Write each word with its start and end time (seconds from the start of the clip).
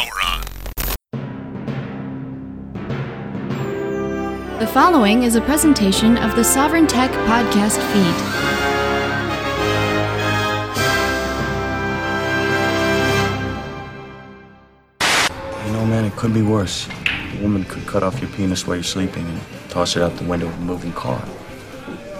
power 0.00 0.20
on. 0.24 0.40
The 4.58 4.66
following 4.66 5.22
is 5.22 5.36
a 5.36 5.40
presentation 5.40 6.16
of 6.18 6.36
the 6.36 6.44
Sovereign 6.44 6.86
Tech 6.86 7.10
podcast 7.26 7.78
feed. 7.92 8.16
You 15.66 15.72
know, 15.72 15.86
man, 15.86 16.04
it 16.04 16.12
could 16.16 16.34
be 16.34 16.42
worse. 16.42 16.88
A 17.38 17.42
woman 17.42 17.64
could 17.64 17.86
cut 17.86 18.02
off 18.02 18.20
your 18.20 18.30
penis 18.30 18.66
while 18.66 18.76
you're 18.76 18.84
sleeping 18.84 19.26
and 19.26 19.40
toss 19.70 19.96
it 19.96 20.02
out 20.02 20.16
the 20.16 20.24
window 20.24 20.46
of 20.46 20.54
a 20.54 20.60
moving 20.60 20.92
car. 20.92 21.22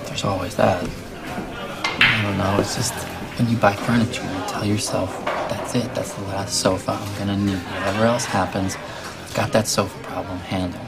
There's 0.06 0.24
always 0.24 0.54
that. 0.56 0.82
I 0.82 2.22
don't 2.22 2.38
know, 2.38 2.56
it's 2.58 2.76
just 2.76 2.94
when 3.38 3.48
you 3.50 3.56
buy 3.56 3.74
furniture, 3.74 4.22
you 4.22 4.44
tell 4.48 4.64
yourself, 4.64 5.29
that's 5.72 5.86
it, 5.86 5.94
that's 5.94 6.12
the 6.14 6.22
last 6.22 6.60
sofa 6.60 6.92
I'm 6.92 7.18
gonna 7.18 7.36
need. 7.36 7.58
Whatever 7.58 8.04
else 8.06 8.24
happens, 8.24 8.76
got 9.34 9.52
that 9.52 9.68
sofa 9.68 9.96
problem 10.04 10.38
handled. 10.38 10.84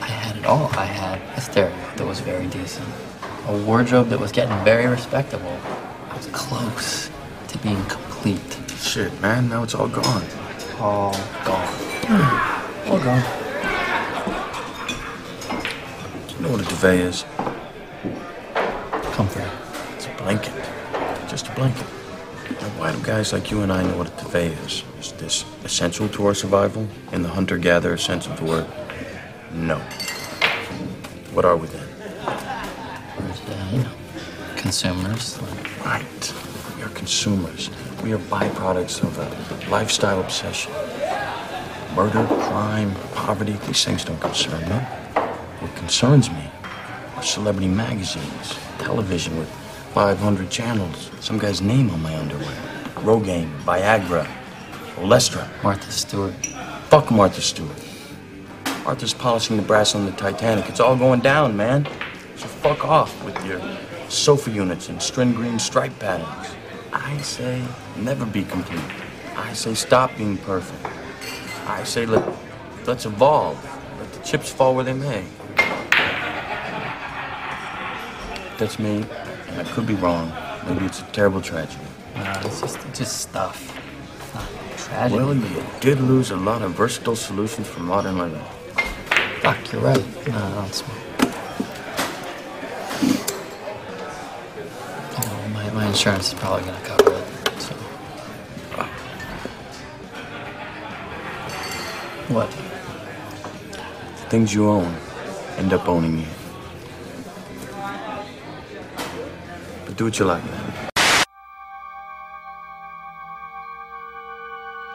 I 0.00 0.06
had 0.06 0.36
it 0.36 0.46
all. 0.46 0.66
I 0.78 0.84
had 0.84 1.20
a 1.36 1.40
stereo 1.40 1.74
that 1.96 2.06
was 2.06 2.20
very 2.20 2.46
decent, 2.46 2.86
a 3.48 3.56
wardrobe 3.64 4.08
that 4.10 4.20
was 4.20 4.30
getting 4.30 4.56
very 4.64 4.86
respectable. 4.86 5.58
I 6.10 6.16
was 6.16 6.26
close 6.28 7.10
to 7.48 7.58
being 7.58 7.82
complete. 7.86 8.58
Shit, 8.78 9.20
man, 9.20 9.48
now 9.48 9.64
it's 9.64 9.74
all 9.74 9.88
gone. 9.88 10.24
All 10.78 11.12
gone. 11.44 11.66
Hmm, 12.06 12.90
all 12.90 13.00
gone. 13.00 13.24
Do 16.28 16.34
you 16.34 16.40
know 16.42 16.50
what 16.52 16.60
a 16.60 16.64
duvet 16.64 17.00
is? 17.00 17.24
Comfort. 19.14 19.50
It's 19.96 20.06
a 20.06 20.14
blanket. 20.18 20.54
Just 21.28 21.48
a 21.48 21.52
blanket. 21.52 21.95
Why 22.78 22.92
do 22.92 23.00
guys 23.02 23.32
like 23.32 23.50
you 23.50 23.62
and 23.62 23.72
I 23.72 23.82
know 23.82 23.96
what 23.96 24.08
a 24.08 24.22
duvet 24.22 24.52
is? 24.66 24.82
Is 24.98 25.12
this 25.12 25.44
essential 25.64 26.08
to 26.10 26.26
our 26.26 26.34
survival 26.34 26.88
in 27.12 27.22
the 27.22 27.28
hunter-gatherer 27.28 27.96
sense 27.96 28.26
of 28.26 28.36
the 28.38 28.44
word? 28.44 28.66
No. 29.52 29.78
What 31.32 31.44
are 31.44 31.56
we 31.56 31.68
then? 31.68 31.88
You 33.72 33.84
consumers. 34.56 35.38
Right. 35.84 36.34
We 36.76 36.82
are 36.82 36.88
consumers. 36.88 37.70
We 38.02 38.12
are 38.12 38.18
byproducts 38.18 39.02
of 39.02 39.16
a 39.18 39.70
lifestyle 39.70 40.20
obsession. 40.20 40.72
Murder, 41.94 42.26
crime, 42.26 42.94
poverty, 43.14 43.52
these 43.66 43.84
things 43.84 44.04
don't 44.04 44.20
concern 44.20 44.60
me. 44.68 44.76
What 45.60 45.74
concerns 45.76 46.30
me 46.30 46.50
are 47.14 47.22
celebrity 47.22 47.68
magazines, 47.68 48.58
television 48.78 49.38
with 49.38 49.65
500 49.96 50.50
channels, 50.50 51.10
some 51.20 51.38
guy's 51.38 51.62
name 51.62 51.88
on 51.88 52.02
my 52.02 52.14
underwear. 52.18 52.54
Rogaine, 52.96 53.50
Viagra, 53.62 54.30
Olestra. 54.96 55.48
Martha 55.62 55.90
Stewart. 55.90 56.34
Fuck 56.90 57.10
Martha 57.10 57.40
Stewart. 57.40 57.82
Martha's 58.84 59.14
polishing 59.14 59.56
the 59.56 59.62
brass 59.62 59.94
on 59.94 60.04
the 60.04 60.12
Titanic. 60.12 60.68
It's 60.68 60.80
all 60.80 60.96
going 60.96 61.20
down, 61.20 61.56
man. 61.56 61.88
So 62.36 62.46
fuck 62.46 62.84
off 62.84 63.24
with 63.24 63.42
your 63.46 63.58
sofa 64.10 64.50
units 64.50 64.90
and 64.90 65.00
string 65.00 65.32
green 65.32 65.58
stripe 65.58 65.98
patterns. 65.98 66.54
I 66.92 67.16
say 67.22 67.64
never 67.96 68.26
be 68.26 68.44
complete. 68.44 68.84
I 69.34 69.54
say 69.54 69.72
stop 69.72 70.14
being 70.18 70.36
perfect. 70.36 70.94
I 71.66 71.84
say 71.84 72.04
let 72.04 72.22
let's 72.86 73.06
evolve. 73.06 73.56
Let 73.98 74.12
the 74.12 74.20
chips 74.22 74.52
fall 74.52 74.74
where 74.74 74.84
they 74.84 74.92
may. 74.92 75.24
That's 78.58 78.78
me, 78.78 79.06
I 79.58 79.64
could 79.64 79.86
be 79.86 79.94
wrong. 79.94 80.32
Maybe 80.66 80.84
it's 80.84 81.00
a 81.00 81.04
terrible 81.04 81.40
tragedy. 81.40 81.82
No, 82.14 82.32
it's 82.44 82.60
just, 82.60 82.78
it's 82.86 82.98
just 82.98 83.20
stuff. 83.20 83.72
It's 84.20 84.34
not 84.34 84.48
tragedy. 84.76 85.16
Well, 85.16 85.34
you 85.34 85.64
did 85.80 86.00
lose 86.00 86.30
a 86.30 86.36
lot 86.36 86.62
of 86.62 86.72
versatile 86.72 87.16
solutions 87.16 87.66
for 87.66 87.80
modern 87.80 88.18
living. 88.18 88.44
Fuck, 89.40 89.72
you're 89.72 89.82
right. 89.82 90.04
No, 90.28 90.36
I 90.36 90.54
don't 90.54 90.74
smoke. 90.74 90.96
Oh, 95.18 95.48
my, 95.54 95.70
my 95.70 95.86
insurance 95.86 96.28
is 96.28 96.34
probably 96.34 96.64
gonna 96.64 96.80
cover 96.84 97.12
it. 97.12 97.60
So. 97.60 97.74
What? 102.34 102.50
The 102.50 104.30
things 104.30 104.52
you 104.52 104.68
own 104.68 104.94
end 105.56 105.72
up 105.72 105.88
owning 105.88 106.18
you. 106.18 106.26
Do 109.96 110.04
what 110.04 110.18
you 110.18 110.26
like. 110.26 110.42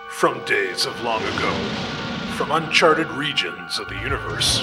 From 0.10 0.44
days 0.46 0.86
of 0.86 1.02
long 1.02 1.24
ago, 1.24 1.52
from 2.36 2.52
uncharted 2.52 3.10
regions 3.12 3.80
of 3.80 3.90
the 3.90 3.96
universe, 3.96 4.60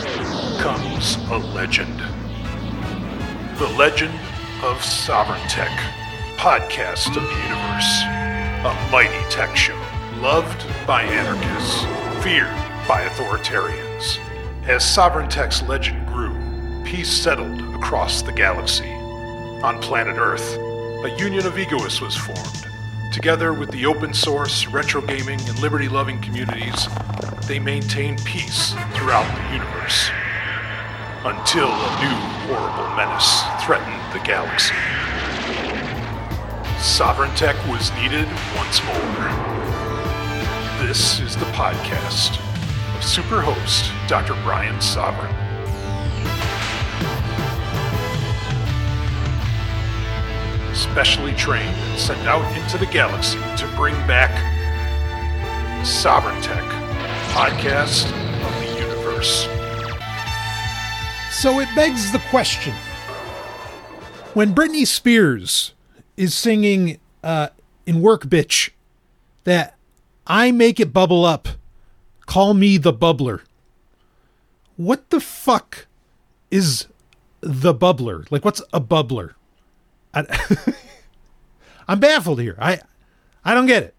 comes 0.60 1.16
a 1.31 1.38
legend. 1.38 1.98
The 3.59 3.69
legend 3.77 4.15
of 4.62 4.82
Sovereign 4.82 5.41
Tech, 5.48 5.77
podcast 6.37 7.09
of 7.16 7.22
the 7.22 7.43
universe. 7.43 8.03
A 8.65 8.88
mighty 8.93 9.28
tech 9.31 9.56
show, 9.56 9.78
loved 10.21 10.65
by 10.87 11.03
anarchists, 11.03 11.82
feared 12.22 12.54
by 12.87 13.04
authoritarians. 13.09 14.19
As 14.69 14.88
Sovereign 14.88 15.28
Tech's 15.28 15.62
legend 15.62 16.06
grew, 16.06 16.34
peace 16.84 17.10
settled 17.10 17.60
across 17.75 18.22
the 18.22 18.32
galaxy. 18.32 18.97
On 19.63 19.81
planet 19.81 20.19
Earth, 20.19 20.57
a 21.05 21.17
union 21.19 21.45
of 21.45 21.59
egoists 21.59 22.01
was 22.01 22.17
formed. 22.17 22.69
Together 23.13 23.53
with 23.53 23.73
the 23.73 23.87
open 23.87 24.15
source, 24.15 24.69
retro 24.69 25.01
gaming, 25.01 25.41
and 25.49 25.59
liberty 25.59 25.89
loving 25.89 26.21
communities, 26.21 26.87
they 27.49 27.59
maintained 27.59 28.25
peace 28.25 28.73
throughout 28.95 29.27
the 29.37 29.55
universe. 29.55 30.11
Until 31.25 31.67
a 31.67 31.91
new 32.01 32.17
horrible 32.47 32.95
menace 32.95 33.43
threatened 33.65 34.01
the 34.13 34.25
galaxy. 34.25 34.77
Sovereign 36.79 37.35
Tech 37.35 37.57
was 37.67 37.91
needed 37.95 38.29
once 38.57 38.81
more. 38.85 38.97
This 40.87 41.19
is 41.19 41.35
the 41.35 41.47
podcast 41.47 42.39
of 42.95 43.03
superhost 43.03 43.91
Dr. 44.07 44.35
Brian 44.45 44.81
Sovereign. 44.81 45.47
Specially 50.78 51.34
trained 51.34 51.75
and 51.77 51.99
sent 51.99 52.21
out 52.28 52.56
into 52.56 52.78
the 52.78 52.87
galaxy 52.87 53.39
to 53.56 53.66
bring 53.75 53.94
back 54.06 54.31
Sovereign 55.84 56.41
Tech, 56.41 56.65
podcast 57.33 58.06
of 58.47 58.61
the 58.61 58.81
universe. 58.81 59.49
So 61.33 61.59
it 61.59 61.69
begs 61.75 62.12
the 62.12 62.21
question 62.31 62.75
when 64.34 64.55
Britney 64.55 64.87
Spears 64.87 65.75
is 66.16 66.33
singing 66.33 67.00
uh, 67.25 67.49
in 67.87 68.00
Work 68.00 68.27
Bitch 68.27 68.71
that 69.43 69.77
I 70.28 70.53
make 70.53 70.78
it 70.78 70.93
bubble 70.93 71.25
up, 71.25 71.49
call 72.27 72.55
me 72.55 72.77
the 72.77 72.93
bubbler. 72.93 73.41
What 74.77 75.10
the 75.10 75.19
fuck 75.19 75.87
is 76.53 76.87
the 77.41 77.75
bubbler? 77.75 78.31
Like, 78.31 78.45
what's 78.45 78.62
a 78.72 78.81
bubbler? 78.81 79.34
I, 80.19 80.75
I'm 81.89 82.01
baffled 82.01 82.41
here. 82.41 82.56
I 82.59 82.81
I 83.45 83.55
don't 83.55 83.67
get 83.67 83.83
it. 83.83 83.95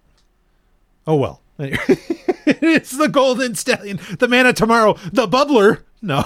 Oh 1.07 1.15
well. 1.15 1.41
it's 1.59 2.91
the 2.91 3.09
golden 3.09 3.53
stallion, 3.55 3.99
the 4.19 4.27
man 4.29 4.45
of 4.45 4.55
tomorrow, 4.55 4.93
the 5.11 5.27
bubbler. 5.27 5.83
No. 6.01 6.19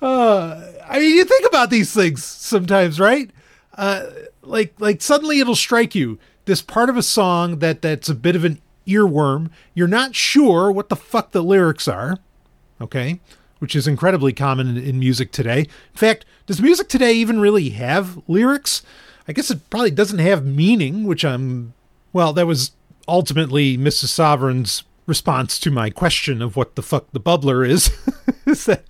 uh, 0.00 0.72
I 0.86 0.98
mean, 1.00 1.16
you 1.16 1.24
think 1.24 1.46
about 1.48 1.70
these 1.70 1.92
things 1.92 2.22
sometimes, 2.22 3.00
right? 3.00 3.30
Uh, 3.76 4.06
like, 4.42 4.74
like 4.78 5.02
suddenly 5.02 5.40
it'll 5.40 5.56
strike 5.56 5.96
you 5.96 6.20
this 6.44 6.62
part 6.62 6.88
of 6.88 6.96
a 6.96 7.02
song 7.02 7.58
that 7.58 7.82
that's 7.82 8.08
a 8.08 8.14
bit 8.14 8.36
of 8.36 8.44
an 8.44 8.60
earworm. 8.86 9.50
You're 9.74 9.88
not 9.88 10.14
sure 10.14 10.70
what 10.70 10.90
the 10.90 10.96
fuck 10.96 11.32
the 11.32 11.42
lyrics 11.42 11.88
are. 11.88 12.18
Okay, 12.80 13.20
which 13.64 13.74
is 13.74 13.88
incredibly 13.88 14.34
common 14.34 14.68
in, 14.68 14.76
in 14.76 14.98
music 14.98 15.32
today. 15.32 15.60
In 15.60 15.96
fact, 15.96 16.26
does 16.44 16.60
music 16.60 16.86
today 16.86 17.14
even 17.14 17.40
really 17.40 17.70
have 17.70 18.20
lyrics? 18.28 18.82
I 19.26 19.32
guess 19.32 19.50
it 19.50 19.70
probably 19.70 19.90
doesn't 19.90 20.18
have 20.18 20.44
meaning, 20.44 21.04
which 21.04 21.24
I'm. 21.24 21.72
Well, 22.12 22.34
that 22.34 22.46
was 22.46 22.72
ultimately 23.08 23.78
Mrs. 23.78 24.08
Sovereign's 24.08 24.84
response 25.06 25.58
to 25.60 25.70
my 25.70 25.88
question 25.88 26.42
of 26.42 26.56
what 26.56 26.76
the 26.76 26.82
fuck 26.82 27.10
the 27.12 27.20
bubbler 27.20 27.66
is. 27.66 27.90
is 28.46 28.66
that 28.66 28.84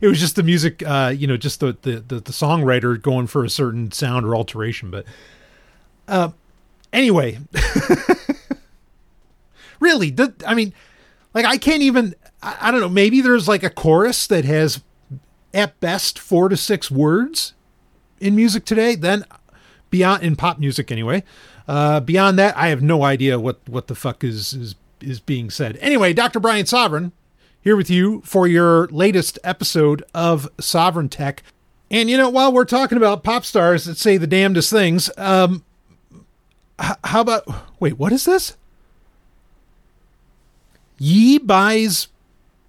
it 0.00 0.08
was 0.08 0.18
just 0.18 0.34
the 0.34 0.42
music, 0.42 0.82
uh, 0.84 1.14
you 1.16 1.28
know, 1.28 1.36
just 1.36 1.60
the, 1.60 1.76
the, 1.82 2.00
the 2.00 2.18
the 2.18 2.32
songwriter 2.32 3.00
going 3.00 3.28
for 3.28 3.44
a 3.44 3.48
certain 3.48 3.92
sound 3.92 4.26
or 4.26 4.34
alteration. 4.34 4.90
But 4.90 5.04
uh, 6.08 6.30
anyway, 6.92 7.38
really, 9.78 10.10
the, 10.10 10.34
I 10.44 10.54
mean, 10.54 10.74
like 11.32 11.44
I 11.44 11.58
can't 11.58 11.82
even. 11.82 12.16
I, 12.46 12.68
I 12.68 12.70
don't 12.70 12.80
know. 12.80 12.88
Maybe 12.88 13.20
there's 13.20 13.48
like 13.48 13.62
a 13.62 13.70
chorus 13.70 14.26
that 14.28 14.44
has, 14.44 14.82
at 15.52 15.78
best, 15.80 16.18
four 16.18 16.48
to 16.48 16.56
six 16.56 16.90
words 16.90 17.52
in 18.20 18.36
music 18.36 18.64
today. 18.64 18.94
Then 18.94 19.24
beyond 19.90 20.22
in 20.22 20.36
pop 20.36 20.58
music 20.58 20.90
anyway. 20.90 21.24
Uh, 21.68 22.00
beyond 22.00 22.38
that, 22.38 22.56
I 22.56 22.68
have 22.68 22.82
no 22.82 23.02
idea 23.02 23.38
what 23.40 23.58
what 23.66 23.88
the 23.88 23.94
fuck 23.94 24.22
is 24.22 24.52
is 24.52 24.76
is 25.00 25.20
being 25.20 25.50
said. 25.50 25.76
Anyway, 25.80 26.12
Dr. 26.12 26.40
Brian 26.40 26.66
Sovereign 26.66 27.12
here 27.60 27.76
with 27.76 27.90
you 27.90 28.22
for 28.24 28.46
your 28.46 28.86
latest 28.88 29.38
episode 29.42 30.04
of 30.14 30.48
Sovereign 30.60 31.08
Tech. 31.08 31.42
And 31.90 32.08
you 32.08 32.16
know, 32.16 32.28
while 32.28 32.52
we're 32.52 32.64
talking 32.64 32.96
about 32.96 33.24
pop 33.24 33.44
stars 33.44 33.84
that 33.84 33.96
say 33.98 34.16
the 34.16 34.26
damnedest 34.26 34.70
things, 34.70 35.10
um, 35.16 35.64
h- 36.80 36.96
how 37.04 37.20
about 37.20 37.44
wait, 37.80 37.98
what 37.98 38.12
is 38.12 38.24
this? 38.24 38.56
Ye 40.98 41.38
buys 41.38 42.08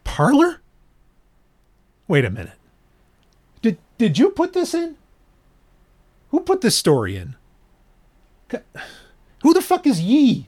Parler? 0.07 0.62
Wait 2.07 2.25
a 2.25 2.30
minute. 2.31 2.57
Did 3.62 3.77
did 3.98 4.18
you 4.18 4.30
put 4.30 4.54
this 4.54 4.74
in? 4.74 4.95
Who 6.30 6.39
put 6.39 6.62
this 6.62 6.75
story 6.75 7.18
in? 7.18 7.36
Who 9.44 9.54
the 9.54 9.62
fuck 9.62 9.86
is 9.86 10.01
Ye? 10.01 10.48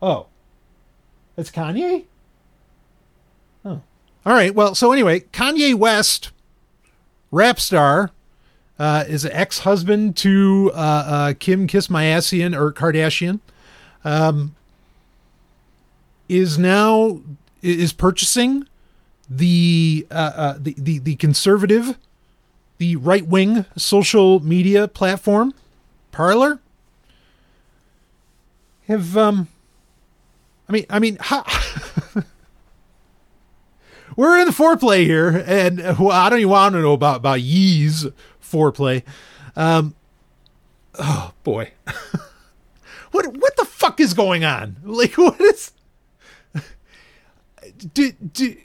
Oh. 0.00 0.26
It's 1.36 1.50
Kanye? 1.50 2.06
Oh. 3.64 3.82
All 4.26 4.32
right. 4.32 4.54
Well, 4.54 4.74
so 4.74 4.92
anyway, 4.92 5.20
Kanye 5.20 5.74
West, 5.74 6.32
rap 7.30 7.60
star, 7.60 8.10
uh, 8.78 9.04
is 9.06 9.24
an 9.26 9.32
ex-husband 9.32 10.16
to 10.16 10.72
uh, 10.74 10.78
uh, 10.78 11.34
Kim 11.38 11.66
Kismayassian 11.66 12.58
or 12.58 12.72
Kardashian. 12.72 13.40
Um, 14.04 14.56
is 16.28 16.58
now 16.58 17.20
is 17.62 17.92
purchasing 17.92 18.66
the 19.30 20.06
uh, 20.10 20.14
uh, 20.14 20.56
the, 20.58 20.74
the 20.76 20.98
the 20.98 21.14
conservative, 21.16 21.96
the 22.78 22.96
right 22.96 23.26
wing 23.26 23.64
social 23.76 24.40
media 24.40 24.88
platform, 24.88 25.54
Parler, 26.10 26.60
Have 28.88 29.16
um, 29.16 29.46
I 30.68 30.72
mean, 30.72 30.86
I 30.90 30.98
mean, 30.98 31.16
ha- 31.20 31.44
we're 34.16 34.40
in 34.40 34.46
the 34.46 34.52
foreplay 34.52 35.04
here, 35.04 35.44
and 35.46 35.78
well, 35.98 36.10
I 36.10 36.28
don't 36.28 36.40
even 36.40 36.50
want 36.50 36.74
to 36.74 36.82
know 36.82 36.92
about 36.92 37.18
about 37.18 37.40
Ye's 37.40 38.06
foreplay. 38.42 39.04
Um, 39.54 39.94
oh 40.98 41.32
boy, 41.44 41.70
what 43.12 43.36
what 43.36 43.56
the 43.56 43.64
fuck 43.64 44.00
is 44.00 44.12
going 44.12 44.44
on? 44.44 44.76
Like, 44.82 45.12
what 45.16 45.40
is? 45.40 45.70
Do, 47.94 48.12
do, 48.12 48.56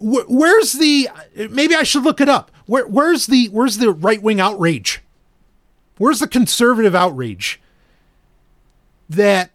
where's 0.00 0.74
the? 0.74 1.08
Maybe 1.50 1.74
I 1.74 1.82
should 1.82 2.04
look 2.04 2.20
it 2.20 2.28
up. 2.28 2.50
Where 2.66 2.86
where's 2.86 3.26
the 3.26 3.46
where's 3.46 3.78
the 3.78 3.90
right 3.90 4.22
wing 4.22 4.40
outrage? 4.40 5.02
Where's 5.96 6.20
the 6.20 6.28
conservative 6.28 6.94
outrage? 6.94 7.60
That 9.08 9.50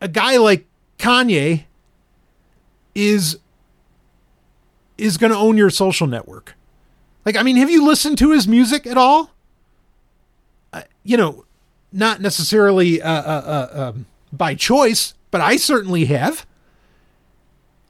a 0.00 0.08
guy 0.08 0.36
like 0.38 0.66
Kanye 0.98 1.64
is 2.94 3.38
is 4.96 5.16
going 5.16 5.32
to 5.32 5.38
own 5.38 5.56
your 5.56 5.70
social 5.70 6.06
network. 6.06 6.54
Like, 7.24 7.36
I 7.36 7.42
mean, 7.42 7.56
have 7.56 7.70
you 7.70 7.84
listened 7.84 8.18
to 8.18 8.32
his 8.32 8.46
music 8.46 8.86
at 8.86 8.98
all? 8.98 9.30
Uh, 10.72 10.82
you 11.02 11.16
know, 11.16 11.44
not 11.92 12.20
necessarily 12.20 13.00
uh, 13.00 13.10
uh, 13.10 13.68
uh, 13.72 13.82
um, 13.88 14.06
by 14.32 14.54
choice, 14.54 15.14
but 15.30 15.40
I 15.40 15.56
certainly 15.56 16.04
have. 16.06 16.46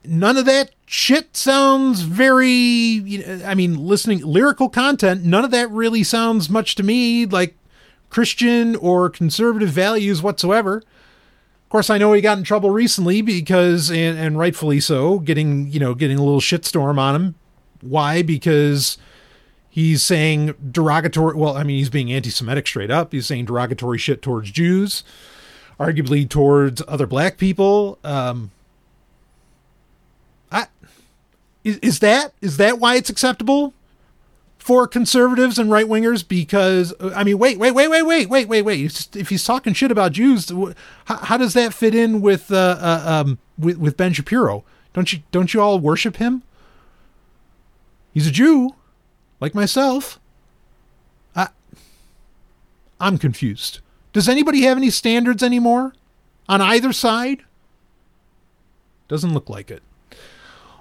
None 0.04 0.36
of 0.36 0.44
that 0.44 0.70
shit 0.86 1.36
sounds 1.36 2.02
very, 2.02 2.48
you 2.48 3.26
know, 3.26 3.44
I 3.44 3.54
mean, 3.54 3.86
listening 3.86 4.20
lyrical 4.24 4.68
content, 4.68 5.24
none 5.24 5.44
of 5.44 5.50
that 5.50 5.70
really 5.70 6.04
sounds 6.04 6.48
much 6.50 6.74
to 6.76 6.82
me 6.82 7.26
like 7.26 7.56
Christian 8.10 8.76
or 8.76 9.10
conservative 9.10 9.70
values 9.70 10.22
whatsoever 10.22 10.82
Of 11.64 11.68
course, 11.68 11.90
I 11.90 11.98
know 11.98 12.12
he 12.12 12.20
got 12.20 12.38
in 12.38 12.44
trouble 12.44 12.70
recently 12.70 13.22
because, 13.22 13.90
and, 13.90 14.16
and 14.16 14.38
rightfully 14.38 14.78
so, 14.78 15.18
getting 15.18 15.68
you 15.72 15.80
know 15.80 15.94
getting 15.94 16.18
a 16.18 16.22
little 16.22 16.40
shitstorm 16.40 16.98
on 16.98 17.16
him. 17.16 17.34
Why? 17.80 18.22
Because 18.22 18.96
he's 19.68 20.02
saying 20.02 20.54
derogatory. 20.70 21.34
Well, 21.34 21.56
I 21.56 21.64
mean, 21.64 21.78
he's 21.78 21.90
being 21.90 22.12
anti-Semitic 22.12 22.66
straight 22.68 22.90
up. 22.90 23.12
He's 23.12 23.26
saying 23.26 23.46
derogatory 23.46 23.98
shit 23.98 24.22
towards 24.22 24.52
Jews, 24.52 25.02
arguably 25.80 26.28
towards 26.28 26.80
other 26.86 27.06
black 27.06 27.38
people. 27.38 27.98
Um, 28.04 28.52
I 30.52 30.68
is, 31.64 31.78
is 31.78 31.98
that 32.00 32.32
is 32.40 32.58
that 32.58 32.78
why 32.78 32.96
it's 32.96 33.10
acceptable 33.10 33.74
for 34.58 34.86
conservatives 34.86 35.58
and 35.58 35.70
right 35.70 35.86
wingers 35.86 36.26
because 36.26 36.94
I 37.00 37.24
mean, 37.24 37.38
wait, 37.38 37.58
wait, 37.58 37.72
wait, 37.72 37.88
wait, 37.88 38.02
wait, 38.02 38.28
wait, 38.28 38.48
wait, 38.48 38.62
wait. 38.62 39.16
If 39.16 39.28
he's 39.30 39.44
talking 39.44 39.72
shit 39.72 39.90
about 39.90 40.12
Jews, 40.12 40.50
how, 41.04 41.16
how 41.16 41.36
does 41.36 41.54
that 41.54 41.74
fit 41.74 41.94
in 41.94 42.20
with 42.20 42.52
uh, 42.52 42.78
uh, 42.80 43.02
um, 43.04 43.38
with 43.58 43.78
with 43.78 43.96
Ben 43.96 44.12
Shapiro? 44.12 44.64
Don't 44.92 45.12
you 45.12 45.22
don't 45.32 45.52
you 45.52 45.60
all 45.60 45.78
worship 45.78 46.16
him? 46.16 46.42
He's 48.12 48.26
a 48.26 48.30
Jew, 48.30 48.74
like 49.40 49.54
myself. 49.54 50.20
I 51.34 51.48
I'm 53.00 53.18
confused. 53.18 53.80
Does 54.12 54.28
anybody 54.28 54.62
have 54.62 54.76
any 54.76 54.90
standards 54.90 55.42
anymore 55.42 55.94
on 56.48 56.60
either 56.60 56.92
side? 56.92 57.42
Doesn't 59.08 59.34
look 59.34 59.50
like 59.50 59.70
it 59.70 59.82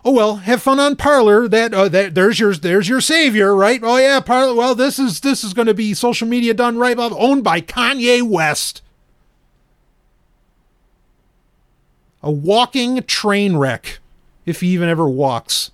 oh 0.06 0.12
well, 0.12 0.38
have 0.38 0.62
fun 0.62 0.80
on 0.80 0.96
Parler. 0.96 1.48
That 1.48 1.74
uh, 1.74 1.90
that 1.90 2.16
there's 2.16 2.40
your 2.40 2.54
there's 2.54 2.90
your 2.90 3.02
savior, 3.02 3.56
right? 3.56 3.80
Oh 3.84 3.98
yeah, 3.98 4.20
Parler. 4.20 4.56
Well, 4.56 4.76
this 4.76 5.00
is 5.00 5.22
this 5.22 5.44
is 5.44 5.54
going 5.54 5.68
to 5.68 5.74
be 5.74 5.94
social 5.94 6.28
media 6.28 6.54
done 6.54 6.78
right, 6.78 6.98
owned 6.98 7.44
by 7.44 7.62
Kanye 7.62 8.22
West. 8.22 8.82
A 12.22 12.32
walking 12.32 13.04
train 13.04 13.58
wreck, 13.58 14.00
if 14.46 14.62
he 14.62 14.68
even 14.70 14.88
ever 14.88 15.10
walks. 15.10 15.72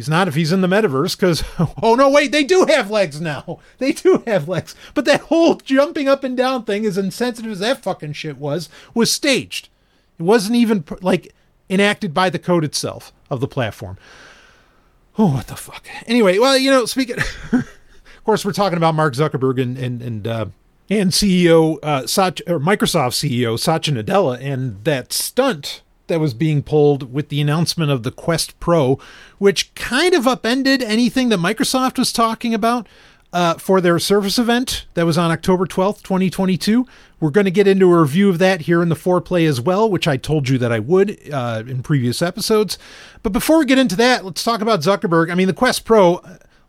He's 0.00 0.08
not 0.08 0.28
if 0.28 0.34
he's 0.34 0.50
in 0.50 0.62
the 0.62 0.66
metaverse, 0.66 1.14
because, 1.14 1.44
oh 1.82 1.94
no, 1.94 2.08
wait, 2.08 2.32
they 2.32 2.42
do 2.42 2.64
have 2.70 2.90
legs 2.90 3.20
now. 3.20 3.60
They 3.78 3.92
do 3.92 4.22
have 4.26 4.48
legs. 4.48 4.74
But 4.94 5.04
that 5.04 5.20
whole 5.22 5.56
jumping 5.56 6.08
up 6.08 6.24
and 6.24 6.34
down 6.34 6.64
thing, 6.64 6.86
as 6.86 6.96
insensitive 6.96 7.52
as 7.52 7.58
that 7.58 7.82
fucking 7.82 8.14
shit 8.14 8.38
was, 8.38 8.70
was 8.94 9.12
staged. 9.12 9.68
It 10.18 10.22
wasn't 10.22 10.56
even 10.56 10.84
like 11.02 11.34
enacted 11.70 12.12
by 12.12 12.28
the 12.28 12.38
code 12.38 12.64
itself 12.64 13.12
of 13.30 13.40
the 13.40 13.48
platform. 13.48 13.96
Oh, 15.16 15.34
what 15.34 15.46
the 15.46 15.56
fuck? 15.56 15.86
Anyway, 16.06 16.38
well, 16.38 16.58
you 16.58 16.70
know, 16.70 16.84
speaking, 16.84 17.16
of 17.52 18.24
course, 18.24 18.44
we're 18.44 18.52
talking 18.52 18.76
about 18.76 18.94
Mark 18.94 19.14
Zuckerberg 19.14 19.60
and 19.60 19.78
and 19.78 20.02
and 20.02 20.26
uh, 20.26 20.46
and 20.90 21.10
CEO 21.12 21.78
uh, 21.82 22.02
or 22.52 22.58
Microsoft 22.58 23.14
CEO 23.14 23.58
Satya 23.58 23.94
Nadella 23.94 24.38
and 24.40 24.84
that 24.84 25.12
stunt 25.12 25.82
that 26.08 26.20
was 26.20 26.34
being 26.34 26.62
pulled 26.62 27.14
with 27.14 27.28
the 27.28 27.40
announcement 27.40 27.90
of 27.90 28.02
the 28.02 28.10
Quest 28.10 28.58
Pro, 28.58 28.98
which 29.38 29.72
kind 29.74 30.12
of 30.12 30.26
upended 30.26 30.82
anything 30.82 31.28
that 31.28 31.38
Microsoft 31.38 31.98
was 31.98 32.12
talking 32.12 32.52
about 32.52 32.88
uh, 33.32 33.54
for 33.54 33.80
their 33.80 33.98
Surface 33.98 34.38
event 34.38 34.86
that 34.94 35.06
was 35.06 35.16
on 35.16 35.30
October 35.30 35.66
12th, 35.66 36.02
2022. 36.02 36.86
We're 37.20 37.30
going 37.30 37.44
to 37.44 37.50
get 37.50 37.68
into 37.68 37.92
a 37.92 38.00
review 38.00 38.28
of 38.28 38.38
that 38.38 38.62
here 38.62 38.82
in 38.82 38.88
the 38.88 38.94
foreplay 38.94 39.46
as 39.48 39.60
well, 39.60 39.88
which 39.88 40.08
I 40.08 40.16
told 40.16 40.48
you 40.48 40.58
that 40.58 40.72
I 40.72 40.78
would 40.78 41.18
uh, 41.32 41.62
in 41.66 41.82
previous 41.82 42.22
episodes. 42.22 42.78
But 43.22 43.32
before 43.32 43.58
we 43.58 43.66
get 43.66 43.78
into 43.78 43.96
that, 43.96 44.24
let's 44.24 44.42
talk 44.42 44.60
about 44.60 44.80
Zuckerberg. 44.80 45.30
I 45.30 45.34
mean, 45.34 45.46
the 45.46 45.52
Quest 45.52 45.84
Pro. 45.84 46.20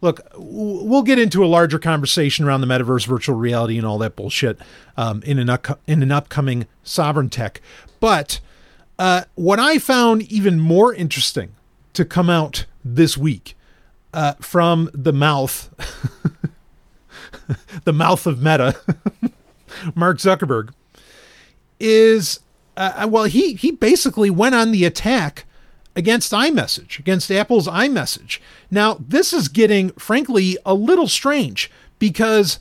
Look, 0.01 0.22
we'll 0.36 1.03
get 1.03 1.20
into 1.20 1.46
a 1.46 1.48
larger 1.48 1.77
conversation 1.77 2.44
around 2.44 2.62
the 2.62 2.68
metaverse, 2.68 3.06
virtual 3.06 3.36
reality, 3.36 3.77
and 3.77 3.86
all 3.86 4.00
that 4.00 4.15
bullshit 4.15 4.60
um, 4.98 5.22
in 5.24 5.38
an 5.38 5.58
in 5.86 6.01
an 6.01 6.12
upcoming 6.12 6.68
Sovereign 6.84 7.30
Tech. 7.30 7.62
But 8.00 8.39
uh, 8.98 9.24
what 9.36 9.60
I 9.60 9.77
found 9.77 10.24
even 10.24 10.60
more 10.60 10.94
interesting 10.94 11.56
to 11.94 12.03
come 12.03 12.30
out 12.30 12.65
this 12.84 13.15
week 13.15 13.56
uh, 14.13 14.34
from 14.41 14.89
the 14.94 15.13
mouth 15.13 15.70
the 17.84 17.93
mouth 17.93 18.25
of 18.27 18.41
Meta, 18.41 18.75
Mark 19.96 20.17
Zuckerberg, 20.17 20.74
is 21.79 22.39
uh, 22.77 23.03
uh, 23.03 23.08
well, 23.08 23.25
he 23.25 23.53
he 23.53 23.72
basically 23.72 24.29
went 24.29 24.55
on 24.55 24.72
the 24.72 24.86
attack 24.86 25.46
against 25.96 26.31
iMessage, 26.31 27.00
against 27.00 27.31
Apple's 27.31 27.67
iMessage. 27.67 28.39
Now, 28.70 28.98
this 29.00 29.34
is 29.34 29.50
getting, 29.50 29.91
frankly, 29.91 30.58
a 30.65 30.74
little 30.74 31.08
strange 31.08 31.70
because 32.00 32.60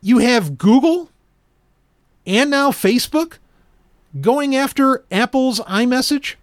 you 0.00 0.18
have 0.18 0.56
Google 0.56 1.10
and 2.26 2.50
now 2.50 2.70
Facebook 2.70 3.34
going 4.20 4.56
after 4.56 5.04
Apple's 5.10 5.60
iMessage. 5.60 6.36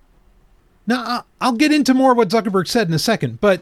Now, 0.85 1.25
I'll 1.39 1.53
get 1.53 1.71
into 1.71 1.93
more 1.93 2.13
what 2.13 2.29
Zuckerberg 2.29 2.67
said 2.67 2.88
in 2.88 2.93
a 2.93 3.00
second, 3.00 3.41
but 3.41 3.61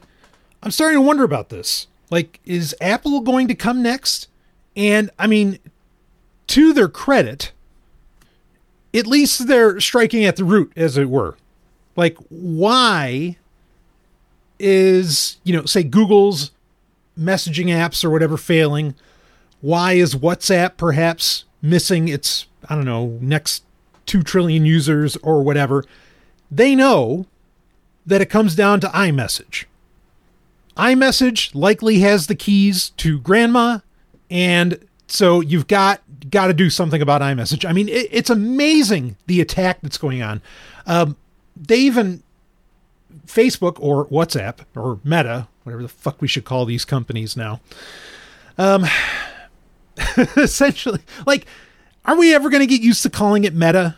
I'm 0.61 0.71
starting 0.71 0.97
to 0.97 1.01
wonder 1.01 1.23
about 1.23 1.49
this. 1.49 1.87
Like, 2.09 2.39
is 2.45 2.75
Apple 2.81 3.21
going 3.21 3.47
to 3.47 3.55
come 3.55 3.83
next? 3.83 4.27
And 4.75 5.09
I 5.19 5.27
mean, 5.27 5.59
to 6.47 6.73
their 6.73 6.87
credit, 6.87 7.51
at 8.93 9.05
least 9.05 9.47
they're 9.47 9.79
striking 9.79 10.25
at 10.25 10.35
the 10.35 10.43
root, 10.43 10.71
as 10.75 10.97
it 10.97 11.09
were. 11.09 11.37
Like, 11.95 12.17
why 12.29 13.37
is, 14.57 15.37
you 15.43 15.53
know, 15.53 15.65
say 15.65 15.83
Google's 15.83 16.51
messaging 17.17 17.67
apps 17.67 18.03
or 18.03 18.09
whatever 18.09 18.37
failing? 18.37 18.95
why 19.61 19.93
is 19.93 20.15
WhatsApp 20.15 20.77
perhaps 20.77 21.45
missing 21.61 22.07
its, 22.07 22.45
I 22.67 22.75
don't 22.75 22.85
know, 22.85 23.17
next 23.21 23.63
2 24.05 24.23
trillion 24.23 24.65
users 24.65 25.17
or 25.17 25.43
whatever. 25.43 25.83
They 26.49 26.75
know 26.75 27.25
that 28.05 28.21
it 28.21 28.27
comes 28.27 28.55
down 28.55 28.79
to 28.81 28.87
iMessage. 28.87 29.65
iMessage 30.79 31.53
likely 31.53 31.99
has 31.99 32.27
the 32.27 32.35
keys 32.35 32.91
to 32.91 33.19
grandma, 33.19 33.79
and 34.29 34.79
so 35.07 35.41
you've 35.41 35.67
got 35.67 36.01
got 36.29 36.47
to 36.47 36.53
do 36.53 36.69
something 36.69 37.01
about 37.01 37.21
iMessage. 37.21 37.67
I 37.67 37.73
mean, 37.73 37.89
it, 37.89 38.07
it's 38.11 38.29
amazing 38.29 39.17
the 39.27 39.41
attack 39.41 39.79
that's 39.81 39.97
going 39.97 40.21
on. 40.21 40.41
Um, 40.85 41.17
they 41.55 41.77
even 41.79 42.23
Facebook 43.25 43.77
or 43.79 44.07
WhatsApp 44.07 44.59
or 44.75 44.99
Meta, 45.03 45.47
whatever 45.63 45.81
the 45.81 45.89
fuck 45.89 46.21
we 46.21 46.27
should 46.27 46.45
call 46.45 46.65
these 46.65 46.85
companies 46.85 47.35
now. 47.35 47.59
Um, 48.57 48.85
essentially, 50.37 51.01
like, 51.25 51.45
are 52.05 52.17
we 52.17 52.33
ever 52.33 52.49
going 52.49 52.61
to 52.61 52.67
get 52.67 52.81
used 52.81 53.03
to 53.03 53.09
calling 53.09 53.43
it 53.43 53.53
Meta? 53.53 53.97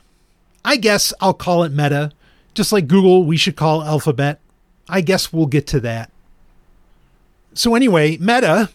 I 0.64 0.78
guess 0.78 1.14
I'll 1.22 1.34
call 1.34 1.64
it 1.64 1.72
Meta. 1.72 2.12
Just 2.54 2.72
like 2.72 2.88
Google, 2.88 3.24
we 3.24 3.38
should 3.38 3.56
call 3.56 3.84
Alphabet. 3.84 4.40
I 4.90 5.02
guess 5.02 5.32
we'll 5.32 5.46
get 5.46 5.68
to 5.68 5.80
that. 5.82 6.11
So, 7.54 7.76
anyway, 7.76 8.18
Meta 8.18 8.70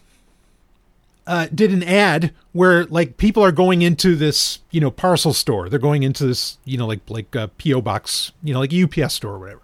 uh, 1.27 1.49
did 1.55 1.73
an 1.73 1.83
ad 1.83 2.33
where 2.53 2.85
like 2.87 3.17
people 3.17 3.45
are 3.45 3.53
going 3.53 3.83
into 3.83 4.15
this, 4.15 4.61
you 4.71 4.81
know, 4.81 4.91
parcel 4.91 5.33
store. 5.33 5.69
They're 5.69 5.79
going 5.79 6.03
into 6.03 6.27
this, 6.27 6.59
you 6.65 6.79
know, 6.79 6.87
like 6.87 7.01
like 7.09 7.35
a 7.35 7.49
PO 7.49 7.81
box, 7.83 8.33
you 8.43 8.55
know, 8.55 8.61
like 8.61 8.73
a 8.73 8.83
UPS 8.83 9.15
store 9.15 9.35
or 9.35 9.39
whatever. 9.39 9.61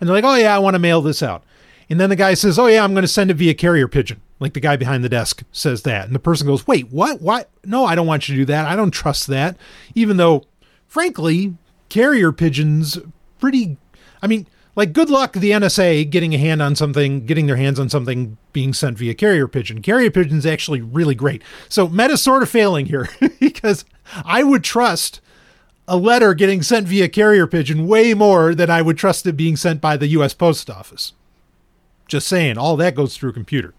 And 0.00 0.08
they're 0.08 0.16
like, 0.16 0.24
"Oh 0.24 0.34
yeah, 0.34 0.54
I 0.54 0.58
want 0.58 0.74
to 0.74 0.78
mail 0.78 1.00
this 1.02 1.22
out." 1.22 1.44
And 1.90 2.00
then 2.00 2.10
the 2.10 2.16
guy 2.16 2.34
says, 2.34 2.58
"Oh 2.58 2.66
yeah, 2.66 2.82
I'm 2.82 2.94
going 2.94 3.02
to 3.02 3.08
send 3.08 3.30
it 3.30 3.34
via 3.34 3.54
carrier 3.54 3.88
pigeon." 3.88 4.20
Like 4.40 4.54
the 4.54 4.60
guy 4.60 4.76
behind 4.76 5.04
the 5.04 5.08
desk 5.08 5.42
says 5.52 5.82
that. 5.82 6.06
And 6.06 6.14
the 6.14 6.18
person 6.18 6.46
goes, 6.46 6.66
"Wait, 6.66 6.90
what? 6.90 7.20
What? 7.20 7.50
No, 7.64 7.84
I 7.84 7.94
don't 7.94 8.06
want 8.06 8.28
you 8.28 8.34
to 8.34 8.40
do 8.40 8.46
that. 8.46 8.66
I 8.66 8.74
don't 8.74 8.90
trust 8.90 9.26
that." 9.28 9.56
Even 9.94 10.16
though 10.16 10.44
frankly, 10.88 11.54
carrier 11.88 12.32
pigeons 12.32 12.98
pretty 13.38 13.76
I 14.22 14.28
mean, 14.28 14.46
like 14.74 14.92
good 14.92 15.10
luck 15.10 15.34
the 15.34 15.50
NSA 15.50 16.08
getting 16.08 16.34
a 16.34 16.38
hand 16.38 16.62
on 16.62 16.74
something, 16.74 17.26
getting 17.26 17.46
their 17.46 17.56
hands 17.56 17.78
on 17.78 17.88
something 17.88 18.36
being 18.52 18.72
sent 18.72 18.98
via 18.98 19.14
carrier 19.14 19.46
pigeon. 19.46 19.82
Carrier 19.82 20.10
pigeon 20.10 20.38
is 20.38 20.46
actually 20.46 20.80
really 20.80 21.14
great. 21.14 21.42
So 21.68 21.88
Meta's 21.88 22.22
sort 22.22 22.42
of 22.42 22.48
failing 22.48 22.86
here 22.86 23.08
because 23.40 23.84
I 24.24 24.42
would 24.42 24.64
trust 24.64 25.20
a 25.86 25.96
letter 25.96 26.32
getting 26.32 26.62
sent 26.62 26.88
via 26.88 27.08
carrier 27.08 27.46
pigeon 27.46 27.86
way 27.86 28.14
more 28.14 28.54
than 28.54 28.70
I 28.70 28.82
would 28.82 28.96
trust 28.96 29.26
it 29.26 29.36
being 29.36 29.56
sent 29.56 29.80
by 29.80 29.96
the 29.96 30.08
US 30.08 30.32
Post 30.32 30.70
Office. 30.70 31.12
Just 32.06 32.28
saying, 32.28 32.58
all 32.58 32.76
that 32.76 32.94
goes 32.94 33.16
through 33.16 33.30
a 33.30 33.34
computer. 33.34 33.74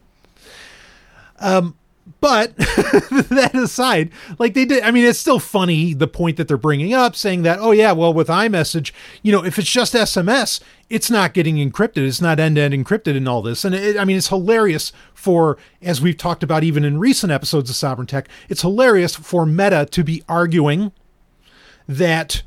Um, 1.40 1.76
but 2.20 2.56
that 2.58 3.52
aside, 3.54 4.12
like 4.40 4.54
they 4.54 4.66
did, 4.66 4.84
I 4.84 4.92
mean, 4.92 5.06
it's 5.06 5.20
still 5.20 5.40
funny 5.40 5.94
the 5.94 6.08
point 6.08 6.38
that 6.38 6.48
they're 6.48 6.58
bringing 6.58 6.94
up, 6.94 7.16
saying 7.16 7.44
that, 7.44 7.60
oh, 7.60 7.72
yeah, 7.72 7.94
well, 7.94 8.14
with 8.14 8.28
iMessage, 8.28 8.92
you 9.22 9.32
know, 9.32 9.44
if 9.44 9.58
it's 9.58 9.70
just 9.70 9.94
SMS, 9.94 10.60
it's 10.90 11.10
not 11.10 11.34
getting 11.34 11.56
encrypted. 11.56 12.06
It's 12.06 12.22
not 12.22 12.40
end 12.40 12.58
to 12.58 12.62
end 12.62 12.74
encrypted 12.74 13.16
and 13.16 13.28
all 13.28 13.42
this. 13.42 13.64
And 13.64 13.74
it, 13.74 13.98
I 13.98 14.06
mean, 14.06 14.18
it's 14.18 14.28
hilarious 14.28 14.92
for, 15.14 15.58
as 15.82 16.02
we've 16.02 16.18
talked 16.18 16.44
about 16.44 16.64
even 16.64 16.84
in 16.84 17.00
recent 17.00 17.32
episodes 17.32 17.70
of 17.70 17.76
Sovereign 17.76 18.08
Tech, 18.08 18.28
it's 18.50 18.62
hilarious 18.62 19.16
for 19.16 19.46
Meta 19.46 19.88
to 19.92 20.04
be 20.04 20.24
arguing 20.28 20.92
that 21.88 22.44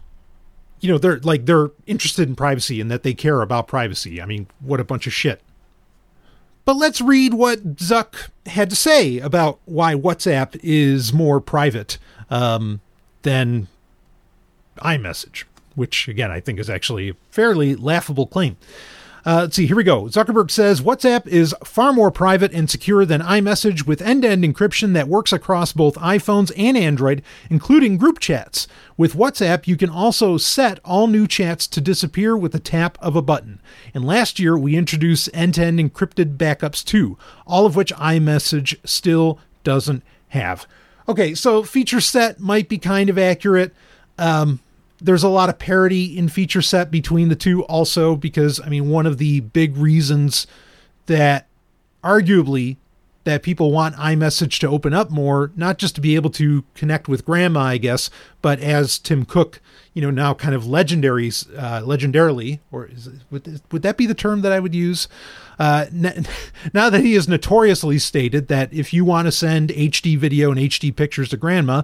you 0.80 0.88
know 0.90 0.98
they're 0.98 1.18
like 1.20 1.46
they're 1.46 1.70
interested 1.86 2.28
in 2.28 2.36
privacy 2.36 2.80
and 2.80 2.90
that 2.90 3.02
they 3.02 3.14
care 3.14 3.42
about 3.42 3.66
privacy. 3.66 4.20
I 4.20 4.26
mean, 4.26 4.46
what 4.60 4.80
a 4.80 4.84
bunch 4.84 5.06
of 5.06 5.12
shit. 5.12 5.40
But 6.66 6.76
let's 6.76 7.00
read 7.00 7.32
what 7.32 7.76
Zuck 7.76 8.28
had 8.44 8.68
to 8.70 8.76
say 8.76 9.18
about 9.20 9.60
why 9.66 9.94
WhatsApp 9.94 10.58
is 10.64 11.12
more 11.12 11.40
private 11.40 11.96
um, 12.28 12.80
than 13.22 13.68
iMessage, 14.78 15.44
which 15.76 16.08
again 16.08 16.32
I 16.32 16.40
think 16.40 16.58
is 16.58 16.68
actually 16.68 17.10
a 17.10 17.14
fairly 17.30 17.76
laughable 17.76 18.26
claim. 18.26 18.56
Uh, 19.26 19.40
let's 19.40 19.56
see, 19.56 19.66
here 19.66 19.74
we 19.74 19.82
go. 19.82 20.04
Zuckerberg 20.04 20.52
says 20.52 20.80
WhatsApp 20.80 21.26
is 21.26 21.52
far 21.64 21.92
more 21.92 22.12
private 22.12 22.52
and 22.52 22.70
secure 22.70 23.04
than 23.04 23.20
iMessage 23.20 23.84
with 23.84 24.00
end 24.00 24.22
to 24.22 24.28
end 24.28 24.44
encryption 24.44 24.92
that 24.92 25.08
works 25.08 25.32
across 25.32 25.72
both 25.72 25.96
iPhones 25.96 26.52
and 26.56 26.76
Android, 26.76 27.24
including 27.50 27.96
group 27.96 28.20
chats. 28.20 28.68
With 28.96 29.14
WhatsApp, 29.14 29.66
you 29.66 29.76
can 29.76 29.90
also 29.90 30.36
set 30.36 30.78
all 30.84 31.08
new 31.08 31.26
chats 31.26 31.66
to 31.66 31.80
disappear 31.80 32.36
with 32.36 32.52
the 32.52 32.60
tap 32.60 32.96
of 33.00 33.16
a 33.16 33.22
button. 33.22 33.60
And 33.92 34.04
last 34.04 34.38
year, 34.38 34.56
we 34.56 34.76
introduced 34.76 35.28
end 35.34 35.54
to 35.54 35.64
end 35.64 35.80
encrypted 35.80 36.36
backups 36.36 36.84
too, 36.84 37.18
all 37.48 37.66
of 37.66 37.74
which 37.74 37.92
iMessage 37.94 38.78
still 38.84 39.40
doesn't 39.64 40.04
have. 40.28 40.68
Okay, 41.08 41.34
so 41.34 41.64
feature 41.64 42.00
set 42.00 42.38
might 42.38 42.68
be 42.68 42.78
kind 42.78 43.10
of 43.10 43.18
accurate. 43.18 43.74
Um, 44.18 44.60
there's 45.00 45.22
a 45.22 45.28
lot 45.28 45.48
of 45.48 45.58
parity 45.58 46.16
in 46.16 46.28
feature 46.28 46.62
set 46.62 46.90
between 46.90 47.28
the 47.28 47.36
two 47.36 47.64
also 47.64 48.16
because 48.16 48.60
i 48.60 48.68
mean 48.68 48.88
one 48.88 49.06
of 49.06 49.18
the 49.18 49.40
big 49.40 49.76
reasons 49.76 50.46
that 51.06 51.46
arguably 52.02 52.76
that 53.26 53.42
people 53.42 53.72
want 53.72 53.96
iMessage 53.96 54.60
to 54.60 54.68
open 54.68 54.94
up 54.94 55.10
more, 55.10 55.50
not 55.56 55.78
just 55.78 55.96
to 55.96 56.00
be 56.00 56.14
able 56.14 56.30
to 56.30 56.62
connect 56.74 57.08
with 57.08 57.24
grandma, 57.24 57.60
I 57.62 57.76
guess, 57.76 58.08
but 58.40 58.60
as 58.60 59.00
Tim 59.00 59.24
Cook, 59.24 59.60
you 59.94 60.00
know, 60.00 60.12
now 60.12 60.32
kind 60.32 60.54
of 60.54 60.62
legendaries, 60.62 61.48
uh, 61.58 61.82
legendarily, 61.82 62.60
or 62.70 62.84
it, 62.84 62.98
would, 63.32 63.60
would 63.72 63.82
that 63.82 63.96
be 63.96 64.06
the 64.06 64.14
term 64.14 64.42
that 64.42 64.52
I 64.52 64.60
would 64.60 64.76
use? 64.76 65.08
Uh, 65.58 65.86
now 66.72 66.88
that 66.88 67.00
he 67.00 67.14
has 67.14 67.28
notoriously 67.28 67.98
stated 67.98 68.46
that 68.46 68.72
if 68.72 68.94
you 68.94 69.04
want 69.04 69.26
to 69.26 69.32
send 69.32 69.70
HD 69.70 70.16
video 70.16 70.52
and 70.52 70.60
HD 70.60 70.94
pictures 70.94 71.30
to 71.30 71.36
grandma, 71.36 71.82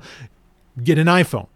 get 0.84 0.96
an 0.96 1.08
iPhone. 1.08 1.48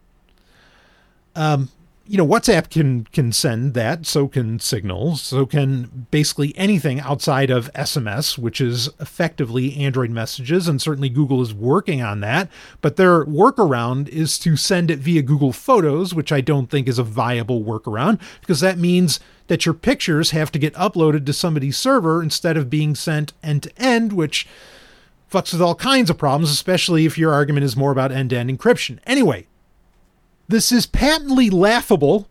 Um, 1.37 1.69
you 2.09 2.16
know, 2.16 2.26
WhatsApp 2.26 2.71
can 2.71 3.05
can 3.05 3.33
send 3.33 3.75
that, 3.75 4.07
so 4.07 4.28
can 4.28 4.61
Signal, 4.61 5.16
so 5.16 5.45
can 5.45 6.07
basically 6.11 6.57
anything 6.57 7.00
outside 7.00 7.50
of 7.50 7.73
SMS, 7.73 8.38
which 8.38 8.61
is 8.61 8.88
effectively 9.00 9.76
Android 9.76 10.11
messages, 10.11 10.69
and 10.69 10.81
certainly 10.81 11.09
Google 11.09 11.43
is 11.43 11.52
working 11.52 12.02
on 12.02 12.21
that. 12.21 12.49
But 12.81 12.97
their 12.97 13.25
workaround 13.25 14.09
is 14.09 14.38
to 14.40 14.57
send 14.57 14.90
it 14.90 15.00
via 15.00 15.23
Google 15.23 15.52
Photos, 15.52 16.14
which 16.14 16.31
I 16.31 16.40
don't 16.40 16.71
think 16.71 16.87
is 16.87 16.99
a 16.99 17.05
viable 17.05 17.62
workaround 17.62 18.21
because 18.40 18.61
that 18.61 18.78
means 18.78 19.19
that 19.49 19.66
your 19.66 19.75
pictures 19.75 20.31
have 20.31 20.52
to 20.52 20.59
get 20.59 20.75
uploaded 20.75 21.26
to 21.26 21.33
somebody's 21.33 21.76
server 21.76 22.23
instead 22.23 22.57
of 22.57 22.71
being 22.71 22.95
sent 22.95 23.33
end 23.43 23.64
to 23.64 23.73
end, 23.83 24.12
which 24.12 24.47
fucks 25.31 25.52
with 25.52 25.62
all 25.62 25.75
kinds 25.75 26.09
of 26.09 26.19
problems, 26.19 26.50
especially 26.50 27.05
if 27.05 27.19
your 27.19 27.33
argument 27.33 27.64
is 27.64 27.76
more 27.76 27.90
about 27.90 28.12
end 28.12 28.31
to 28.31 28.37
end 28.37 28.49
encryption. 28.50 29.00
Anyway, 29.07 29.47
this 30.49 30.71
is 30.73 30.87
patently 30.87 31.50
laughable 31.50 32.29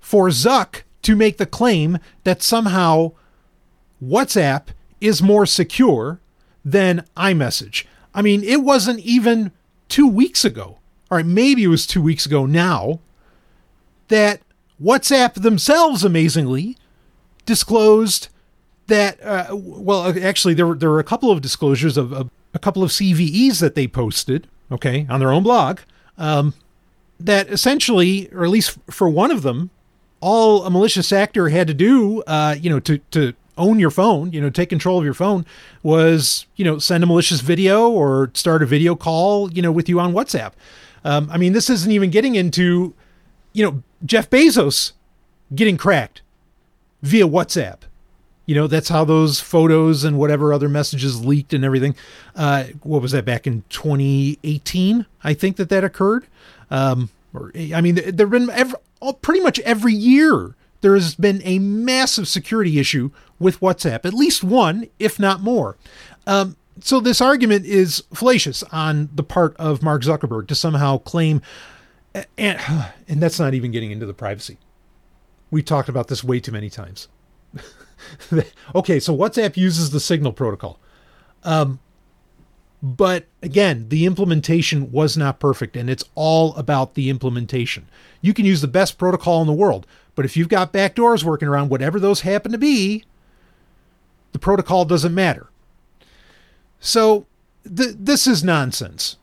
for 0.00 0.28
Zuck 0.28 0.82
to 1.02 1.16
make 1.16 1.38
the 1.38 1.46
claim 1.46 1.98
that 2.24 2.42
somehow 2.42 3.12
WhatsApp 4.02 4.68
is 5.00 5.22
more 5.22 5.46
secure 5.46 6.20
than 6.64 7.04
iMessage. 7.16 7.84
I 8.14 8.22
mean, 8.22 8.42
it 8.42 8.62
wasn't 8.62 9.00
even 9.00 9.52
two 9.88 10.06
weeks 10.06 10.44
ago, 10.44 10.78
or 11.10 11.22
maybe 11.22 11.64
it 11.64 11.68
was 11.68 11.86
two 11.86 12.02
weeks 12.02 12.26
ago 12.26 12.46
now, 12.46 13.00
that 14.08 14.40
WhatsApp 14.82 15.34
themselves 15.34 16.04
amazingly 16.04 16.76
disclosed 17.46 18.28
that, 18.86 19.22
uh, 19.22 19.46
well, 19.52 20.14
actually, 20.22 20.54
there 20.54 20.66
were, 20.66 20.74
there 20.74 20.90
were 20.90 20.98
a 20.98 21.04
couple 21.04 21.30
of 21.30 21.40
disclosures 21.40 21.96
of, 21.96 22.12
of 22.12 22.30
a 22.54 22.58
couple 22.58 22.82
of 22.82 22.90
CVEs 22.90 23.60
that 23.60 23.74
they 23.74 23.86
posted, 23.86 24.46
okay, 24.72 25.06
on 25.08 25.20
their 25.20 25.30
own 25.30 25.42
blog. 25.42 25.80
Um, 26.16 26.54
that 27.20 27.48
essentially, 27.48 28.28
or 28.32 28.44
at 28.44 28.50
least 28.50 28.78
for 28.90 29.08
one 29.08 29.30
of 29.30 29.42
them, 29.42 29.70
all 30.20 30.64
a 30.64 30.70
malicious 30.70 31.12
actor 31.12 31.48
had 31.48 31.66
to 31.68 31.74
do, 31.74 32.22
uh, 32.22 32.56
you 32.58 32.70
know, 32.70 32.80
to 32.80 32.98
to 33.10 33.34
own 33.56 33.78
your 33.80 33.90
phone, 33.90 34.32
you 34.32 34.40
know, 34.40 34.50
take 34.50 34.68
control 34.68 34.98
of 34.98 35.04
your 35.04 35.14
phone, 35.14 35.44
was 35.82 36.46
you 36.56 36.64
know 36.64 36.78
send 36.78 37.04
a 37.04 37.06
malicious 37.06 37.40
video 37.40 37.88
or 37.88 38.30
start 38.34 38.62
a 38.62 38.66
video 38.66 38.94
call, 38.94 39.52
you 39.52 39.62
know, 39.62 39.72
with 39.72 39.88
you 39.88 40.00
on 40.00 40.12
WhatsApp. 40.12 40.52
Um, 41.04 41.28
I 41.30 41.38
mean, 41.38 41.52
this 41.52 41.70
isn't 41.70 41.90
even 41.90 42.10
getting 42.10 42.34
into, 42.34 42.94
you 43.52 43.64
know, 43.64 43.82
Jeff 44.04 44.28
Bezos 44.28 44.92
getting 45.54 45.76
cracked 45.76 46.22
via 47.02 47.26
WhatsApp. 47.26 47.78
You 48.46 48.54
know, 48.54 48.66
that's 48.66 48.88
how 48.88 49.04
those 49.04 49.40
photos 49.40 50.04
and 50.04 50.18
whatever 50.18 50.52
other 50.52 50.68
messages 50.68 51.24
leaked 51.24 51.52
and 51.52 51.64
everything. 51.64 51.94
Uh, 52.34 52.64
what 52.82 53.02
was 53.02 53.12
that 53.12 53.26
back 53.26 53.46
in 53.46 53.62
2018? 53.68 55.04
I 55.22 55.34
think 55.34 55.56
that 55.56 55.68
that 55.68 55.84
occurred. 55.84 56.26
Um, 56.70 57.10
or, 57.34 57.52
I 57.74 57.80
mean, 57.80 57.96
there 57.96 58.26
have 58.26 58.30
been 58.30 58.50
every, 58.50 58.78
pretty 59.22 59.40
much 59.40 59.58
every 59.60 59.94
year 59.94 60.54
there 60.80 60.94
has 60.94 61.14
been 61.14 61.40
a 61.44 61.58
massive 61.58 62.28
security 62.28 62.78
issue 62.78 63.10
with 63.38 63.60
WhatsApp, 63.60 64.04
at 64.04 64.14
least 64.14 64.44
one, 64.44 64.86
if 64.98 65.18
not 65.18 65.40
more. 65.40 65.76
Um, 66.26 66.56
so 66.80 67.00
this 67.00 67.20
argument 67.20 67.66
is 67.66 68.04
fallacious 68.14 68.62
on 68.64 69.08
the 69.14 69.22
part 69.22 69.56
of 69.56 69.82
Mark 69.82 70.02
Zuckerberg 70.02 70.46
to 70.48 70.54
somehow 70.54 70.98
claim, 70.98 71.42
and, 72.14 72.60
and 73.08 73.20
that's 73.20 73.40
not 73.40 73.54
even 73.54 73.70
getting 73.70 73.90
into 73.90 74.06
the 74.06 74.14
privacy. 74.14 74.58
We 75.50 75.62
talked 75.62 75.88
about 75.88 76.08
this 76.08 76.22
way 76.22 76.40
too 76.40 76.52
many 76.52 76.70
times. 76.70 77.08
okay, 78.74 79.00
so 79.00 79.16
WhatsApp 79.16 79.56
uses 79.56 79.90
the 79.90 80.00
Signal 80.00 80.32
protocol. 80.32 80.78
Um, 81.42 81.80
But 82.82 83.26
again, 83.42 83.88
the 83.88 84.06
implementation 84.06 84.92
was 84.92 85.16
not 85.16 85.40
perfect, 85.40 85.76
and 85.76 85.90
it's 85.90 86.04
all 86.14 86.54
about 86.54 86.94
the 86.94 87.10
implementation. 87.10 87.88
You 88.20 88.32
can 88.32 88.44
use 88.44 88.60
the 88.60 88.68
best 88.68 88.98
protocol 88.98 89.40
in 89.40 89.46
the 89.46 89.52
world, 89.52 89.86
but 90.14 90.24
if 90.24 90.36
you've 90.36 90.48
got 90.48 90.72
backdoors 90.72 91.24
working 91.24 91.48
around, 91.48 91.70
whatever 91.70 91.98
those 91.98 92.20
happen 92.20 92.52
to 92.52 92.58
be, 92.58 93.04
the 94.32 94.38
protocol 94.38 94.84
doesn't 94.84 95.14
matter. 95.14 95.48
So 96.80 97.26
th- 97.64 97.96
this 97.98 98.26
is 98.26 98.44
nonsense. 98.44 99.16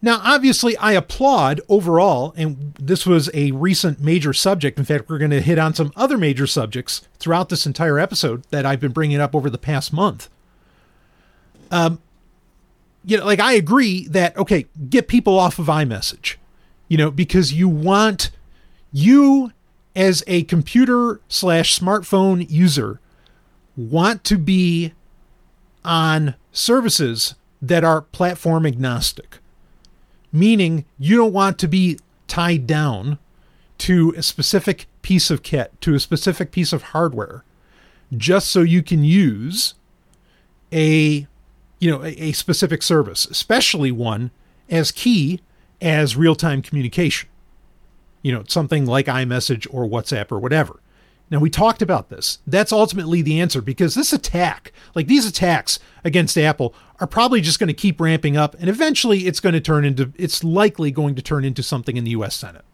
Now, 0.00 0.20
obviously, 0.22 0.76
I 0.76 0.92
applaud 0.92 1.62
overall, 1.66 2.34
and 2.36 2.74
this 2.78 3.06
was 3.06 3.30
a 3.32 3.52
recent 3.52 4.00
major 4.00 4.34
subject. 4.34 4.78
In 4.78 4.84
fact, 4.84 5.08
we're 5.08 5.16
going 5.16 5.30
to 5.30 5.40
hit 5.40 5.58
on 5.58 5.72
some 5.72 5.92
other 5.96 6.18
major 6.18 6.46
subjects 6.46 7.08
throughout 7.18 7.48
this 7.48 7.64
entire 7.64 7.98
episode 7.98 8.44
that 8.50 8.66
I've 8.66 8.80
been 8.80 8.92
bringing 8.92 9.18
up 9.18 9.34
over 9.34 9.48
the 9.48 9.56
past 9.56 9.94
month. 9.94 10.28
Um, 11.70 12.00
you 13.04 13.18
know, 13.18 13.24
like 13.24 13.40
I 13.40 13.52
agree 13.54 14.08
that 14.08 14.36
okay, 14.36 14.66
get 14.88 15.08
people 15.08 15.38
off 15.38 15.58
of 15.58 15.66
iMessage, 15.66 16.36
you 16.88 16.96
know, 16.96 17.10
because 17.10 17.52
you 17.52 17.68
want 17.68 18.30
you 18.92 19.52
as 19.96 20.24
a 20.26 20.42
computer 20.44 21.20
slash 21.28 21.78
smartphone 21.78 22.48
user 22.50 23.00
want 23.76 24.24
to 24.24 24.38
be 24.38 24.92
on 25.84 26.34
services 26.52 27.34
that 27.60 27.84
are 27.84 28.02
platform 28.02 28.66
agnostic 28.66 29.38
meaning 30.34 30.84
you 30.98 31.16
don't 31.16 31.32
want 31.32 31.58
to 31.60 31.68
be 31.68 31.98
tied 32.26 32.66
down 32.66 33.18
to 33.78 34.12
a 34.16 34.22
specific 34.22 34.86
piece 35.00 35.30
of 35.30 35.42
kit, 35.42 35.72
to 35.80 35.94
a 35.94 36.00
specific 36.00 36.50
piece 36.50 36.72
of 36.72 36.82
hardware, 36.82 37.44
just 38.14 38.50
so 38.50 38.60
you 38.60 38.82
can 38.82 39.04
use 39.04 39.74
a 40.72 41.26
you 41.84 41.90
know 41.90 42.02
a, 42.02 42.08
a 42.08 42.32
specific 42.32 42.82
service, 42.82 43.26
especially 43.26 43.92
one 43.92 44.30
as 44.70 44.90
key 44.90 45.40
as 45.82 46.16
real-time 46.16 46.62
communication. 46.62 47.28
You 48.22 48.32
know, 48.32 48.44
something 48.48 48.86
like 48.86 49.04
iMessage 49.04 49.66
or 49.70 49.86
WhatsApp 49.86 50.32
or 50.32 50.38
whatever. 50.38 50.80
Now, 51.28 51.40
we 51.40 51.50
talked 51.50 51.82
about 51.82 52.08
this. 52.08 52.38
That's 52.46 52.72
ultimately 52.72 53.20
the 53.20 53.38
answer 53.38 53.60
because 53.60 53.94
this 53.94 54.14
attack, 54.14 54.72
like 54.94 55.08
these 55.08 55.26
attacks 55.26 55.78
against 56.04 56.38
Apple, 56.38 56.74
are 57.00 57.06
probably 57.06 57.42
just 57.42 57.58
going 57.58 57.68
to 57.68 57.74
keep 57.74 58.00
ramping 58.00 58.34
up 58.34 58.54
and 58.58 58.70
eventually 58.70 59.26
it's 59.26 59.40
going 59.40 59.52
to 59.52 59.60
turn 59.60 59.84
into, 59.84 60.10
it's 60.16 60.42
likely 60.42 60.90
going 60.90 61.14
to 61.16 61.22
turn 61.22 61.44
into 61.44 61.62
something 61.62 61.98
in 61.98 62.04
the 62.04 62.12
US 62.12 62.34
Senate 62.34 62.64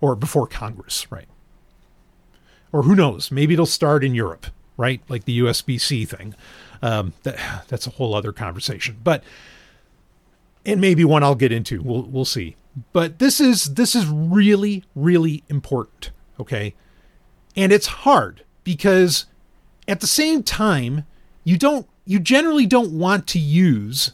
or 0.00 0.16
before 0.16 0.46
Congress, 0.46 1.10
right? 1.12 1.28
Or 2.72 2.84
who 2.84 2.94
knows? 2.94 3.30
Maybe 3.30 3.52
it'll 3.52 3.66
start 3.66 4.02
in 4.02 4.14
Europe, 4.14 4.46
right? 4.78 5.02
Like 5.08 5.24
the 5.24 5.40
USB-C 5.40 6.06
thing. 6.06 6.34
Um, 6.82 7.12
that, 7.24 7.66
that's 7.68 7.86
a 7.86 7.90
whole 7.90 8.14
other 8.14 8.32
conversation. 8.32 8.98
But, 9.02 9.22
and 10.64 10.80
maybe 10.80 11.04
one 11.04 11.22
I'll 11.22 11.34
get 11.34 11.52
into. 11.52 11.82
We'll, 11.82 12.02
we'll 12.02 12.24
see. 12.24 12.56
But 12.92 13.18
this 13.18 13.40
is, 13.40 13.74
this 13.74 13.94
is 13.94 14.06
really, 14.06 14.84
really 14.94 15.44
important. 15.48 16.10
Okay 16.38 16.74
and 17.56 17.72
it's 17.72 17.86
hard 17.86 18.42
because 18.64 19.26
at 19.88 20.00
the 20.00 20.06
same 20.06 20.42
time, 20.42 21.04
you 21.44 21.56
don't 21.56 21.86
you 22.04 22.18
generally 22.18 22.66
don't 22.66 22.92
want 22.92 23.26
to 23.28 23.38
use 23.38 24.12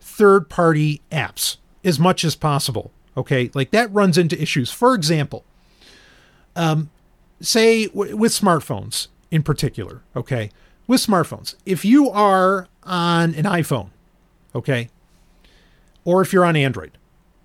third-party 0.00 1.00
apps 1.10 1.56
as 1.82 1.98
much 1.98 2.24
as 2.24 2.36
possible. 2.36 2.92
Okay? 3.16 3.50
Like 3.54 3.70
that 3.70 3.92
runs 3.92 4.18
into 4.18 4.40
issues. 4.40 4.70
For 4.70 4.94
example, 4.94 5.44
um 6.56 6.90
say 7.40 7.86
w- 7.88 8.16
with 8.16 8.32
smartphones 8.32 9.08
in 9.30 9.42
particular, 9.42 10.02
okay? 10.14 10.50
With 10.86 11.00
smartphones, 11.00 11.54
if 11.64 11.84
you 11.84 12.10
are 12.10 12.68
on 12.82 13.34
an 13.34 13.44
iPhone, 13.44 13.90
okay? 14.54 14.90
Or 16.04 16.20
if 16.20 16.32
you're 16.32 16.44
on 16.44 16.56
Android. 16.56 16.98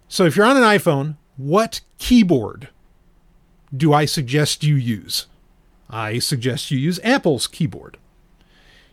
So 0.10 0.26
if 0.26 0.36
you're 0.36 0.46
on 0.46 0.58
an 0.58 0.64
iPhone, 0.64 1.16
what 1.38 1.82
keyboard 1.98 2.70
do 3.76 3.94
I 3.94 4.06
suggest 4.06 4.64
you 4.64 4.76
use? 4.76 5.28
I 5.90 6.20
suggest 6.20 6.70
you 6.70 6.78
use 6.78 7.00
Apple's 7.04 7.48
keyboard. 7.48 7.98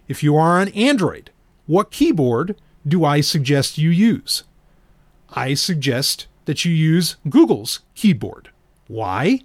If 0.07 0.23
you 0.23 0.37
are 0.37 0.61
on 0.61 0.69
Android, 0.69 1.31
what 1.67 1.91
keyboard 1.91 2.57
do 2.87 3.05
I 3.05 3.21
suggest 3.21 3.79
you 3.79 3.91
use? 3.91 4.45
I 5.31 5.55
suggest 5.55 6.27
that 6.45 6.65
you 6.65 6.73
use 6.73 7.17
Google's 7.29 7.81
keyboard. 7.97 8.51
Why? 8.87 9.41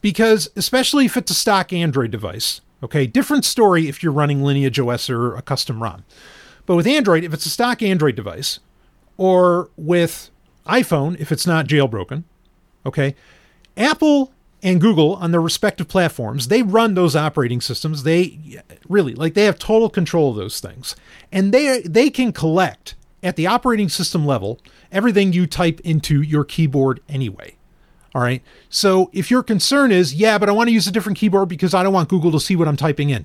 Because, 0.00 0.50
especially 0.56 1.04
if 1.04 1.16
it's 1.16 1.30
a 1.30 1.34
stock 1.34 1.72
Android 1.72 2.10
device, 2.10 2.60
okay, 2.82 3.06
different 3.06 3.44
story 3.44 3.88
if 3.88 4.02
you're 4.02 4.12
running 4.12 4.42
Lineage 4.42 4.78
OS 4.78 5.10
or 5.10 5.36
a 5.36 5.42
custom 5.42 5.82
ROM. 5.82 6.04
But 6.66 6.76
with 6.76 6.86
Android, 6.86 7.24
if 7.24 7.34
it's 7.34 7.46
a 7.46 7.50
stock 7.50 7.82
Android 7.82 8.16
device, 8.16 8.60
or 9.16 9.70
with 9.76 10.30
iPhone, 10.66 11.18
if 11.20 11.32
it's 11.32 11.46
not 11.46 11.66
jailbroken, 11.66 12.24
okay, 12.86 13.14
Apple 13.76 14.32
and 14.62 14.80
Google 14.80 15.14
on 15.14 15.30
their 15.30 15.40
respective 15.40 15.88
platforms, 15.88 16.48
they 16.48 16.62
run 16.62 16.94
those 16.94 17.16
operating 17.16 17.60
systems. 17.60 18.02
They 18.02 18.62
really 18.88 19.14
like 19.14 19.34
they 19.34 19.44
have 19.44 19.58
total 19.58 19.88
control 19.88 20.30
of 20.30 20.36
those 20.36 20.60
things. 20.60 20.96
And 21.32 21.52
they 21.52 21.80
they 21.82 22.10
can 22.10 22.32
collect 22.32 22.94
at 23.22 23.36
the 23.36 23.46
operating 23.46 23.88
system 23.88 24.26
level 24.26 24.60
everything 24.92 25.32
you 25.32 25.46
type 25.46 25.80
into 25.80 26.20
your 26.22 26.44
keyboard 26.44 27.00
anyway. 27.08 27.56
All 28.14 28.22
right. 28.22 28.42
So 28.68 29.10
if 29.12 29.30
your 29.30 29.42
concern 29.42 29.92
is, 29.92 30.14
yeah, 30.14 30.38
but 30.38 30.48
I 30.48 30.52
want 30.52 30.68
to 30.68 30.72
use 30.72 30.86
a 30.86 30.92
different 30.92 31.18
keyboard 31.18 31.48
because 31.48 31.74
I 31.74 31.82
don't 31.82 31.92
want 31.92 32.08
Google 32.08 32.32
to 32.32 32.40
see 32.40 32.56
what 32.56 32.66
I'm 32.66 32.76
typing 32.76 33.10
in, 33.10 33.24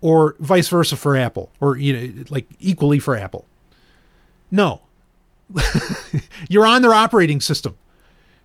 or 0.00 0.34
vice 0.40 0.68
versa 0.68 0.96
for 0.96 1.16
Apple, 1.16 1.50
or 1.60 1.76
you 1.76 1.92
know, 1.92 2.24
like 2.30 2.46
equally 2.58 2.98
for 2.98 3.16
Apple. 3.16 3.46
No. 4.50 4.80
You're 6.48 6.66
on 6.66 6.82
their 6.82 6.94
operating 6.94 7.40
system. 7.40 7.76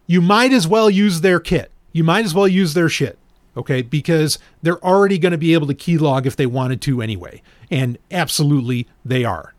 You 0.05 0.21
might 0.21 0.53
as 0.53 0.67
well 0.67 0.89
use 0.89 1.21
their 1.21 1.39
kit 1.39 1.71
you 1.93 2.03
might 2.03 2.25
as 2.25 2.33
well 2.33 2.47
use 2.47 2.73
their 2.73 2.89
shit, 2.89 3.17
okay? 3.55 3.81
Because 3.81 4.39
they're 4.61 4.83
already 4.83 5.17
going 5.17 5.31
to 5.31 5.37
be 5.37 5.53
able 5.53 5.67
to 5.67 5.73
keylog 5.73 6.25
if 6.25 6.35
they 6.35 6.45
wanted 6.45 6.81
to 6.81 7.01
anyway. 7.01 7.41
And 7.69 7.97
absolutely 8.09 8.87
they 9.03 9.25
are. 9.25 9.53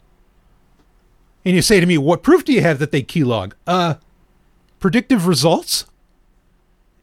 And 1.45 1.55
you 1.55 1.63
say 1.63 1.81
to 1.81 1.87
me, 1.87 1.99
what 1.99 2.23
proof 2.23 2.45
do 2.45 2.53
you 2.53 2.63
have 2.63 2.79
that 2.79 2.93
they 2.93 3.03
keylog? 3.03 3.53
Uh, 3.67 3.95
predictive 4.83 5.27
results? 5.27 5.87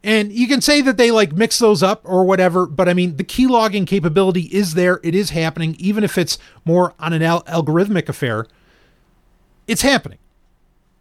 And 0.04 0.32
you 0.32 0.46
can 0.46 0.60
say 0.60 0.80
that 0.82 0.96
they 0.96 1.10
like 1.10 1.32
mix 1.32 1.58
those 1.58 1.82
up 1.82 2.02
or 2.04 2.24
whatever, 2.24 2.66
but 2.66 2.88
I 2.88 2.94
mean, 2.94 3.16
the 3.16 3.24
key 3.24 3.46
logging 3.46 3.86
capability 3.86 4.42
is 4.42 4.74
there. 4.74 5.00
It 5.02 5.14
is 5.14 5.30
happening, 5.30 5.74
even 5.78 6.04
if 6.04 6.16
it's 6.16 6.38
more 6.64 6.94
on 7.00 7.12
an 7.12 7.22
al- 7.22 7.42
algorithmic 7.42 8.08
affair. 8.08 8.46
It's 9.66 9.82
happening. 9.82 10.18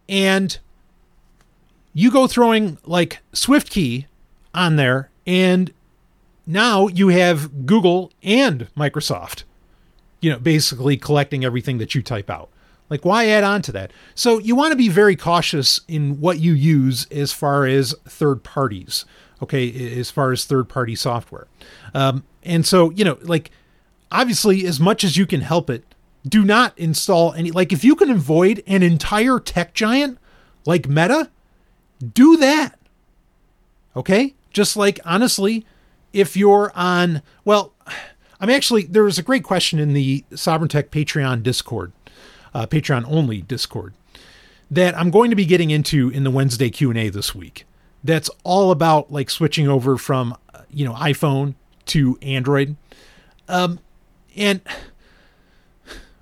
And 0.10 0.58
you 1.94 2.12
go 2.12 2.28
throwing 2.28 2.78
like 2.84 3.20
SwiftKey 3.32 4.06
on 4.54 4.76
there. 4.76 5.10
And 5.26 5.72
now 6.46 6.88
you 6.88 7.10
have 7.10 7.66
Google 7.66 8.12
and 8.24 8.68
Microsoft, 8.76 9.44
you 10.20 10.32
know, 10.32 10.40
basically 10.40 10.98
collecting 10.98 11.46
everything 11.46 11.78
that 11.78 11.94
you 11.94 12.02
type 12.02 12.30
out. 12.30 12.50
Like, 12.90 13.06
why 13.06 13.28
add 13.28 13.44
on 13.44 13.62
to 13.64 13.72
that? 13.74 13.92
So, 14.16 14.40
you 14.40 14.56
want 14.56 14.72
to 14.72 14.78
be 14.78 14.90
very 14.90 15.16
cautious 15.16 15.82
in 15.88 16.20
what 16.20 16.40
you 16.40 16.54
use 16.54 17.08
as 17.12 17.32
far 17.32 17.66
as 17.66 17.96
third 18.06 18.44
parties, 18.44 19.06
okay, 19.42 19.98
as 20.00 20.10
far 20.10 20.32
as 20.32 20.46
third 20.46 20.70
party 20.70 20.96
software. 20.96 21.48
Um, 21.94 22.24
and 22.44 22.66
so, 22.66 22.90
you 22.92 23.06
know, 23.06 23.18
like, 23.22 23.52
obviously, 24.12 24.66
as 24.66 24.80
much 24.80 25.04
as 25.04 25.18
you 25.18 25.26
can 25.26 25.42
help 25.42 25.70
it, 25.70 25.84
do 26.28 26.44
not 26.44 26.78
install 26.78 27.34
any. 27.34 27.52
Like, 27.52 27.72
if 27.72 27.84
you 27.84 27.96
can 27.96 28.10
avoid 28.10 28.64
an 28.68 28.84
entire 28.84 29.40
tech 29.40 29.74
giant 29.74 30.18
like 30.66 30.88
Meta, 30.88 31.30
do 32.14 32.38
that. 32.38 32.80
Okay? 33.96 34.36
Just 34.52 34.78
like, 34.78 35.00
honestly, 35.06 35.66
if 36.14 36.36
you're 36.36 36.72
on, 36.76 37.22
well, 37.46 37.74
I'm 38.42 38.50
actually, 38.50 38.84
there 38.84 39.04
was 39.04 39.18
a 39.18 39.24
great 39.24 39.44
question 39.44 39.80
in 39.80 39.92
the 39.92 40.24
Sovereign 40.34 40.70
Tech 40.70 40.92
Patreon 40.92 41.44
Discord, 41.44 41.92
uh, 42.54 42.66
Patreon 42.66 43.06
only 43.08 43.42
Discord, 43.42 43.94
that 44.72 44.98
I'm 44.98 45.12
going 45.12 45.30
to 45.30 45.36
be 45.36 45.46
getting 45.46 45.70
into 45.70 46.10
in 46.10 46.24
the 46.24 46.32
Wednesday 46.32 46.70
Q&A 46.70 47.10
this 47.10 47.34
week. 47.34 47.66
That's 48.04 48.30
all 48.44 48.72
about 48.72 49.12
like 49.12 49.30
switching 49.30 49.68
over 49.68 49.98
from, 49.98 50.36
you 50.70 50.86
know, 50.86 50.94
iPhone 50.94 51.56
to 51.88 52.18
Android. 52.22 52.76
Um, 53.48 53.80
and, 54.36 54.62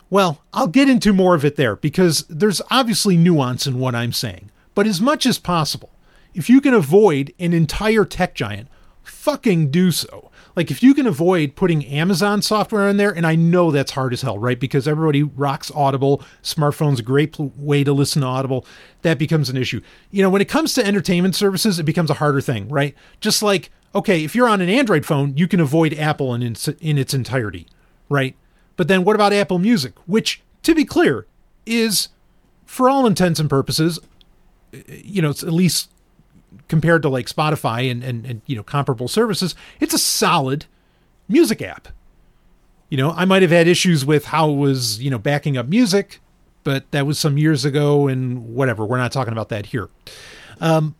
well, 0.10 0.42
I'll 0.54 0.68
get 0.68 0.90
into 0.90 1.14
more 1.14 1.36
of 1.36 1.46
it 1.46 1.56
there 1.56 1.76
because 1.76 2.26
there's 2.30 2.62
obviously 2.72 3.18
nuance 3.18 3.68
in 3.68 3.80
what 3.80 3.96
I'm 3.96 4.14
saying. 4.14 4.50
But 4.74 4.88
as 4.88 5.02
much 5.02 5.26
as 5.26 5.38
possible, 5.38 5.92
if 6.34 6.50
you 6.50 6.62
can 6.62 6.74
avoid 6.74 7.34
an 7.40 7.54
entire 7.54 8.06
tech 8.06 8.34
giant, 8.34 8.70
fucking 9.10 9.72
do 9.72 9.92
so. 9.92 10.32
Like 10.56 10.72
if 10.72 10.82
you 10.82 10.94
can 10.96 11.06
avoid 11.06 11.56
putting 11.56 11.86
Amazon 11.86 12.42
software 12.42 12.90
in 12.90 12.98
there, 12.98 13.16
and 13.16 13.28
I 13.28 13.36
know 13.36 13.70
that's 13.70 13.92
hard 13.92 14.12
as 14.12 14.24
hell, 14.24 14.40
right? 14.40 14.60
Because 14.60 14.88
everybody 14.88 15.22
rocks 15.22 15.72
Audible. 15.76 16.24
Smartphone's 16.42 17.00
a 17.00 17.04
great 17.04 17.40
way 17.40 17.84
to 17.84 17.94
listen 17.94 18.24
to 18.24 18.28
Audible. 18.28 18.66
That 19.04 19.20
becomes 19.20 19.50
an 19.50 19.58
issue. 19.58 19.82
You 20.10 20.24
know, 20.24 20.30
when 20.30 20.42
it 20.42 20.50
comes 20.50 20.74
to 20.74 20.86
entertainment 20.86 21.36
services, 21.36 21.78
it 21.78 21.84
becomes 21.84 22.10
a 22.10 22.16
harder 22.16 22.42
thing, 22.42 22.70
right? 22.70 22.96
Just 23.22 23.44
like, 23.44 23.70
okay, 23.94 24.24
if 24.24 24.36
you're 24.36 24.50
on 24.50 24.62
an 24.62 24.70
Android 24.70 25.06
phone, 25.06 25.38
you 25.38 25.48
can 25.48 25.60
avoid 25.60 25.94
Apple 25.94 26.34
in 26.34 26.42
in 26.42 26.98
its 26.98 27.14
entirety, 27.14 27.68
right? 28.10 28.36
But 28.78 28.88
then 28.88 29.04
what 29.04 29.16
about 29.16 29.34
Apple 29.34 29.60
Music, 29.60 29.94
which, 30.06 30.42
to 30.64 30.74
be 30.74 30.86
clear, 30.86 31.28
is 31.66 32.10
for 32.66 32.90
all 32.90 33.06
intents 33.06 33.40
and 33.40 33.50
purposes, 33.50 34.00
eh, 34.74 34.82
eh, 34.88 35.02
you 35.04 35.22
know, 35.22 35.32
it's 35.32 35.44
at 35.44 35.54
least 35.54 35.90
compared 36.68 37.02
to 37.04 37.10
like 37.10 37.28
Spotify 37.28 37.90
and, 37.90 38.04
and, 38.04 38.26
and 38.26 38.42
you 38.46 38.56
know 38.56 38.64
comparable 38.64 39.08
services, 39.08 39.56
it's 39.80 39.94
a 39.94 40.00
solid 40.00 40.66
music 41.28 41.62
app. 41.62 41.90
You 42.90 42.98
know, 42.98 43.12
I 43.12 43.26
might 43.26 43.42
have 43.42 43.52
had 43.52 43.68
issues 43.68 44.06
with 44.06 44.26
how 44.26 44.50
it 44.50 44.56
was, 44.56 45.02
you 45.02 45.12
know, 45.12 45.18
backing 45.18 45.58
up 45.58 45.68
music, 45.68 46.22
but 46.64 46.90
that 46.92 47.06
was 47.06 47.20
some 47.20 47.38
years 47.38 47.66
ago 47.66 48.08
and 48.08 48.56
whatever. 48.56 48.86
We're 48.86 48.98
not 48.98 49.12
talking 49.12 49.34
about 49.34 49.50
that 49.50 49.68
here. 49.68 49.90
Um, 50.62 50.96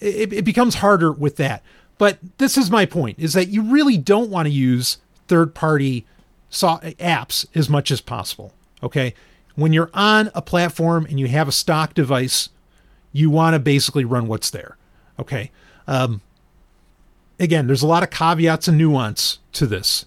it, 0.00 0.32
it 0.32 0.44
becomes 0.44 0.76
harder 0.76 1.10
with 1.10 1.36
that. 1.36 1.62
But 1.98 2.18
this 2.38 2.56
is 2.56 2.70
my 2.70 2.86
point 2.86 3.18
is 3.18 3.32
that 3.32 3.48
you 3.48 3.62
really 3.62 3.98
don't 3.98 4.30
want 4.30 4.46
to 4.46 4.52
use 4.52 4.98
third 5.26 5.54
party 5.54 6.06
so- 6.48 6.78
apps 7.00 7.46
as 7.54 7.68
much 7.68 7.90
as 7.90 8.00
possible. 8.00 8.52
Okay. 8.82 9.14
When 9.56 9.72
you're 9.72 9.90
on 9.92 10.30
a 10.34 10.40
platform 10.42 11.04
and 11.06 11.18
you 11.18 11.26
have 11.26 11.48
a 11.48 11.52
stock 11.52 11.92
device, 11.92 12.48
you 13.12 13.28
want 13.28 13.54
to 13.54 13.58
basically 13.58 14.04
run 14.04 14.28
what's 14.28 14.50
there. 14.50 14.77
Okay. 15.18 15.50
Um, 15.86 16.20
again, 17.40 17.66
there's 17.66 17.82
a 17.82 17.86
lot 17.86 18.02
of 18.02 18.10
caveats 18.10 18.68
and 18.68 18.78
nuance 18.78 19.38
to 19.52 19.66
this, 19.66 20.06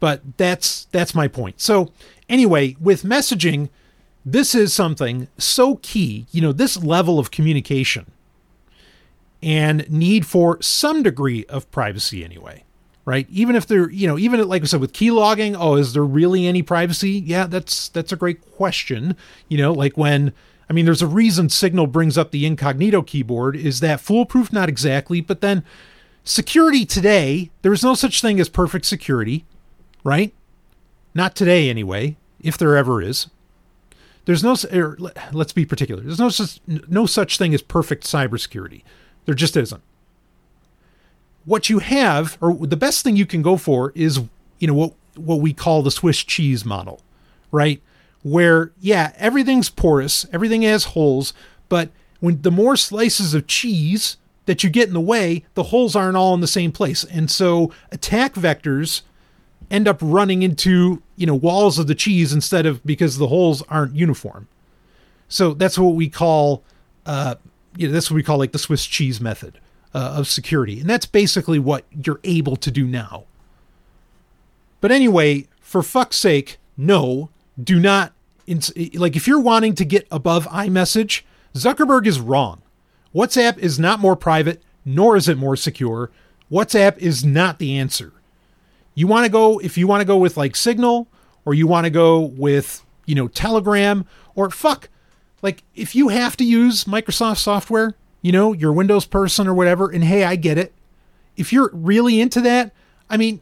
but 0.00 0.22
that's 0.36 0.86
that's 0.86 1.14
my 1.14 1.28
point. 1.28 1.60
So 1.60 1.92
anyway, 2.28 2.76
with 2.80 3.02
messaging, 3.02 3.70
this 4.24 4.54
is 4.54 4.72
something 4.72 5.28
so 5.38 5.76
key. 5.76 6.26
You 6.30 6.42
know, 6.42 6.52
this 6.52 6.82
level 6.82 7.18
of 7.18 7.30
communication 7.30 8.10
and 9.42 9.88
need 9.90 10.26
for 10.26 10.60
some 10.62 11.02
degree 11.02 11.44
of 11.46 11.70
privacy 11.70 12.24
anyway 12.24 12.64
right 13.04 13.26
even 13.30 13.54
if 13.54 13.66
they're 13.66 13.90
you 13.90 14.06
know 14.06 14.18
even 14.18 14.46
like 14.48 14.62
i 14.62 14.64
said 14.64 14.80
with 14.80 14.92
key 14.92 15.10
logging 15.10 15.54
oh 15.54 15.76
is 15.76 15.92
there 15.92 16.04
really 16.04 16.46
any 16.46 16.62
privacy 16.62 17.22
yeah 17.24 17.46
that's 17.46 17.88
that's 17.90 18.12
a 18.12 18.16
great 18.16 18.40
question 18.56 19.16
you 19.48 19.56
know 19.58 19.72
like 19.72 19.96
when 19.96 20.32
i 20.68 20.72
mean 20.72 20.84
there's 20.84 21.02
a 21.02 21.06
reason 21.06 21.48
signal 21.48 21.86
brings 21.86 22.16
up 22.16 22.30
the 22.30 22.46
incognito 22.46 23.02
keyboard 23.02 23.56
is 23.56 23.80
that 23.80 24.00
foolproof 24.00 24.52
not 24.52 24.68
exactly 24.68 25.20
but 25.20 25.40
then 25.40 25.64
security 26.24 26.84
today 26.84 27.50
there's 27.62 27.82
no 27.82 27.94
such 27.94 28.20
thing 28.20 28.40
as 28.40 28.48
perfect 28.48 28.84
security 28.84 29.44
right 30.04 30.32
not 31.14 31.34
today 31.34 31.70
anyway 31.70 32.16
if 32.40 32.58
there 32.58 32.76
ever 32.76 33.00
is 33.00 33.28
there's 34.24 34.42
no 34.42 34.56
er, 34.72 34.98
let's 35.32 35.52
be 35.52 35.64
particular 35.64 36.02
there's 36.02 36.18
no 36.18 36.28
such 36.28 36.60
no 36.66 37.06
such 37.06 37.38
thing 37.38 37.54
as 37.54 37.62
perfect 37.62 38.04
cybersecurity 38.04 38.82
there 39.26 39.34
just 39.34 39.56
isn't. 39.56 39.82
What 41.44 41.68
you 41.68 41.80
have, 41.80 42.38
or 42.40 42.54
the 42.54 42.76
best 42.76 43.04
thing 43.04 43.16
you 43.16 43.26
can 43.26 43.42
go 43.42 43.56
for, 43.56 43.92
is 43.94 44.20
you 44.58 44.66
know 44.66 44.74
what 44.74 44.94
what 45.16 45.40
we 45.40 45.52
call 45.52 45.82
the 45.82 45.90
Swiss 45.90 46.18
cheese 46.18 46.64
model, 46.64 47.02
right? 47.52 47.82
Where 48.26 48.72
yeah, 48.80 49.12
everything's 49.16 49.70
porous, 49.70 50.26
everything 50.32 50.62
has 50.62 50.84
holes, 50.84 51.32
but 51.68 51.90
when 52.18 52.42
the 52.42 52.50
more 52.50 52.76
slices 52.76 53.34
of 53.34 53.46
cheese 53.46 54.16
that 54.46 54.64
you 54.64 54.70
get 54.70 54.88
in 54.88 54.94
the 54.94 55.00
way, 55.00 55.44
the 55.54 55.64
holes 55.64 55.94
aren't 55.94 56.16
all 56.16 56.34
in 56.34 56.40
the 56.40 56.48
same 56.48 56.72
place, 56.72 57.04
and 57.04 57.30
so 57.30 57.72
attack 57.92 58.34
vectors 58.34 59.02
end 59.70 59.86
up 59.86 59.98
running 60.00 60.42
into 60.42 61.02
you 61.14 61.26
know 61.26 61.34
walls 61.36 61.78
of 61.78 61.86
the 61.86 61.94
cheese 61.94 62.32
instead 62.32 62.66
of 62.66 62.84
because 62.84 63.18
the 63.18 63.28
holes 63.28 63.62
aren't 63.68 63.94
uniform. 63.94 64.48
So 65.28 65.54
that's 65.54 65.78
what 65.78 65.94
we 65.94 66.08
call 66.08 66.64
uh, 67.06 67.36
you 67.76 67.86
know, 67.86 67.92
that's 67.92 68.10
what 68.10 68.16
we 68.16 68.22
call 68.22 68.38
like 68.38 68.52
the 68.52 68.58
Swiss 68.58 68.84
cheese 68.84 69.20
method 69.20 69.60
uh, 69.94 70.14
of 70.16 70.26
security. 70.26 70.80
And 70.80 70.90
that's 70.90 71.06
basically 71.06 71.58
what 71.58 71.84
you're 72.04 72.20
able 72.24 72.56
to 72.56 72.70
do 72.70 72.86
now. 72.86 73.24
But 74.80 74.90
anyway, 74.90 75.46
for 75.60 75.82
fuck's 75.82 76.16
sake, 76.16 76.58
no, 76.76 77.30
do 77.62 77.78
not. 77.78 78.12
Ins- 78.46 78.72
like, 78.94 79.16
if 79.16 79.26
you're 79.26 79.40
wanting 79.40 79.74
to 79.74 79.84
get 79.84 80.06
above 80.10 80.46
iMessage, 80.48 81.22
Zuckerberg 81.54 82.06
is 82.06 82.20
wrong. 82.20 82.62
WhatsApp 83.14 83.58
is 83.58 83.78
not 83.78 83.98
more 83.98 84.16
private, 84.16 84.62
nor 84.84 85.16
is 85.16 85.28
it 85.28 85.38
more 85.38 85.56
secure. 85.56 86.10
WhatsApp 86.50 86.98
is 86.98 87.24
not 87.24 87.58
the 87.58 87.76
answer. 87.76 88.12
You 88.94 89.06
want 89.06 89.24
to 89.24 89.30
go, 89.30 89.58
if 89.58 89.76
you 89.76 89.86
want 89.86 90.00
to 90.00 90.06
go 90.06 90.16
with 90.16 90.36
like 90.36 90.54
Signal, 90.54 91.08
or 91.44 91.54
you 91.54 91.66
want 91.66 91.84
to 91.84 91.90
go 91.90 92.20
with, 92.20 92.84
you 93.06 93.14
know, 93.14 93.28
Telegram, 93.28 94.06
or 94.34 94.50
fuck, 94.50 94.88
like 95.42 95.62
if 95.74 95.94
you 95.94 96.08
have 96.08 96.36
to 96.38 96.44
use 96.44 96.84
Microsoft 96.84 97.38
software, 97.38 97.94
you 98.22 98.32
know, 98.32 98.52
you're 98.52 98.70
a 98.70 98.74
Windows 98.74 99.06
person 99.06 99.46
or 99.46 99.54
whatever, 99.54 99.88
and 99.90 100.04
hey, 100.04 100.24
I 100.24 100.36
get 100.36 100.58
it. 100.58 100.72
If 101.36 101.52
you're 101.52 101.70
really 101.72 102.20
into 102.20 102.40
that, 102.42 102.72
I 103.08 103.16
mean, 103.16 103.40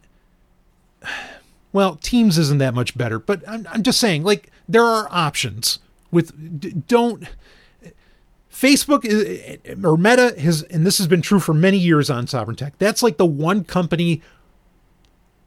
well, 1.73 1.95
Teams 1.95 2.37
isn't 2.37 2.59
that 2.59 2.73
much 2.73 2.97
better, 2.97 3.19
but 3.19 3.47
I'm, 3.47 3.67
I'm 3.71 3.83
just 3.83 3.99
saying, 3.99 4.23
like, 4.23 4.49
there 4.67 4.83
are 4.83 5.07
options 5.11 5.79
with, 6.11 6.87
don't, 6.87 7.25
Facebook 8.51 9.03
is, 9.03 9.57
or 9.83 9.97
Meta 9.97 10.33
has, 10.39 10.63
and 10.63 10.85
this 10.85 10.97
has 10.97 11.07
been 11.07 11.21
true 11.21 11.39
for 11.39 11.53
many 11.53 11.77
years 11.77 12.09
on 12.09 12.25
Sovereign 12.25 12.55
Tech. 12.55 12.77
That's 12.77 13.03
like 13.03 13.17
the 13.17 13.25
one 13.25 13.63
company 13.65 14.21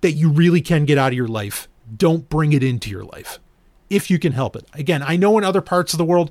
that 0.02 0.12
you 0.12 0.30
really 0.30 0.60
can 0.60 0.84
get 0.84 0.98
out 0.98 1.08
of 1.08 1.16
your 1.16 1.28
life. 1.28 1.68
Don't 1.96 2.28
bring 2.28 2.52
it 2.52 2.62
into 2.62 2.90
your 2.90 3.04
life 3.04 3.40
if 3.88 4.10
you 4.10 4.18
can 4.18 4.32
help 4.32 4.54
it. 4.54 4.66
Again, 4.74 5.02
I 5.02 5.16
know 5.16 5.38
in 5.38 5.44
other 5.44 5.62
parts 5.62 5.94
of 5.94 5.98
the 5.98 6.04
world, 6.04 6.30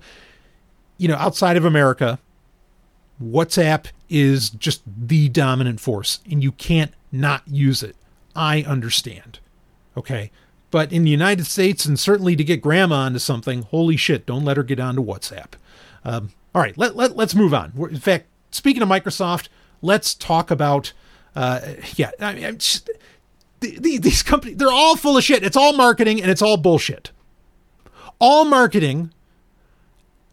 you 0.98 1.08
know, 1.08 1.16
outside 1.16 1.58
of 1.58 1.66
America, 1.66 2.20
WhatsApp 3.22 3.88
is 4.10 4.52
just 4.52 4.84
the 4.86 5.30
dominant 5.30 5.80
force 5.80 6.20
and 6.30 6.44
you 6.44 6.52
can't 6.52 6.94
not 7.12 7.42
use 7.48 7.82
it. 7.82 7.96
I 8.36 8.62
understand. 8.62 9.40
Okay. 9.98 10.32
But 10.70 10.92
in 10.92 11.04
the 11.04 11.10
United 11.10 11.46
States, 11.46 11.86
and 11.86 12.00
certainly 12.00 12.36
to 12.36 12.44
get 12.44 12.62
grandma 12.62 13.06
onto 13.06 13.20
something, 13.20 13.64
holy 13.64 13.96
shit, 13.98 14.26
don't 14.26 14.44
let 14.44 14.58
her 14.58 14.64
get 14.64 14.80
onto 14.80 15.04
WhatsApp. 15.04 15.54
Um, 16.04 16.32
all 16.54 16.62
right, 16.62 16.78
let, 16.78 16.96
let, 16.96 17.16
let's 17.16 17.36
move 17.36 17.54
on. 17.54 17.72
in 17.90 18.00
fact, 18.00 18.26
speaking 18.52 18.82
of 18.82 18.90
Microsoft, 18.90 19.48
let's 19.82 20.14
talk 20.14 20.52
about, 20.52 20.92
uh, 21.36 21.62
yeah, 21.96 22.12
I 22.20 22.34
mean, 22.34 22.58
just, 22.58 22.90
the, 23.62 23.80
the, 23.80 23.98
these 23.98 24.24
companies, 24.24 24.58
they're 24.58 24.72
all 24.72 24.98
full 24.98 25.18
of 25.18 25.24
shit. 25.24 25.44
It's 25.44 25.58
all 25.58 25.74
marketing 25.74 26.22
and 26.22 26.30
it's 26.30 26.42
all 26.42 26.58
bullshit 26.58 27.12
all 28.20 28.46
marketing 28.46 29.12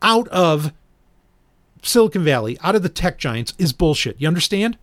out 0.03 0.29
of 0.29 0.73
Silicon 1.83 2.25
Valley, 2.25 2.59
out 2.63 2.75
of 2.75 2.83
the 2.83 2.89
tech 2.89 3.19
giants, 3.19 3.55
is 3.59 3.73
bullshit. 3.73 4.21
You 4.21 4.29
understand? 4.29 4.79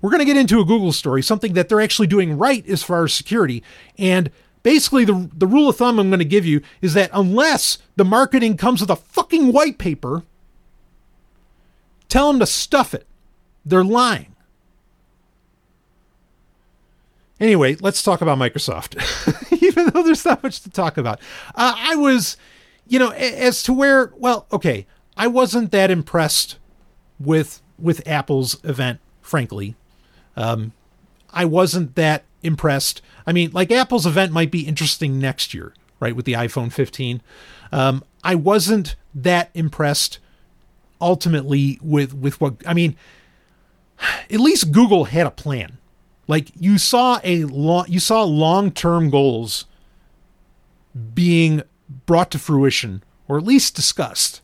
We're 0.00 0.10
going 0.10 0.20
to 0.20 0.26
get 0.26 0.36
into 0.36 0.60
a 0.60 0.64
Google 0.64 0.92
story, 0.92 1.22
something 1.22 1.52
that 1.54 1.68
they're 1.68 1.80
actually 1.80 2.08
doing 2.08 2.36
right 2.36 2.66
as 2.68 2.82
far 2.82 3.04
as 3.04 3.14
security. 3.14 3.62
And 3.98 4.30
basically, 4.62 5.04
the, 5.04 5.30
the 5.34 5.46
rule 5.46 5.68
of 5.68 5.76
thumb 5.76 5.98
I'm 5.98 6.10
going 6.10 6.18
to 6.18 6.24
give 6.24 6.46
you 6.46 6.62
is 6.80 6.94
that 6.94 7.10
unless 7.12 7.78
the 7.96 8.04
marketing 8.04 8.56
comes 8.56 8.80
with 8.80 8.90
a 8.90 8.96
fucking 8.96 9.52
white 9.52 9.78
paper, 9.78 10.22
tell 12.08 12.28
them 12.30 12.40
to 12.40 12.46
stuff 12.46 12.94
it. 12.94 13.06
They're 13.64 13.84
lying. 13.84 14.34
Anyway, 17.40 17.76
let's 17.80 18.02
talk 18.02 18.20
about 18.20 18.38
Microsoft, 18.38 18.94
even 19.62 19.86
though 19.90 20.04
there's 20.04 20.24
not 20.24 20.42
much 20.44 20.60
to 20.60 20.70
talk 20.70 20.96
about. 20.96 21.18
Uh, 21.56 21.74
I 21.76 21.96
was, 21.96 22.36
you 22.86 23.00
know, 23.00 23.10
as 23.10 23.64
to 23.64 23.72
where, 23.72 24.12
well, 24.16 24.46
okay, 24.52 24.86
I 25.16 25.26
wasn't 25.26 25.72
that 25.72 25.90
impressed 25.90 26.56
with 27.18 27.60
with 27.78 28.06
Apple's 28.06 28.62
event, 28.64 29.00
frankly. 29.22 29.74
Um, 30.36 30.72
I 31.30 31.44
wasn't 31.44 31.96
that 31.96 32.22
impressed. 32.42 33.02
I 33.26 33.32
mean, 33.32 33.50
like 33.52 33.70
Apple's 33.70 34.06
event 34.06 34.32
might 34.32 34.50
be 34.50 34.66
interesting 34.66 35.18
next 35.18 35.54
year, 35.54 35.74
right, 36.00 36.14
with 36.16 36.24
the 36.24 36.32
iPhone 36.34 36.72
15. 36.72 37.22
Um, 37.70 38.04
I 38.24 38.34
wasn't 38.34 38.96
that 39.14 39.50
impressed 39.54 40.18
ultimately 41.00 41.78
with 41.82 42.14
with 42.14 42.40
what 42.40 42.56
I 42.66 42.74
mean. 42.74 42.96
At 44.30 44.40
least 44.40 44.72
Google 44.72 45.04
had 45.04 45.26
a 45.26 45.30
plan 45.30 45.78
like 46.28 46.50
you 46.58 46.78
saw 46.78 47.20
a 47.24 47.44
long, 47.44 47.86
you 47.88 48.00
saw 48.00 48.22
long-term 48.22 49.10
goals 49.10 49.66
being 51.14 51.62
brought 52.06 52.30
to 52.30 52.38
fruition, 52.38 53.02
or 53.28 53.38
at 53.38 53.44
least 53.44 53.74
discussed, 53.74 54.40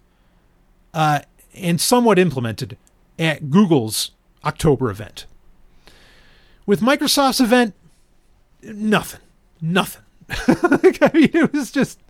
uh, 0.92 1.20
and 1.54 1.80
somewhat 1.80 2.18
implemented 2.18 2.76
at 3.18 3.50
Google's 3.50 4.10
October 4.44 4.90
event. 4.90 5.26
With 6.66 6.80
Microsoft's 6.80 7.40
event, 7.40 7.74
nothing, 8.62 9.20
nothing. 9.60 10.02
I 10.30 11.10
mean, 11.14 11.30
it 11.32 11.52
was 11.52 11.70
just. 11.70 12.00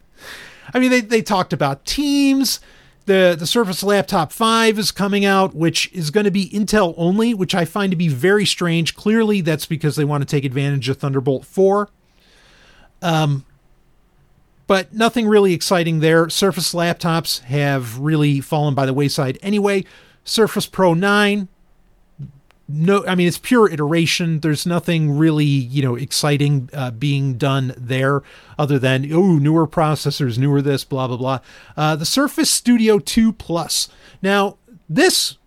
I 0.74 0.78
mean, 0.78 0.90
they 0.90 1.00
they 1.00 1.22
talked 1.22 1.52
about 1.52 1.84
teams 1.84 2.60
the 3.08 3.34
the 3.36 3.46
Surface 3.46 3.82
Laptop 3.82 4.30
5 4.30 4.78
is 4.78 4.92
coming 4.92 5.24
out, 5.24 5.54
which 5.54 5.90
is 5.92 6.10
going 6.10 6.24
to 6.24 6.30
be 6.30 6.48
Intel 6.50 6.94
only, 6.96 7.34
which 7.34 7.54
I 7.54 7.64
find 7.64 7.90
to 7.90 7.96
be 7.96 8.06
very 8.06 8.46
strange. 8.46 8.94
Clearly, 8.94 9.40
that's 9.40 9.66
because 9.66 9.96
they 9.96 10.04
want 10.04 10.22
to 10.22 10.26
take 10.26 10.44
advantage 10.44 10.88
of 10.88 10.98
Thunderbolt 10.98 11.44
4. 11.44 11.88
Um, 13.02 13.44
but 14.68 14.92
nothing 14.92 15.26
really 15.26 15.54
exciting 15.54 16.00
there. 16.00 16.28
Surface 16.28 16.74
laptops 16.74 17.40
have 17.44 17.98
really 17.98 18.40
fallen 18.40 18.74
by 18.74 18.86
the 18.86 18.94
wayside 18.94 19.38
anyway. 19.42 19.84
Surface 20.24 20.66
Pro 20.66 20.92
9, 20.92 21.48
no, 22.68 23.04
I 23.06 23.14
mean 23.14 23.26
it's 23.26 23.38
pure 23.38 23.68
iteration. 23.70 24.40
There's 24.40 24.66
nothing 24.66 25.16
really 25.16 25.44
you 25.44 25.82
know 25.82 25.94
exciting 25.94 26.68
uh, 26.74 26.90
being 26.90 27.38
done 27.38 27.74
there, 27.78 28.22
other 28.58 28.78
than 28.78 29.10
oh 29.10 29.38
newer 29.38 29.66
processors, 29.66 30.36
newer 30.36 30.60
this, 30.60 30.84
blah 30.84 31.08
blah 31.08 31.16
blah. 31.16 31.40
Uh, 31.76 31.96
the 31.96 32.04
Surface 32.04 32.50
Studio 32.50 32.98
2 32.98 33.32
Plus. 33.32 33.88
Now 34.20 34.58
this, 34.88 35.38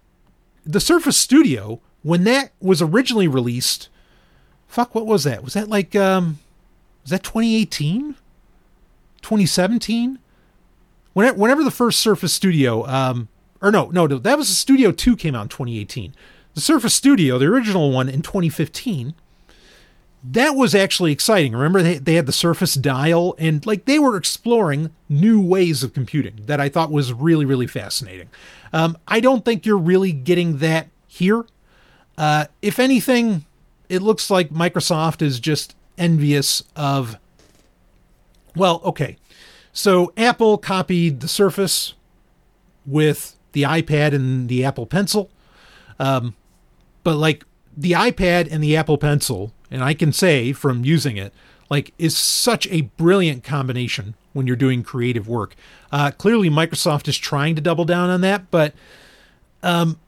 the 0.66 0.80
Surface 0.80 1.18
Studio, 1.18 1.80
when 2.02 2.24
that 2.24 2.52
was 2.60 2.82
originally 2.82 3.28
released, 3.28 3.90
fuck, 4.68 4.96
what 4.96 5.06
was 5.06 5.24
that? 5.24 5.44
Was 5.44 5.54
that 5.54 5.70
like 5.70 5.96
um, 5.96 6.40
was 7.04 7.12
that 7.12 7.24
2018, 7.24 8.16
2017? 9.22 10.18
Whenever, 11.14 11.64
the 11.64 11.72
first 11.72 12.00
Surface 12.00 12.34
Studio, 12.34 12.88
um, 12.88 13.28
or 13.62 13.70
no, 13.70 13.88
no, 13.88 14.08
no, 14.08 14.18
that 14.18 14.38
was 14.38 14.48
the 14.48 14.56
Studio 14.56 14.92
2 14.92 15.18
came 15.18 15.36
out 15.36 15.44
in 15.44 15.50
2018 15.50 16.16
the 16.54 16.62
Surface 16.62 16.94
Studio, 16.94 17.38
the 17.38 17.46
original 17.46 17.92
one 17.92 18.10
in 18.10 18.22
2015, 18.22 19.14
that 20.24 20.56
was 20.56 20.76
actually 20.76 21.12
exciting. 21.12 21.54
Remember, 21.54 21.82
they, 21.82 21.98
they 21.98 22.16
had 22.16 22.26
the 22.26 22.32
Surface 22.32 22.76
Dial, 22.76 23.36
and 23.40 23.66
like 23.66 23.86
they 23.86 23.98
were 23.98 24.16
exploring 24.16 24.92
new 25.10 25.42
ways 25.42 25.84
of 25.84 25.94
computing 25.94 26.42
that 26.46 26.60
I 26.60 26.70
thought 26.70 26.92
was 26.92 27.12
really, 27.14 27.46
really 27.46 27.68
fascinating. 27.68 28.30
Um, 28.72 28.98
I 29.08 29.20
don't 29.20 29.44
think 29.44 29.66
you're 29.66 29.78
really 29.78 30.12
getting 30.12 30.58
that 30.58 30.90
here. 31.08 31.46
Uh, 32.18 32.46
if 32.62 32.80
anything, 32.80 33.46
it 33.90 34.02
looks 34.02 34.30
like 34.30 34.50
Microsoft 34.50 35.22
is 35.22 35.40
just 35.40 35.76
envious 35.98 36.64
of. 36.76 37.18
Well, 38.56 38.82
okay. 38.84 39.18
So 39.74 40.14
Apple 40.18 40.58
copied 40.58 41.22
the 41.22 41.28
Surface 41.28 41.94
with 42.86 43.38
the 43.54 43.64
iPad 43.64 44.14
and 44.14 44.50
the 44.50 44.66
Apple 44.66 44.86
Pencil. 44.86 45.30
Um, 46.00 46.36
but 47.04 47.16
like 47.16 47.46
the 47.76 47.92
iPad 47.94 48.52
and 48.52 48.64
the 48.64 48.76
Apple 48.76 48.98
Pencil, 48.98 49.54
and 49.70 49.84
I 49.84 49.94
can 49.94 50.12
say 50.12 50.54
from 50.54 50.84
using 50.86 51.18
it, 51.18 51.34
like 51.70 51.94
is 51.98 52.18
such 52.18 52.68
a 52.68 52.82
brilliant 52.82 53.44
combination 53.44 54.16
when 54.34 54.48
you're 54.48 54.56
doing 54.56 54.84
creative 54.84 55.28
work. 55.28 55.56
Uh, 55.92 56.12
clearly, 56.12 56.50
Microsoft 56.50 57.08
is 57.08 57.18
trying 57.18 57.56
to 57.56 57.62
double 57.62 57.86
down 57.86 58.10
on 58.10 58.22
that, 58.22 58.50
but 58.52 58.74
um, 59.64 60.00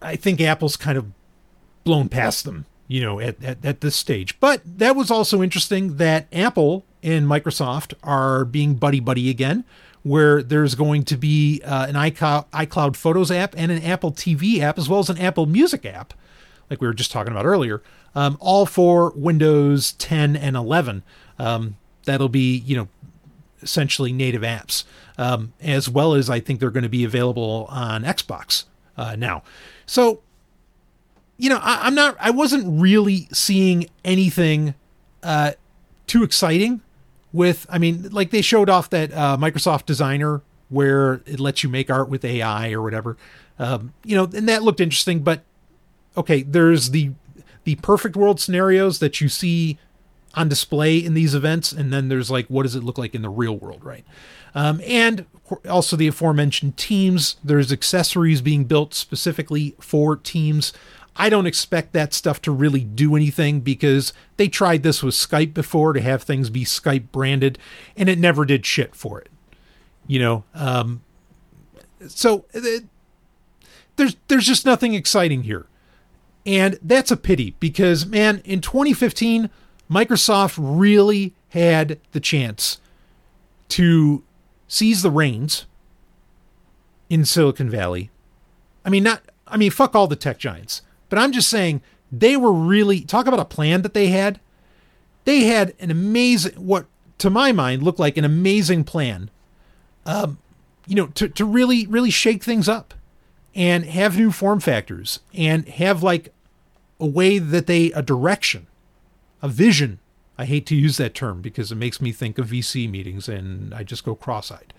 I 0.00 0.16
think 0.16 0.40
Apple's 0.40 0.76
kind 0.76 0.98
of 0.98 1.06
blown 1.84 2.08
past 2.08 2.44
them, 2.44 2.66
you 2.88 3.00
know, 3.00 3.20
at, 3.20 3.42
at, 3.42 3.64
at 3.64 3.80
this 3.80 3.96
stage. 3.96 4.38
But 4.40 4.62
that 4.78 4.96
was 4.96 5.10
also 5.10 5.42
interesting 5.42 5.96
that 5.96 6.26
Apple 6.32 6.84
and 7.02 7.26
Microsoft 7.26 7.94
are 8.02 8.44
being 8.44 8.74
buddy 8.74 9.00
buddy 9.00 9.30
again, 9.30 9.64
where 10.02 10.42
there's 10.42 10.74
going 10.74 11.04
to 11.04 11.16
be 11.16 11.60
uh, 11.64 11.86
an 11.86 11.94
iCloud, 11.94 12.96
Photos 12.96 13.30
app 13.30 13.54
and 13.56 13.70
an 13.70 13.82
Apple 13.82 14.12
TV 14.12 14.60
app, 14.60 14.78
as 14.78 14.88
well 14.88 15.00
as 15.00 15.08
an 15.08 15.18
Apple 15.18 15.46
Music 15.46 15.84
app 15.84 16.14
like 16.72 16.80
we 16.80 16.86
were 16.86 16.94
just 16.94 17.12
talking 17.12 17.30
about 17.30 17.44
earlier, 17.44 17.82
um, 18.14 18.38
all 18.40 18.64
for 18.64 19.12
Windows 19.14 19.92
10 19.92 20.34
and 20.34 20.56
11. 20.56 21.02
Um, 21.38 21.76
that'll 22.04 22.30
be, 22.30 22.56
you 22.56 22.74
know, 22.74 22.88
essentially 23.60 24.10
native 24.10 24.40
apps, 24.40 24.84
um, 25.18 25.52
as 25.60 25.90
well 25.90 26.14
as 26.14 26.30
I 26.30 26.40
think 26.40 26.60
they're 26.60 26.70
going 26.70 26.82
to 26.82 26.88
be 26.88 27.04
available 27.04 27.66
on 27.68 28.04
Xbox 28.04 28.64
uh, 28.96 29.16
now. 29.16 29.42
So, 29.84 30.22
you 31.36 31.50
know, 31.50 31.60
I, 31.62 31.86
am 31.86 31.94
not, 31.94 32.16
I 32.18 32.30
wasn't 32.30 32.80
really 32.80 33.28
seeing 33.32 33.86
anything 34.02 34.74
uh, 35.22 35.52
too 36.06 36.22
exciting 36.22 36.80
with, 37.32 37.66
I 37.68 37.78
mean, 37.78 38.08
like 38.10 38.30
they 38.30 38.42
showed 38.42 38.68
off 38.68 38.90
that 38.90 39.12
uh, 39.12 39.36
Microsoft 39.38 39.86
Designer 39.86 40.42
where 40.68 41.20
it 41.26 41.38
lets 41.38 41.62
you 41.62 41.68
make 41.68 41.90
art 41.90 42.08
with 42.08 42.24
AI 42.24 42.72
or 42.72 42.82
whatever. 42.82 43.16
Um, 43.58 43.92
you 44.04 44.16
know, 44.16 44.24
and 44.24 44.48
that 44.48 44.62
looked 44.62 44.80
interesting, 44.80 45.20
but 45.20 45.42
okay, 46.16 46.42
there's 46.42 46.90
the 46.90 47.12
the 47.64 47.76
perfect 47.76 48.16
world 48.16 48.40
scenarios 48.40 48.98
that 48.98 49.20
you 49.20 49.28
see 49.28 49.78
on 50.34 50.48
display 50.48 50.96
in 50.96 51.14
these 51.14 51.34
events, 51.34 51.72
and 51.72 51.92
then 51.92 52.08
there's 52.08 52.30
like 52.30 52.46
what 52.46 52.62
does 52.62 52.74
it 52.74 52.82
look 52.82 52.98
like 52.98 53.14
in 53.14 53.22
the 53.22 53.28
real 53.28 53.56
world, 53.56 53.84
right? 53.84 54.04
Um, 54.54 54.80
and 54.86 55.26
also 55.68 55.96
the 55.96 56.08
aforementioned 56.08 56.76
teams. 56.76 57.36
There's 57.44 57.70
accessories 57.70 58.40
being 58.40 58.64
built 58.64 58.94
specifically 58.94 59.74
for 59.78 60.16
teams. 60.16 60.72
I 61.14 61.28
don't 61.28 61.46
expect 61.46 61.92
that 61.92 62.14
stuff 62.14 62.40
to 62.42 62.50
really 62.50 62.80
do 62.80 63.16
anything 63.16 63.60
because 63.60 64.12
they 64.38 64.48
tried 64.48 64.82
this 64.82 65.02
with 65.02 65.14
Skype 65.14 65.52
before 65.52 65.92
to 65.92 66.00
have 66.00 66.22
things 66.22 66.48
be 66.48 66.64
Skype 66.64 67.12
branded, 67.12 67.58
and 67.96 68.08
it 68.08 68.18
never 68.18 68.44
did 68.44 68.64
shit 68.64 68.94
for 68.94 69.20
it. 69.20 69.28
You 70.06 70.20
know, 70.20 70.44
um, 70.54 71.02
so 72.08 72.46
it, 72.52 72.84
there's 73.96 74.16
there's 74.28 74.46
just 74.46 74.64
nothing 74.64 74.94
exciting 74.94 75.42
here. 75.42 75.66
And 76.44 76.78
that's 76.82 77.10
a 77.10 77.16
pity 77.16 77.54
because, 77.60 78.04
man, 78.04 78.42
in 78.44 78.60
2015, 78.60 79.48
Microsoft 79.88 80.58
really 80.58 81.34
had 81.50 82.00
the 82.12 82.20
chance 82.20 82.80
to 83.68 84.24
seize 84.66 85.02
the 85.02 85.10
reins 85.10 85.66
in 87.08 87.24
Silicon 87.24 87.70
Valley. 87.70 88.10
I 88.84 88.90
mean, 88.90 89.04
not, 89.04 89.22
I 89.46 89.56
mean, 89.56 89.70
fuck 89.70 89.94
all 89.94 90.08
the 90.08 90.16
tech 90.16 90.38
giants, 90.38 90.82
but 91.12 91.18
I'm 91.18 91.32
just 91.32 91.50
saying 91.50 91.82
they 92.10 92.38
were 92.38 92.54
really, 92.54 93.02
talk 93.02 93.26
about 93.26 93.38
a 93.38 93.44
plan 93.44 93.82
that 93.82 93.92
they 93.92 94.06
had. 94.06 94.40
They 95.26 95.40
had 95.40 95.74
an 95.78 95.90
amazing, 95.90 96.54
what 96.54 96.86
to 97.18 97.28
my 97.28 97.52
mind 97.52 97.82
looked 97.82 97.98
like 97.98 98.16
an 98.16 98.24
amazing 98.24 98.84
plan, 98.84 99.28
um, 100.06 100.38
you 100.86 100.94
know, 100.94 101.08
to, 101.08 101.28
to 101.28 101.44
really, 101.44 101.86
really 101.86 102.08
shake 102.08 102.42
things 102.42 102.66
up 102.66 102.94
and 103.54 103.84
have 103.84 104.16
new 104.16 104.32
form 104.32 104.58
factors 104.58 105.20
and 105.34 105.68
have 105.68 106.02
like 106.02 106.32
a 106.98 107.04
way 107.04 107.38
that 107.38 107.66
they 107.66 107.92
a 107.92 108.00
direction, 108.00 108.66
a 109.42 109.48
vision. 109.48 109.98
I 110.38 110.46
hate 110.46 110.64
to 110.68 110.74
use 110.74 110.96
that 110.96 111.12
term 111.12 111.42
because 111.42 111.70
it 111.70 111.74
makes 111.76 112.00
me 112.00 112.10
think 112.10 112.38
of 112.38 112.46
VC 112.46 112.88
meetings 112.88 113.28
and 113.28 113.74
I 113.74 113.82
just 113.82 114.02
go 114.02 114.14
cross-eyed. 114.14 114.72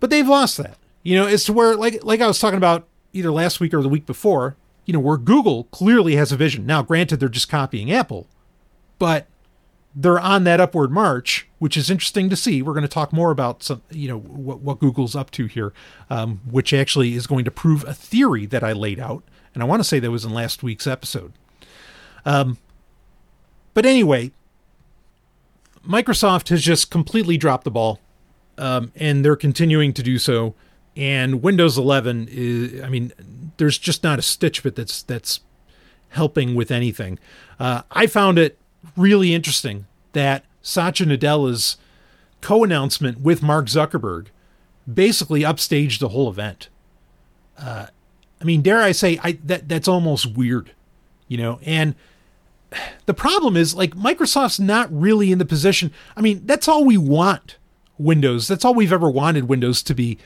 But 0.00 0.10
they've 0.10 0.26
lost 0.26 0.56
that. 0.56 0.78
You 1.04 1.14
know, 1.14 1.28
it's 1.28 1.44
to 1.44 1.52
where 1.52 1.76
like 1.76 2.02
like 2.02 2.20
I 2.20 2.26
was 2.26 2.40
talking 2.40 2.56
about 2.56 2.88
either 3.12 3.30
last 3.30 3.60
week 3.60 3.72
or 3.72 3.82
the 3.82 3.88
week 3.88 4.04
before, 4.04 4.56
you 4.90 4.94
know, 4.94 4.98
where 4.98 5.16
Google 5.16 5.64
clearly 5.70 6.16
has 6.16 6.32
a 6.32 6.36
vision. 6.36 6.66
Now, 6.66 6.82
granted 6.82 7.20
they're 7.20 7.28
just 7.28 7.48
copying 7.48 7.92
Apple, 7.92 8.26
but 8.98 9.28
they're 9.94 10.18
on 10.18 10.42
that 10.42 10.58
upward 10.58 10.90
march, 10.90 11.46
which 11.60 11.76
is 11.76 11.90
interesting 11.90 12.28
to 12.28 12.34
see. 12.34 12.60
We're 12.60 12.72
going 12.72 12.82
to 12.82 12.88
talk 12.88 13.12
more 13.12 13.30
about 13.30 13.62
some, 13.62 13.82
you 13.88 14.08
know, 14.08 14.18
what, 14.18 14.62
what 14.62 14.80
Google's 14.80 15.14
up 15.14 15.30
to 15.30 15.46
here, 15.46 15.72
um, 16.10 16.40
which 16.44 16.72
actually 16.72 17.14
is 17.14 17.28
going 17.28 17.44
to 17.44 17.52
prove 17.52 17.84
a 17.84 17.94
theory 17.94 18.46
that 18.46 18.64
I 18.64 18.72
laid 18.72 18.98
out, 18.98 19.22
and 19.54 19.62
I 19.62 19.66
want 19.66 19.78
to 19.78 19.84
say 19.84 20.00
that 20.00 20.10
was 20.10 20.24
in 20.24 20.32
last 20.32 20.64
week's 20.64 20.88
episode. 20.88 21.34
Um, 22.24 22.58
but 23.72 23.86
anyway, 23.86 24.32
Microsoft 25.88 26.48
has 26.48 26.62
just 26.62 26.90
completely 26.90 27.36
dropped 27.36 27.62
the 27.62 27.70
ball, 27.70 28.00
um, 28.58 28.90
and 28.96 29.24
they're 29.24 29.36
continuing 29.36 29.92
to 29.92 30.02
do 30.02 30.18
so. 30.18 30.56
And 30.96 31.42
Windows 31.42 31.78
11 31.78 32.26
is, 32.28 32.82
I 32.82 32.88
mean, 32.88 33.12
there's 33.60 33.78
just 33.78 34.02
not 34.02 34.18
a 34.18 34.22
stitch 34.22 34.58
of 34.58 34.66
it 34.66 34.74
that's 34.74 35.02
that's 35.02 35.40
helping 36.08 36.54
with 36.54 36.70
anything. 36.70 37.18
Uh, 37.60 37.82
I 37.92 38.06
found 38.06 38.38
it 38.38 38.58
really 38.96 39.34
interesting 39.34 39.86
that 40.14 40.44
Satya 40.62 41.06
Nadella's 41.06 41.76
co-announcement 42.40 43.20
with 43.20 43.42
Mark 43.42 43.66
Zuckerberg 43.66 44.28
basically 44.92 45.42
upstaged 45.42 45.98
the 45.98 46.08
whole 46.08 46.28
event. 46.30 46.70
Uh, 47.58 47.88
I 48.40 48.44
mean, 48.44 48.62
dare 48.62 48.80
I 48.80 48.92
say, 48.92 49.20
I 49.22 49.32
that 49.44 49.68
that's 49.68 49.86
almost 49.86 50.34
weird, 50.34 50.72
you 51.28 51.36
know. 51.36 51.60
And 51.64 51.94
the 53.04 53.14
problem 53.14 53.56
is, 53.56 53.74
like, 53.74 53.94
Microsoft's 53.94 54.58
not 54.58 54.88
really 54.90 55.32
in 55.32 55.38
the 55.38 55.44
position. 55.44 55.92
I 56.16 56.22
mean, 56.22 56.46
that's 56.46 56.66
all 56.66 56.84
we 56.84 56.96
want. 56.96 57.58
Windows. 57.98 58.48
That's 58.48 58.64
all 58.64 58.74
we've 58.74 58.94
ever 58.94 59.10
wanted 59.10 59.44
Windows 59.44 59.82
to 59.82 59.94
be, 59.94 60.16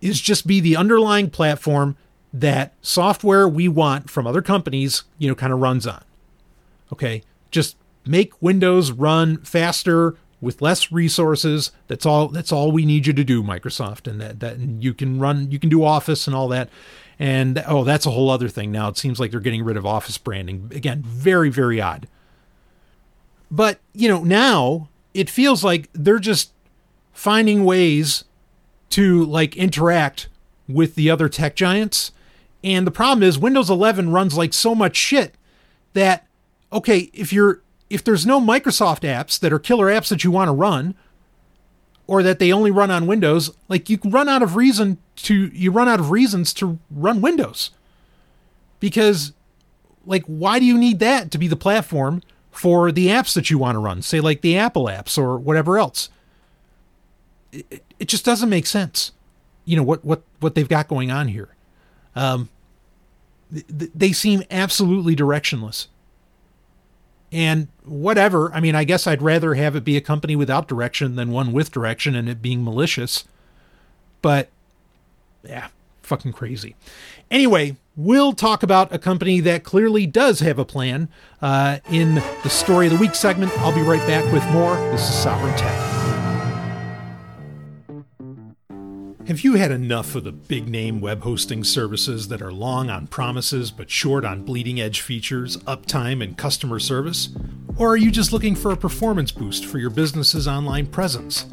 is 0.00 0.20
just 0.20 0.46
be 0.46 0.60
the 0.60 0.76
underlying 0.76 1.30
platform 1.30 1.96
that 2.32 2.74
software 2.82 3.48
we 3.48 3.68
want 3.68 4.10
from 4.10 4.26
other 4.26 4.42
companies, 4.42 5.04
you 5.18 5.28
know, 5.28 5.34
kind 5.34 5.52
of 5.52 5.60
runs 5.60 5.86
on. 5.86 6.02
Okay, 6.92 7.22
just 7.50 7.76
make 8.06 8.40
Windows 8.40 8.90
run 8.92 9.38
faster 9.38 10.16
with 10.40 10.62
less 10.62 10.92
resources. 10.92 11.72
That's 11.88 12.06
all. 12.06 12.28
That's 12.28 12.52
all 12.52 12.72
we 12.72 12.84
need 12.84 13.06
you 13.06 13.12
to 13.12 13.24
do, 13.24 13.42
Microsoft, 13.42 14.06
and 14.06 14.20
that 14.20 14.40
that 14.40 14.58
you 14.58 14.94
can 14.94 15.18
run. 15.18 15.50
You 15.50 15.58
can 15.58 15.68
do 15.68 15.84
Office 15.84 16.26
and 16.26 16.34
all 16.34 16.48
that. 16.48 16.68
And 17.18 17.62
oh, 17.66 17.82
that's 17.84 18.06
a 18.06 18.10
whole 18.10 18.30
other 18.30 18.48
thing. 18.48 18.70
Now 18.70 18.88
it 18.88 18.96
seems 18.96 19.18
like 19.18 19.30
they're 19.30 19.40
getting 19.40 19.64
rid 19.64 19.76
of 19.76 19.84
Office 19.84 20.18
branding 20.18 20.70
again. 20.74 21.02
Very 21.02 21.50
very 21.50 21.80
odd. 21.80 22.08
But 23.50 23.80
you 23.92 24.08
know 24.08 24.22
now 24.22 24.88
it 25.14 25.28
feels 25.28 25.64
like 25.64 25.88
they're 25.92 26.18
just 26.18 26.52
finding 27.12 27.64
ways 27.64 28.24
to 28.90 29.24
like 29.24 29.56
interact 29.56 30.28
with 30.68 30.94
the 30.94 31.10
other 31.10 31.28
tech 31.28 31.56
giants. 31.56 32.12
And 32.64 32.86
the 32.86 32.90
problem 32.90 33.22
is 33.22 33.38
Windows 33.38 33.70
11 33.70 34.10
runs 34.10 34.36
like 34.36 34.52
so 34.52 34.74
much 34.74 34.96
shit 34.96 35.34
that 35.92 36.26
okay, 36.72 37.10
if 37.12 37.32
you're 37.32 37.62
if 37.88 38.04
there's 38.04 38.26
no 38.26 38.40
Microsoft 38.40 39.00
apps 39.00 39.38
that 39.40 39.52
are 39.52 39.58
killer 39.58 39.86
apps 39.86 40.08
that 40.08 40.24
you 40.24 40.30
want 40.30 40.48
to 40.48 40.52
run, 40.52 40.94
or 42.06 42.22
that 42.22 42.38
they 42.38 42.52
only 42.52 42.70
run 42.70 42.90
on 42.90 43.06
Windows, 43.06 43.50
like 43.68 43.88
you 43.88 43.98
run 44.04 44.28
out 44.28 44.42
of 44.42 44.56
reason 44.56 44.98
to 45.16 45.46
you 45.48 45.70
run 45.70 45.88
out 45.88 46.00
of 46.00 46.10
reasons 46.10 46.52
to 46.54 46.78
run 46.90 47.20
Windows. 47.20 47.70
Because 48.80 49.32
like, 50.06 50.24
why 50.24 50.58
do 50.58 50.64
you 50.64 50.78
need 50.78 50.98
that 51.00 51.30
to 51.30 51.38
be 51.38 51.48
the 51.48 51.56
platform 51.56 52.22
for 52.50 52.90
the 52.90 53.08
apps 53.08 53.34
that 53.34 53.50
you 53.50 53.58
want 53.58 53.76
to 53.76 53.80
run? 53.80 54.02
Say, 54.02 54.20
like 54.20 54.40
the 54.40 54.56
Apple 54.56 54.86
apps 54.86 55.18
or 55.18 55.38
whatever 55.38 55.78
else. 55.78 56.08
It, 57.52 57.84
it 57.98 58.08
just 58.08 58.24
doesn't 58.24 58.48
make 58.48 58.66
sense. 58.66 59.12
You 59.64 59.76
know 59.76 59.82
what 59.82 60.04
what 60.04 60.22
what 60.40 60.54
they've 60.54 60.68
got 60.68 60.88
going 60.88 61.10
on 61.10 61.28
here. 61.28 61.50
Um, 62.14 62.48
th- 63.52 63.90
they 63.94 64.12
seem 64.12 64.42
absolutely 64.50 65.14
directionless. 65.14 65.86
And 67.30 67.68
whatever, 67.84 68.52
I 68.52 68.60
mean, 68.60 68.74
I 68.74 68.84
guess 68.84 69.06
I'd 69.06 69.20
rather 69.20 69.54
have 69.54 69.76
it 69.76 69.84
be 69.84 69.96
a 69.96 70.00
company 70.00 70.34
without 70.34 70.66
direction 70.66 71.16
than 71.16 71.30
one 71.30 71.52
with 71.52 71.70
direction 71.70 72.14
and 72.14 72.28
it 72.28 72.40
being 72.40 72.64
malicious. 72.64 73.24
But 74.22 74.48
yeah, 75.44 75.68
fucking 76.02 76.32
crazy. 76.32 76.74
Anyway, 77.30 77.76
we'll 77.96 78.32
talk 78.32 78.62
about 78.62 78.92
a 78.92 78.98
company 78.98 79.40
that 79.40 79.62
clearly 79.62 80.06
does 80.06 80.40
have 80.40 80.58
a 80.58 80.64
plan 80.64 81.08
uh, 81.42 81.78
in 81.90 82.16
the 82.42 82.48
story 82.48 82.86
of 82.86 82.92
the 82.92 82.98
week 82.98 83.14
segment. 83.14 83.52
I'll 83.58 83.74
be 83.74 83.82
right 83.82 84.04
back 84.06 84.30
with 84.32 84.44
more. 84.50 84.76
This 84.90 85.02
is 85.02 85.26
Sovryn 85.26 85.56
Tech. 85.58 85.97
Have 89.28 89.44
you 89.44 89.56
had 89.56 89.70
enough 89.70 90.14
of 90.14 90.24
the 90.24 90.32
big 90.32 90.70
name 90.70 91.02
web 91.02 91.22
hosting 91.22 91.62
services 91.62 92.28
that 92.28 92.40
are 92.40 92.50
long 92.50 92.88
on 92.88 93.06
promises 93.08 93.70
but 93.70 93.90
short 93.90 94.24
on 94.24 94.42
bleeding 94.42 94.80
edge 94.80 95.02
features, 95.02 95.58
uptime, 95.64 96.24
and 96.24 96.34
customer 96.34 96.78
service? 96.78 97.28
Or 97.76 97.90
are 97.90 97.96
you 97.98 98.10
just 98.10 98.32
looking 98.32 98.54
for 98.54 98.72
a 98.72 98.76
performance 98.76 99.30
boost 99.30 99.66
for 99.66 99.78
your 99.78 99.90
business's 99.90 100.48
online 100.48 100.86
presence? 100.86 101.44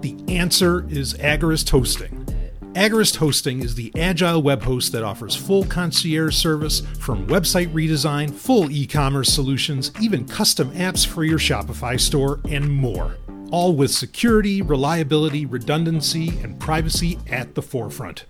The 0.00 0.16
answer 0.28 0.88
is 0.88 1.12
Agorist 1.12 1.68
Hosting. 1.68 2.24
Agorist 2.72 3.16
Hosting 3.16 3.62
is 3.62 3.74
the 3.74 3.92
agile 3.98 4.40
web 4.40 4.62
host 4.62 4.92
that 4.92 5.04
offers 5.04 5.36
full 5.36 5.64
concierge 5.64 6.34
service 6.34 6.80
from 7.00 7.26
website 7.26 7.70
redesign, 7.74 8.32
full 8.32 8.70
e 8.70 8.86
commerce 8.86 9.30
solutions, 9.30 9.92
even 10.00 10.26
custom 10.26 10.70
apps 10.70 11.06
for 11.06 11.22
your 11.22 11.38
Shopify 11.38 12.00
store, 12.00 12.40
and 12.48 12.66
more 12.74 13.18
all 13.50 13.74
with 13.74 13.90
security, 13.90 14.62
reliability, 14.62 15.46
redundancy, 15.46 16.28
and 16.42 16.58
privacy 16.58 17.18
at 17.28 17.54
the 17.54 17.62
forefront. 17.62 18.24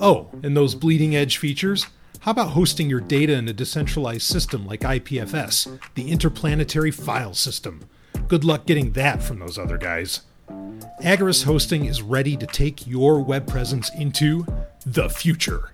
Oh, 0.00 0.28
and 0.42 0.56
those 0.56 0.74
bleeding 0.74 1.16
edge 1.16 1.38
features? 1.38 1.86
How 2.20 2.32
about 2.32 2.50
hosting 2.50 2.90
your 2.90 3.00
data 3.00 3.32
in 3.32 3.48
a 3.48 3.52
decentralized 3.52 4.22
system 4.22 4.66
like 4.66 4.80
IPFS, 4.80 5.78
the 5.94 6.10
Interplanetary 6.10 6.90
File 6.90 7.34
System? 7.34 7.88
Good 8.28 8.44
luck 8.44 8.66
getting 8.66 8.92
that 8.92 9.22
from 9.22 9.38
those 9.38 9.58
other 9.58 9.78
guys. 9.78 10.20
Agorist 11.02 11.44
Hosting 11.44 11.86
is 11.86 12.02
ready 12.02 12.36
to 12.36 12.46
take 12.46 12.86
your 12.86 13.22
web 13.22 13.46
presence 13.46 13.90
into 13.94 14.44
the 14.84 15.08
future. 15.08 15.72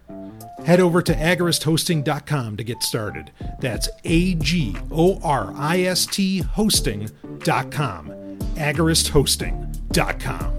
Head 0.64 0.80
over 0.80 1.02
to 1.02 1.14
agoristhosting.com 1.14 2.56
to 2.56 2.64
get 2.64 2.82
started. 2.82 3.32
That's 3.60 3.88
A 4.04 4.34
G 4.34 4.76
O 4.90 5.20
R 5.22 5.52
I 5.56 5.82
S 5.82 6.06
T 6.06 6.38
hosting.com 6.38 8.15
agoristhosting.com. 8.56 10.52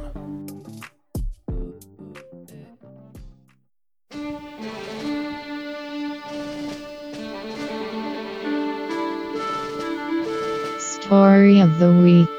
Story 10.79 11.59
of 11.59 11.79
the 11.79 11.93
week. 12.03 12.29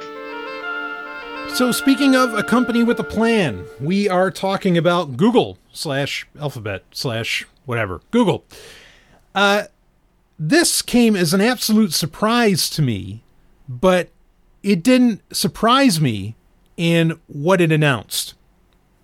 So, 1.55 1.73
speaking 1.73 2.14
of 2.14 2.35
a 2.35 2.42
company 2.44 2.85
with 2.85 3.01
a 3.01 3.05
plan, 3.05 3.64
we 3.81 4.09
are 4.09 4.31
talking 4.31 4.79
about 4.79 5.16
Google 5.16 5.59
slash 5.73 6.27
Alphabet 6.38 6.85
slash 6.92 7.47
whatever. 7.64 8.01
Google. 8.11 8.44
Uh, 9.35 9.64
this 10.38 10.83
came 10.83 11.16
as 11.16 11.35
an 11.35 11.40
absolute 11.40 11.92
surprise 11.92 12.71
to 12.71 12.83
me, 12.83 13.25
but 13.68 14.11
it 14.62 14.83
didn't 14.83 15.23
surprise 15.35 16.01
me 16.01 16.37
in 16.77 17.18
what 17.27 17.61
it 17.61 17.73
announced. 17.73 18.35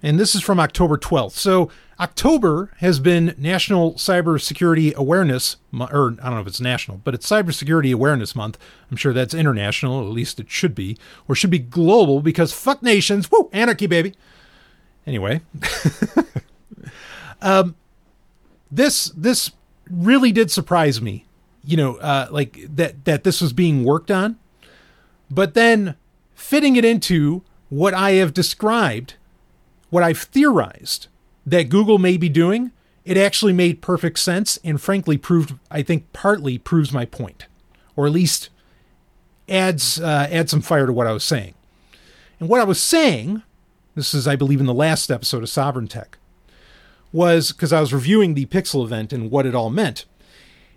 And 0.03 0.21
this 0.21 0.35
is 0.35 0.43
from 0.43 0.61
October 0.61 0.99
12th. 0.99 1.33
So 1.33 1.71
October 1.99 2.71
has 2.79 2.99
been 2.99 3.35
National 3.39 3.95
Cybersecurity 3.95 4.95
Awareness, 4.95 5.57
or 5.73 6.17
I 6.21 6.25
don't 6.25 6.35
know 6.35 6.41
if 6.41 6.47
it's 6.47 6.61
national, 6.61 6.99
but 7.05 7.15
it's 7.15 7.29
Cybersecurity 7.29 7.93
Awareness 7.93 8.35
Month. 8.35 8.59
I'm 8.91 8.97
sure 8.97 9.13
that's 9.13 9.33
international, 9.33 10.01
at 10.01 10.13
least 10.13 10.41
it 10.41 10.51
should 10.51 10.75
be, 10.75 10.99
or 11.29 11.35
should 11.35 11.51
be 11.51 11.59
global 11.59 12.21
because 12.21 12.53
fuck 12.53 12.83
nations, 12.83 13.31
woo, 13.31 13.49
anarchy, 13.53 13.87
baby. 13.87 14.15
Anyway, 15.07 15.41
um, 17.43 17.77
this 18.71 19.07
this 19.17 19.53
really 19.91 20.33
did 20.33 20.51
surprise 20.51 21.01
me. 21.01 21.27
You 21.63 21.77
know, 21.77 21.97
uh, 21.97 22.29
like 22.31 22.59
that 22.77 23.05
that 23.05 23.25
this 23.25 23.41
was 23.41 23.53
being 23.53 23.85
worked 23.85 24.11
on 24.11 24.39
but 25.31 25.55
then 25.55 25.97
fitting 26.35 26.77
it 26.77 26.85
into 26.85 27.43
what 27.69 27.95
I 27.95 28.13
have 28.13 28.35
described, 28.35 29.15
what 29.91 30.03
I've 30.03 30.19
theorized 30.19 31.09
that 31.47 31.69
Google 31.69 31.99
may 31.99 32.17
be 32.17 32.29
doing, 32.29 32.73
it 33.05 33.17
actually 33.17 33.53
made 33.53 33.83
perfect 33.83 34.19
sense 34.19 34.59
and 34.65 34.81
frankly 34.81 35.19
proved, 35.19 35.55
I 35.71 35.83
think, 35.83 36.13
partly 36.13 36.59
proves 36.59 36.93
my 36.93 37.05
point, 37.05 37.47
or 37.97 38.07
at 38.07 38.13
least 38.13 38.49
adds 39.49 40.01
uh, 40.01 40.27
adds 40.31 40.51
some 40.51 40.63
fire 40.63 40.87
to 40.87 40.93
what 40.93 41.07
I 41.07 41.13
was 41.13 41.25
saying. 41.25 41.55
And 42.41 42.49
what 42.49 42.61
I 42.61 42.65
was 42.65 42.83
saying, 42.83 43.43
this 43.95 44.15
is, 44.15 44.27
I 44.27 44.37
believe, 44.37 44.61
in 44.61 44.67
the 44.67 44.75
last 44.75 45.11
episode 45.11 45.43
of 45.43 45.49
Sovryn 45.49 45.89
Tech, 45.89 46.19
was 47.13 47.53
because 47.53 47.73
I 47.73 47.81
was 47.81 47.93
reviewing 47.93 48.35
the 48.35 48.47
Pixel 48.47 48.85
event 48.85 49.13
and 49.13 49.31
what 49.31 49.47
it 49.47 49.55
all 49.55 49.71
meant. 49.71 50.07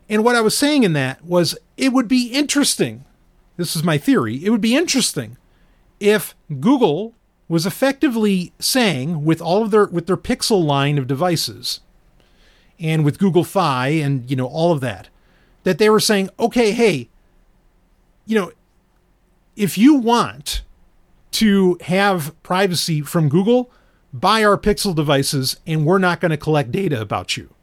And 0.09 0.23
what 0.23 0.35
I 0.35 0.41
was 0.41 0.57
saying 0.57 0.83
in 0.83 0.93
that 0.93 1.23
was 1.23 1.57
it 1.75 1.91
would 1.93 2.07
be 2.07 2.31
interesting 2.31 3.05
this 3.57 3.75
is 3.75 3.83
my 3.83 3.97
theory, 3.97 4.43
it 4.43 4.49
would 4.51 4.61
be 4.61 4.75
interesting 4.75 5.37
if 5.99 6.35
Google 6.59 7.13
was 7.47 7.65
effectively 7.65 8.53
saying 8.59 9.23
with 9.23 9.41
all 9.41 9.63
of 9.63 9.71
their 9.71 9.85
with 9.85 10.07
their 10.07 10.17
Pixel 10.17 10.63
line 10.63 10.97
of 10.97 11.07
devices 11.07 11.81
and 12.79 13.03
with 13.03 13.19
Google 13.19 13.43
Fi 13.43 13.87
and 13.87 14.29
you 14.29 14.35
know 14.35 14.47
all 14.47 14.71
of 14.71 14.81
that 14.81 15.09
that 15.63 15.77
they 15.77 15.89
were 15.89 15.99
saying, 15.99 16.29
"Okay, 16.39 16.71
hey, 16.71 17.09
you 18.25 18.39
know, 18.39 18.51
if 19.55 19.77
you 19.77 19.95
want 19.95 20.61
to 21.31 21.77
have 21.81 22.41
privacy 22.43 23.01
from 23.01 23.29
Google, 23.29 23.71
buy 24.13 24.43
our 24.43 24.57
Pixel 24.57 24.95
devices 24.95 25.57
and 25.65 25.85
we're 25.85 25.97
not 25.97 26.21
going 26.21 26.31
to 26.31 26.37
collect 26.37 26.71
data 26.71 27.01
about 27.01 27.37
you." 27.37 27.53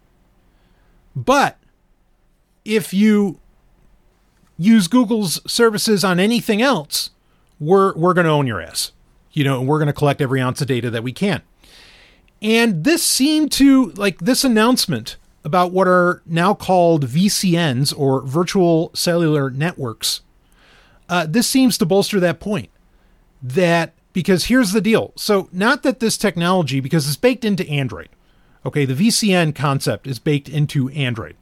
But 1.15 1.59
if 2.65 2.93
you 2.93 3.39
use 4.57 4.89
Google's 4.89 5.41
services 5.51 6.05
on 6.05 6.21
anything 6.21 6.63
else, 6.63 7.11
we're 7.61 7.95
we're 7.95 8.15
going 8.15 8.27
to 8.27 8.31
own 8.31 8.47
your 8.47 8.61
ass. 8.61 8.93
You 9.33 9.45
know, 9.45 9.61
we're 9.61 9.79
going 9.79 9.87
to 9.87 9.93
collect 9.93 10.21
every 10.21 10.41
ounce 10.41 10.61
of 10.61 10.69
data 10.69 10.91
that 10.91 11.03
we 11.03 11.13
can. 11.13 11.43
And 12.41 12.85
this 12.85 13.03
seemed 13.03 13.51
to 13.53 13.87
like 13.93 14.19
this 14.19 14.45
announcement 14.45 15.17
about 15.45 15.73
what 15.73 15.89
are 15.89 16.23
now 16.27 16.55
called 16.55 17.07
VCNs 17.07 17.93
or 17.97 18.23
virtual 18.23 18.91
cellular 18.95 19.51
networks. 19.51 20.21
Uh, 21.09 21.27
this 21.29 21.47
seems 21.47 21.77
to 21.79 21.87
bolster 21.87 22.19
that 22.21 22.41
point. 22.41 22.71
That 23.43 23.93
because 24.13 24.47
here's 24.47 24.73
the 24.73 24.81
deal. 24.81 25.13
So 25.17 25.49
not 25.53 25.83
that 25.83 26.01
this 26.01 26.17
technology 26.17 26.81
because 26.81 27.07
it's 27.07 27.17
baked 27.17 27.45
into 27.45 27.69
Android. 27.69 28.09
Okay, 28.65 28.87
the 28.87 28.95
VCN 28.95 29.55
concept 29.55 30.07
is 30.07 30.19
baked 30.19 30.49
into 30.49 30.89
Android. 30.91 31.37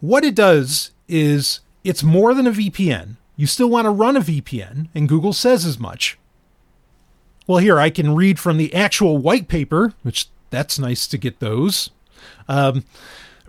What 0.00 0.24
it 0.24 0.34
does 0.34 0.92
is 1.08 1.60
it's 1.84 2.02
more 2.02 2.34
than 2.34 2.46
a 2.46 2.52
VPN. 2.52 3.16
You 3.36 3.46
still 3.46 3.68
want 3.68 3.84
to 3.84 3.90
run 3.90 4.16
a 4.16 4.20
VPN, 4.20 4.88
and 4.94 5.08
Google 5.08 5.32
says 5.32 5.64
as 5.64 5.78
much. 5.78 6.18
Well, 7.46 7.58
here 7.58 7.78
I 7.78 7.90
can 7.90 8.14
read 8.14 8.38
from 8.38 8.56
the 8.56 8.72
actual 8.74 9.18
white 9.18 9.48
paper, 9.48 9.92
which 10.02 10.28
that's 10.50 10.78
nice 10.78 11.06
to 11.08 11.18
get 11.18 11.40
those 11.40 11.90
um, 12.48 12.84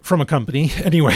from 0.02 0.21
a 0.21 0.26
company. 0.26 0.71
Anyway, 0.84 1.15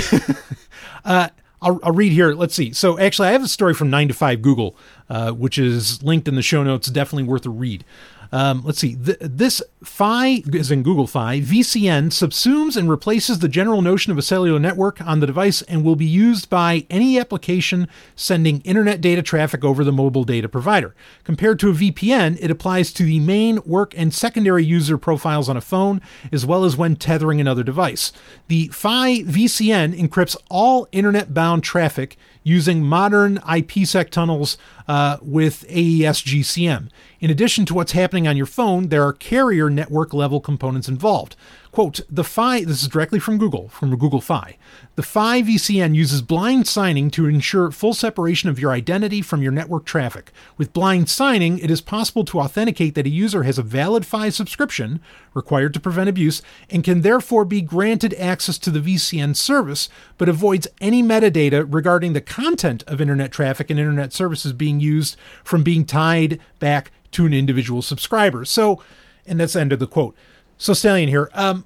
uh, 1.06 1.30
I'll, 1.62 1.80
I'll, 1.84 1.92
read 1.92 2.14
here. 2.14 2.34
Let's 2.34 2.56
see. 2.56 2.72
So, 2.72 2.98
actually, 2.98 3.28
I 3.28 3.32
have 3.32 3.44
a 3.44 3.48
story 3.48 3.74
from 3.74 3.90
9 3.90 4.08
to 4.08 4.14
5 4.14 4.42
Google, 4.42 4.76
uh, 5.10 5.32
which 5.32 5.58
is 5.58 6.02
linked 6.02 6.28
in 6.28 6.36
the 6.36 6.42
show 6.42 6.64
notes. 6.64 6.88
Definitely 6.88 7.24
worth 7.24 7.46
a 7.46 7.50
read. 7.50 7.84
Um, 8.32 8.62
let's 8.64 8.80
see. 8.80 8.96
Th- 8.96 9.18
this 9.22 9.62
Fi 9.84 10.44
is 10.54 10.72
in 10.72 10.84
Google 10.84 11.08
Fi. 11.08 11.42
VCN 11.42 12.10
subsumes 12.10 12.78
and 12.78 12.90
replaces 12.90 13.40
the 13.40 13.48
general 13.48 13.82
notion 13.82 14.12
of 14.12 14.18
a 14.18 14.22
cellular 14.22 14.60
network 14.60 15.02
on 15.02 15.20
the 15.20 15.28
device 15.28 15.62
and 15.64 15.84
will 15.84 15.96
be 15.96 16.06
used 16.06 16.50
by 16.50 16.86
any 16.90 17.20
application 17.20 17.88
sending 18.16 18.62
internet 18.62 19.02
data 19.02 19.22
traffic 19.22 19.64
over 19.64 19.84
the 19.84 19.92
mobile 19.92 20.24
data 20.24 20.48
provider. 20.48 20.94
Compared 21.24 21.60
to 21.60 21.70
a 21.70 21.74
VPN, 21.74 22.38
it 22.40 22.52
applies 22.52 22.94
to 22.94 23.04
the 23.04 23.20
main, 23.20 23.60
work, 23.66 23.94
and 23.98 24.14
secondary 24.14 24.64
user 24.64 24.98
profiles 24.98 25.50
on 25.50 25.58
a 25.58 25.62
phone, 25.62 26.02
as 26.32 26.46
well 26.46 26.64
as 26.64 26.78
when 26.78 26.96
tethering 26.96 27.42
another 27.42 27.64
device. 27.64 28.12
The 28.48 28.68
Fi 28.68 29.24
VCN 29.24 29.98
encrypts 29.98 30.36
all 30.50 30.88
internet 30.92 31.34
bound 31.34 31.64
traffic 31.64 32.18
using 32.44 32.84
modern 32.84 33.38
IPsec 33.40 34.10
tunnels 34.10 34.58
uh, 34.88 35.18
with 35.22 35.64
AES 35.70 36.22
GCM. 36.22 36.90
In 37.20 37.30
addition 37.30 37.66
to 37.66 37.74
what's 37.74 37.92
happening 37.92 38.28
on 38.28 38.38
your 38.38 38.46
phone, 38.46 38.88
there 38.88 39.04
are 39.04 39.14
carrier 39.14 39.70
network 39.70 40.14
level 40.14 40.40
components 40.40 40.88
involved. 40.88 41.36
Quote, 41.72 42.00
the 42.10 42.24
Fi, 42.24 42.64
this 42.64 42.82
is 42.82 42.88
directly 42.88 43.20
from 43.20 43.38
Google, 43.38 43.70
from 43.70 43.96
Google 43.96 44.22
Fi. 44.22 44.58
The 44.96 45.04
Fi 45.04 45.44
VCN 45.44 45.94
uses 45.94 46.24
blind 46.24 46.68
signing 46.68 47.12
to 47.12 47.28
ensure 47.28 47.70
full 47.70 47.94
separation 47.94 48.50
of 48.50 48.60
your 48.60 48.72
identity 48.72 49.22
from 49.22 49.44
your 49.44 49.52
network 49.52 49.86
traffic. 49.86 50.32
With 50.58 50.74
blind 50.74 51.10
signing, 51.10 51.60
it 51.60 51.70
is 51.70 51.80
possible 51.80 52.26
to 52.26 52.40
authenticate 52.40 52.96
that 52.96 53.06
a 53.06 53.10
user 53.10 53.44
has 53.44 53.60
a 53.60 53.64
valid 53.64 54.04
Fi 54.04 54.30
subscription, 54.30 55.00
required 55.36 55.76
to 55.76 55.80
prevent 55.80 56.10
abuse, 56.10 56.42
and 56.72 56.84
can 56.84 57.02
therefore 57.02 57.46
be 57.46 57.62
granted 57.62 58.16
access 58.16 58.58
to 58.58 58.72
the 58.72 58.80
VCN 58.80 59.36
service, 59.36 59.90
but 60.18 60.28
avoids 60.28 60.68
any 60.82 61.04
metadata 61.04 61.68
regarding 61.70 62.14
the 62.14 62.22
content 62.22 62.84
of 62.88 63.00
internet 63.00 63.32
traffic 63.32 63.70
and 63.70 63.80
internet 63.80 64.12
services 64.12 64.54
being 64.54 64.80
used 64.80 65.18
from 65.44 65.62
being 65.62 65.86
tied 65.86 66.40
back 66.58 66.92
to 67.12 67.28
an 67.28 67.34
individual 67.34 67.84
subscriber. 67.84 68.44
So, 68.44 68.82
and 69.28 69.40
that's 69.40 69.54
the 69.54 69.62
end 69.62 69.72
of 69.72 69.78
the 69.80 69.86
quote. 69.88 70.16
So, 70.60 70.74
Stallion 70.74 71.08
here, 71.08 71.32
um, 71.34 71.66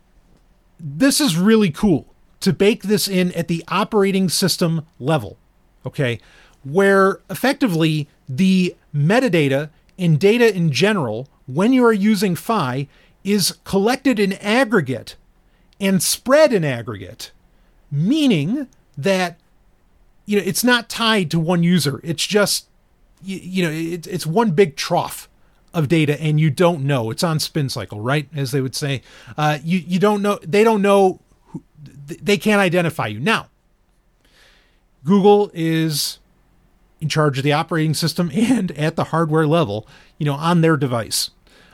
this 0.79 1.19
is 1.19 1.35
really 1.35 1.71
cool 1.71 2.13
to 2.41 2.53
bake 2.53 2.83
this 2.83 3.07
in 3.07 3.31
at 3.31 3.47
the 3.47 3.63
operating 3.67 4.29
system 4.29 4.85
level, 4.99 5.37
okay, 5.83 6.19
where 6.63 7.19
effectively 7.27 8.07
the 8.29 8.75
metadata 8.95 9.71
and 9.97 10.19
data 10.19 10.55
in 10.55 10.71
general, 10.71 11.27
when 11.47 11.73
you 11.73 11.83
are 11.83 11.91
using 11.93 12.35
Fi, 12.35 12.87
is 13.23 13.57
collected 13.63 14.19
in 14.19 14.33
aggregate 14.33 15.15
and 15.79 16.03
spread 16.03 16.53
in 16.53 16.63
aggregate, 16.63 17.31
meaning 17.91 18.67
that 18.95 19.39
you 20.27 20.37
know 20.37 20.43
it's 20.45 20.63
not 20.63 20.87
tied 20.87 21.31
to 21.31 21.39
one 21.39 21.63
user. 21.63 21.99
It's 22.03 22.27
just 22.27 22.67
you, 23.23 23.37
you 23.37 23.63
know 23.63 23.71
it, 23.71 24.05
it's 24.05 24.27
one 24.27 24.51
big 24.51 24.75
trough 24.75 25.27
of 25.73 25.87
data 25.87 26.19
and 26.21 26.39
you 26.39 26.49
don't 26.49 26.83
know. 26.83 27.11
It's 27.11 27.23
on 27.23 27.39
spin 27.39 27.69
cycle 27.69 27.99
right? 27.99 28.27
As 28.35 28.51
they 28.51 28.61
would 28.61 28.75
say. 28.75 29.01
Uh, 29.37 29.59
you 29.63 29.79
you 29.79 29.99
don't 29.99 30.21
know 30.21 30.39
they 30.43 30.63
don't 30.63 30.81
know 30.81 31.19
who, 31.47 31.63
they 32.07 32.37
can't 32.37 32.61
identify 32.61 33.07
you. 33.07 33.19
Now 33.19 33.47
google 35.05 35.51
is 35.53 36.19
in 37.01 37.09
charge 37.09 37.37
of 37.37 37.43
the 37.43 37.51
operating 37.51 37.93
system 37.93 38.31
and 38.33 38.71
at 38.71 38.95
the 38.95 39.05
hardware 39.05 39.45
level 39.45 39.87
you 40.17 40.25
know 40.25 40.35
on 40.35 40.61
their 40.61 40.77
device. 40.77 41.31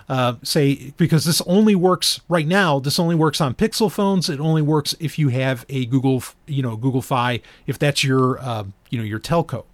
Uh, 0.07 0.33
say 0.41 0.91
because 0.97 1.23
this 1.23 1.39
only 1.41 1.75
works 1.75 2.19
right 2.27 2.47
now 2.47 2.79
this 2.79 2.97
only 2.97 3.13
works 3.13 3.39
on 3.39 3.53
pixel 3.53 3.91
phones. 3.91 4.29
It 4.29 4.39
only 4.39 4.63
works 4.63 4.95
if 4.99 5.19
you 5.19 5.29
have 5.29 5.65
a 5.69 5.85
google 5.85 6.23
you 6.47 6.63
know 6.63 6.75
google 6.75 7.03
fi 7.03 7.41
if 7.67 7.77
that's 7.77 8.03
your 8.03 8.39
uh, 8.39 8.63
you 8.89 8.97
know 8.97 9.03
your 9.03 9.19
telco 9.19 9.65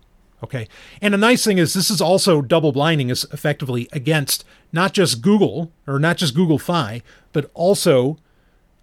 Okay. 0.45 0.67
And 1.01 1.11
the 1.11 1.17
nice 1.17 1.43
thing 1.43 1.57
is 1.57 1.73
this 1.73 1.89
is 1.89 1.99
also 1.99 2.39
double 2.43 2.71
blinding 2.71 3.09
is 3.09 3.25
effectively 3.33 3.89
against 3.91 4.45
not 4.71 4.93
just 4.93 5.23
Google 5.23 5.71
or 5.87 5.97
not 5.97 6.17
just 6.17 6.35
Google 6.35 6.59
Fi, 6.59 7.01
but 7.33 7.49
also 7.55 8.19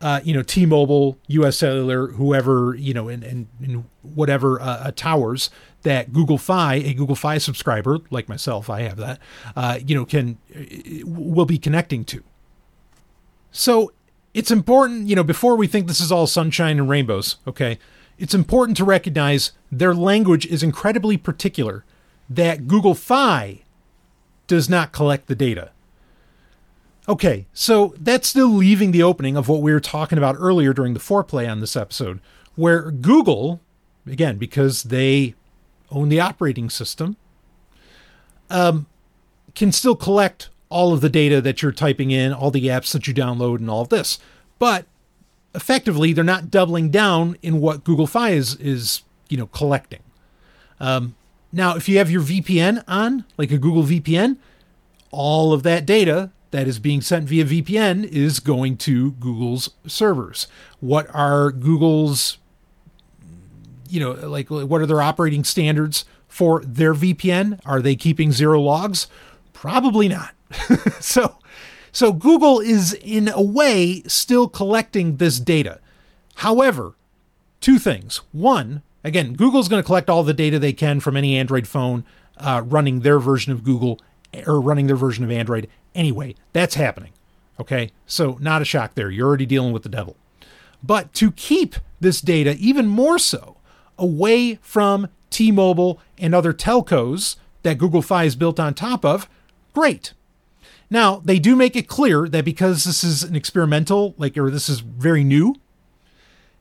uh, 0.00 0.20
you 0.24 0.34
know, 0.34 0.42
T-Mobile, 0.42 1.16
U.S. 1.28 1.58
Cellular, 1.58 2.08
whoever, 2.08 2.74
you 2.74 2.92
know, 2.92 3.08
and, 3.08 3.22
and, 3.22 3.46
and 3.62 3.84
whatever 4.02 4.60
uh, 4.60 4.64
uh, 4.64 4.92
towers 4.96 5.48
that 5.82 6.12
Google 6.12 6.38
Fi, 6.38 6.74
a 6.74 6.92
Google 6.92 7.14
Fi 7.14 7.38
subscriber 7.38 8.00
like 8.10 8.28
myself, 8.28 8.68
I 8.68 8.82
have 8.82 8.96
that, 8.96 9.20
uh, 9.54 9.78
you 9.86 9.94
know, 9.94 10.04
can 10.04 10.38
uh, 10.56 11.06
will 11.06 11.46
be 11.46 11.56
connecting 11.56 12.04
to. 12.06 12.24
So 13.52 13.92
it's 14.34 14.50
important, 14.50 15.06
you 15.06 15.14
know, 15.14 15.22
before 15.22 15.54
we 15.54 15.68
think 15.68 15.86
this 15.86 16.00
is 16.00 16.10
all 16.10 16.26
sunshine 16.26 16.80
and 16.80 16.88
rainbows, 16.88 17.36
okay, 17.46 17.78
it's 18.22 18.34
important 18.34 18.76
to 18.76 18.84
recognize 18.84 19.50
their 19.72 19.92
language 19.92 20.46
is 20.46 20.62
incredibly 20.62 21.16
particular, 21.16 21.84
that 22.30 22.68
Google 22.68 22.94
Fi 22.94 23.62
does 24.46 24.70
not 24.70 24.92
collect 24.92 25.26
the 25.26 25.34
data. 25.34 25.72
Okay, 27.08 27.46
so 27.52 27.96
that's 27.98 28.28
still 28.28 28.46
leaving 28.46 28.92
the 28.92 29.02
opening 29.02 29.36
of 29.36 29.48
what 29.48 29.60
we 29.60 29.72
were 29.72 29.80
talking 29.80 30.18
about 30.18 30.36
earlier 30.38 30.72
during 30.72 30.94
the 30.94 31.00
foreplay 31.00 31.50
on 31.50 31.58
this 31.58 31.74
episode, 31.74 32.20
where 32.54 32.92
Google, 32.92 33.60
again, 34.06 34.38
because 34.38 34.84
they 34.84 35.34
own 35.90 36.08
the 36.08 36.20
operating 36.20 36.70
system, 36.70 37.16
um, 38.50 38.86
can 39.56 39.72
still 39.72 39.96
collect 39.96 40.48
all 40.68 40.92
of 40.92 41.00
the 41.00 41.08
data 41.08 41.40
that 41.40 41.60
you're 41.60 41.72
typing 41.72 42.12
in, 42.12 42.32
all 42.32 42.52
the 42.52 42.68
apps 42.68 42.92
that 42.92 43.08
you 43.08 43.14
download, 43.14 43.56
and 43.56 43.68
all 43.68 43.82
of 43.82 43.88
this. 43.88 44.20
But 44.60 44.86
effectively 45.54 46.12
they're 46.12 46.24
not 46.24 46.50
doubling 46.50 46.90
down 46.90 47.36
in 47.42 47.60
what 47.60 47.84
Google 47.84 48.06
Fi 48.06 48.30
is 48.30 48.56
is 48.56 49.02
you 49.28 49.36
know 49.36 49.46
collecting. 49.46 50.02
Um, 50.80 51.14
now, 51.52 51.76
if 51.76 51.88
you 51.88 51.98
have 51.98 52.10
your 52.10 52.22
VPN 52.22 52.82
on, 52.88 53.24
like 53.36 53.50
a 53.50 53.58
Google 53.58 53.82
VPN, 53.82 54.38
all 55.10 55.52
of 55.52 55.62
that 55.64 55.84
data 55.84 56.30
that 56.50 56.66
is 56.66 56.78
being 56.78 57.00
sent 57.00 57.28
via 57.28 57.44
VPN 57.44 58.04
is 58.04 58.40
going 58.40 58.76
to 58.78 59.12
Google's 59.12 59.70
servers. 59.86 60.46
What 60.80 61.06
are 61.14 61.50
Google's 61.50 62.38
you 63.88 64.00
know 64.00 64.12
like 64.12 64.50
what 64.50 64.80
are 64.80 64.86
their 64.86 65.02
operating 65.02 65.44
standards 65.44 66.04
for 66.28 66.62
their 66.64 66.94
VPN? 66.94 67.60
Are 67.66 67.82
they 67.82 67.94
keeping 67.94 68.32
zero 68.32 68.60
logs? 68.60 69.06
Probably 69.52 70.08
not. 70.08 70.34
so 71.00 71.36
so 71.92 72.12
Google 72.12 72.58
is, 72.60 72.94
in 72.94 73.28
a 73.28 73.42
way, 73.42 74.02
still 74.06 74.48
collecting 74.48 75.16
this 75.16 75.38
data. 75.38 75.78
However, 76.36 76.94
two 77.60 77.78
things. 77.78 78.22
One, 78.32 78.82
again, 79.04 79.34
Google's 79.34 79.68
going 79.68 79.82
to 79.82 79.86
collect 79.86 80.08
all 80.08 80.24
the 80.24 80.34
data 80.34 80.58
they 80.58 80.72
can 80.72 81.00
from 81.00 81.16
any 81.16 81.36
Android 81.36 81.68
phone 81.68 82.04
uh, 82.38 82.62
running 82.64 83.00
their 83.00 83.18
version 83.18 83.52
of 83.52 83.62
Google 83.62 84.00
or 84.46 84.60
running 84.60 84.86
their 84.86 84.96
version 84.96 85.22
of 85.24 85.30
Android. 85.30 85.68
Anyway, 85.94 86.34
that's 86.52 86.74
happening. 86.74 87.12
Okay, 87.60 87.92
so 88.06 88.38
not 88.40 88.62
a 88.62 88.64
shock 88.64 88.94
there. 88.94 89.10
You're 89.10 89.28
already 89.28 89.46
dealing 89.46 89.72
with 89.72 89.82
the 89.82 89.88
devil. 89.90 90.16
But 90.82 91.12
to 91.14 91.30
keep 91.30 91.76
this 92.00 92.20
data 92.20 92.56
even 92.58 92.88
more 92.88 93.18
so 93.18 93.56
away 93.98 94.56
from 94.62 95.08
T 95.30 95.52
Mobile 95.52 96.00
and 96.18 96.34
other 96.34 96.52
telcos 96.52 97.36
that 97.62 97.78
Google 97.78 98.02
Fi 98.02 98.24
is 98.24 98.34
built 98.34 98.58
on 98.58 98.74
top 98.74 99.04
of, 99.04 99.28
great. 99.74 100.14
Now, 100.92 101.22
they 101.24 101.38
do 101.38 101.56
make 101.56 101.74
it 101.74 101.88
clear 101.88 102.28
that 102.28 102.44
because 102.44 102.84
this 102.84 103.02
is 103.02 103.22
an 103.22 103.34
experimental, 103.34 104.14
like, 104.18 104.36
or 104.36 104.50
this 104.50 104.68
is 104.68 104.80
very 104.80 105.24
new, 105.24 105.56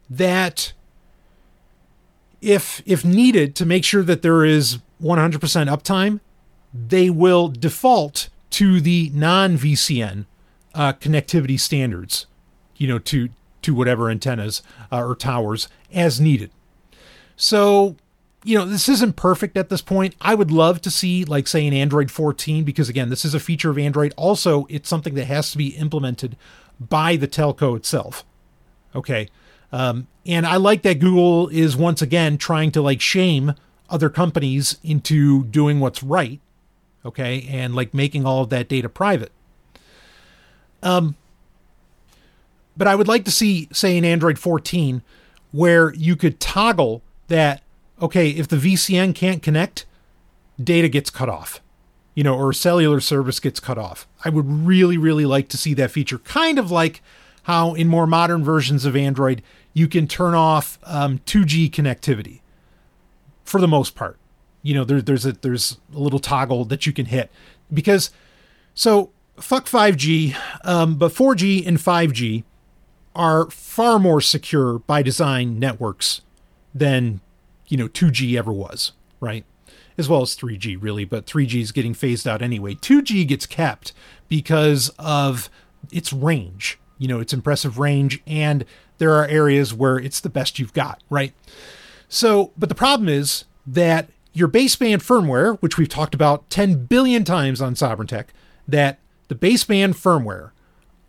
that 0.09 0.71
if 2.39 2.81
if 2.85 3.03
needed 3.03 3.57
to 3.57 3.65
make 3.65 3.83
sure 3.83 4.03
that 4.03 4.21
there 4.21 4.45
is 4.45 4.77
100% 5.03 5.37
uptime, 5.67 6.21
they 6.73 7.09
will 7.09 7.49
default 7.49 8.29
to 8.51 8.79
the 8.79 9.11
non-VCN 9.13 10.25
uh, 10.73 10.93
connectivity 10.93 11.59
standards, 11.59 12.25
you 12.77 12.87
know, 12.87 12.99
to 12.99 13.27
to 13.63 13.75
whatever 13.75 14.09
antennas 14.09 14.63
uh, 14.93 15.03
or 15.03 15.13
towers 15.13 15.67
as 15.93 16.21
needed. 16.21 16.51
So 17.35 17.97
you 18.43 18.57
know, 18.57 18.65
this 18.65 18.89
isn't 18.89 19.15
perfect 19.15 19.55
at 19.55 19.69
this 19.69 19.81
point. 19.81 20.15
I 20.19 20.35
would 20.35 20.51
love 20.51 20.81
to 20.81 20.91
see, 20.91 21.23
like, 21.25 21.47
say, 21.47 21.67
an 21.67 21.73
Android 21.73 22.09
14, 22.09 22.63
because 22.63 22.89
again, 22.89 23.09
this 23.09 23.23
is 23.23 23.33
a 23.33 23.39
feature 23.39 23.69
of 23.69 23.77
Android. 23.77 24.13
Also, 24.17 24.65
it's 24.69 24.89
something 24.89 25.13
that 25.15 25.25
has 25.25 25.51
to 25.51 25.57
be 25.57 25.69
implemented 25.69 26.37
by 26.79 27.15
the 27.15 27.27
telco 27.27 27.75
itself. 27.77 28.25
Okay. 28.95 29.29
Um, 29.71 30.07
and 30.25 30.45
I 30.45 30.57
like 30.57 30.81
that 30.81 30.99
Google 30.99 31.49
is 31.49 31.77
once 31.77 32.01
again 32.01 32.37
trying 32.37 32.71
to, 32.71 32.81
like, 32.81 32.99
shame 32.99 33.53
other 33.89 34.09
companies 34.09 34.77
into 34.83 35.45
doing 35.45 35.79
what's 35.79 36.01
right. 36.01 36.39
Okay. 37.05 37.47
And, 37.49 37.75
like, 37.75 37.93
making 37.93 38.25
all 38.25 38.43
of 38.43 38.49
that 38.49 38.67
data 38.67 38.89
private. 38.89 39.31
Um, 40.81 41.15
but 42.75 42.87
I 42.87 42.95
would 42.95 43.07
like 43.07 43.25
to 43.25 43.31
see, 43.31 43.69
say, 43.71 43.97
an 43.97 44.05
Android 44.05 44.39
14 44.39 45.03
where 45.51 45.93
you 45.93 46.15
could 46.15 46.39
toggle 46.39 47.03
that 47.27 47.61
okay, 48.01 48.29
if 48.29 48.47
the 48.47 48.57
VCN 48.57 49.13
can't 49.13 49.43
connect, 49.43 49.85
data 50.61 50.89
gets 50.89 51.09
cut 51.09 51.29
off, 51.29 51.61
you 52.15 52.23
know, 52.23 52.35
or 52.35 52.51
cellular 52.51 52.99
service 52.99 53.39
gets 53.39 53.59
cut 53.59 53.77
off. 53.77 54.07
I 54.25 54.29
would 54.29 54.49
really, 54.49 54.97
really 54.97 55.25
like 55.25 55.47
to 55.49 55.57
see 55.57 55.73
that 55.75 55.91
feature, 55.91 56.19
kind 56.19 56.57
of 56.57 56.71
like 56.71 57.01
how 57.43 57.73
in 57.73 57.87
more 57.87 58.07
modern 58.07 58.43
versions 58.43 58.85
of 58.85 58.95
Android, 58.95 59.41
you 59.73 59.87
can 59.87 60.07
turn 60.07 60.33
off 60.33 60.77
um, 60.83 61.19
2G 61.19 61.69
connectivity 61.71 62.41
for 63.43 63.61
the 63.61 63.67
most 63.67 63.95
part. 63.95 64.17
You 64.63 64.75
know, 64.75 64.83
there, 64.83 65.01
there's 65.01 65.25
a 65.25 65.31
there's 65.33 65.77
a 65.95 65.99
little 65.99 66.19
toggle 66.19 66.65
that 66.65 66.85
you 66.85 66.93
can 66.93 67.07
hit 67.07 67.31
because 67.73 68.11
so 68.75 69.11
fuck 69.37 69.65
5G, 69.65 70.35
um, 70.63 70.95
but 70.95 71.11
4G 71.11 71.65
and 71.65 71.77
5G 71.77 72.43
are 73.15 73.49
far 73.49 73.97
more 73.97 74.21
secure 74.21 74.79
by 74.79 75.01
design 75.01 75.57
networks 75.59 76.21
than 76.73 77.21
you 77.71 77.77
know 77.77 77.87
2G 77.87 78.37
ever 78.37 78.51
was, 78.51 78.91
right? 79.19 79.45
As 79.97 80.09
well 80.09 80.21
as 80.21 80.35
3G 80.35 80.77
really, 80.79 81.05
but 81.05 81.25
3G 81.25 81.61
is 81.61 81.71
getting 81.71 81.93
phased 81.93 82.27
out 82.27 82.41
anyway. 82.41 82.75
2G 82.75 83.27
gets 83.27 83.45
kept 83.45 83.93
because 84.27 84.89
of 84.99 85.49
its 85.91 86.13
range, 86.13 86.79
you 86.97 87.07
know, 87.07 87.19
its 87.19 87.33
impressive 87.33 87.79
range 87.79 88.21
and 88.27 88.65
there 88.97 89.13
are 89.15 89.25
areas 89.25 89.73
where 89.73 89.97
it's 89.97 90.19
the 90.19 90.29
best 90.29 90.59
you've 90.59 90.73
got, 90.73 91.01
right? 91.09 91.33
So, 92.07 92.51
but 92.57 92.69
the 92.69 92.75
problem 92.75 93.09
is 93.09 93.45
that 93.65 94.09
your 94.33 94.47
baseband 94.47 94.97
firmware, 94.97 95.57
which 95.59 95.77
we've 95.77 95.89
talked 95.89 96.13
about 96.13 96.49
10 96.49 96.85
billion 96.85 97.23
times 97.23 97.61
on 97.61 97.73
Sovryn 97.73 98.07
Tech, 98.07 98.33
that 98.67 98.99
the 99.27 99.35
baseband 99.35 99.95
firmware 99.95 100.51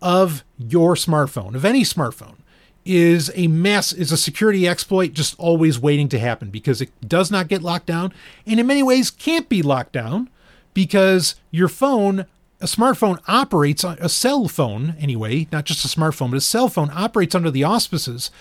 of 0.01 0.43
your 0.57 0.95
smartphone, 0.95 1.55
of 1.55 1.65
any 1.65 1.83
smartphone, 1.83 2.37
is 2.85 3.31
a 3.35 3.47
mess, 3.47 3.93
is 3.93 4.11
a 4.11 4.17
security 4.17 4.67
exploit 4.67 5.13
just 5.13 5.35
always 5.39 5.79
waiting 5.79 6.09
to 6.09 6.19
happen 6.19 6.49
because 6.49 6.81
it 6.81 6.89
does 7.07 7.31
not 7.31 7.47
get 7.47 7.61
locked 7.61 7.85
down 7.85 8.13
and 8.45 8.59
in 8.59 8.67
many 8.67 8.83
ways 8.83 9.09
can't 9.09 9.47
be 9.47 9.61
locked 9.61 9.93
down 9.93 10.29
because 10.73 11.35
your 11.51 11.67
phone, 11.67 12.25
a 12.59 12.65
smartphone 12.65 13.19
operates, 13.27 13.83
a 13.83 14.09
cell 14.09 14.47
phone 14.47 14.95
anyway, 14.99 15.47
not 15.51 15.65
just 15.65 15.85
a 15.85 15.99
smartphone, 15.99 16.31
but 16.31 16.37
a 16.37 16.41
cell 16.41 16.67
phone 16.67 16.91
operates 16.93 17.35
under 17.35 17.51
the 17.51 17.63
auspices 17.63 18.31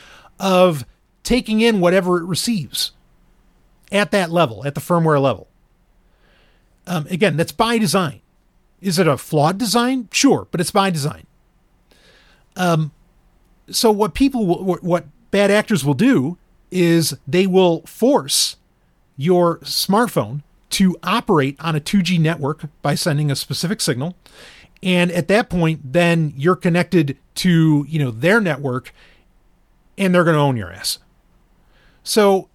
of 0.40 0.84
taking 1.22 1.60
in 1.60 1.80
whatever 1.80 2.18
it 2.18 2.24
receives 2.24 2.92
at 3.92 4.10
that 4.10 4.30
level, 4.30 4.66
at 4.66 4.74
the 4.74 4.80
firmware 4.80 5.20
level. 5.20 5.48
Um, 6.86 7.06
again, 7.10 7.36
that's 7.36 7.52
by 7.52 7.78
design. 7.78 8.20
Is 8.80 8.98
it 8.98 9.06
a 9.06 9.16
flawed 9.16 9.58
design? 9.58 10.08
Sure, 10.10 10.48
but 10.50 10.60
it's 10.60 10.72
by 10.72 10.90
design. 10.90 11.26
Um, 12.56 12.90
so 13.72 13.90
what 13.90 14.14
people 14.14 14.46
will, 14.46 14.76
what 14.76 15.04
bad 15.30 15.50
actors 15.50 15.84
will 15.84 15.94
do 15.94 16.38
is 16.70 17.16
they 17.26 17.46
will 17.46 17.82
force 17.82 18.56
your 19.16 19.58
smartphone 19.58 20.42
to 20.70 20.96
operate 21.02 21.56
on 21.60 21.76
a 21.76 21.80
2G 21.80 22.18
network 22.18 22.64
by 22.80 22.94
sending 22.94 23.30
a 23.30 23.36
specific 23.36 23.80
signal. 23.80 24.14
And 24.82 25.12
at 25.12 25.28
that 25.28 25.50
point 25.50 25.92
then 25.92 26.32
you're 26.36 26.56
connected 26.56 27.16
to 27.36 27.84
you 27.88 27.98
know 27.98 28.10
their 28.10 28.40
network 28.40 28.92
and 29.98 30.14
they're 30.14 30.24
going 30.24 30.34
to 30.34 30.40
own 30.40 30.56
your 30.56 30.72
ass. 30.72 30.98
So 32.02 32.48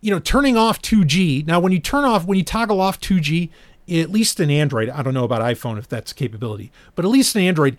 you 0.00 0.10
know 0.10 0.20
turning 0.20 0.56
off 0.56 0.80
2G 0.80 1.46
now 1.46 1.58
when 1.58 1.72
you 1.72 1.80
turn 1.80 2.04
off 2.04 2.24
when 2.24 2.38
you 2.38 2.44
toggle 2.44 2.80
off 2.80 3.00
2G 3.00 3.50
at 3.88 4.10
least 4.10 4.38
in 4.38 4.50
Android 4.50 4.88
I 4.88 5.02
don't 5.02 5.14
know 5.14 5.24
about 5.24 5.40
iPhone 5.42 5.78
if 5.78 5.88
that's 5.88 6.12
a 6.12 6.14
capability 6.14 6.70
but 6.94 7.04
at 7.04 7.10
least 7.10 7.34
in 7.34 7.42
Android 7.42 7.76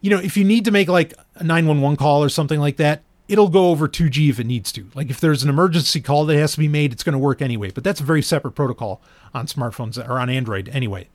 you 0.00 0.10
know 0.10 0.18
if 0.18 0.36
you 0.36 0.44
need 0.44 0.64
to 0.64 0.70
make 0.70 0.88
like 0.88 1.14
a 1.36 1.44
911 1.44 1.96
call 1.96 2.22
or 2.22 2.28
something 2.28 2.60
like 2.60 2.76
that 2.76 3.02
it'll 3.28 3.48
go 3.48 3.68
over 3.68 3.86
2G 3.86 4.30
if 4.30 4.40
it 4.40 4.46
needs 4.46 4.72
to. 4.72 4.90
Like 4.94 5.10
if 5.10 5.20
there's 5.20 5.42
an 5.42 5.50
emergency 5.50 6.00
call 6.00 6.24
that 6.26 6.36
has 6.36 6.52
to 6.52 6.58
be 6.58 6.68
made, 6.68 6.92
it's 6.92 7.04
going 7.04 7.12
to 7.12 7.18
work 7.18 7.42
anyway. 7.42 7.70
But 7.70 7.84
that's 7.84 8.00
a 8.00 8.04
very 8.04 8.22
separate 8.22 8.52
protocol 8.52 9.02
on 9.34 9.46
smartphones 9.46 9.98
or 10.08 10.18
on 10.18 10.30
Android 10.30 10.68
anyway. 10.70 11.08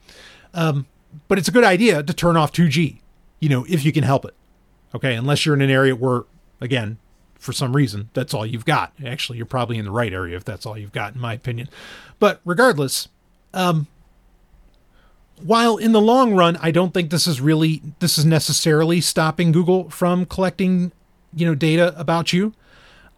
Um, 0.54 0.86
but 1.28 1.38
it's 1.38 1.48
a 1.48 1.52
good 1.52 1.64
idea 1.64 2.02
to 2.02 2.14
turn 2.14 2.36
off 2.36 2.52
2G, 2.52 3.00
you 3.40 3.48
know, 3.48 3.66
if 3.68 3.84
you 3.84 3.92
can 3.92 4.04
help 4.04 4.24
it. 4.24 4.34
Okay, 4.94 5.14
unless 5.16 5.44
you're 5.44 5.56
in 5.56 5.60
an 5.60 5.70
area 5.70 5.96
where, 5.96 6.22
again, 6.60 6.98
for 7.34 7.52
some 7.52 7.74
reason, 7.74 8.10
that's 8.14 8.32
all 8.32 8.46
you've 8.46 8.64
got. 8.64 8.92
Actually, 9.04 9.38
you're 9.38 9.46
probably 9.46 9.76
in 9.76 9.84
the 9.84 9.90
right 9.90 10.12
area 10.12 10.36
if 10.36 10.44
that's 10.44 10.64
all 10.64 10.78
you've 10.78 10.92
got, 10.92 11.14
in 11.14 11.20
my 11.20 11.34
opinion. 11.34 11.68
But 12.20 12.40
regardless, 12.44 13.08
um, 13.52 13.88
while 15.42 15.76
in 15.76 15.92
the 15.92 16.00
long 16.00 16.34
run, 16.34 16.56
I 16.60 16.70
don't 16.70 16.94
think 16.94 17.10
this 17.10 17.26
is 17.26 17.40
really 17.40 17.82
this 17.98 18.18
is 18.18 18.24
necessarily 18.24 19.00
stopping 19.00 19.52
Google 19.52 19.90
from 19.90 20.26
collecting 20.26 20.92
you 21.34 21.46
know 21.46 21.54
data 21.54 21.94
about 21.98 22.32
you. 22.32 22.52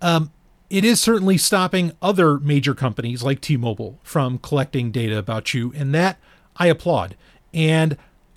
Um, 0.00 0.30
it 0.68 0.84
is 0.84 1.00
certainly 1.00 1.38
stopping 1.38 1.92
other 2.02 2.38
major 2.38 2.74
companies 2.74 3.22
like 3.22 3.40
T-Mobile 3.40 4.00
from 4.02 4.38
collecting 4.38 4.90
data 4.90 5.16
about 5.16 5.54
you, 5.54 5.72
and 5.76 5.94
that 5.94 6.18
I 6.56 6.66
applaud. 6.66 7.16
And 7.54 7.96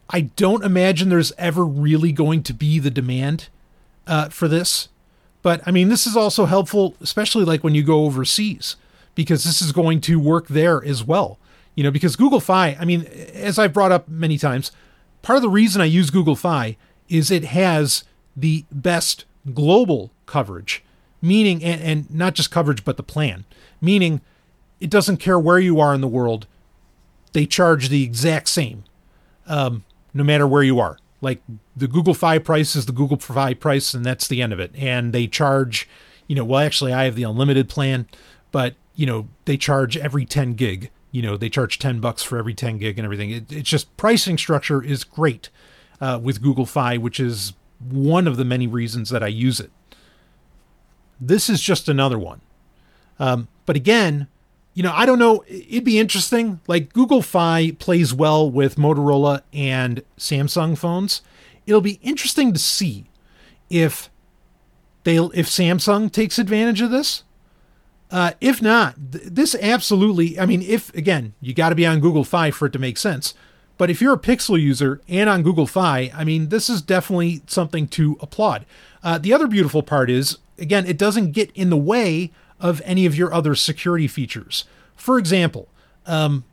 I 0.10 0.22
don't 0.22 0.64
imagine 0.64 1.10
there's 1.10 1.34
ever 1.38 1.66
really 1.66 2.12
going 2.12 2.44
to 2.44 2.54
be 2.54 2.80
the 2.80 2.92
demand 2.92 3.50
uh, 4.08 4.30
for 4.30 4.48
this. 4.48 4.90
But 5.42 5.62
I 5.66 5.72
mean, 5.72 5.90
this 5.90 6.06
is 6.06 6.16
also 6.16 6.46
helpful, 6.46 6.96
especially 7.02 7.46
like 7.46 7.64
when 7.64 7.76
you 7.76 7.84
go 7.84 8.06
overseas, 8.06 8.76
because 9.16 9.44
this 9.44 9.62
is 9.62 9.72
going 9.72 10.02
to 10.02 10.20
work 10.20 10.48
there 10.48 10.84
as 10.84 11.04
well. 11.04 11.40
You 11.76 11.84
know, 11.84 11.92
because 11.92 12.16
Google 12.16 12.40
Fi, 12.40 12.76
I 12.80 12.86
mean, 12.86 13.06
as 13.34 13.58
I've 13.58 13.74
brought 13.74 13.92
up 13.92 14.10
many 14.10 14.38
times, 14.38 14.72
part 15.22 15.38
of 15.38 15.44
the 15.44 15.50
reason 15.50 15.82
I 15.82 15.86
use 15.86 16.10
Google 16.10 16.36
Fi 16.36 16.76
is 17.08 17.32
it 17.32 17.46
has 17.46 18.04
the 18.36 18.66
best 18.72 19.26
global 19.54 20.12
coverage, 20.26 20.84
meaning, 21.22 21.64
and, 21.64 21.82
and 21.82 22.14
not 22.14 22.36
just 22.36 22.52
coverage, 22.52 22.84
but 22.84 22.98
the 22.98 23.04
plan, 23.04 23.46
meaning 23.82 24.22
it 24.80 24.90
doesn't 24.90 25.18
care 25.18 25.40
where 25.40 25.60
you 25.60 25.80
are 25.80 25.94
in 25.94 26.02
the 26.02 26.08
world, 26.08 26.48
they 27.34 27.46
charge 27.46 27.90
the 27.90 28.04
exact 28.04 28.48
same, 28.48 28.84
um, 29.48 29.84
no 30.14 30.24
matter 30.24 30.48
where 30.48 30.64
you 30.64 30.80
are. 30.80 30.98
Like 31.22 31.42
the 31.76 31.88
Google 31.88 32.14
Fi 32.14 32.40
price 32.40 32.76
is 32.76 32.86
the 32.86 32.92
Google 32.92 33.18
Fi 33.18 33.54
price, 33.54 33.94
and 33.94 34.06
that's 34.06 34.28
the 34.28 34.42
end 34.42 34.54
of 34.54 34.60
it. 34.60 34.72
And 34.78 35.14
they 35.14 35.28
charge, 35.28 35.88
you 36.28 36.36
know, 36.36 36.46
well, 36.46 36.60
actually, 36.60 36.94
I 36.94 37.04
have 37.04 37.16
the 37.16 37.24
unlimited 37.24 37.68
plan, 37.68 38.08
but 38.52 38.76
you 38.96 39.06
know, 39.06 39.28
they 39.46 39.58
charge 39.58 39.98
every 39.98 40.26
10 40.26 40.54
gig. 40.54 40.92
You 41.12 41.22
know, 41.22 41.38
they 41.38 41.50
charge 41.50 41.80
10 41.80 42.00
bucks 42.00 42.24
for 42.24 42.38
every 42.38 42.54
10 42.54 42.78
gig 42.78 43.00
and 43.00 43.06
everything. 43.06 43.32
It, 43.32 43.52
it's 43.52 43.70
just 43.70 43.96
pricing 43.98 44.38
structure 44.38 44.84
is 44.84 45.04
great 45.04 45.50
uh, 46.00 46.20
with 46.22 46.42
Google 46.42 46.66
Fi, 46.66 46.98
which 46.98 47.20
is 47.20 47.54
one 47.80 48.28
of 48.28 48.38
the 48.38 48.46
many 48.46 48.68
reasons 48.68 49.10
that 49.10 49.24
I 49.24 49.28
use 49.28 49.60
it. 49.60 49.72
This 51.20 51.50
is 51.50 51.62
just 51.62 51.90
another 51.90 52.20
one. 52.20 52.42
Um, 53.20 53.48
but 53.66 53.76
again, 53.76 54.28
you 54.74 54.84
know, 54.84 54.94
I 54.94 55.06
don't 55.06 55.20
know. 55.20 55.44
It'd 55.48 55.84
be 55.84 56.00
interesting. 56.00 56.62
Like 56.68 56.94
Google 56.94 57.22
Fi 57.22 57.72
plays 57.72 58.14
well 58.14 58.50
with 58.50 58.76
Motorola 58.76 59.42
and 59.52 60.04
Samsung 60.18 60.78
phones. 60.78 61.22
It'll 61.66 61.82
be 61.82 62.00
interesting 62.02 62.54
to 62.54 62.60
see 62.60 63.06
if 63.70 64.10
they 65.04 65.18
if 65.18 65.48
Samsung 65.48 66.12
takes 66.12 66.40
advantage 66.40 66.82
of 66.82 66.92
this. 66.92 67.24
Uh, 68.12 68.32
if 68.42 68.62
not, 68.62 68.96
th- 69.12 69.26
this 69.26 69.56
absolutely. 69.56 70.40
I 70.40 70.46
mean, 70.46 70.62
if 70.62 70.94
again, 70.96 71.34
you 71.42 71.54
got 71.54 71.70
to 71.70 71.76
be 71.76 71.86
on 71.86 72.00
Google 72.00 72.24
Fi 72.24 72.52
for 72.52 72.66
it 72.66 72.74
to 72.74 72.80
make 72.80 72.98
sense. 72.98 73.34
But 73.78 73.90
if 73.90 74.02
you're 74.02 74.14
a 74.14 74.20
Pixel 74.20 74.60
user 74.60 75.00
and 75.08 75.30
on 75.30 75.44
Google 75.44 75.68
Fi, 75.68 76.12
I 76.14 76.24
mean, 76.24 76.50
this 76.50 76.70
is 76.70 76.82
definitely 76.82 77.44
something 77.48 77.88
to 77.90 78.18
applaud. 78.20 78.66
Uh, 79.02 79.18
the 79.18 79.34
other 79.34 79.48
beautiful 79.48 79.84
part 79.84 80.10
is, 80.10 80.38
again, 80.58 80.86
it 80.86 80.98
doesn't 80.98 81.32
get 81.32 81.50
in 81.52 81.70
the 81.70 81.78
way 81.78 82.32
of 82.60 82.82
any 82.84 83.06
of 83.06 83.16
your 83.16 83.34
other 83.34 83.56
security 83.56 84.08
features. 84.08 84.66
For 84.98 85.18
example, 85.18 85.70
um, 86.06 86.44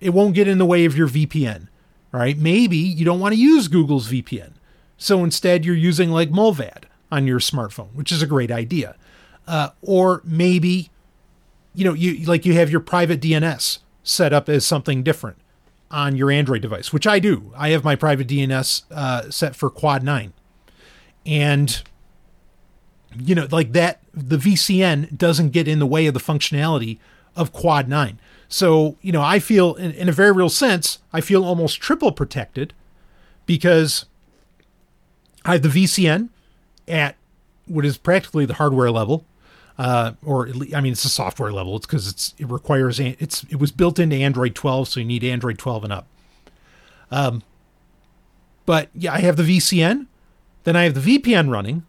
it 0.00 0.10
won't 0.10 0.36
get 0.36 0.46
in 0.46 0.58
the 0.58 0.66
way 0.66 0.84
of 0.84 0.96
your 0.96 1.08
VPN. 1.08 1.68
Right, 2.12 2.38
maybe 2.38 2.78
you 2.78 3.04
don't 3.04 3.20
want 3.20 3.34
to 3.34 3.40
use 3.40 3.68
Google's 3.68 4.10
VPN, 4.10 4.52
so 4.96 5.22
instead 5.22 5.66
you're 5.66 5.74
using 5.74 6.10
like 6.10 6.30
Mullvad 6.30 6.84
on 7.12 7.26
your 7.26 7.40
smartphone, 7.40 7.92
which 7.92 8.10
is 8.10 8.22
a 8.22 8.26
great 8.26 8.50
idea. 8.50 8.96
Uh, 9.46 9.70
or 9.82 10.22
maybe, 10.24 10.88
you 11.76 11.84
know, 11.84 11.92
you 11.92 12.24
like 12.24 12.46
you 12.46 12.54
have 12.54 12.70
your 12.70 12.80
private 12.80 13.20
DNS 13.20 13.78
set 14.02 14.32
up 14.32 14.48
as 14.48 14.66
something 14.66 15.02
different 15.02 15.36
on 15.90 16.16
your 16.16 16.30
Android 16.30 16.62
device, 16.62 16.92
which 16.92 17.06
I 17.06 17.18
do. 17.18 17.52
I 17.56 17.68
have 17.68 17.84
my 17.84 17.94
private 17.94 18.26
DNS 18.26 18.82
uh, 18.90 19.30
set 19.30 19.54
for 19.54 19.70
Quad 19.70 20.02
9. 20.02 20.32
And, 21.26 21.82
you 23.16 23.34
know, 23.34 23.46
like 23.50 23.72
that, 23.72 24.00
the 24.14 24.38
VCN 24.38 25.16
doesn't 25.16 25.50
get 25.50 25.68
in 25.68 25.78
the 25.78 25.86
way 25.86 26.06
of 26.06 26.14
the 26.14 26.20
functionality 26.20 26.98
of 27.36 27.52
Quad 27.52 27.88
9. 27.88 28.18
So, 28.48 28.96
you 29.02 29.12
know, 29.12 29.22
I 29.22 29.38
feel, 29.38 29.74
in, 29.74 29.92
in 29.92 30.08
a 30.08 30.12
very 30.12 30.32
real 30.32 30.48
sense, 30.48 31.00
I 31.12 31.20
feel 31.20 31.44
almost 31.44 31.80
triple 31.80 32.10
protected 32.10 32.72
because 33.44 34.06
I 35.44 35.52
have 35.52 35.62
the 35.62 35.68
VCN 35.68 36.30
at 36.88 37.16
what 37.66 37.84
is 37.84 37.98
practically 37.98 38.46
the 38.46 38.54
hardware 38.54 38.90
level 38.90 39.24
uh, 39.78 40.12
or 40.24 40.46
least, 40.48 40.74
I 40.74 40.80
mean, 40.80 40.92
it's 40.92 41.04
a 41.04 41.10
software 41.10 41.52
level. 41.52 41.76
It's 41.76 41.86
because 41.86 42.08
it's 42.08 42.34
it 42.38 42.48
requires 42.48 42.98
it's 42.98 43.44
it 43.44 43.56
was 43.56 43.70
built 43.70 43.98
into 43.98 44.16
Android 44.16 44.54
12, 44.54 44.88
so 44.88 45.00
you 45.00 45.06
need 45.06 45.22
Android 45.22 45.58
12 45.58 45.84
and 45.84 45.92
up. 45.92 46.06
Um, 47.10 47.42
but 48.64 48.88
yeah, 48.94 49.12
I 49.12 49.20
have 49.20 49.36
the 49.36 49.42
VCN, 49.42 50.06
then 50.64 50.76
I 50.76 50.84
have 50.84 50.94
the 50.94 51.18
VPN 51.18 51.50
running, 51.50 51.84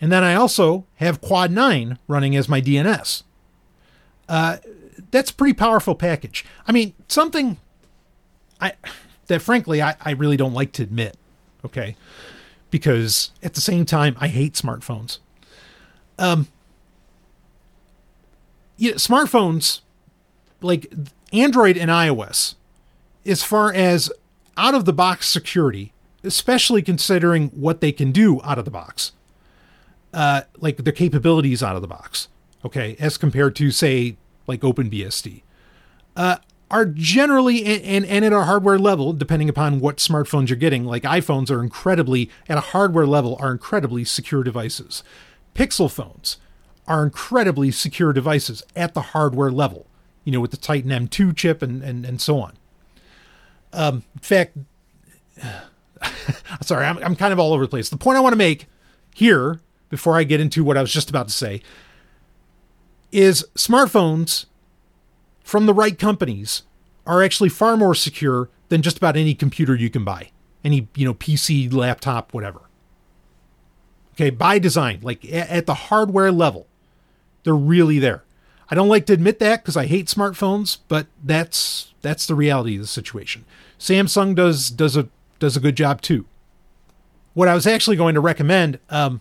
and 0.00 0.10
then 0.10 0.24
I 0.24 0.34
also 0.34 0.86
have 0.96 1.20
Quad 1.20 1.52
9 1.52 1.98
running 2.08 2.34
as 2.34 2.48
my 2.48 2.60
DNS. 2.60 3.22
Uh, 4.28 4.56
that's 5.10 5.30
a 5.30 5.34
pretty 5.34 5.54
powerful 5.54 5.94
package. 5.94 6.44
I 6.66 6.72
mean, 6.72 6.94
something 7.06 7.58
I 8.60 8.72
that 9.26 9.40
frankly 9.40 9.82
I, 9.82 9.94
I 10.00 10.12
really 10.12 10.36
don't 10.36 10.54
like 10.54 10.72
to 10.72 10.82
admit. 10.82 11.16
Okay, 11.64 11.96
because 12.70 13.30
at 13.42 13.54
the 13.54 13.60
same 13.60 13.84
time 13.84 14.16
I 14.20 14.28
hate 14.28 14.54
smartphones. 14.54 15.18
Um, 16.18 16.48
smartphones 18.78 19.80
like 20.60 20.92
Android 21.32 21.76
and 21.76 21.90
iOS, 21.90 22.54
as 23.24 23.42
far 23.42 23.72
as 23.72 24.10
out 24.56 24.74
of 24.74 24.84
the 24.84 24.92
box 24.92 25.28
security, 25.28 25.92
especially 26.22 26.82
considering 26.82 27.48
what 27.48 27.80
they 27.80 27.92
can 27.92 28.12
do 28.12 28.40
out 28.42 28.58
of 28.58 28.64
the 28.64 28.70
box, 28.70 29.12
uh, 30.14 30.42
like 30.58 30.78
their 30.78 30.92
capabilities 30.92 31.62
out 31.62 31.76
of 31.76 31.82
the 31.82 31.88
box, 31.88 32.28
okay, 32.64 32.96
as 32.98 33.16
compared 33.18 33.54
to 33.56 33.70
say 33.70 34.16
like 34.46 34.60
OpenBSD, 34.60 35.42
uh, 36.16 36.36
are 36.70 36.86
generally 36.86 37.64
and, 37.64 38.04
and 38.06 38.24
at 38.24 38.32
a 38.32 38.44
hardware 38.44 38.78
level, 38.78 39.12
depending 39.12 39.48
upon 39.48 39.78
what 39.78 39.98
smartphones 39.98 40.48
you're 40.48 40.56
getting, 40.56 40.84
like 40.84 41.02
iPhones 41.04 41.50
are 41.50 41.62
incredibly 41.62 42.30
at 42.48 42.58
a 42.58 42.62
hardware 42.62 43.06
level 43.06 43.36
are 43.40 43.52
incredibly 43.52 44.04
secure 44.04 44.42
devices. 44.42 45.04
Pixel 45.54 45.90
phones 45.90 46.38
are 46.88 47.02
incredibly 47.04 47.70
secure 47.70 48.12
devices 48.12 48.62
at 48.74 48.94
the 48.94 49.00
hardware 49.00 49.50
level, 49.50 49.86
you 50.24 50.32
know, 50.32 50.40
with 50.40 50.50
the 50.50 50.56
Titan 50.56 50.90
M2 50.90 51.36
chip 51.36 51.62
and, 51.62 51.82
and, 51.82 52.04
and 52.04 52.20
so 52.20 52.40
on. 52.40 52.54
Um, 53.72 54.04
in 54.14 54.20
fact, 54.20 54.56
sorry, 56.62 56.86
I'm, 56.86 56.98
I'm 56.98 57.16
kind 57.16 57.32
of 57.32 57.38
all 57.38 57.52
over 57.52 57.64
the 57.64 57.70
place. 57.70 57.88
The 57.88 57.96
point 57.96 58.16
I 58.16 58.20
want 58.20 58.32
to 58.32 58.38
make 58.38 58.66
here, 59.14 59.60
before 59.90 60.16
I 60.16 60.24
get 60.24 60.40
into 60.40 60.64
what 60.64 60.76
I 60.76 60.80
was 60.80 60.92
just 60.92 61.10
about 61.10 61.28
to 61.28 61.34
say, 61.34 61.62
is 63.12 63.46
smartphones 63.54 64.46
from 65.42 65.66
the 65.66 65.74
right 65.74 65.98
companies 65.98 66.62
are 67.06 67.22
actually 67.22 67.48
far 67.48 67.76
more 67.76 67.94
secure 67.94 68.50
than 68.68 68.82
just 68.82 68.98
about 68.98 69.16
any 69.16 69.34
computer 69.34 69.74
you 69.74 69.88
can 69.88 70.04
buy, 70.04 70.30
any 70.64 70.88
you 70.94 71.04
know 71.04 71.14
PC, 71.14 71.72
laptop, 71.72 72.34
whatever. 72.34 72.62
Okay, 74.14 74.30
by 74.30 74.58
design, 74.58 75.00
like 75.02 75.24
at 75.30 75.66
the 75.66 75.74
hardware 75.74 76.32
level, 76.32 76.66
they're 77.46 77.54
really 77.54 78.00
there. 78.00 78.24
I 78.68 78.74
don't 78.74 78.88
like 78.88 79.06
to 79.06 79.12
admit 79.12 79.38
that 79.38 79.62
because 79.62 79.76
I 79.76 79.86
hate 79.86 80.08
smartphones, 80.08 80.78
but 80.88 81.06
that's 81.22 81.94
that's 82.02 82.26
the 82.26 82.34
reality 82.34 82.74
of 82.74 82.80
the 82.80 82.88
situation. 82.88 83.44
Samsung 83.78 84.34
does 84.34 84.68
does 84.68 84.96
a 84.96 85.08
does 85.38 85.56
a 85.56 85.60
good 85.60 85.76
job 85.76 86.02
too. 86.02 86.26
What 87.34 87.46
I 87.46 87.54
was 87.54 87.64
actually 87.66 87.96
going 87.96 88.16
to 88.16 88.20
recommend, 88.20 88.80
um, 88.90 89.20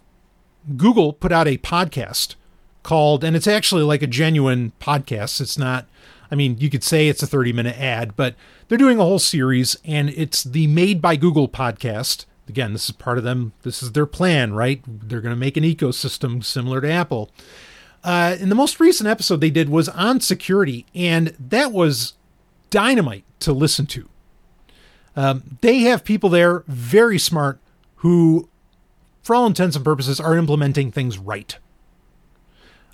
Google 0.76 1.14
put 1.14 1.32
out 1.32 1.48
a 1.48 1.60
podcast 1.60 2.34
called, 2.82 3.24
and 3.24 3.36
it's 3.36 3.48
actually 3.48 3.84
like 3.84 4.02
a 4.02 4.08
genuine 4.08 4.72
podcast. 4.82 5.40
It's 5.40 5.58
not, 5.58 5.86
I 6.32 6.36
mean, 6.36 6.58
you 6.58 6.72
could 6.72 6.84
say 6.84 7.08
it's 7.08 7.22
a 7.22 7.28
30 7.28 7.54
minute 7.54 7.80
ad, 7.80 8.16
but 8.16 8.34
they're 8.68 8.78
doing 8.80 9.00
a 9.00 9.04
whole 9.04 9.20
series, 9.20 9.78
and 9.86 10.10
it's 10.10 10.44
the 10.44 10.66
Made 10.66 11.00
by 11.00 11.16
Google 11.16 11.48
podcast. 11.48 12.26
Again, 12.48 12.74
this 12.74 12.86
is 12.90 12.96
part 12.96 13.20
of 13.20 13.24
them. 13.24 13.54
This 13.62 13.84
is 13.84 13.92
their 13.92 14.06
plan, 14.08 14.54
right? 14.54 14.82
They're 14.88 15.22
going 15.22 15.36
to 15.36 15.40
make 15.40 15.58
an 15.58 15.64
ecosystem 15.64 16.44
similar 16.44 16.82
to 16.82 16.90
Apple. 16.90 17.30
Uh, 18.06 18.38
and 18.40 18.52
the 18.52 18.56
most 18.56 18.80
recent 18.80 19.10
episode 19.10 19.42
they 19.42 19.50
did 19.50 19.68
was 19.68 19.90
on 19.90 20.22
security, 20.22 20.86
and 20.94 21.30
that 21.40 21.72
was 21.72 22.14
dynamite 22.70 23.24
to 23.40 23.52
listen 23.52 23.88
to. 23.88 24.08
Um, 25.16 25.58
they 25.62 25.80
have 25.80 26.04
people 26.04 26.30
there, 26.30 26.64
very 26.68 27.18
smart, 27.18 27.60
who, 27.98 28.48
for 29.24 29.36
all 29.36 29.48
intents 29.48 29.76
and 29.76 29.84
purposes, 29.84 30.20
are 30.20 30.38
implementing 30.38 30.92
things 30.92 31.18
right. 31.18 31.58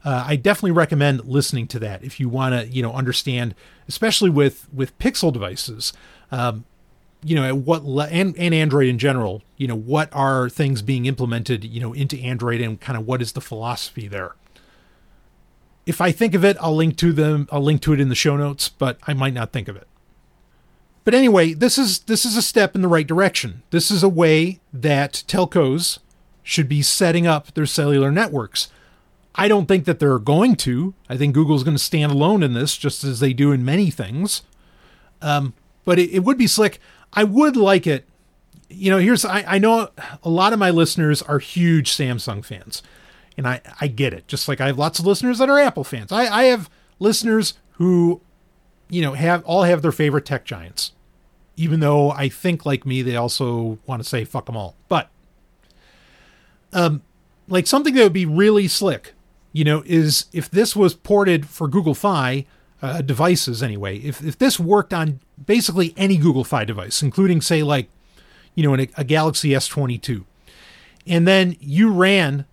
Uh, 0.06 0.24
I 0.26 0.38
definitely 0.38 0.72
recommend 0.72 1.26
listening 1.26 1.68
to 1.68 1.80
that 1.80 2.06
if 2.06 2.18
you 2.18 2.30
want 2.30 2.56
to, 2.56 2.74
you 2.74 2.82
know, 2.82 2.94
understand, 2.94 3.54
especially 3.90 4.30
with 4.30 4.70
with 4.74 4.98
Pixel 4.98 5.34
devices, 5.34 5.92
um, 6.32 6.64
you 7.22 7.36
know, 7.36 7.54
what 7.54 7.84
le- 7.84 8.08
and 8.08 8.36
and 8.38 8.54
Android 8.54 8.88
in 8.88 8.98
general, 8.98 9.44
you 9.58 9.68
know, 9.68 9.76
what 9.76 10.08
are 10.14 10.48
things 10.48 10.82
being 10.82 11.06
implemented, 11.06 11.66
you 11.66 11.82
know, 11.82 11.92
into 11.92 12.18
Android 12.18 12.62
and 12.62 12.80
kind 12.80 12.98
of 12.98 13.06
what 13.06 13.22
is 13.22 13.34
the 13.34 13.42
philosophy 13.42 14.08
there 14.08 14.36
if 15.86 16.02
I 16.02 16.12
think 16.12 16.34
of 16.34 16.46
it, 16.46 16.58
I'll 16.60 16.76
link 16.76 16.98
to 16.98 17.12
them. 17.12 17.48
I'll 17.52 17.62
link 17.62 17.82
to 17.84 17.94
it 17.94 18.00
in 18.00 18.10
the 18.10 18.16
show 18.16 18.38
notes, 18.38 18.70
but 18.70 18.98
I 19.04 19.14
might 19.14 19.34
not 19.34 19.52
think 19.52 19.68
of 19.68 19.76
it. 19.76 19.88
But 21.04 21.14
anyway, 21.16 21.54
this 21.54 21.78
is 21.78 22.00
this 22.00 22.26
is 22.26 22.38
a 22.38 22.42
step 22.42 22.76
in 22.76 22.82
the 22.82 22.88
right 22.88 23.08
direction. 23.08 23.64
This 23.72 23.90
is 23.90 24.04
a 24.04 24.10
way 24.10 24.60
that 24.72 25.24
telcos 25.28 26.00
should 26.44 26.70
be 26.70 26.82
setting 26.82 27.26
up 27.26 27.54
their 27.54 27.66
cellular 27.66 28.12
networks. 28.12 28.70
I 29.34 29.48
don't 29.48 29.66
think 29.66 29.86
that 29.86 30.00
they're 30.00 30.20
going 30.20 30.56
to. 30.58 30.94
I 31.10 31.18
think 31.18 31.34
Google's 31.34 31.64
going 31.64 31.78
to 31.78 31.84
stand 31.84 32.12
alone 32.12 32.44
in 32.44 32.54
this, 32.54 32.78
just 32.78 33.04
as 33.04 33.20
they 33.20 33.34
do 33.34 33.52
in 33.52 33.66
many 33.66 33.90
things. 33.90 34.44
Um, 35.22 35.54
but 35.86 35.98
it, 35.98 36.12
it 36.12 36.24
would 36.24 36.38
be 36.38 36.48
slick. 36.48 36.80
I 37.14 37.24
would 37.24 37.56
like 37.56 37.88
it. 37.88 38.06
You 38.70 38.92
know, 38.92 39.00
here's 39.00 39.26
I, 39.26 39.44
I 39.48 39.58
know 39.58 39.90
a 40.24 40.30
lot 40.30 40.54
of 40.54 40.60
my 40.60 40.70
listeners 40.70 41.22
are 41.24 41.40
huge 41.40 41.92
Samsung 41.92 42.46
fans 42.46 42.84
and 43.38 43.48
I, 43.48 43.62
I 43.80 43.88
get 43.88 44.14
it. 44.14 44.28
Just 44.28 44.48
like 44.48 44.62
I 44.62 44.68
have 44.68 44.78
lots 44.78 45.00
of 45.00 45.06
listeners 45.06 45.40
that 45.40 45.50
are 45.50 45.60
Apple 45.60 45.84
fans. 45.84 46.12
I, 46.12 46.26
I 46.28 46.44
have 46.46 46.70
listeners 47.00 47.56
who, 47.74 48.22
you 48.90 49.02
know, 49.02 49.14
have 49.14 49.44
all 49.46 49.64
have 49.64 49.82
their 49.82 49.92
favorite 49.92 50.26
tech 50.26 50.46
giants. 50.46 50.92
Even 51.58 51.80
though 51.80 52.12
I 52.12 52.30
think 52.30 52.66
like 52.66 52.86
me, 52.86 53.02
they 53.02 53.16
also 53.16 53.80
want 53.86 54.02
to 54.02 54.08
say 54.08 54.24
fuck 54.24 54.46
them 54.46 54.58
all. 54.58 54.76
But 54.90 55.10
um 56.74 57.02
like 57.48 57.68
something 57.68 57.94
that 57.96 58.04
would 58.04 58.14
be 58.14 58.26
really 58.26 58.68
slick, 58.68 59.14
you 59.52 59.64
know, 59.64 59.84
is 59.86 60.26
if 60.32 60.50
this 60.50 60.76
was 60.76 60.94
ported 60.94 61.48
for 61.48 61.68
Google 61.68 61.96
Fi 61.96 62.46
uh, 62.82 63.02
devices 63.02 63.62
anyway. 63.62 63.98
If 63.98 64.24
if 64.24 64.38
this 64.38 64.60
worked 64.60 64.94
on 64.94 65.20
basically 65.46 65.94
any 65.98 66.18
Google 66.18 66.44
Fi 66.44 66.66
device, 66.66 67.02
including 67.02 67.42
say 67.42 67.64
like, 67.64 67.90
you 68.56 68.64
know, 68.64 68.76
a, 68.76 68.88
a 68.98 69.04
Galaxy 69.04 69.50
S22, 69.50 70.24
and 71.06 71.28
then 71.28 71.56
you 71.60 71.92
ran 71.92 72.46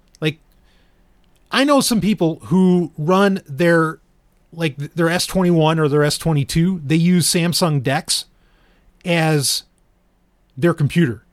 I 1.51 1.64
know 1.64 1.80
some 1.80 2.01
people 2.01 2.40
who 2.44 2.92
run 2.99 3.40
their 3.46 4.01
like 4.53 4.76
their 4.76 5.07
S21 5.07 5.78
or 5.78 5.88
their 5.88 6.01
S22, 6.01 6.80
they 6.86 6.96
use 6.96 7.26
Samsung 7.26 7.82
DeX 7.82 8.24
as 9.05 9.64
their 10.57 10.74
computer. 10.74 11.24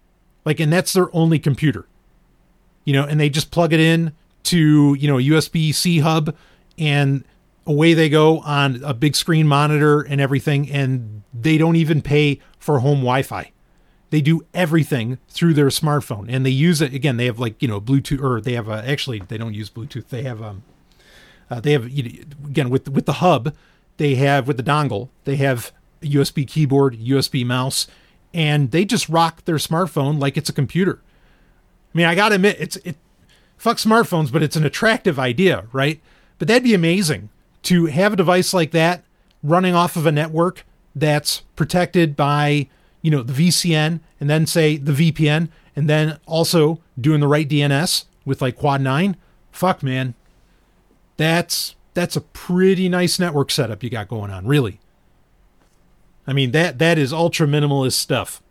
Like 0.43 0.59
and 0.59 0.71
that's 0.71 0.93
their 0.93 1.13
only 1.15 1.39
computer. 1.39 1.87
You 2.83 2.93
know, 2.93 3.03
and 3.03 3.19
they 3.19 3.29
just 3.29 3.51
plug 3.51 3.73
it 3.73 3.79
in 3.79 4.13
to, 4.43 4.93
you 4.93 5.07
know, 5.07 5.17
USB-C 5.17 5.99
hub 5.99 6.35
and 6.77 7.23
away 7.65 7.93
they 7.93 8.09
go 8.09 8.39
on 8.39 8.81
a 8.83 8.93
big 8.93 9.15
screen 9.15 9.47
monitor 9.47 10.01
and 10.01 10.21
everything 10.21 10.69
and 10.69 11.23
they 11.33 11.57
don't 11.57 11.75
even 11.75 12.01
pay 12.01 12.39
for 12.59 12.79
home 12.79 12.99
Wi-Fi 12.99 13.51
they 14.15 14.21
do 14.21 14.45
everything 14.53 15.17
through 15.27 15.53
their 15.53 15.67
smartphone. 15.67 16.27
And 16.29 16.45
they 16.45 16.49
use 16.49 16.81
it 16.81 16.93
again 16.93 17.17
they 17.17 17.25
have 17.25 17.37
like 17.37 17.61
you 17.61 17.67
know 17.67 17.81
bluetooth 17.81 18.23
or 18.23 18.39
they 18.39 18.53
have 18.53 18.69
a, 18.69 18.89
actually 18.89 19.19
they 19.19 19.37
don't 19.37 19.53
use 19.53 19.69
bluetooth 19.69 20.07
they 20.07 20.23
have 20.23 20.41
um 20.41 20.63
uh, 21.51 21.59
they 21.59 21.73
have 21.73 21.83
again 21.83 22.69
with 22.69 22.87
with 22.87 23.05
the 23.05 23.13
hub 23.13 23.53
they 23.97 24.15
have 24.15 24.47
with 24.47 24.55
the 24.55 24.63
dongle 24.63 25.09
they 25.25 25.35
have 25.35 25.73
usb 26.01 26.47
keyboard 26.47 26.97
usb 26.97 27.45
mouse 27.45 27.87
and 28.33 28.71
they 28.71 28.85
just 28.85 29.09
rock 29.09 29.43
their 29.43 29.57
smartphone 29.57 30.17
like 30.17 30.37
it's 30.37 30.49
a 30.49 30.53
computer. 30.53 31.01
I 31.93 31.97
mean 31.97 32.07
i 32.07 32.15
gotta 32.15 32.35
admit 32.35 32.55
it's 32.57 32.77
it 32.77 32.95
fuck 33.57 33.75
smartphones 33.75 34.31
but 34.31 34.41
it's 34.41 34.55
an 34.55 34.63
attractive 34.63 35.19
idea 35.19 35.65
right? 35.73 35.99
But 36.39 36.47
that'd 36.47 36.63
be 36.63 36.73
amazing 36.73 37.27
to 37.63 37.87
have 37.87 38.13
a 38.13 38.15
device 38.15 38.53
like 38.53 38.71
that 38.71 39.03
running 39.43 39.75
off 39.75 39.97
of 39.97 40.05
a 40.05 40.11
network 40.13 40.65
that's 40.95 41.41
protected 41.57 42.15
by 42.15 42.69
you 43.05 43.11
know, 43.11 43.21
the 43.21 43.33
VCN 43.33 43.99
and 44.19 44.27
then 44.27 44.47
say 44.47 44.77
the 44.77 44.91
VPN 44.91 45.49
and 45.75 45.87
then 45.87 46.17
also 46.25 46.81
doing 46.99 47.19
the 47.19 47.27
right 47.27 47.47
DNS 47.47 48.05
with 48.25 48.41
like 48.41 48.55
Quad 48.55 48.81
9, 48.81 49.15
fuck 49.51 49.83
man. 49.83 50.15
That's 51.15 51.75
that's 51.93 52.15
a 52.15 52.21
pretty 52.21 52.89
nice 52.89 53.19
network 53.19 53.51
setup 53.51 53.83
you 53.83 53.91
got 53.91 54.07
going 54.07 54.31
on, 54.31 54.47
really. 54.47 54.79
I 56.25 56.33
mean, 56.33 56.49
that 56.51 56.79
that 56.79 56.97
is 56.97 57.13
ultra 57.13 57.45
minimalist 57.45 57.93
stuff. 57.93 58.41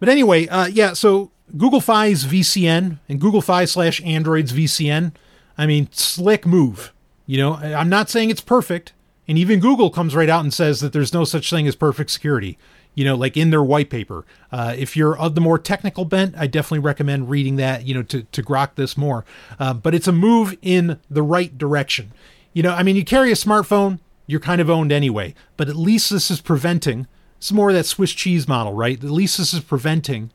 But 0.00 0.08
anyway, 0.08 0.48
uh, 0.48 0.68
yeah, 0.68 0.94
so 0.94 1.30
Google 1.58 1.82
Fi's 1.82 2.24
VCN 2.24 2.98
and 3.10 3.20
Google 3.20 3.42
Fi 3.42 3.66
slash 3.66 4.02
Android's 4.02 4.54
VCN, 4.54 5.12
I 5.58 5.66
mean, 5.66 5.90
slick 5.92 6.46
move. 6.46 6.94
You 7.26 7.36
know, 7.36 7.54
I'm 7.56 7.90
not 7.90 8.08
saying 8.08 8.30
it's 8.30 8.40
perfect. 8.40 8.94
And 9.28 9.36
even 9.36 9.60
Google 9.60 9.90
comes 9.90 10.14
right 10.14 10.30
out 10.30 10.44
and 10.44 10.54
says 10.54 10.80
that 10.80 10.94
there's 10.94 11.12
no 11.12 11.24
such 11.24 11.50
thing 11.50 11.68
as 11.68 11.76
perfect 11.76 12.10
security 12.10 12.56
you 12.96 13.04
know, 13.04 13.14
like 13.14 13.36
in 13.36 13.50
their 13.50 13.62
white 13.62 13.90
paper. 13.90 14.24
Uh, 14.50 14.74
if 14.76 14.96
you're 14.96 15.16
of 15.16 15.36
the 15.36 15.40
more 15.40 15.58
technical 15.58 16.04
bent, 16.04 16.34
I 16.36 16.48
definitely 16.48 16.80
recommend 16.80 17.30
reading 17.30 17.56
that, 17.56 17.86
you 17.86 17.94
know, 17.94 18.02
to, 18.04 18.22
to 18.22 18.42
grok 18.42 18.74
this 18.74 18.96
more. 18.96 19.24
Uh, 19.60 19.74
but 19.74 19.94
it's 19.94 20.08
a 20.08 20.12
move 20.12 20.56
in 20.62 20.98
the 21.08 21.22
right 21.22 21.56
direction. 21.56 22.12
You 22.54 22.64
know, 22.64 22.72
I 22.72 22.82
mean, 22.82 22.96
you 22.96 23.04
carry 23.04 23.30
a 23.30 23.34
smartphone, 23.34 24.00
you're 24.26 24.40
kind 24.40 24.62
of 24.62 24.70
owned 24.70 24.90
anyway, 24.90 25.34
but 25.58 25.68
at 25.68 25.76
least 25.76 26.10
this 26.10 26.30
is 26.30 26.40
preventing, 26.40 27.06
it's 27.36 27.52
more 27.52 27.68
of 27.68 27.76
that 27.76 27.84
Swiss 27.84 28.12
cheese 28.12 28.48
model, 28.48 28.72
right? 28.72 28.96
At 28.96 29.10
least 29.10 29.36
this 29.36 29.52
is 29.52 29.60
preventing, 29.60 30.30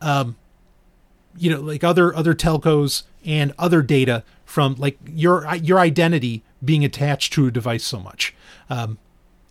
um, 0.00 0.36
you 1.38 1.50
know, 1.50 1.60
like 1.60 1.84
other 1.84 2.14
other 2.16 2.34
telcos 2.34 3.04
and 3.24 3.54
other 3.58 3.80
data 3.82 4.24
from 4.44 4.74
like 4.74 4.98
your 5.06 5.54
your 5.56 5.78
identity 5.78 6.42
being 6.64 6.84
attached 6.84 7.32
to 7.34 7.46
a 7.46 7.50
device 7.52 7.84
so 7.84 8.00
much. 8.00 8.34
Um, 8.68 8.98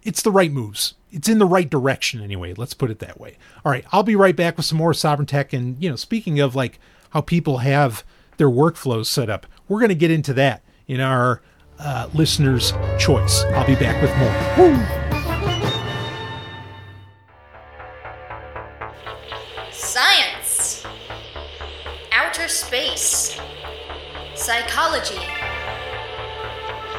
it's 0.06 0.22
the 0.22 0.32
right 0.32 0.52
moves. 0.52 0.94
It's 1.12 1.28
in 1.28 1.40
the 1.40 1.46
right 1.46 1.70
direction 1.70 2.22
anyway. 2.22 2.54
Let's 2.54 2.74
put 2.74 2.92
it 2.92 3.00
that 3.00 3.20
way. 3.20 3.38
All 3.66 3.72
right, 3.72 3.84
I'll 3.92 4.04
be 4.04 4.16
right 4.16 4.36
back 4.36 4.56
with 4.56 4.66
some 4.66 4.78
more 4.78 4.94
Sovryn 4.94 5.28
Tech. 5.28 5.52
And 5.52 5.82
you 5.84 5.90
know, 5.90 5.96
speaking 5.96 6.40
of 6.40 6.56
like 6.56 6.80
how 7.10 7.22
people 7.22 7.58
have 7.58 8.06
their 8.38 8.50
workflows 8.50 9.08
set 9.08 9.30
up, 9.30 9.48
we're 9.68 9.80
going 9.80 9.90
to 9.90 9.96
get 9.96 10.12
into 10.12 10.34
that 10.36 10.62
in 10.88 11.02
our 11.02 11.42
uh, 11.80 12.10
listeners' 12.14 12.72
choice. 13.00 13.44
I'll 13.46 13.66
be 13.66 13.76
back 13.76 14.02
with 14.02 14.16
more. 14.18 14.70
Woo! 14.70 14.76
Science, 19.72 20.86
outer 22.12 22.48
space, 22.48 23.40
psychology, 24.36 25.16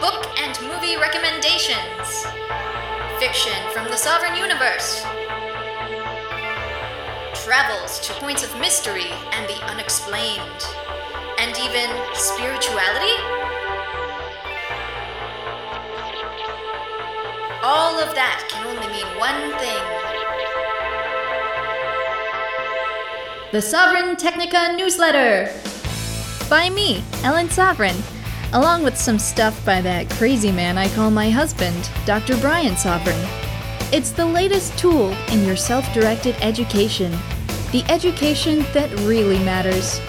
book 0.01 0.27
and 0.39 0.59
movie 0.63 0.97
recommendations 0.97 2.27
fiction 3.19 3.53
from 3.73 3.87
the 3.87 3.97
sovereign 3.97 4.37
universe. 4.37 5.03
Travels 7.45 8.01
to 8.01 8.13
points 8.15 8.45
of 8.45 8.59
mystery 8.61 9.11
and 9.33 9.49
the 9.49 9.61
unexplained. 9.67 10.63
And 11.39 11.57
even 11.59 11.91
spirituality? 12.15 13.17
All 17.63 17.99
of 17.99 18.15
that 18.15 18.47
can 18.49 18.67
only 18.67 18.87
mean 18.89 19.07
one 19.19 19.59
thing. 19.59 20.07
the 23.53 23.63
Sovryn 23.63 24.19
Technica 24.19 24.75
newsletter. 24.77 25.51
By 26.51 26.69
me, 26.69 27.03
Ellen 27.23 27.49
Sovryn, 27.49 27.97
along 28.53 28.83
with 28.83 28.97
some 28.97 29.19
stuff 29.19 29.65
by 29.65 29.81
that 29.81 30.11
crazy 30.11 30.53
man 30.53 30.79
I 30.79 30.89
call 30.89 31.11
my 31.11 31.31
husband, 31.31 31.91
Dr. 32.05 32.37
Brian 32.39 32.75
Sovryn. 32.75 33.19
It's 33.93 34.11
the 34.11 34.27
latest 34.27 34.77
tool 34.79 35.13
in 35.31 35.45
your 35.45 35.57
self 35.57 35.93
directed 35.93 36.37
education, 36.41 37.11
the 37.73 37.85
education 37.89 38.61
that 38.73 38.91
really 39.01 39.39
matters. 39.45 40.01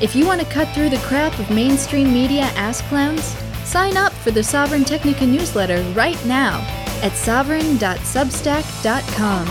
If 0.00 0.14
you 0.14 0.26
want 0.26 0.40
to 0.40 0.46
cut 0.46 0.68
through 0.74 0.90
the 0.90 0.98
crap 0.98 1.36
of 1.38 1.50
mainstream 1.50 2.12
media 2.12 2.44
ass 2.54 2.82
clowns, 2.82 3.24
sign 3.64 3.96
up 3.96 4.12
for 4.12 4.30
the 4.30 4.40
Sovryn 4.40 4.86
Technica 4.86 5.26
newsletter 5.26 5.82
right 5.92 6.22
now 6.24 6.60
at 7.02 7.12
sovryn.substack.com. 7.12 9.46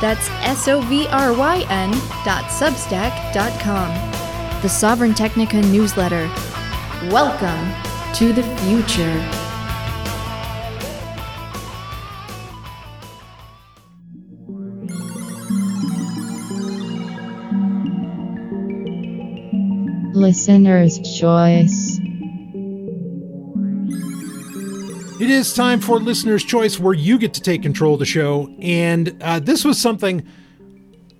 That's 0.00 0.28
S 0.42 0.68
O 0.68 0.80
V 0.82 1.06
R 1.08 1.32
Y 1.32 1.64
N 1.70 1.90
dot 2.24 2.44
substack.com. 2.44 4.12
The 4.60 4.68
Sovryn 4.68 5.14
Technica 5.14 5.62
newsletter. 5.62 6.30
Welcome 7.04 7.74
to 8.14 8.32
the 8.32 8.42
future. 8.62 9.12
Listener's 20.14 20.98
choice. 20.98 21.98
It 25.20 25.30
is 25.30 25.52
time 25.52 25.80
for 25.80 26.00
Listener's 26.00 26.42
Choice, 26.42 26.78
where 26.80 26.94
you 26.94 27.18
get 27.18 27.34
to 27.34 27.42
take 27.42 27.62
control 27.62 27.92
of 27.92 28.00
the 28.00 28.06
show. 28.06 28.48
And 28.60 29.22
uh, 29.22 29.40
this 29.40 29.66
was 29.66 29.78
something 29.78 30.26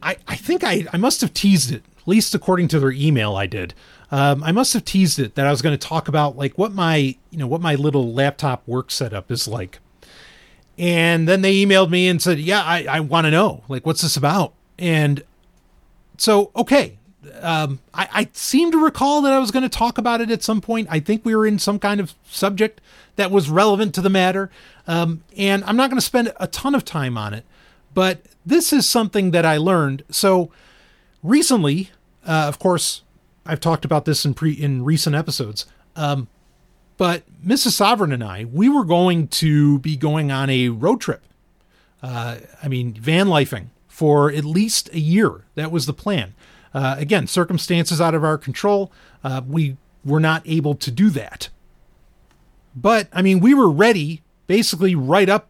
I, 0.02 0.16
I 0.26 0.36
think 0.36 0.64
I, 0.64 0.86
I 0.92 0.96
must 0.96 1.20
have 1.20 1.34
teased 1.34 1.70
it, 1.70 1.84
least 2.06 2.34
according 2.34 2.68
to 2.68 2.80
their 2.80 2.92
email 2.92 3.36
I 3.36 3.46
did. 3.46 3.74
Um, 4.10 4.42
I 4.44 4.52
must 4.52 4.72
have 4.74 4.84
teased 4.84 5.18
it 5.18 5.34
that 5.34 5.46
I 5.46 5.50
was 5.50 5.62
going 5.62 5.76
to 5.76 5.86
talk 5.86 6.08
about 6.08 6.36
like 6.36 6.56
what 6.56 6.72
my 6.72 7.16
you 7.30 7.38
know 7.38 7.46
what 7.46 7.60
my 7.60 7.74
little 7.74 8.12
laptop 8.12 8.66
work 8.66 8.90
setup 8.90 9.30
is 9.30 9.48
like. 9.48 9.78
And 10.78 11.26
then 11.26 11.40
they 11.40 11.64
emailed 11.64 11.90
me 11.90 12.06
and 12.08 12.20
said, 12.20 12.38
"Yeah, 12.38 12.62
I, 12.62 12.86
I 12.88 13.00
want 13.00 13.24
to 13.26 13.30
know 13.30 13.64
like 13.68 13.84
what's 13.86 14.02
this 14.02 14.16
about." 14.16 14.52
And 14.78 15.24
so 16.18 16.50
okay, 16.54 16.98
um, 17.40 17.80
I, 17.92 18.08
I 18.12 18.28
seem 18.32 18.70
to 18.72 18.78
recall 18.78 19.22
that 19.22 19.32
I 19.32 19.38
was 19.38 19.50
going 19.50 19.62
to 19.62 19.68
talk 19.68 19.98
about 19.98 20.20
it 20.20 20.30
at 20.30 20.42
some 20.42 20.60
point. 20.60 20.88
I 20.90 21.00
think 21.00 21.24
we 21.24 21.34
were 21.34 21.46
in 21.46 21.58
some 21.58 21.78
kind 21.78 22.00
of 22.00 22.14
subject 22.30 22.80
that 23.16 23.30
was 23.30 23.50
relevant 23.50 23.94
to 23.94 24.00
the 24.00 24.10
matter. 24.10 24.50
Um, 24.86 25.22
and 25.36 25.64
I'm 25.64 25.76
not 25.76 25.90
going 25.90 25.98
to 25.98 26.06
spend 26.06 26.32
a 26.38 26.46
ton 26.46 26.74
of 26.74 26.84
time 26.84 27.18
on 27.18 27.34
it, 27.34 27.44
but 27.94 28.20
this 28.44 28.72
is 28.72 28.86
something 28.86 29.30
that 29.32 29.44
I 29.44 29.56
learned. 29.56 30.04
So 30.10 30.50
recently, 31.22 31.90
uh, 32.26 32.46
of 32.48 32.58
course, 32.58 33.02
I've 33.44 33.60
talked 33.60 33.84
about 33.84 34.04
this 34.04 34.24
in 34.24 34.34
pre 34.34 34.52
in 34.52 34.84
recent 34.84 35.14
episodes. 35.16 35.66
Um, 35.94 36.28
but 36.96 37.24
Mrs. 37.44 37.78
Sovryn 37.78 38.12
and 38.12 38.24
I, 38.24 38.44
we 38.44 38.68
were 38.68 38.84
going 38.84 39.28
to 39.28 39.78
be 39.80 39.96
going 39.96 40.30
on 40.32 40.48
a 40.48 40.70
road 40.70 41.00
trip. 41.00 41.22
Uh, 42.02 42.38
I 42.62 42.68
mean, 42.68 42.94
van 42.94 43.26
lifing 43.26 43.66
for 43.88 44.30
at 44.30 44.44
least 44.44 44.92
a 44.92 45.00
year. 45.00 45.44
That 45.54 45.70
was 45.70 45.86
the 45.86 45.92
plan. 45.92 46.34
Uh, 46.74 46.96
again, 46.98 47.26
circumstances 47.26 48.00
out 48.00 48.14
of 48.14 48.24
our 48.24 48.36
control. 48.38 48.92
Uh, 49.24 49.42
we 49.46 49.76
were 50.04 50.20
not 50.20 50.42
able 50.44 50.74
to 50.74 50.90
do 50.90 51.10
that. 51.10 51.48
But 52.74 53.08
I 53.12 53.22
mean, 53.22 53.40
we 53.40 53.54
were 53.54 53.70
ready 53.70 54.22
basically 54.46 54.94
right 54.94 55.28
up 55.28 55.48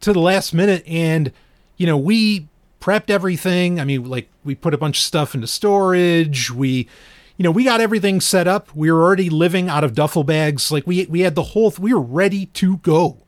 to 0.00 0.12
the 0.12 0.20
last 0.20 0.52
minute, 0.52 0.84
and 0.86 1.32
you 1.76 1.86
know, 1.86 1.96
we 1.96 2.48
prepped 2.80 3.10
everything. 3.10 3.80
I 3.80 3.84
mean, 3.84 4.04
like 4.04 4.28
we 4.44 4.54
put 4.54 4.74
a 4.74 4.78
bunch 4.78 4.98
of 4.98 5.02
stuff 5.02 5.34
into 5.34 5.46
storage. 5.46 6.50
We, 6.50 6.88
you 7.36 7.42
know, 7.42 7.50
we 7.50 7.64
got 7.64 7.80
everything 7.80 8.20
set 8.20 8.46
up. 8.46 8.74
We 8.74 8.90
were 8.90 9.02
already 9.02 9.30
living 9.30 9.68
out 9.68 9.84
of 9.84 9.94
duffel 9.94 10.24
bags. 10.24 10.70
Like 10.70 10.86
we 10.86 11.06
we 11.06 11.20
had 11.20 11.34
the 11.34 11.42
whole. 11.42 11.70
Th- 11.70 11.80
we 11.80 11.92
were 11.92 12.00
ready 12.00 12.46
to 12.46 12.78
go, 12.78 13.18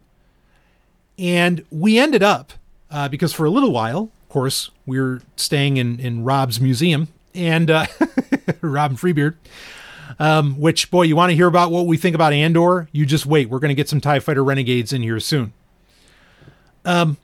and 1.18 1.64
we 1.70 1.98
ended 1.98 2.22
up 2.22 2.52
uh, 2.90 3.08
because 3.08 3.32
for 3.32 3.46
a 3.46 3.50
little 3.50 3.72
while, 3.72 4.10
of 4.22 4.28
course, 4.28 4.70
we 4.86 5.00
were 5.00 5.22
staying 5.36 5.76
in 5.76 5.98
in 6.00 6.24
Rob's 6.24 6.60
museum 6.60 7.08
and 7.34 7.70
uh, 7.70 7.86
Rob 8.60 8.98
Freebeard. 8.98 9.36
Um, 10.18 10.58
which 10.58 10.90
boy, 10.90 11.02
you 11.02 11.14
want 11.14 11.30
to 11.30 11.36
hear 11.36 11.46
about 11.46 11.70
what 11.70 11.86
we 11.86 11.96
think 11.96 12.14
about 12.14 12.32
Andor? 12.32 12.88
You 12.92 13.06
just 13.06 13.26
wait. 13.26 13.48
We're 13.50 13.60
going 13.60 13.68
to 13.68 13.74
get 13.74 13.88
some 13.88 14.00
Tie 14.00 14.18
Fighter 14.18 14.42
Renegades 14.42 14.92
in 14.92 15.02
here 15.02 15.20
soon. 15.20 15.52
Um, 16.84 17.18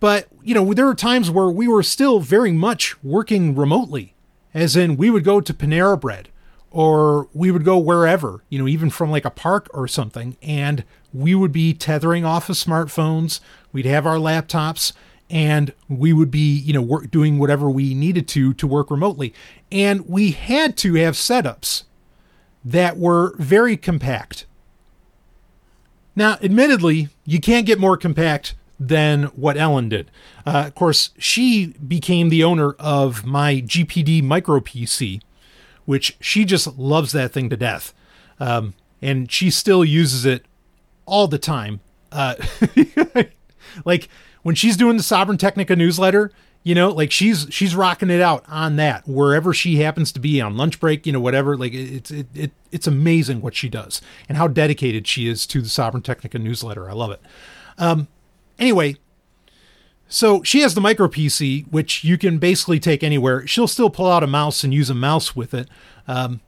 but 0.00 0.28
you 0.42 0.54
know, 0.54 0.72
there 0.72 0.88
are 0.88 0.94
times 0.94 1.30
where 1.30 1.48
we 1.48 1.68
were 1.68 1.82
still 1.82 2.20
very 2.20 2.52
much 2.52 3.02
working 3.04 3.54
remotely, 3.54 4.14
as 4.52 4.76
in 4.76 4.96
we 4.96 5.10
would 5.10 5.24
go 5.24 5.40
to 5.40 5.54
Panera 5.54 6.00
Bread, 6.00 6.28
or 6.70 7.28
we 7.32 7.50
would 7.50 7.64
go 7.64 7.78
wherever, 7.78 8.42
you 8.48 8.58
know, 8.58 8.66
even 8.66 8.90
from 8.90 9.10
like 9.10 9.24
a 9.24 9.30
park 9.30 9.68
or 9.72 9.86
something, 9.86 10.36
and 10.42 10.84
we 11.12 11.34
would 11.34 11.52
be 11.52 11.74
tethering 11.74 12.24
off 12.24 12.48
of 12.48 12.56
smartphones. 12.56 13.40
We'd 13.72 13.86
have 13.86 14.06
our 14.06 14.16
laptops, 14.16 14.92
and 15.30 15.72
we 15.88 16.12
would 16.12 16.30
be 16.30 16.58
you 16.58 16.72
know 16.72 16.82
work, 16.82 17.10
doing 17.10 17.38
whatever 17.38 17.70
we 17.70 17.94
needed 17.94 18.26
to 18.28 18.52
to 18.54 18.66
work 18.66 18.90
remotely 18.90 19.32
and 19.70 20.06
we 20.08 20.32
had 20.32 20.76
to 20.76 20.94
have 20.94 21.14
setups 21.14 21.84
that 22.64 22.98
were 22.98 23.34
very 23.38 23.76
compact 23.76 24.44
now 26.16 26.36
admittedly 26.42 27.08
you 27.24 27.40
can't 27.40 27.64
get 27.64 27.78
more 27.78 27.96
compact 27.96 28.54
than 28.80 29.24
what 29.36 29.56
ellen 29.56 29.88
did 29.88 30.10
uh, 30.46 30.64
of 30.66 30.74
course 30.74 31.10
she 31.18 31.68
became 31.86 32.30
the 32.30 32.42
owner 32.42 32.72
of 32.78 33.24
my 33.24 33.56
gpd 33.56 34.22
micro 34.22 34.58
pc 34.58 35.20
which 35.84 36.16
she 36.20 36.44
just 36.44 36.78
loves 36.78 37.12
that 37.12 37.32
thing 37.32 37.48
to 37.50 37.56
death 37.56 37.92
um, 38.40 38.74
and 39.02 39.30
she 39.30 39.50
still 39.50 39.84
uses 39.84 40.24
it 40.24 40.46
all 41.04 41.28
the 41.28 41.38
time 41.38 41.80
uh, 42.12 42.34
like 43.84 44.08
when 44.42 44.54
she's 44.54 44.76
doing 44.76 44.96
the 44.96 45.02
Sovryn 45.02 45.38
Technica 45.38 45.76
newsletter, 45.76 46.32
you 46.62 46.74
know, 46.74 46.90
like 46.90 47.10
she's 47.10 47.46
she's 47.50 47.74
rocking 47.74 48.10
it 48.10 48.20
out 48.20 48.44
on 48.48 48.76
that 48.76 49.06
wherever 49.06 49.54
she 49.54 49.76
happens 49.76 50.12
to 50.12 50.20
be 50.20 50.40
on 50.40 50.56
lunch 50.56 50.78
break, 50.78 51.06
you 51.06 51.12
know, 51.12 51.20
whatever. 51.20 51.56
Like 51.56 51.72
it's 51.72 52.10
it, 52.10 52.26
it 52.34 52.52
it's 52.70 52.86
amazing 52.86 53.40
what 53.40 53.54
she 53.54 53.68
does 53.68 54.00
and 54.28 54.36
how 54.36 54.46
dedicated 54.48 55.06
she 55.06 55.26
is 55.26 55.46
to 55.46 55.62
the 55.62 55.68
Sovryn 55.68 56.04
Technica 56.04 56.38
newsletter. 56.38 56.88
I 56.88 56.92
love 56.92 57.10
it. 57.10 57.20
Um, 57.78 58.08
anyway, 58.60 58.96
so 60.08 60.42
she 60.42 60.60
has 60.60 60.74
the 60.74 60.80
micro 60.80 61.08
PC, 61.08 61.66
which 61.68 62.04
you 62.04 62.18
can 62.18 62.38
basically 62.38 62.80
take 62.80 63.02
anywhere. 63.02 63.46
She'll 63.46 63.68
still 63.68 63.90
pull 63.90 64.10
out 64.10 64.22
a 64.22 64.26
mouse 64.26 64.64
and 64.64 64.74
use 64.74 64.90
a 64.90 64.94
mouse 64.94 65.34
with 65.34 65.54
it. 65.54 65.68
Um, 66.06 66.40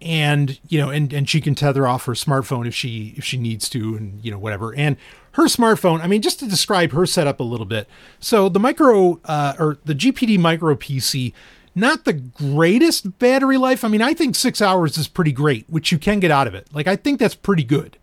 and 0.00 0.60
you 0.68 0.78
know 0.78 0.90
and 0.90 1.12
and 1.12 1.28
she 1.28 1.40
can 1.40 1.56
tether 1.56 1.86
off 1.86 2.04
her 2.04 2.12
smartphone 2.12 2.68
if 2.68 2.74
she 2.74 3.14
if 3.16 3.24
she 3.24 3.36
needs 3.36 3.68
to 3.68 3.96
and 3.96 4.24
you 4.24 4.30
know 4.30 4.38
whatever. 4.38 4.74
And 4.74 4.96
her 5.32 5.46
smartphone 5.46 6.00
i 6.00 6.06
mean 6.06 6.22
just 6.22 6.38
to 6.40 6.46
describe 6.48 6.92
her 6.92 7.04
setup 7.06 7.40
a 7.40 7.44
little 7.44 7.66
bit. 7.66 7.88
So 8.20 8.48
the 8.48 8.60
micro 8.60 9.20
uh, 9.24 9.54
or 9.58 9.78
the 9.84 9.94
gpd 9.94 10.38
micro 10.38 10.76
pc 10.76 11.32
not 11.74 12.04
the 12.04 12.12
greatest 12.12 13.18
battery 13.18 13.58
life. 13.58 13.84
I 13.84 13.88
mean 13.88 14.02
i 14.02 14.14
think 14.14 14.36
six 14.36 14.62
hours 14.62 14.96
is 14.96 15.08
pretty 15.08 15.32
great 15.32 15.68
which 15.68 15.90
you 15.90 15.98
can 15.98 16.20
get 16.20 16.30
out 16.30 16.46
of 16.46 16.54
it. 16.54 16.68
Like 16.72 16.86
i 16.86 16.94
think 16.94 17.18
that's 17.18 17.34
pretty 17.34 17.64
good. 17.64 17.98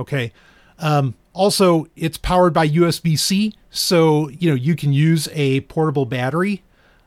Okay 0.00 0.32
um, 0.78 1.14
also 1.32 1.86
it's 1.96 2.18
powered 2.18 2.52
by 2.52 2.68
usb-c 2.68 3.54
so 3.70 4.28
you 4.30 4.48
know 4.48 4.54
you 4.54 4.74
can 4.74 4.92
use 4.92 5.28
a 5.32 5.60
portable 5.62 6.06
battery 6.06 6.62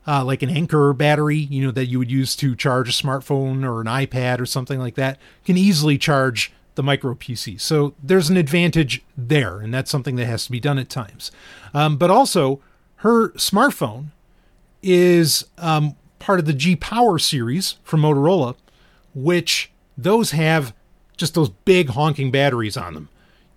uh, 0.10 0.24
like 0.26 0.42
an 0.42 0.50
Anker 0.50 0.92
battery, 0.94 1.38
you 1.38 1.64
know, 1.64 1.70
that 1.70 1.86
you 1.86 2.00
would 2.00 2.10
use 2.10 2.36
to 2.38 2.56
charge 2.56 2.90
a 2.90 2.92
smartphone 2.92 3.64
or 3.64 3.80
an 3.80 3.86
iPad 3.86 4.40
or 4.40 4.46
something 4.48 4.80
like 4.80 4.96
that, 4.96 5.20
can 5.46 5.56
easily 5.56 6.00
charge 6.00 6.52
the 6.74 6.82
micro 6.82 7.14
PC. 7.14 7.62
So 7.62 7.94
there's 8.02 8.28
an 8.28 8.38
advantage 8.38 9.04
there, 9.16 9.60
and 9.60 9.72
that's 9.72 9.92
something 9.92 10.16
that 10.16 10.26
has 10.26 10.46
to 10.46 10.52
be 10.52 10.60
done 10.60 10.80
at 10.80 10.90
times. 10.90 11.32
Um, 11.76 11.98
but 11.98 12.10
also, 12.10 12.60
her 12.98 13.30
smartphone 13.34 14.08
is 14.82 15.46
um, 15.60 15.96
part 16.18 16.40
of 16.40 16.46
the 16.46 16.54
G 16.54 16.76
Power 16.76 17.20
series 17.20 17.76
from 17.84 18.02
Motorola, 18.02 18.56
which 19.14 19.72
those 19.96 20.32
have 20.32 20.74
just 21.18 21.36
those 21.36 21.50
big 21.50 21.90
honking 21.90 22.32
batteries 22.32 22.78
on 22.78 22.94
them 22.96 23.10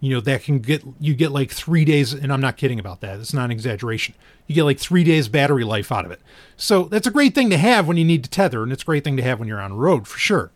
you 0.03 0.13
know 0.13 0.21
that 0.21 0.43
can 0.43 0.59
get 0.59 0.83
you 0.99 1.15
get 1.15 1.31
like 1.31 1.53
three 1.53 1.85
days 1.85 2.13
and 2.13 2.33
i'm 2.33 2.41
not 2.41 2.57
kidding 2.57 2.81
about 2.81 3.01
that. 3.01 3.21
It's 3.21 3.33
not 3.33 3.47
an 3.47 3.51
exaggeration. 3.53 4.17
You 4.49 4.55
get 4.55 4.65
like 4.65 4.81
three 4.81 5.05
days 5.05 5.29
battery 5.29 5.63
life 5.63 5.93
out 5.93 6.05
of 6.05 6.11
it. 6.11 6.21
So 6.57 6.85
that's 6.85 7.07
a 7.07 7.11
great 7.11 7.37
thing 7.37 7.49
to 7.51 7.57
have 7.57 7.87
when 7.87 7.97
you 7.97 8.05
need 8.05 8.25
to 8.25 8.31
tether 8.31 8.65
and 8.65 8.73
it's 8.73 8.83
a 8.83 8.87
great 8.87 9.05
thing 9.05 9.17
to 9.17 9.23
have 9.23 9.39
when 9.39 9.49
you're 9.49 9.61
on 9.61 9.73
road 9.73 10.09
for 10.09 10.19
sure. 10.19 10.51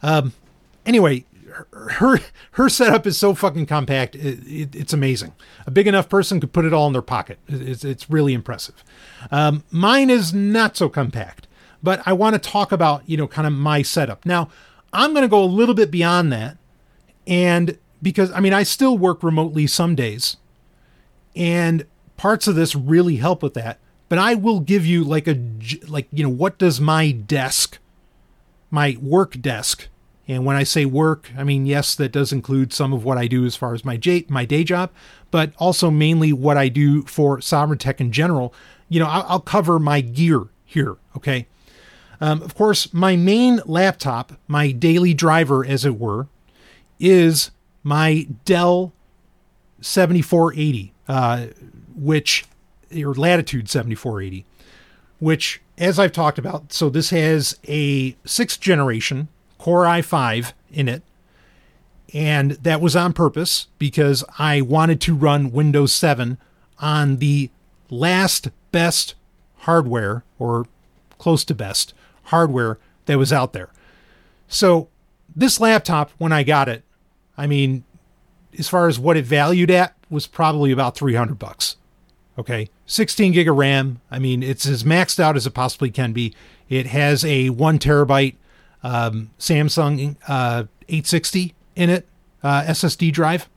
Um, 0.00 0.32
anyway 0.86 1.24
her 1.72 2.20
her 2.52 2.68
setup 2.68 3.04
is 3.04 3.18
so 3.18 3.34
fucking 3.34 3.66
compact 3.66 4.14
it, 4.14 4.38
it, 4.46 4.76
it's 4.76 4.92
amazing. 4.92 5.34
A 5.66 5.72
big 5.72 5.88
enough 5.88 6.08
person 6.08 6.38
could 6.38 6.52
put 6.52 6.64
it 6.64 6.72
all 6.72 6.86
in 6.86 6.92
their 6.92 7.02
pocket. 7.02 7.40
It's, 7.48 7.84
it's 7.84 8.08
really 8.08 8.32
impressive. 8.32 8.84
Um, 9.32 9.64
mine 9.72 10.08
is 10.08 10.32
not 10.32 10.76
so 10.76 10.88
compact 10.88 11.48
but 11.82 12.02
i 12.06 12.12
want 12.12 12.34
to 12.34 12.50
talk 12.50 12.70
about 12.70 13.08
you 13.08 13.16
know 13.16 13.26
kind 13.26 13.46
of 13.46 13.52
my 13.52 13.82
setup. 13.82 14.24
Now 14.24 14.50
i'm 14.92 15.10
going 15.14 15.22
to 15.22 15.28
go 15.28 15.42
a 15.42 15.46
little 15.46 15.74
bit 15.74 15.90
beyond 15.90 16.32
that 16.32 16.58
and 17.26 17.76
because 18.02 18.30
I 18.32 18.40
mean, 18.40 18.52
I 18.52 18.62
still 18.62 18.96
work 18.98 19.22
remotely 19.22 19.66
some 19.66 19.94
days, 19.94 20.36
and 21.36 21.84
parts 22.16 22.46
of 22.46 22.54
this 22.54 22.74
really 22.74 23.16
help 23.16 23.42
with 23.42 23.54
that. 23.54 23.78
but 24.08 24.18
I 24.18 24.34
will 24.34 24.60
give 24.60 24.86
you 24.86 25.04
like 25.04 25.28
a 25.28 25.38
like 25.86 26.08
you 26.12 26.22
know 26.22 26.30
what 26.30 26.58
does 26.58 26.80
my 26.80 27.10
desk, 27.10 27.78
my 28.70 28.96
work 29.00 29.40
desk, 29.40 29.88
and 30.26 30.44
when 30.44 30.56
I 30.56 30.62
say 30.64 30.84
work, 30.84 31.30
I 31.36 31.44
mean 31.44 31.66
yes, 31.66 31.94
that 31.94 32.12
does 32.12 32.32
include 32.32 32.72
some 32.72 32.92
of 32.92 33.04
what 33.04 33.18
I 33.18 33.26
do 33.26 33.44
as 33.44 33.56
far 33.56 33.74
as 33.74 33.84
my 33.84 33.96
j- 33.96 34.26
my 34.28 34.44
day 34.44 34.64
job, 34.64 34.90
but 35.30 35.52
also 35.58 35.90
mainly 35.90 36.32
what 36.32 36.56
I 36.56 36.68
do 36.68 37.02
for 37.02 37.38
Sovryn 37.38 37.78
Tech 37.78 38.00
in 38.00 38.12
general. 38.12 38.54
You 38.88 39.00
know, 39.00 39.06
I'll, 39.06 39.26
I'll 39.28 39.40
cover 39.40 39.78
my 39.78 40.00
gear 40.00 40.44
here. 40.64 40.96
Okay. 41.16 41.46
Um, 42.20 42.42
of 42.42 42.54
course, 42.56 42.92
my 42.92 43.14
main 43.14 43.60
laptop, 43.64 44.32
my 44.48 44.72
daily 44.72 45.14
driver, 45.14 45.64
as 45.64 45.84
it 45.84 45.96
were, 45.98 46.26
is 46.98 47.52
my 47.88 48.28
Dell 48.44 48.92
7480, 49.80 50.92
uh, 51.08 51.46
which, 51.96 52.44
or 52.92 53.14
Latitude 53.14 53.68
7480, 53.68 54.44
which, 55.18 55.62
as 55.78 55.98
I've 55.98 56.12
talked 56.12 56.38
about, 56.38 56.72
so 56.72 56.90
this 56.90 57.10
has 57.10 57.58
a 57.66 58.14
sixth 58.24 58.60
generation 58.60 59.28
Core 59.56 59.84
i5 59.84 60.52
in 60.70 60.88
it. 60.88 61.02
And 62.14 62.52
that 62.52 62.80
was 62.80 62.94
on 62.94 63.12
purpose 63.12 63.66
because 63.78 64.24
I 64.38 64.60
wanted 64.60 65.00
to 65.02 65.14
run 65.14 65.50
Windows 65.50 65.92
7 65.92 66.38
on 66.78 67.16
the 67.16 67.50
last 67.90 68.48
best 68.70 69.14
hardware, 69.60 70.24
or 70.38 70.66
close 71.18 71.44
to 71.46 71.54
best 71.54 71.92
hardware 72.24 72.78
that 73.06 73.18
was 73.18 73.32
out 73.32 73.52
there. 73.52 73.70
So, 74.46 74.88
this 75.34 75.60
laptop, 75.60 76.10
when 76.18 76.32
I 76.32 76.42
got 76.42 76.68
it, 76.68 76.82
I 77.38 77.46
mean, 77.46 77.84
as 78.58 78.68
far 78.68 78.88
as 78.88 78.98
what 78.98 79.16
it 79.16 79.24
valued 79.24 79.70
at, 79.70 79.94
was 80.10 80.26
probably 80.26 80.72
about 80.72 80.96
300 80.96 81.38
bucks. 81.38 81.76
Okay. 82.38 82.68
16 82.86 83.32
gig 83.32 83.48
of 83.48 83.56
RAM. 83.56 84.00
I 84.10 84.18
mean, 84.18 84.42
it's 84.42 84.66
as 84.66 84.84
maxed 84.84 85.20
out 85.20 85.36
as 85.36 85.46
it 85.46 85.52
possibly 85.52 85.90
can 85.90 86.12
be. 86.12 86.34
It 86.68 86.86
has 86.86 87.24
a 87.24 87.50
one 87.50 87.78
terabyte 87.78 88.34
um, 88.82 89.30
Samsung 89.38 90.16
uh, 90.26 90.64
860 90.88 91.54
in 91.76 91.90
it, 91.90 92.06
uh, 92.42 92.62
SSD 92.62 93.12
drive. 93.12 93.48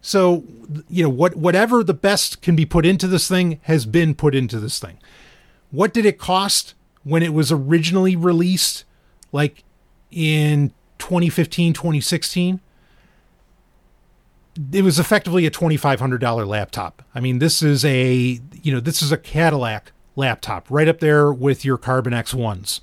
So, 0.00 0.44
you 0.88 1.04
know, 1.04 1.08
what 1.08 1.36
whatever 1.36 1.84
the 1.84 1.94
best 1.94 2.42
can 2.42 2.56
be 2.56 2.66
put 2.66 2.84
into 2.84 3.06
this 3.06 3.28
thing 3.28 3.60
has 3.62 3.86
been 3.86 4.14
put 4.14 4.34
into 4.34 4.58
this 4.58 4.80
thing. 4.80 4.98
What 5.70 5.94
did 5.94 6.04
it 6.04 6.18
cost 6.18 6.74
when 7.04 7.22
it 7.22 7.32
was 7.32 7.52
originally 7.52 8.16
released, 8.16 8.84
like 9.30 9.62
in 10.10 10.72
2015, 10.98 11.72
2016? 11.72 12.60
It 14.72 14.82
was 14.82 14.98
effectively 14.98 15.46
a 15.46 15.50
$2,500 15.50 16.46
laptop. 16.46 17.02
I 17.14 17.20
mean, 17.20 17.38
this 17.38 17.62
is 17.62 17.84
a, 17.84 18.40
you 18.62 18.72
know, 18.72 18.80
this 18.80 19.02
is 19.02 19.10
a 19.10 19.16
Cadillac 19.16 19.92
laptop 20.14 20.66
right 20.70 20.88
up 20.88 21.00
there 21.00 21.32
with 21.32 21.64
your 21.64 21.78
Carbon 21.78 22.12
X1s. 22.12 22.80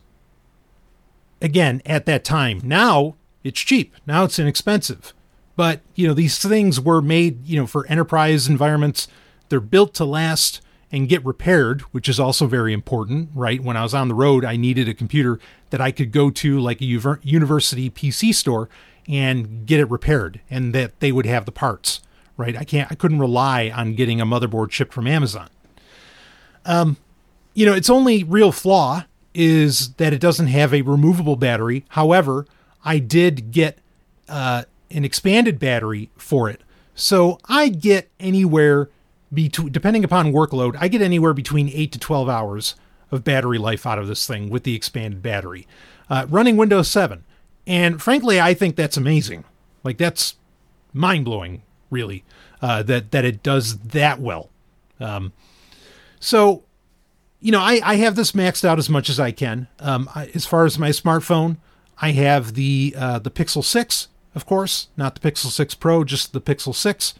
Again, 1.41 1.81
at 1.85 2.05
that 2.05 2.23
time. 2.23 2.61
Now 2.63 3.15
it's 3.43 3.61
cheap. 3.61 3.95
Now 4.05 4.23
it's 4.23 4.39
inexpensive. 4.39 5.13
But, 5.55 5.81
you 5.93 6.07
know, 6.07 6.13
these 6.13 6.39
things 6.39 6.79
were 6.79 7.01
made, 7.01 7.45
you 7.45 7.59
know, 7.59 7.67
for 7.67 7.85
enterprise 7.87 8.47
environments. 8.47 9.07
They're 9.49 9.59
built 9.59 9.93
to 9.95 10.05
last 10.05 10.61
and 10.91 11.07
get 11.07 11.23
repaired, 11.23 11.81
which 11.91 12.09
is 12.09 12.19
also 12.19 12.47
very 12.47 12.73
important, 12.73 13.29
right? 13.35 13.61
When 13.61 13.77
I 13.77 13.83
was 13.83 13.93
on 13.93 14.07
the 14.07 14.15
road, 14.15 14.43
I 14.43 14.55
needed 14.55 14.89
a 14.89 14.93
computer 14.93 15.39
that 15.69 15.81
I 15.81 15.91
could 15.91 16.11
go 16.11 16.29
to 16.31 16.59
like 16.59 16.81
a 16.81 16.85
university 16.85 17.89
PC 17.89 18.33
store 18.33 18.69
and 19.09 19.65
get 19.65 19.79
it 19.79 19.89
repaired 19.89 20.39
and 20.49 20.73
that 20.73 20.99
they 20.99 21.11
would 21.11 21.25
have 21.25 21.45
the 21.45 21.51
parts, 21.51 22.01
right? 22.37 22.55
I 22.55 22.63
can't 22.63 22.89
I 22.91 22.95
couldn't 22.95 23.19
rely 23.19 23.69
on 23.75 23.95
getting 23.95 24.21
a 24.21 24.25
motherboard 24.25 24.71
shipped 24.71 24.93
from 24.93 25.07
Amazon. 25.07 25.49
Um 26.65 26.97
you 27.53 27.65
know, 27.65 27.73
its 27.73 27.89
only 27.89 28.23
real 28.23 28.51
flaw 28.53 29.03
is 29.33 29.93
that 29.93 30.13
it 30.13 30.21
doesn't 30.21 30.47
have 30.47 30.73
a 30.73 30.81
removable 30.81 31.35
battery. 31.35 31.85
However, 31.89 32.45
I 32.83 32.99
did 32.99 33.51
get 33.51 33.79
uh, 34.27 34.63
an 34.91 35.03
expanded 35.03 35.59
battery 35.59 36.09
for 36.17 36.49
it. 36.49 36.61
So 36.95 37.39
I 37.45 37.69
get 37.69 38.09
anywhere 38.19 38.89
between, 39.33 39.71
depending 39.71 40.03
upon 40.03 40.33
workload, 40.33 40.75
I 40.79 40.87
get 40.87 41.01
anywhere 41.01 41.33
between 41.33 41.69
8 41.69 41.91
to 41.93 41.99
12 41.99 42.29
hours 42.29 42.75
of 43.11 43.23
battery 43.23 43.57
life 43.57 43.85
out 43.85 43.99
of 43.99 44.07
this 44.07 44.27
thing 44.27 44.49
with 44.49 44.63
the 44.63 44.75
expanded 44.75 45.21
battery. 45.21 45.67
Uh, 46.09 46.25
running 46.29 46.57
Windows 46.57 46.89
7. 46.89 47.23
And 47.69 48.01
frankly, 48.01 48.41
I 48.41 48.55
think 48.55 48.75
that's 48.75 48.97
amazing. 48.97 49.45
Like, 49.83 49.99
that's 49.99 50.35
mind 50.91 51.23
blowing, 51.23 51.61
really, 51.91 52.25
uh, 52.63 52.81
that, 52.83 53.11
that 53.11 53.23
it 53.23 53.43
does 53.43 53.77
that 53.77 54.19
well. 54.19 54.49
Um, 54.99 55.33
so, 56.19 56.63
you 57.39 57.51
know, 57.51 57.61
I, 57.61 57.79
I 57.83 57.95
have 57.97 58.15
this 58.15 58.31
maxed 58.31 58.65
out 58.65 58.79
as 58.79 58.89
much 58.89 59.07
as 59.07 59.19
I 59.19 59.31
can. 59.31 59.67
Um, 59.79 60.09
I, 60.15 60.31
as 60.33 60.47
far 60.47 60.65
as 60.65 60.79
my 60.79 60.89
smartphone, 60.89 61.57
I 62.01 62.11
have 62.11 62.55
the 62.55 62.95
uh, 62.97 63.19
the 63.19 63.29
Pixel 63.29 63.63
6, 63.63 64.07
of 64.33 64.47
course, 64.47 64.87
not 64.97 65.19
the 65.19 65.31
Pixel 65.31 65.51
6 65.51 65.75
Pro, 65.75 66.03
just 66.03 66.33
the 66.33 66.41
Pixel 66.41 66.73
6. 66.73 67.13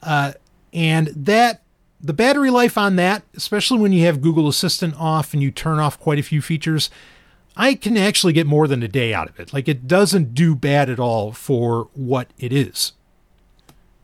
Uh, 0.00 0.32
and 0.72 1.08
that 1.08 1.62
the 2.00 2.12
battery 2.12 2.50
life 2.50 2.78
on 2.78 2.94
that, 2.96 3.24
especially 3.34 3.80
when 3.80 3.92
you 3.92 4.06
have 4.06 4.22
Google 4.22 4.46
Assistant 4.46 4.94
off 4.96 5.34
and 5.34 5.42
you 5.42 5.50
turn 5.50 5.80
off 5.80 5.98
quite 5.98 6.20
a 6.20 6.22
few 6.22 6.40
features, 6.40 6.88
I 7.58 7.74
can 7.74 7.96
actually 7.96 8.32
get 8.32 8.46
more 8.46 8.68
than 8.68 8.84
a 8.84 8.88
day 8.88 9.12
out 9.12 9.28
of 9.28 9.40
it. 9.40 9.52
Like 9.52 9.66
it 9.66 9.88
doesn't 9.88 10.32
do 10.32 10.54
bad 10.54 10.88
at 10.88 11.00
all 11.00 11.32
for 11.32 11.88
what 11.92 12.28
it 12.38 12.52
is. 12.52 12.92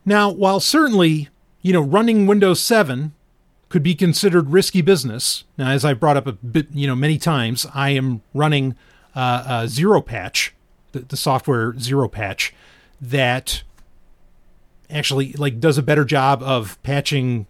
Now, 0.05 0.29
while 0.29 0.59
certainly, 0.59 1.29
you 1.63 1.73
know, 1.73 1.81
running 1.81 2.27
Windows 2.27 2.61
7 2.61 3.15
could 3.69 3.85
be 3.85 3.95
considered 3.95 4.51
risky 4.51 4.83
business. 4.83 5.45
Now, 5.57 5.71
as 5.71 5.85
I've 5.85 6.01
brought 6.01 6.17
up 6.17 6.27
a 6.27 6.33
bit, 6.33 6.67
you 6.73 6.89
know, 6.89 6.97
many 6.97 7.17
times, 7.17 7.65
I 7.73 7.91
am 7.91 8.23
running 8.35 8.75
uh, 9.15 9.45
uh, 9.47 9.67
Zero 9.69 10.03
Patch, 10.03 10.53
the, 10.91 11.01
the 11.01 11.17
software 11.17 11.79
Zero 11.79 12.09
Patch, 12.09 12.53
that 13.01 13.63
actually 14.91 15.33
like 15.35 15.61
does 15.61 15.79
a 15.79 15.83
better 15.83 16.05
job 16.05 16.43
of 16.43 16.81
patching, 16.83 17.47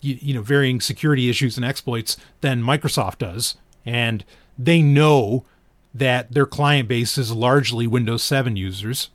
you, 0.00 0.18
you 0.20 0.34
know, 0.34 0.42
varying 0.42 0.80
security 0.80 1.28
issues 1.28 1.56
and 1.56 1.66
exploits 1.66 2.16
than 2.40 2.62
Microsoft 2.62 3.18
does, 3.18 3.56
and 3.84 4.24
they 4.58 4.82
know 4.82 5.44
that 5.94 6.32
their 6.32 6.46
client 6.46 6.88
base 6.88 7.16
is 7.16 7.32
largely 7.32 7.86
Windows 7.86 8.22
7 8.22 8.56
users. 8.56 9.10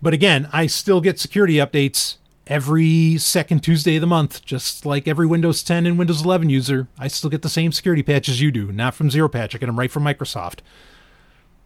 But 0.00 0.14
again, 0.14 0.48
I 0.52 0.66
still 0.66 1.00
get 1.00 1.18
security 1.18 1.54
updates 1.54 2.16
every 2.46 3.18
second 3.18 3.62
Tuesday 3.62 3.96
of 3.96 4.00
the 4.00 4.06
month, 4.06 4.44
just 4.44 4.84
like 4.84 5.06
every 5.06 5.26
Windows 5.26 5.62
10 5.62 5.86
and 5.86 5.98
Windows 5.98 6.24
11 6.24 6.50
user. 6.50 6.88
I 6.98 7.08
still 7.08 7.30
get 7.30 7.42
the 7.42 7.48
same 7.48 7.72
security 7.72 8.02
patches 8.02 8.40
you 8.40 8.50
do, 8.50 8.72
not 8.72 8.94
from 8.94 9.10
Zero 9.10 9.28
Patch. 9.28 9.54
I 9.54 9.58
get 9.58 9.66
them 9.66 9.78
right 9.78 9.90
from 9.90 10.04
Microsoft. 10.04 10.58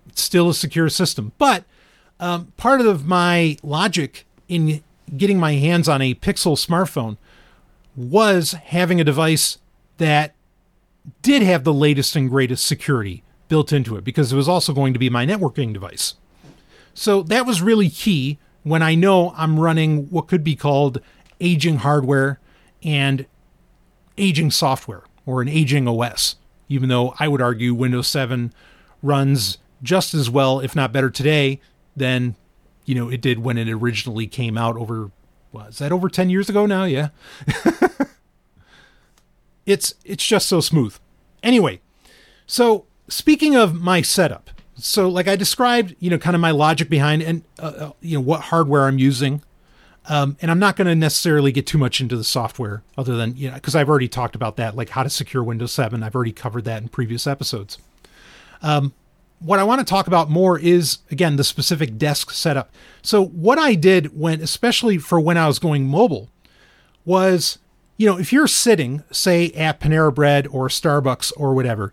It's 0.08 0.22
still 0.22 0.50
a 0.50 0.54
secure 0.54 0.88
system. 0.88 1.32
But 1.38 1.64
um, 2.20 2.52
part 2.56 2.80
of 2.80 3.06
my 3.06 3.56
logic 3.62 4.26
in 4.48 4.82
getting 5.16 5.38
my 5.38 5.54
hands 5.54 5.88
on 5.88 6.02
a 6.02 6.14
Pixel 6.14 6.56
smartphone 6.56 7.16
was 7.96 8.52
having 8.52 9.00
a 9.00 9.04
device 9.04 9.58
that 9.98 10.35
did 11.22 11.42
have 11.42 11.64
the 11.64 11.74
latest 11.74 12.16
and 12.16 12.28
greatest 12.28 12.64
security 12.64 13.22
built 13.48 13.72
into 13.72 13.96
it 13.96 14.04
because 14.04 14.32
it 14.32 14.36
was 14.36 14.48
also 14.48 14.72
going 14.72 14.92
to 14.92 14.98
be 14.98 15.10
my 15.10 15.24
networking 15.24 15.72
device. 15.72 16.14
So 16.94 17.22
that 17.24 17.46
was 17.46 17.62
really 17.62 17.88
key 17.88 18.38
when 18.62 18.82
I 18.82 18.94
know 18.94 19.32
I'm 19.36 19.60
running 19.60 20.08
what 20.10 20.26
could 20.26 20.42
be 20.42 20.56
called 20.56 21.00
aging 21.40 21.76
hardware 21.76 22.40
and 22.82 23.26
aging 24.18 24.50
software 24.50 25.04
or 25.24 25.42
an 25.42 25.48
aging 25.48 25.86
OS, 25.86 26.36
even 26.68 26.88
though 26.88 27.14
I 27.18 27.28
would 27.28 27.42
argue 27.42 27.74
Windows 27.74 28.08
7 28.08 28.52
runs 29.02 29.58
just 29.82 30.14
as 30.14 30.30
well, 30.30 30.60
if 30.60 30.74
not 30.74 30.92
better 30.92 31.10
today 31.10 31.60
than 31.94 32.34
you 32.84 32.94
know 32.94 33.08
it 33.08 33.20
did 33.20 33.40
when 33.40 33.58
it 33.58 33.68
originally 33.68 34.26
came 34.26 34.56
out 34.56 34.76
over 34.76 35.10
was 35.52 35.78
that 35.78 35.92
over 35.92 36.08
10 36.08 36.30
years 36.30 36.48
ago 36.48 36.66
now 36.66 36.84
yeah 36.84 37.08
it's 39.66 39.94
it's 40.04 40.24
just 40.24 40.48
so 40.48 40.60
smooth 40.60 40.96
anyway 41.42 41.80
so 42.46 42.86
speaking 43.08 43.54
of 43.54 43.74
my 43.74 44.00
setup 44.00 44.50
so 44.78 45.08
like 45.08 45.26
I 45.26 45.36
described, 45.36 45.96
you 45.98 46.10
know, 46.10 46.18
kind 46.18 46.34
of 46.34 46.40
my 46.40 46.50
logic 46.50 46.88
behind 46.88 47.22
and 47.22 47.42
uh, 47.58 47.62
uh 47.62 47.90
you 48.00 48.16
know 48.16 48.20
what 48.20 48.42
hardware 48.42 48.86
I'm 48.86 48.98
using. 48.98 49.42
Um, 50.08 50.36
and 50.40 50.52
I'm 50.52 50.60
not 50.60 50.76
going 50.76 50.86
to 50.86 50.94
necessarily 50.94 51.50
get 51.50 51.66
too 51.66 51.78
much 51.78 52.00
into 52.00 52.16
the 52.16 52.22
software, 52.22 52.84
other 52.96 53.16
than 53.16 53.36
you 53.36 53.48
know, 53.48 53.54
because 53.54 53.74
I've 53.74 53.88
already 53.88 54.06
talked 54.06 54.36
about 54.36 54.56
that, 54.56 54.76
like 54.76 54.90
how 54.90 55.02
to 55.02 55.10
secure 55.10 55.42
Windows 55.42 55.72
7. 55.72 56.00
I've 56.00 56.14
already 56.14 56.30
covered 56.30 56.64
that 56.66 56.80
in 56.80 56.88
previous 56.88 57.26
episodes. 57.26 57.78
Um, 58.62 58.92
what 59.40 59.58
I 59.58 59.64
want 59.64 59.80
to 59.80 59.84
talk 59.84 60.06
about 60.06 60.30
more 60.30 60.58
is 60.58 60.98
again 61.10 61.36
the 61.36 61.44
specific 61.44 61.98
desk 61.98 62.30
setup. 62.30 62.70
So 63.02 63.24
what 63.24 63.58
I 63.58 63.74
did 63.74 64.16
when, 64.16 64.40
especially 64.40 64.98
for 64.98 65.18
when 65.18 65.36
I 65.36 65.48
was 65.48 65.58
going 65.58 65.86
mobile, 65.86 66.30
was 67.04 67.58
you 67.96 68.06
know 68.06 68.18
if 68.18 68.32
you're 68.32 68.46
sitting, 68.46 69.02
say 69.10 69.50
at 69.52 69.80
Panera 69.80 70.14
Bread 70.14 70.46
or 70.48 70.68
Starbucks 70.68 71.32
or 71.36 71.54
whatever, 71.54 71.92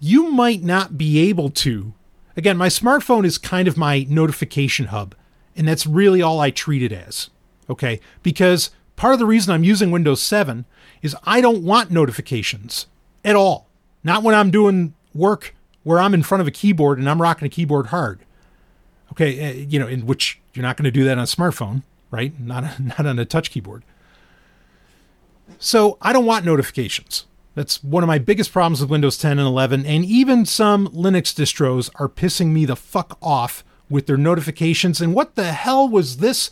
you 0.00 0.30
might 0.30 0.62
not 0.62 0.98
be 0.98 1.28
able 1.28 1.50
to 1.50 1.94
Again, 2.36 2.56
my 2.56 2.68
smartphone 2.68 3.24
is 3.24 3.38
kind 3.38 3.68
of 3.68 3.76
my 3.76 4.06
notification 4.08 4.86
hub, 4.86 5.14
and 5.56 5.68
that's 5.68 5.86
really 5.86 6.20
all 6.20 6.40
I 6.40 6.50
treat 6.50 6.82
it 6.82 6.92
as. 6.92 7.30
Okay? 7.70 8.00
Because 8.22 8.70
part 8.96 9.14
of 9.14 9.20
the 9.20 9.26
reason 9.26 9.54
I'm 9.54 9.64
using 9.64 9.90
Windows 9.90 10.20
7 10.20 10.64
is 11.00 11.16
I 11.24 11.40
don't 11.40 11.62
want 11.62 11.90
notifications 11.90 12.86
at 13.24 13.36
all. 13.36 13.68
Not 14.02 14.22
when 14.22 14.34
I'm 14.34 14.50
doing 14.50 14.94
work 15.14 15.54
where 15.84 16.00
I'm 16.00 16.14
in 16.14 16.22
front 16.22 16.40
of 16.40 16.48
a 16.48 16.50
keyboard 16.50 16.98
and 16.98 17.08
I'm 17.08 17.22
rocking 17.22 17.46
a 17.46 17.50
keyboard 17.50 17.86
hard. 17.86 18.20
Okay, 19.12 19.48
uh, 19.48 19.52
you 19.52 19.78
know, 19.78 19.86
in 19.86 20.06
which 20.06 20.40
you're 20.54 20.62
not 20.62 20.76
going 20.76 20.86
to 20.86 20.90
do 20.90 21.04
that 21.04 21.18
on 21.18 21.24
a 21.24 21.26
smartphone, 21.26 21.82
right? 22.10 22.38
Not 22.40 22.80
not 22.80 23.06
on 23.06 23.18
a 23.18 23.24
touch 23.24 23.50
keyboard. 23.50 23.84
So 25.58 25.98
I 26.00 26.12
don't 26.12 26.26
want 26.26 26.44
notifications. 26.44 27.26
That's 27.54 27.82
one 27.84 28.02
of 28.02 28.08
my 28.08 28.18
biggest 28.18 28.52
problems 28.52 28.80
with 28.80 28.90
Windows 28.90 29.16
10 29.16 29.38
and 29.38 29.46
11, 29.46 29.86
and 29.86 30.04
even 30.04 30.44
some 30.44 30.88
Linux 30.88 31.32
distros 31.32 31.88
are 31.96 32.08
pissing 32.08 32.48
me 32.48 32.64
the 32.64 32.74
fuck 32.74 33.16
off 33.22 33.64
with 33.88 34.06
their 34.06 34.16
notifications. 34.16 35.00
And 35.00 35.14
what 35.14 35.36
the 35.36 35.52
hell 35.52 35.88
was 35.88 36.16
this? 36.16 36.50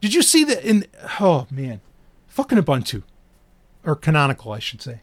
Did 0.00 0.14
you 0.14 0.22
see 0.22 0.42
that 0.44 0.64
in 0.64 0.86
oh 1.20 1.46
man, 1.50 1.80
fucking 2.28 2.58
Ubuntu 2.58 3.02
or 3.84 3.94
Canonical, 3.94 4.52
I 4.52 4.58
should 4.58 4.80
say. 4.80 5.00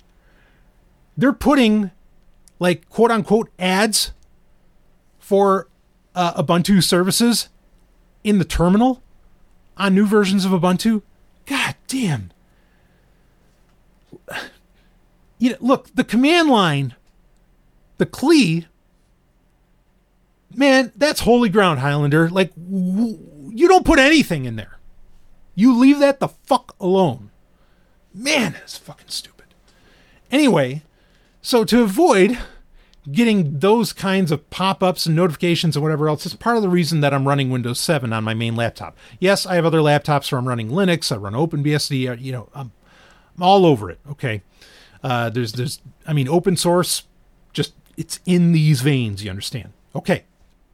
They're 1.15 1.33
putting 1.33 1.91
like 2.59 2.89
quote 2.89 3.11
unquote 3.11 3.49
ads 3.59 4.13
for 5.19 5.67
uh, 6.15 6.41
Ubuntu 6.41 6.83
services 6.83 7.49
in 8.23 8.39
the 8.39 8.45
terminal 8.45 9.03
on 9.77 9.93
new 9.93 10.05
versions 10.05 10.43
of 10.43 10.51
Ubuntu. 10.51 11.03
God 11.45 11.75
damn. 11.87 12.31
You 15.41 15.51
know, 15.51 15.57
look, 15.61 15.95
the 15.95 16.03
command 16.03 16.49
line, 16.49 16.95
the 17.97 18.05
CLI, 18.05 18.67
man, 20.53 20.91
that's 20.97 21.21
holy 21.21 21.47
ground, 21.47 21.79
Highlander. 21.79 22.29
Like, 22.29 22.53
w- 22.55 23.17
you 23.53 23.69
don't 23.69 23.85
put 23.85 23.99
anything 23.99 24.43
in 24.43 24.57
there. 24.57 24.79
You 25.55 25.77
leave 25.77 25.99
that 25.99 26.19
the 26.19 26.27
fuck 26.27 26.75
alone. 26.79 27.31
Man, 28.13 28.51
that's 28.51 28.77
fucking 28.77 29.07
stupid. 29.07 29.45
Anyway, 30.29 30.83
so 31.41 31.63
to 31.63 31.83
avoid 31.83 32.37
getting 33.11 33.59
those 33.59 33.93
kinds 33.93 34.31
of 34.31 34.49
pop-ups 34.49 35.05
and 35.05 35.15
notifications 35.15 35.75
and 35.75 35.83
whatever 35.83 36.07
else 36.07 36.25
is 36.25 36.35
part 36.35 36.57
of 36.57 36.61
the 36.61 36.69
reason 36.69 37.01
that 37.01 37.13
I'm 37.13 37.27
running 37.27 37.49
Windows 37.49 37.79
7 37.79 38.11
on 38.13 38.23
my 38.23 38.33
main 38.33 38.55
laptop. 38.55 38.97
Yes, 39.19 39.45
I 39.45 39.55
have 39.55 39.65
other 39.65 39.79
laptops 39.79 40.31
where 40.31 40.39
I'm 40.39 40.47
running 40.47 40.69
Linux, 40.69 41.11
I 41.11 41.15
run 41.15 41.33
OpenBSD, 41.33 42.09
uh, 42.09 42.13
you 42.13 42.31
know, 42.31 42.49
I'm, 42.53 42.71
I'm 42.78 42.78
all 43.41 43.65
over 43.65 43.89
it. 43.89 43.99
Okay, 44.11 44.41
uh, 45.03 45.29
there's 45.29 45.53
there's 45.53 45.81
I 46.07 46.13
mean 46.13 46.27
open 46.27 46.57
source, 46.57 47.03
just 47.53 47.73
it's 47.97 48.19
in 48.25 48.51
these 48.51 48.81
veins. 48.81 49.23
You 49.23 49.29
understand? 49.29 49.73
Okay. 49.95 50.23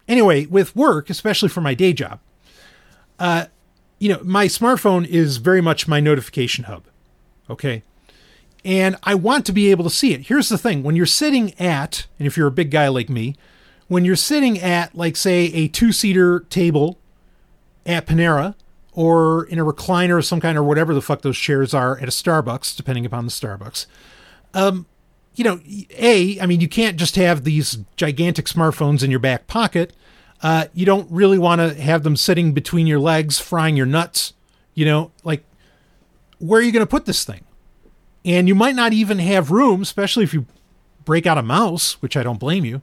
Anyway, 0.07 0.45
with 0.45 0.75
work, 0.75 1.09
especially 1.09 1.49
for 1.49 1.61
my 1.61 1.73
day 1.73 1.91
job, 1.91 2.19
uh, 3.17 3.45
you 3.97 4.09
know, 4.09 4.19
my 4.23 4.45
smartphone 4.45 5.05
is 5.07 5.37
very 5.37 5.61
much 5.61 5.87
my 5.87 5.99
notification 5.99 6.65
hub. 6.65 6.83
Okay. 7.49 7.81
And 8.63 8.97
I 9.03 9.15
want 9.15 9.45
to 9.45 9.51
be 9.51 9.69
able 9.71 9.83
to 9.83 9.89
see 9.89 10.13
it. 10.13 10.27
Here's 10.27 10.49
the 10.49 10.57
thing 10.57 10.83
when 10.83 10.95
you're 10.95 11.05
sitting 11.05 11.59
at, 11.59 12.07
and 12.19 12.27
if 12.27 12.35
you're 12.35 12.47
a 12.47 12.51
big 12.51 12.71
guy 12.71 12.87
like 12.87 13.09
me, 13.09 13.35
when 13.87 14.05
you're 14.05 14.15
sitting 14.15 14.59
at, 14.59 14.95
like, 14.95 15.15
say, 15.15 15.45
a 15.53 15.67
two 15.67 15.91
seater 15.91 16.41
table 16.49 16.97
at 17.85 18.07
Panera 18.07 18.55
or 18.95 19.45
in 19.45 19.59
a 19.59 19.65
recliner 19.65 20.17
of 20.17 20.25
some 20.25 20.39
kind 20.39 20.57
or 20.57 20.63
whatever 20.63 20.93
the 20.93 21.01
fuck 21.01 21.21
those 21.21 21.37
chairs 21.37 21.73
are 21.73 21.97
at 21.99 22.05
a 22.05 22.11
Starbucks, 22.11 22.75
depending 22.75 23.05
upon 23.05 23.25
the 23.25 23.31
Starbucks, 23.31 23.85
um, 24.53 24.87
you 25.35 25.43
know, 25.43 25.59
A, 25.97 26.39
I 26.39 26.45
mean, 26.45 26.61
you 26.61 26.69
can't 26.69 26.97
just 26.97 27.17
have 27.17 27.43
these 27.43 27.79
gigantic 27.97 28.45
smartphones 28.45 29.03
in 29.03 29.11
your 29.11 29.19
back 29.19 29.47
pocket. 29.47 29.93
Uh, 30.41 30.65
you 30.73 30.85
don't 30.85 31.11
really 31.11 31.37
want 31.37 31.59
to 31.59 31.73
have 31.81 32.03
them 32.03 32.15
sitting 32.15 32.53
between 32.53 32.87
your 32.87 32.99
legs, 32.99 33.37
frying 33.37 33.75
your 33.75 33.85
nuts. 33.85 34.33
You 34.73 34.85
know, 34.85 35.11
like, 35.23 35.43
where 36.39 36.61
are 36.61 36.63
you 36.63 36.71
going 36.71 36.85
to 36.85 36.89
put 36.89 37.05
this 37.05 37.25
thing? 37.25 37.43
And 38.23 38.47
you 38.47 38.55
might 38.55 38.75
not 38.75 38.93
even 38.93 39.19
have 39.19 39.51
room, 39.51 39.81
especially 39.81 40.23
if 40.23 40.33
you 40.33 40.45
break 41.03 41.27
out 41.27 41.37
a 41.37 41.43
mouse, 41.43 42.01
which 42.01 42.17
I 42.17 42.23
don't 42.23 42.39
blame 42.39 42.65
you. 42.65 42.81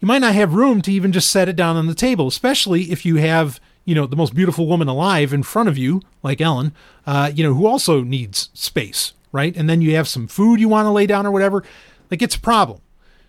You 0.00 0.06
might 0.06 0.20
not 0.20 0.34
have 0.34 0.54
room 0.54 0.80
to 0.82 0.92
even 0.92 1.12
just 1.12 1.30
set 1.30 1.48
it 1.48 1.56
down 1.56 1.76
on 1.76 1.86
the 1.86 1.94
table, 1.94 2.26
especially 2.26 2.90
if 2.90 3.04
you 3.04 3.16
have, 3.16 3.60
you 3.84 3.94
know, 3.94 4.06
the 4.06 4.16
most 4.16 4.34
beautiful 4.34 4.66
woman 4.66 4.88
alive 4.88 5.32
in 5.32 5.42
front 5.42 5.68
of 5.68 5.78
you, 5.78 6.02
like 6.22 6.40
Ellen, 6.40 6.72
uh, 7.06 7.30
you 7.34 7.42
know, 7.42 7.54
who 7.54 7.66
also 7.66 8.02
needs 8.02 8.50
space, 8.54 9.12
right? 9.32 9.56
And 9.56 9.68
then 9.68 9.80
you 9.80 9.96
have 9.96 10.08
some 10.08 10.26
food 10.26 10.60
you 10.60 10.68
want 10.68 10.86
to 10.86 10.90
lay 10.90 11.06
down 11.06 11.26
or 11.26 11.30
whatever. 11.30 11.64
Like 12.10 12.22
it's 12.22 12.36
a 12.36 12.40
problem. 12.40 12.80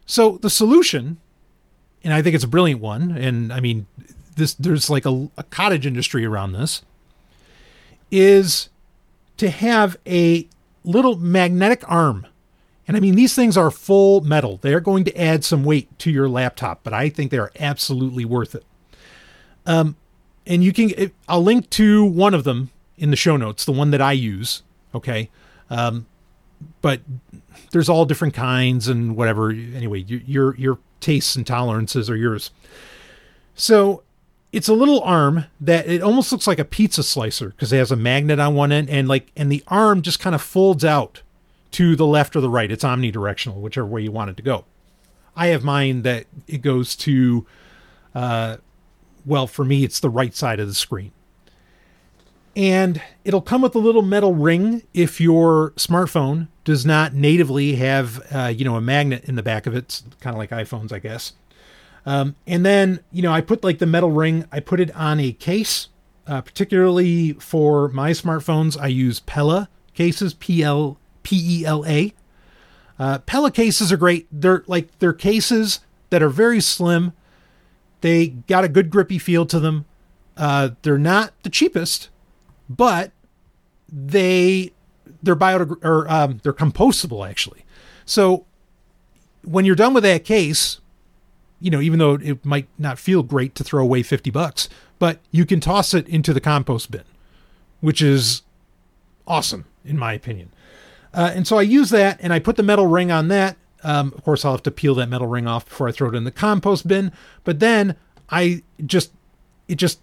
So 0.05 0.37
the 0.41 0.49
solution, 0.49 1.17
and 2.03 2.13
I 2.13 2.21
think 2.21 2.35
it's 2.35 2.43
a 2.43 2.49
brilliant 2.49 2.81
one, 2.81 3.11
and 3.11 3.53
I 3.53 3.59
mean, 3.59 3.87
this 4.35 4.53
there's 4.53 4.89
like 4.89 5.05
a, 5.05 5.29
a 5.37 5.43
cottage 5.43 5.85
industry 5.85 6.25
around 6.25 6.53
this, 6.53 6.81
is 8.09 8.69
to 9.37 9.49
have 9.49 9.97
a 10.05 10.47
little 10.83 11.17
magnetic 11.17 11.83
arm. 11.89 12.27
And 12.87 12.97
I 12.97 12.99
mean, 12.99 13.15
these 13.15 13.35
things 13.35 13.55
are 13.55 13.71
full 13.71 14.21
metal. 14.21 14.57
They're 14.61 14.81
going 14.81 15.05
to 15.05 15.17
add 15.17 15.45
some 15.45 15.63
weight 15.63 15.97
to 15.99 16.11
your 16.11 16.27
laptop, 16.27 16.81
but 16.83 16.93
I 16.93 17.09
think 17.09 17.31
they 17.31 17.37
are 17.37 17.51
absolutely 17.59 18.25
worth 18.25 18.53
it. 18.53 18.65
Um, 19.65 19.95
and 20.45 20.63
you 20.63 20.73
can, 20.73 21.11
I'll 21.27 21.43
link 21.43 21.69
to 21.71 22.03
one 22.03 22.33
of 22.33 22.43
them 22.43 22.71
in 22.97 23.11
the 23.11 23.15
show 23.15 23.37
notes, 23.37 23.65
the 23.65 23.71
one 23.71 23.91
that 23.91 24.01
I 24.01 24.11
use. 24.13 24.63
Okay. 24.93 25.29
Um, 25.69 26.05
but 26.81 27.01
there's 27.71 27.89
all 27.89 28.05
different 28.05 28.33
kinds 28.33 28.87
and 28.87 29.15
whatever. 29.15 29.51
Anyway, 29.51 29.99
your, 29.99 30.21
your, 30.21 30.55
your 30.55 30.79
tastes 30.99 31.35
and 31.35 31.45
tolerances 31.45 32.09
are 32.09 32.15
yours. 32.15 32.51
So 33.55 34.03
it's 34.51 34.67
a 34.67 34.73
little 34.73 35.01
arm 35.01 35.45
that 35.59 35.87
it 35.87 36.01
almost 36.01 36.31
looks 36.31 36.47
like 36.47 36.59
a 36.59 36.65
pizza 36.65 37.03
slicer 37.03 37.49
because 37.49 37.71
it 37.71 37.77
has 37.77 37.91
a 37.91 37.95
magnet 37.95 38.39
on 38.39 38.53
one 38.53 38.71
end 38.71 38.89
and 38.89 39.07
like 39.07 39.31
and 39.35 39.51
the 39.51 39.63
arm 39.67 40.01
just 40.01 40.19
kind 40.19 40.35
of 40.35 40.41
folds 40.41 40.83
out 40.83 41.21
to 41.71 41.95
the 41.95 42.05
left 42.05 42.35
or 42.35 42.41
the 42.41 42.49
right. 42.49 42.71
It's 42.71 42.83
omnidirectional, 42.83 43.55
whichever 43.55 43.87
way 43.87 44.01
you 44.01 44.11
want 44.11 44.29
it 44.29 44.37
to 44.37 44.43
go. 44.43 44.65
I 45.35 45.47
have 45.47 45.63
mine 45.63 46.01
that 46.01 46.25
it 46.47 46.61
goes 46.61 46.95
to 46.97 47.45
uh 48.13 48.57
well 49.25 49.47
for 49.47 49.65
me 49.65 49.83
it's 49.83 49.99
the 49.99 50.09
right 50.09 50.35
side 50.35 50.59
of 50.59 50.67
the 50.67 50.75
screen. 50.75 51.11
And 52.55 53.01
it'll 53.23 53.41
come 53.41 53.61
with 53.61 53.75
a 53.75 53.79
little 53.79 54.01
metal 54.01 54.33
ring 54.33 54.83
if 54.93 55.21
your 55.21 55.71
smartphone 55.71 56.49
does 56.65 56.85
not 56.85 57.13
natively 57.13 57.75
have 57.75 58.21
uh, 58.33 58.47
you 58.47 58.65
know 58.65 58.75
a 58.75 58.81
magnet 58.81 59.23
in 59.25 59.35
the 59.35 59.43
back 59.43 59.65
of 59.65 59.73
it, 59.73 59.85
it's 59.85 60.03
kind 60.19 60.35
of 60.35 60.37
like 60.37 60.49
iPhones, 60.49 60.91
I 60.91 60.99
guess. 60.99 61.33
Um, 62.05 62.35
and 62.47 62.65
then, 62.65 62.99
you 63.11 63.21
know, 63.21 63.31
I 63.31 63.41
put 63.41 63.63
like 63.63 63.79
the 63.79 63.85
metal 63.85 64.11
ring, 64.11 64.45
I 64.51 64.59
put 64.59 64.79
it 64.79 64.93
on 64.95 65.19
a 65.19 65.31
case, 65.31 65.89
uh, 66.27 66.41
particularly 66.41 67.33
for 67.33 67.89
my 67.89 68.11
smartphones. 68.11 68.79
I 68.79 68.87
use 68.87 69.19
Pela 69.19 69.69
cases, 69.93 70.33
P 70.33 70.63
L 70.63 70.97
P 71.23 71.61
E 71.61 71.65
L 71.65 71.85
A. 71.85 72.13
Uh, 72.99 73.19
Pela 73.19 73.51
cases 73.51 73.91
are 73.91 73.97
great. 73.97 74.27
They're 74.31 74.63
like, 74.67 74.97
they're 74.99 75.13
cases 75.13 75.79
that 76.09 76.21
are 76.21 76.29
very 76.29 76.59
slim. 76.59 77.13
They 78.01 78.27
got 78.27 78.63
a 78.63 78.69
good 78.69 78.89
grippy 78.89 79.17
feel 79.17 79.45
to 79.47 79.59
them. 79.59 79.85
Uh, 80.35 80.71
they're 80.81 80.97
not 80.97 81.33
the 81.43 81.49
cheapest, 81.49 82.09
but 82.69 83.11
they, 83.91 84.71
they're 85.21 85.35
bio 85.35 85.77
or 85.83 86.09
um, 86.11 86.39
they're 86.43 86.53
compostable 86.53 87.27
actually. 87.27 87.65
So 88.05 88.45
when 89.43 89.65
you're 89.65 89.75
done 89.75 89.93
with 89.93 90.03
that 90.03 90.25
case, 90.25 90.79
you 91.59 91.69
know, 91.69 91.81
even 91.81 91.99
though 91.99 92.15
it 92.15 92.43
might 92.43 92.67
not 92.79 92.97
feel 92.97 93.21
great 93.21 93.53
to 93.55 93.63
throw 93.63 93.83
away 93.83 94.01
50 94.01 94.31
bucks, 94.31 94.67
but 94.97 95.19
you 95.29 95.45
can 95.45 95.59
toss 95.59 95.93
it 95.93 96.07
into 96.07 96.33
the 96.33 96.41
compost 96.41 96.89
bin, 96.89 97.03
which 97.81 98.01
is 98.01 98.41
awesome, 99.27 99.65
in 99.85 99.97
my 99.97 100.13
opinion. 100.13 100.51
Uh, 101.13 101.31
and 101.33 101.47
so 101.47 101.57
I 101.57 101.63
use 101.63 101.89
that 101.91 102.17
and 102.21 102.33
I 102.33 102.39
put 102.39 102.55
the 102.55 102.63
metal 102.63 102.87
ring 102.87 103.11
on 103.11 103.27
that. 103.27 103.57
Um, 103.83 104.13
of 104.15 104.23
course, 104.23 104.45
I'll 104.45 104.53
have 104.53 104.63
to 104.63 104.71
peel 104.71 104.95
that 104.95 105.09
metal 105.09 105.27
ring 105.27 105.47
off 105.47 105.65
before 105.65 105.87
I 105.87 105.91
throw 105.91 106.09
it 106.09 106.15
in 106.15 106.23
the 106.23 106.31
compost 106.31 106.87
bin. 106.87 107.11
But 107.43 107.59
then 107.59 107.95
I 108.29 108.63
just, 108.85 109.11
it 109.67 109.75
just, 109.75 109.99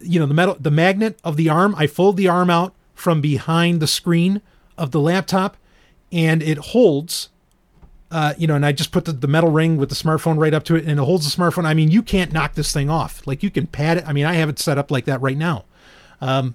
you 0.00 0.20
know, 0.20 0.26
the 0.26 0.34
metal, 0.34 0.56
the 0.60 0.70
magnet 0.70 1.18
of 1.24 1.36
the 1.36 1.48
arm, 1.48 1.74
I 1.76 1.86
fold 1.86 2.16
the 2.16 2.28
arm 2.28 2.50
out 2.50 2.74
from 2.94 3.20
behind 3.20 3.80
the 3.80 3.86
screen 3.86 4.42
of 4.78 4.90
the 4.90 5.00
laptop 5.00 5.56
and 6.12 6.42
it 6.42 6.58
holds 6.58 7.30
uh, 8.10 8.34
you 8.38 8.46
know, 8.46 8.54
and 8.54 8.64
I 8.64 8.72
just 8.72 8.92
put 8.92 9.04
the, 9.04 9.12
the 9.12 9.26
metal 9.26 9.50
ring 9.50 9.76
with 9.76 9.88
the 9.88 9.94
smartphone 9.94 10.38
right 10.38 10.54
up 10.54 10.64
to 10.64 10.76
it 10.76 10.86
and 10.86 11.00
it 11.00 11.02
holds 11.02 11.28
the 11.28 11.42
smartphone. 11.42 11.64
I 11.64 11.74
mean, 11.74 11.90
you 11.90 12.02
can't 12.02 12.32
knock 12.32 12.54
this 12.54 12.72
thing 12.72 12.88
off. 12.88 13.26
Like 13.26 13.42
you 13.42 13.50
can 13.50 13.66
pad 13.66 13.98
it. 13.98 14.04
I 14.06 14.12
mean, 14.12 14.24
I 14.24 14.34
have 14.34 14.48
it 14.48 14.58
set 14.58 14.78
up 14.78 14.90
like 14.90 15.06
that 15.06 15.20
right 15.20 15.36
now. 15.36 15.64
Um, 16.20 16.54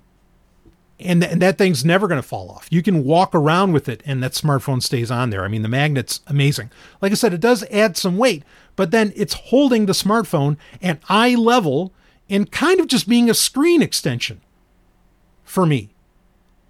and, 1.04 1.22
th- 1.22 1.34
and 1.34 1.42
that 1.42 1.58
thing's 1.58 1.86
never 1.86 2.08
going 2.08 2.22
to 2.22 2.28
fall 2.28 2.50
off. 2.50 2.68
You 2.70 2.82
can 2.82 3.04
walk 3.04 3.34
around 3.34 3.74
with 3.74 3.90
it 3.90 4.02
and 4.06 4.22
that 4.24 4.34
smartphone 4.34 4.82
stays 4.82 5.12
on 5.12 5.30
there. 5.30 5.44
I 5.44 5.48
mean, 5.48 5.62
the 5.62 5.70
magnet's 5.70 6.22
amazing. 6.28 6.72
Like 7.02 7.12
I 7.12 7.16
said, 7.16 7.34
it 7.34 7.42
does 7.42 7.64
add 7.72 7.98
some 7.98 8.18
weight, 8.18 8.44
but 8.76 8.92
then 8.92 9.14
it's 9.16 9.34
holding 9.34 9.86
the 9.86 9.94
smartphone 9.94 10.58
at 10.82 11.00
eye 11.10 11.36
level 11.36 11.94
and 12.30 12.52
kind 12.52 12.80
of 12.80 12.88
just 12.88 13.08
being 13.10 13.30
a 13.30 13.34
screen 13.34 13.82
extension 13.82 14.42
for 15.44 15.66
me. 15.66 15.90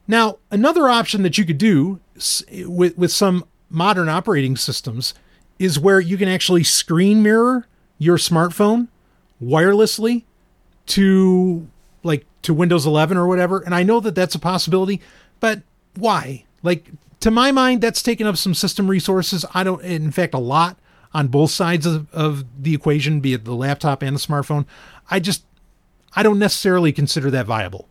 Now, 0.08 0.40
another 0.50 0.90
option 0.90 1.24
that 1.24 1.38
you 1.38 1.46
could 1.46 1.60
do 1.60 2.00
with, 2.66 2.98
with 2.98 3.12
some 3.12 3.46
modern 3.70 4.10
operating 4.10 4.58
systems 4.58 5.14
is 5.60 5.80
where 5.80 6.00
you 6.00 6.18
can 6.18 6.28
actually 6.28 6.64
screen 6.64 7.22
mirror 7.22 7.68
your 7.98 8.18
smartphone 8.18 8.88
wirelessly 9.42 10.24
to 10.88 11.68
to 12.44 12.54
Windows 12.54 12.86
11 12.86 13.18
or 13.18 13.28
whatever. 13.28 13.60
And 13.60 13.76
I 13.76 13.84
know 13.84 14.00
that 14.00 14.16
that's 14.16 14.36
a 14.36 14.40
possibility, 14.40 15.02
but 15.40 15.62
why? 15.96 16.46
Like 16.64 16.92
to 17.22 17.32
my 17.32 17.52
mind, 17.52 17.82
that's 17.82 18.02
taking 18.02 18.28
up 18.28 18.38
some 18.38 18.54
system 18.54 18.90
resources. 18.90 19.46
I 19.54 19.64
don't, 19.64 19.84
in 19.84 20.12
fact, 20.12 20.34
a 20.34 20.40
lot 20.40 20.78
on 21.14 21.28
both 21.28 21.52
sides 21.52 21.86
of, 21.86 22.12
of 22.14 22.46
the 22.62 22.74
equation, 22.74 23.20
be 23.20 23.34
it 23.34 23.46
the 23.46 23.54
laptop 23.54 24.02
and 24.02 24.16
the 24.16 24.20
smartphone. 24.20 24.66
I 25.10 25.20
just, 25.20 25.44
I 26.16 26.24
don't 26.24 26.40
necessarily 26.40 26.92
consider 26.92 27.30
that 27.32 27.46
viable. 27.46 27.88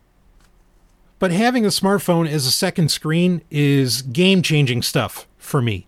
But 1.17 1.31
having 1.31 1.65
a 1.65 1.69
smartphone 1.69 2.27
as 2.27 2.47
a 2.47 2.51
second 2.51 2.89
screen 2.89 3.41
is 3.51 4.01
game 4.01 4.41
changing 4.41 4.81
stuff 4.81 5.27
for 5.37 5.61
me, 5.61 5.85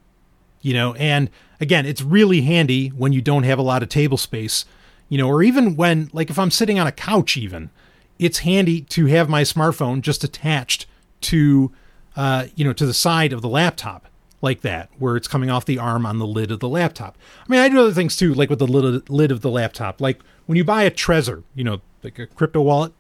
you 0.62 0.74
know, 0.74 0.94
and 0.94 1.30
again, 1.60 1.86
it's 1.86 2.02
really 2.02 2.42
handy 2.42 2.90
when 2.90 3.14
you 3.14 3.22
don't 3.22 3.44
have 3.44 3.58
a 3.58 3.64
lot 3.64 3.82
of 3.82 3.90
table 3.90 4.18
space, 4.18 4.66
you 5.10 5.18
know, 5.18 5.28
or 5.28 5.42
even 5.42 5.76
when, 5.76 6.10
like, 6.14 6.30
if 6.30 6.38
I'm 6.38 6.52
sitting 6.52 6.80
on 6.80 6.86
a 6.86 6.92
couch, 6.92 7.36
even, 7.36 7.72
it's 8.20 8.40
handy 8.40 8.82
to 8.82 9.08
have 9.08 9.30
my 9.30 9.44
smartphone 9.44 10.02
just 10.02 10.24
attached 10.24 10.86
to, 11.22 11.72
uh, 12.16 12.48
you 12.56 12.64
know, 12.66 12.74
to 12.74 12.86
the 12.86 12.94
side 12.94 13.34
of 13.34 13.42
the 13.42 13.50
laptop 13.50 14.08
like 14.42 14.62
that, 14.62 14.90
where 15.00 15.16
it's 15.16 15.28
coming 15.28 15.50
off 15.50 15.66
the 15.66 15.80
arm 15.80 16.06
on 16.06 16.20
the 16.20 16.28
lid 16.28 16.52
of 16.52 16.60
the 16.60 16.68
laptop. 16.68 17.18
I 17.40 17.46
mean, 17.48 17.60
I 17.62 17.70
do 17.70 17.80
other 17.80 17.94
things 17.94 18.16
too, 18.18 18.34
like 18.34 18.50
with 18.50 18.60
the 18.60 18.68
lid, 18.68 19.10
lid 19.10 19.32
of 19.32 19.42
the 19.42 19.50
laptop. 19.50 20.02
Like 20.02 20.22
when 20.46 20.58
you 20.58 20.64
buy 20.64 20.84
a 20.84 20.92
Trezor, 20.92 21.44
you 21.56 21.64
know, 21.64 21.82
like 22.04 22.20
a 22.20 22.28
crypto 22.28 22.62
wallet, 22.62 22.94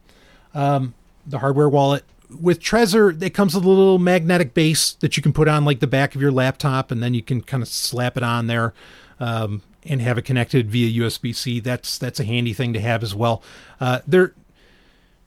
um, 0.53 0.93
the 1.25 1.39
hardware 1.39 1.69
wallet, 1.69 2.05
with 2.41 2.59
Trezor, 2.59 3.21
it 3.21 3.31
comes 3.31 3.55
with 3.55 3.63
a 3.63 3.69
little 3.69 3.99
magnetic 3.99 4.53
base 4.53 4.93
that 4.93 5.17
you 5.17 5.23
can 5.23 5.33
put 5.33 5.47
on 5.47 5.65
like 5.65 5.79
the 5.79 5.87
back 5.87 6.15
of 6.15 6.21
your 6.21 6.31
laptop, 6.31 6.91
and 6.91 7.03
then 7.03 7.13
you 7.13 7.21
can 7.21 7.41
kind 7.41 7.61
of 7.61 7.69
slap 7.69 8.17
it 8.17 8.23
on 8.23 8.47
there 8.47 8.73
um, 9.19 9.61
and 9.83 10.01
have 10.01 10.17
it 10.17 10.23
connected 10.23 10.69
via 10.69 11.01
USB 11.01 11.35
C. 11.35 11.59
That's 11.59 11.97
that's 11.97 12.19
a 12.19 12.23
handy 12.23 12.53
thing 12.53 12.73
to 12.73 12.79
have 12.79 13.03
as 13.03 13.13
well. 13.13 13.43
Uh, 13.79 13.99
there, 14.07 14.33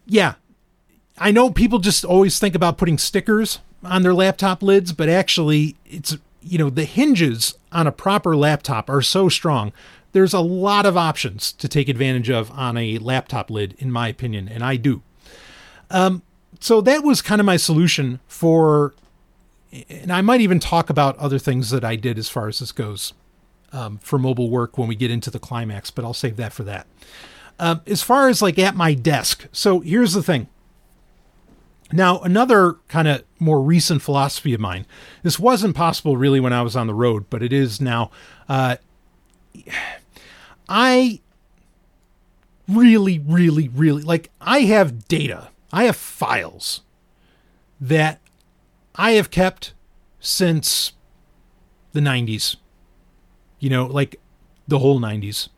yeah, 0.06 0.34
I 1.18 1.30
know 1.30 1.50
people 1.50 1.78
just 1.78 2.04
always 2.04 2.38
think 2.38 2.54
about 2.54 2.78
putting 2.78 2.98
stickers 2.98 3.60
on 3.82 4.02
their 4.02 4.14
laptop 4.14 4.62
lids, 4.62 4.92
but 4.92 5.08
actually, 5.08 5.76
it's 5.84 6.16
you 6.42 6.58
know 6.58 6.70
the 6.70 6.84
hinges 6.84 7.54
on 7.72 7.86
a 7.86 7.92
proper 7.92 8.36
laptop 8.36 8.88
are 8.88 9.02
so 9.02 9.28
strong. 9.28 9.72
There's 10.12 10.32
a 10.32 10.40
lot 10.40 10.86
of 10.86 10.96
options 10.96 11.52
to 11.52 11.68
take 11.68 11.88
advantage 11.88 12.30
of 12.30 12.50
on 12.52 12.76
a 12.76 12.98
laptop 12.98 13.50
lid, 13.50 13.74
in 13.78 13.90
my 13.90 14.08
opinion, 14.08 14.48
and 14.48 14.62
I 14.62 14.76
do. 14.76 15.02
Um, 15.90 16.22
so 16.60 16.80
that 16.80 17.04
was 17.04 17.20
kind 17.20 17.40
of 17.40 17.44
my 17.44 17.56
solution 17.56 18.20
for, 18.26 18.94
and 19.90 20.10
I 20.10 20.22
might 20.22 20.40
even 20.40 20.58
talk 20.58 20.88
about 20.88 21.18
other 21.18 21.38
things 21.38 21.70
that 21.70 21.84
I 21.84 21.96
did 21.96 22.18
as 22.18 22.30
far 22.30 22.48
as 22.48 22.60
this 22.60 22.72
goes 22.72 23.12
um, 23.72 23.98
for 23.98 24.18
mobile 24.18 24.48
work 24.48 24.78
when 24.78 24.88
we 24.88 24.94
get 24.94 25.10
into 25.10 25.30
the 25.30 25.38
climax, 25.38 25.90
but 25.90 26.04
I'll 26.04 26.14
save 26.14 26.36
that 26.36 26.52
for 26.52 26.64
that. 26.64 26.86
Um, 27.58 27.80
as 27.86 28.02
far 28.02 28.28
as 28.28 28.42
like 28.42 28.58
at 28.58 28.76
my 28.76 28.94
desk, 28.94 29.48
so 29.52 29.80
here's 29.80 30.12
the 30.12 30.22
thing. 30.22 30.48
Now, 31.92 32.18
another 32.20 32.74
kind 32.88 33.06
of 33.08 33.24
more 33.38 33.62
recent 33.62 34.02
philosophy 34.02 34.52
of 34.52 34.60
mine. 34.60 34.86
This 35.22 35.38
wasn't 35.38 35.76
possible 35.76 36.16
really 36.16 36.40
when 36.40 36.52
I 36.52 36.62
was 36.62 36.74
on 36.74 36.86
the 36.88 36.94
road, 36.94 37.26
but 37.30 37.42
it 37.42 37.52
is 37.52 37.80
now. 37.80 38.10
Uh, 38.48 38.76
I 40.68 41.20
really, 42.68 43.20
really, 43.20 43.68
really 43.68 44.02
like. 44.02 44.30
I 44.40 44.60
have 44.62 45.06
data 45.06 45.50
I 45.72 45.84
have 45.84 45.96
files 45.96 46.82
that 47.80 48.20
I 48.94 49.12
have 49.12 49.30
kept 49.30 49.74
since 50.20 50.92
the 51.92 52.00
90s. 52.00 52.56
You 53.58 53.70
know, 53.70 53.86
like 53.86 54.20
the 54.68 54.78
whole 54.78 55.00
90s. 55.00 55.48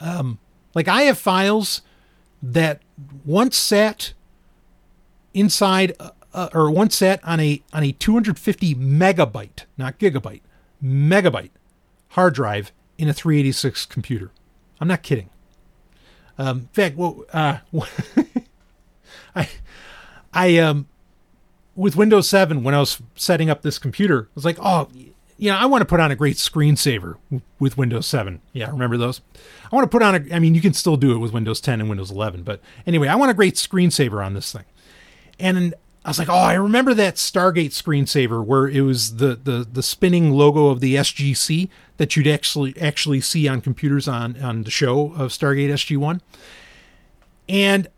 Um, 0.00 0.38
like 0.74 0.88
I 0.88 1.02
have 1.02 1.18
files 1.18 1.82
that 2.42 2.80
once 3.24 3.56
sat 3.56 4.12
inside 5.34 5.94
uh, 5.98 6.10
uh, 6.34 6.48
or 6.52 6.70
once 6.70 6.96
sat 6.96 7.20
on 7.24 7.40
a 7.40 7.62
on 7.72 7.82
a 7.82 7.92
250 7.92 8.74
megabyte, 8.74 9.64
not 9.76 9.98
gigabyte, 9.98 10.42
megabyte 10.82 11.50
hard 12.10 12.34
drive 12.34 12.72
in 12.96 13.08
a 13.08 13.12
386 13.12 13.86
computer. 13.86 14.30
I'm 14.80 14.88
not 14.88 15.02
kidding. 15.02 15.30
Um, 16.36 16.58
in 16.58 16.68
fact, 16.68 16.96
well, 16.96 17.24
uh, 17.32 17.58
I, 19.34 19.48
I 20.32 20.58
um, 20.58 20.86
with 21.74 21.96
Windows 21.96 22.28
7 22.28 22.62
when 22.62 22.74
I 22.74 22.80
was 22.80 23.02
setting 23.16 23.50
up 23.50 23.62
this 23.62 23.78
computer, 23.78 24.28
I 24.30 24.32
was 24.34 24.44
like, 24.44 24.58
oh, 24.60 24.88
you 25.38 25.50
know, 25.50 25.56
I 25.56 25.66
want 25.66 25.82
to 25.82 25.86
put 25.86 26.00
on 26.00 26.10
a 26.10 26.16
great 26.16 26.36
screensaver 26.36 27.16
with 27.58 27.78
Windows 27.78 28.06
7. 28.06 28.40
Yeah, 28.52 28.70
remember 28.70 28.96
those? 28.96 29.20
I 29.70 29.74
want 29.74 29.84
to 29.84 29.88
put 29.88 30.02
on 30.02 30.14
a, 30.14 30.34
I 30.34 30.38
mean, 30.38 30.54
you 30.54 30.60
can 30.60 30.74
still 30.74 30.96
do 30.96 31.12
it 31.12 31.18
with 31.18 31.32
Windows 31.32 31.60
10 31.60 31.80
and 31.80 31.88
Windows 31.88 32.10
11, 32.10 32.42
but 32.42 32.60
anyway, 32.86 33.08
I 33.08 33.14
want 33.14 33.30
a 33.30 33.34
great 33.34 33.54
screensaver 33.54 34.24
on 34.24 34.34
this 34.34 34.52
thing. 34.52 34.64
And 35.38 35.74
I 36.04 36.10
was 36.10 36.18
like, 36.18 36.28
oh, 36.28 36.34
I 36.34 36.54
remember 36.54 36.94
that 36.94 37.16
Stargate 37.16 37.70
screensaver 37.70 38.44
where 38.44 38.66
it 38.66 38.80
was 38.80 39.16
the 39.16 39.36
the 39.36 39.66
the 39.70 39.82
spinning 39.82 40.30
logo 40.32 40.68
of 40.68 40.80
the 40.80 40.96
SGC 40.96 41.68
that 41.98 42.16
you'd 42.16 42.26
actually 42.26 42.74
actually 42.80 43.20
see 43.20 43.46
on 43.46 43.60
computers 43.60 44.08
on 44.08 44.40
on 44.42 44.64
the 44.64 44.70
show 44.70 45.12
of 45.12 45.30
Stargate 45.32 45.70
SG1. 45.70 46.20
And 47.48 47.88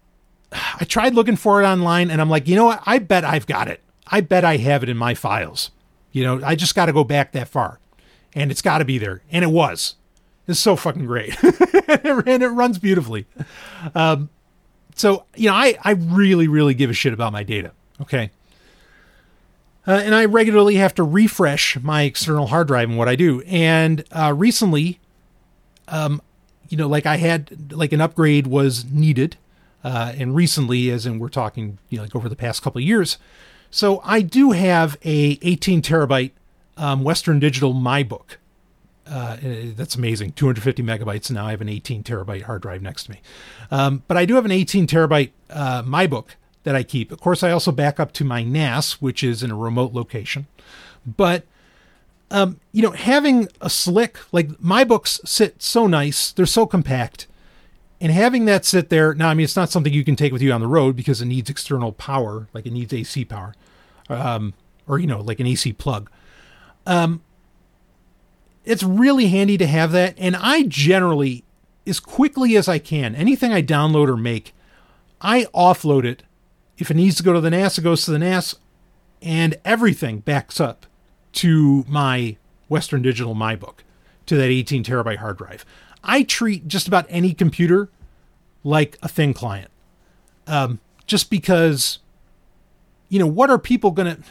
I 0.52 0.84
tried 0.84 1.14
looking 1.14 1.36
for 1.36 1.62
it 1.62 1.66
online 1.66 2.10
and 2.10 2.20
I'm 2.20 2.28
like, 2.28 2.48
you 2.48 2.56
know 2.56 2.64
what? 2.64 2.82
I 2.84 2.98
bet 2.98 3.24
I've 3.24 3.46
got 3.46 3.68
it. 3.68 3.80
I 4.06 4.20
bet 4.20 4.44
I 4.44 4.56
have 4.56 4.82
it 4.82 4.88
in 4.88 4.96
my 4.96 5.14
files. 5.14 5.70
You 6.12 6.24
know, 6.24 6.40
I 6.44 6.54
just 6.54 6.74
got 6.74 6.86
to 6.86 6.92
go 6.92 7.04
back 7.04 7.32
that 7.32 7.48
far 7.48 7.78
and 8.34 8.50
it's 8.50 8.62
got 8.62 8.78
to 8.78 8.84
be 8.84 8.98
there. 8.98 9.22
And 9.30 9.44
it 9.44 9.48
was. 9.48 9.96
It's 10.46 10.60
so 10.60 10.76
fucking 10.76 11.06
great. 11.06 11.36
and 11.44 12.42
it 12.42 12.48
runs 12.48 12.78
beautifully. 12.78 13.26
Um, 13.94 14.30
so, 14.94 15.24
you 15.36 15.48
know, 15.48 15.54
I, 15.54 15.76
I 15.82 15.92
really, 15.92 16.48
really 16.48 16.74
give 16.74 16.90
a 16.90 16.94
shit 16.94 17.12
about 17.12 17.32
my 17.32 17.42
data. 17.42 17.72
Okay. 18.00 18.30
Uh, 19.86 20.00
and 20.04 20.14
I 20.14 20.24
regularly 20.24 20.76
have 20.76 20.94
to 20.96 21.02
refresh 21.02 21.78
my 21.80 22.02
external 22.02 22.48
hard 22.48 22.66
drive 22.66 22.88
and 22.88 22.98
what 22.98 23.08
I 23.08 23.16
do. 23.16 23.42
And 23.42 24.04
uh, 24.10 24.34
recently, 24.36 24.98
um, 25.88 26.20
you 26.68 26.76
know, 26.76 26.88
like 26.88 27.06
I 27.06 27.16
had, 27.16 27.72
like 27.72 27.92
an 27.92 28.00
upgrade 28.00 28.46
was 28.46 28.84
needed 28.84 29.36
uh, 29.82 30.12
and 30.16 30.34
recently, 30.34 30.90
as 30.90 31.06
in 31.06 31.18
we're 31.18 31.28
talking, 31.28 31.78
you 31.88 31.96
know, 31.96 32.04
like 32.04 32.14
over 32.14 32.28
the 32.28 32.36
past 32.36 32.62
couple 32.62 32.80
years. 32.80 33.18
So 33.70 34.00
I 34.04 34.20
do 34.20 34.50
have 34.50 34.96
a 35.04 35.38
18 35.42 35.82
terabyte 35.82 36.32
um, 36.76 37.04
Western 37.04 37.38
Digital 37.38 37.74
MyBook. 37.74 38.36
Uh, 39.06 39.36
that's 39.74 39.96
amazing, 39.96 40.32
250 40.32 40.82
megabytes. 40.82 41.30
Now 41.30 41.46
I 41.46 41.50
have 41.50 41.60
an 41.60 41.68
18 41.68 42.04
terabyte 42.04 42.42
hard 42.42 42.62
drive 42.62 42.82
next 42.82 43.04
to 43.04 43.12
me. 43.12 43.20
Um, 43.70 44.02
but 44.06 44.16
I 44.16 44.24
do 44.24 44.36
have 44.36 44.44
an 44.44 44.52
18 44.52 44.86
terabyte 44.86 45.30
uh, 45.50 45.82
MyBook 45.82 46.30
that 46.62 46.76
I 46.76 46.82
keep. 46.82 47.10
Of 47.10 47.20
course, 47.20 47.42
I 47.42 47.50
also 47.50 47.72
back 47.72 47.98
up 47.98 48.12
to 48.12 48.24
my 48.24 48.44
NAS, 48.44 49.00
which 49.00 49.24
is 49.24 49.42
in 49.42 49.50
a 49.50 49.56
remote 49.56 49.92
location. 49.92 50.46
But 51.04 51.44
um, 52.30 52.60
you 52.70 52.82
know, 52.82 52.92
having 52.92 53.48
a 53.60 53.68
slick 53.68 54.18
like 54.32 54.60
my 54.60 54.84
books 54.84 55.20
sit 55.24 55.62
so 55.62 55.86
nice, 55.86 56.30
they're 56.30 56.46
so 56.46 56.66
compact 56.66 57.26
and 58.00 58.12
having 58.12 58.44
that 58.46 58.64
sit 58.64 58.88
there 58.88 59.14
now 59.14 59.28
i 59.28 59.34
mean 59.34 59.44
it's 59.44 59.56
not 59.56 59.70
something 59.70 59.92
you 59.92 60.04
can 60.04 60.16
take 60.16 60.32
with 60.32 60.42
you 60.42 60.52
on 60.52 60.60
the 60.60 60.66
road 60.66 60.96
because 60.96 61.20
it 61.20 61.26
needs 61.26 61.50
external 61.50 61.92
power 61.92 62.48
like 62.52 62.66
it 62.66 62.72
needs 62.72 62.92
ac 62.92 63.24
power 63.24 63.54
um, 64.10 64.54
or 64.86 64.98
you 64.98 65.06
know 65.06 65.20
like 65.20 65.40
an 65.40 65.46
ac 65.46 65.72
plug. 65.74 66.10
Um, 66.86 67.22
it's 68.64 68.82
really 68.82 69.28
handy 69.28 69.56
to 69.56 69.66
have 69.66 69.92
that 69.92 70.14
and 70.18 70.36
i 70.36 70.64
generally 70.64 71.44
as 71.86 71.98
quickly 71.98 72.56
as 72.56 72.68
i 72.68 72.78
can 72.78 73.14
anything 73.14 73.52
i 73.52 73.62
download 73.62 74.08
or 74.08 74.16
make 74.16 74.54
i 75.20 75.44
offload 75.54 76.04
it. 76.04 76.24
If 76.76 76.90
it 76.90 76.94
needs 76.94 77.16
to 77.16 77.22
go 77.22 77.32
to 77.32 77.40
the 77.40 77.50
nas 77.50 77.78
it 77.78 77.82
goes 77.82 78.04
to 78.04 78.10
the 78.10 78.18
nas 78.18 78.56
and 79.22 79.56
everything 79.64 80.20
backs 80.20 80.60
up 80.60 80.86
to 81.32 81.84
my 81.88 82.36
western 82.68 83.02
digital 83.02 83.34
mybook 83.34 83.78
to 84.26 84.36
that 84.36 84.48
18 84.48 84.84
terabyte 84.84 85.18
hard 85.18 85.38
drive 85.38 85.64
I 86.02 86.22
treat 86.22 86.68
just 86.68 86.88
about 86.88 87.06
any 87.08 87.34
computer 87.34 87.88
like 88.64 88.98
a 89.02 89.08
thin 89.08 89.34
client. 89.34 89.70
Um, 90.46 90.80
just 91.06 91.30
because, 91.30 91.98
you 93.08 93.18
know, 93.18 93.26
what 93.26 93.50
are 93.50 93.58
people 93.58 93.90
going 93.90 94.16
to, 94.16 94.22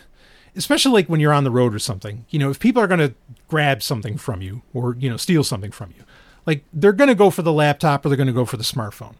especially 0.56 0.91
like 0.91 1.08
when 1.08 1.20
you're 1.20 1.34
on 1.34 1.44
the 1.44 1.52
road 1.52 1.74
or 1.74 1.80
something, 1.80 2.26
you 2.30 2.40
know, 2.40 2.50
if 2.50 2.60
people 2.60 2.82
are 2.82 2.88
going 2.88 3.00
to 3.00 3.14
grab 3.48 3.84
something 3.84 4.18
from 4.18 4.41
you 4.41 4.62
or, 4.74 4.96
you 5.00 5.10
know, 5.10 5.18
steal 5.18 5.44
something 5.44 5.72
from 5.72 5.94
you, 5.98 6.04
like 6.46 6.64
they're 6.74 6.94
going 6.94 7.10
to 7.10 7.16
go 7.16 7.30
for 7.30 7.41
the 7.41 7.54
laptop 7.54 8.06
or 8.06 8.10
they're 8.10 8.18
going 8.18 8.28
to 8.28 8.34
go 8.34 8.46
for 8.46 8.58
the 8.58 8.64
smartphone. 8.64 9.16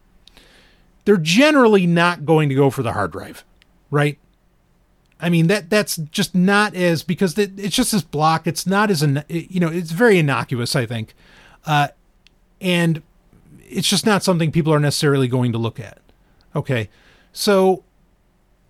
They're 1.04 1.16
generally 1.16 1.86
not 1.86 2.24
going 2.24 2.48
to 2.48 2.54
go 2.54 2.70
for 2.70 2.82
the 2.82 2.92
hard 2.92 3.12
drive, 3.12 3.44
right? 3.90 4.18
I 5.22 5.28
mean 5.28 5.48
that 5.48 5.68
that's 5.68 5.96
just 5.96 6.34
not 6.34 6.74
as 6.74 7.02
because 7.02 7.36
it's 7.36 7.76
just 7.76 7.92
this 7.92 8.02
block. 8.02 8.46
It's 8.46 8.66
not 8.66 8.90
as 8.90 9.02
you 9.28 9.60
know 9.60 9.68
it's 9.68 9.90
very 9.90 10.18
innocuous. 10.18 10.74
I 10.74 10.86
think, 10.86 11.14
uh, 11.66 11.88
and 12.60 13.02
it's 13.68 13.88
just 13.88 14.04
not 14.04 14.22
something 14.22 14.50
people 14.50 14.72
are 14.72 14.80
necessarily 14.80 15.28
going 15.28 15.52
to 15.52 15.58
look 15.58 15.78
at. 15.80 15.98
Okay. 16.54 16.88
So, 17.32 17.84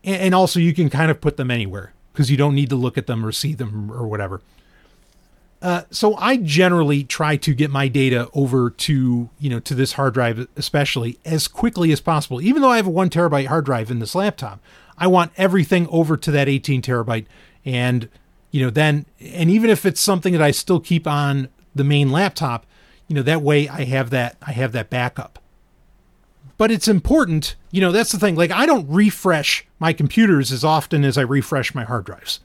and 0.05 0.35
also 0.35 0.61
you 0.61 0.75
can 0.75 0.91
kind 0.91 1.11
of 1.11 1.21
put 1.21 1.37
them 1.37 1.51
anywhere 1.51 1.93
because 2.13 2.31
you 2.31 2.37
don't 2.37 2.55
need 2.55 2.71
to 2.71 2.77
look 2.77 2.99
at 2.99 3.07
them 3.07 3.25
or 3.25 3.33
see 3.33 3.55
them 3.55 3.91
or 3.91 4.07
whatever. 4.07 4.43
Uh, 5.63 5.83
so 5.91 6.15
I 6.17 6.37
generally 6.39 7.05
try 7.05 7.37
to 7.37 7.53
get 7.53 7.71
my 7.71 7.87
data 7.89 8.29
over 8.33 8.71
to 8.71 9.29
you 9.39 9.51
know 9.51 9.61
to 9.61 9.75
this 9.75 9.93
hard 9.93 10.15
drive, 10.15 10.49
especially 10.57 11.19
as 11.25 11.49
quickly 11.49 11.93
as 11.93 12.01
possible. 12.01 12.41
Even 12.41 12.63
though 12.63 12.71
I 12.71 12.77
have 12.77 12.87
a 12.87 12.91
one 12.91 13.11
terabyte 13.11 13.47
hard 13.47 13.67
drive 13.67 13.91
in 13.91 13.99
this 13.99 14.15
laptop, 14.15 14.61
I 14.97 15.07
want 15.07 15.33
everything 15.37 15.87
over 15.91 16.17
to 16.17 16.31
that 16.31 16.49
18 16.49 16.81
terabyte, 16.81 17.27
and 17.65 18.09
you 18.51 18.63
know 18.65 18.71
then 18.71 19.05
and 19.21 19.51
even 19.51 19.69
if 19.69 19.85
it's 19.85 20.01
something 20.01 20.33
that 20.33 20.43
I 20.43 20.51
still 20.51 20.81
keep 20.81 21.07
on 21.07 21.49
the 21.75 21.85
main 21.85 22.11
laptop, 22.11 22.65
you 23.11 23.17
know 23.17 23.23
that 23.23 23.43
way 23.43 23.69
I 23.69 23.83
have 23.87 24.11
that 24.11 24.37
I 24.41 24.53
have 24.53 24.71
that 24.71 24.89
backup. 24.89 25.41
But 26.57 26.71
it's 26.71 26.87
important, 26.87 27.57
you 27.73 27.81
know, 27.81 27.91
that's 27.91 28.13
the 28.13 28.21
thing. 28.21 28.37
Like 28.37 28.53
I 28.53 28.67
don't 28.67 28.89
refresh 28.89 29.67
my 29.81 29.93
computers 29.93 30.53
as 30.53 30.63
often 30.63 31.05
as 31.05 31.19
I 31.19 31.23
refresh 31.23 31.75
my 31.75 31.83
hard 31.83 32.05
drives. 32.05 32.39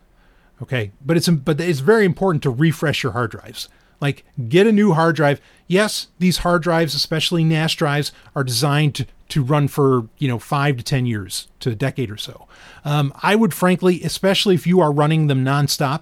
Okay, 0.63 0.91
but 1.05 1.17
it's 1.17 1.29
but 1.29 1.61
it's 1.61 1.81
very 1.81 2.03
important 2.03 2.41
to 2.43 2.49
refresh 2.49 3.03
your 3.03 3.11
hard 3.11 3.29
drives. 3.29 3.69
Like 4.01 4.25
get 4.49 4.65
a 4.65 4.71
new 4.71 4.93
hard 4.93 5.15
drive. 5.15 5.39
Yes, 5.67 6.07
these 6.17 6.39
hard 6.39 6.63
drives, 6.63 6.95
especially 6.95 7.43
NAS 7.43 7.75
drives, 7.75 8.11
are 8.35 8.43
designed 8.43 8.95
to, 8.95 9.05
to 9.29 9.43
run 9.43 9.67
for 9.67 10.09
you 10.17 10.27
know 10.27 10.39
five 10.39 10.77
to 10.77 10.83
ten 10.83 11.05
years 11.05 11.47
to 11.59 11.69
a 11.69 11.75
decade 11.75 12.09
or 12.09 12.17
so. 12.17 12.47
Um, 12.83 13.13
I 13.21 13.35
would 13.35 13.53
frankly, 13.53 14.01
especially 14.01 14.55
if 14.55 14.65
you 14.65 14.79
are 14.79 14.91
running 14.91 15.27
them 15.27 15.45
nonstop, 15.45 16.01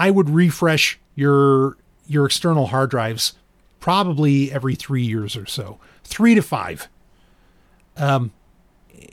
I 0.00 0.10
would 0.10 0.30
refresh 0.30 0.98
your 1.14 1.76
your 2.08 2.26
external 2.26 2.66
hard 2.66 2.90
drives 2.90 3.34
probably 3.80 4.52
every 4.52 4.74
three 4.74 5.02
years 5.02 5.36
or 5.36 5.46
so, 5.46 5.78
three 6.04 6.34
to 6.34 6.42
five. 6.42 6.88
Um, 7.96 8.32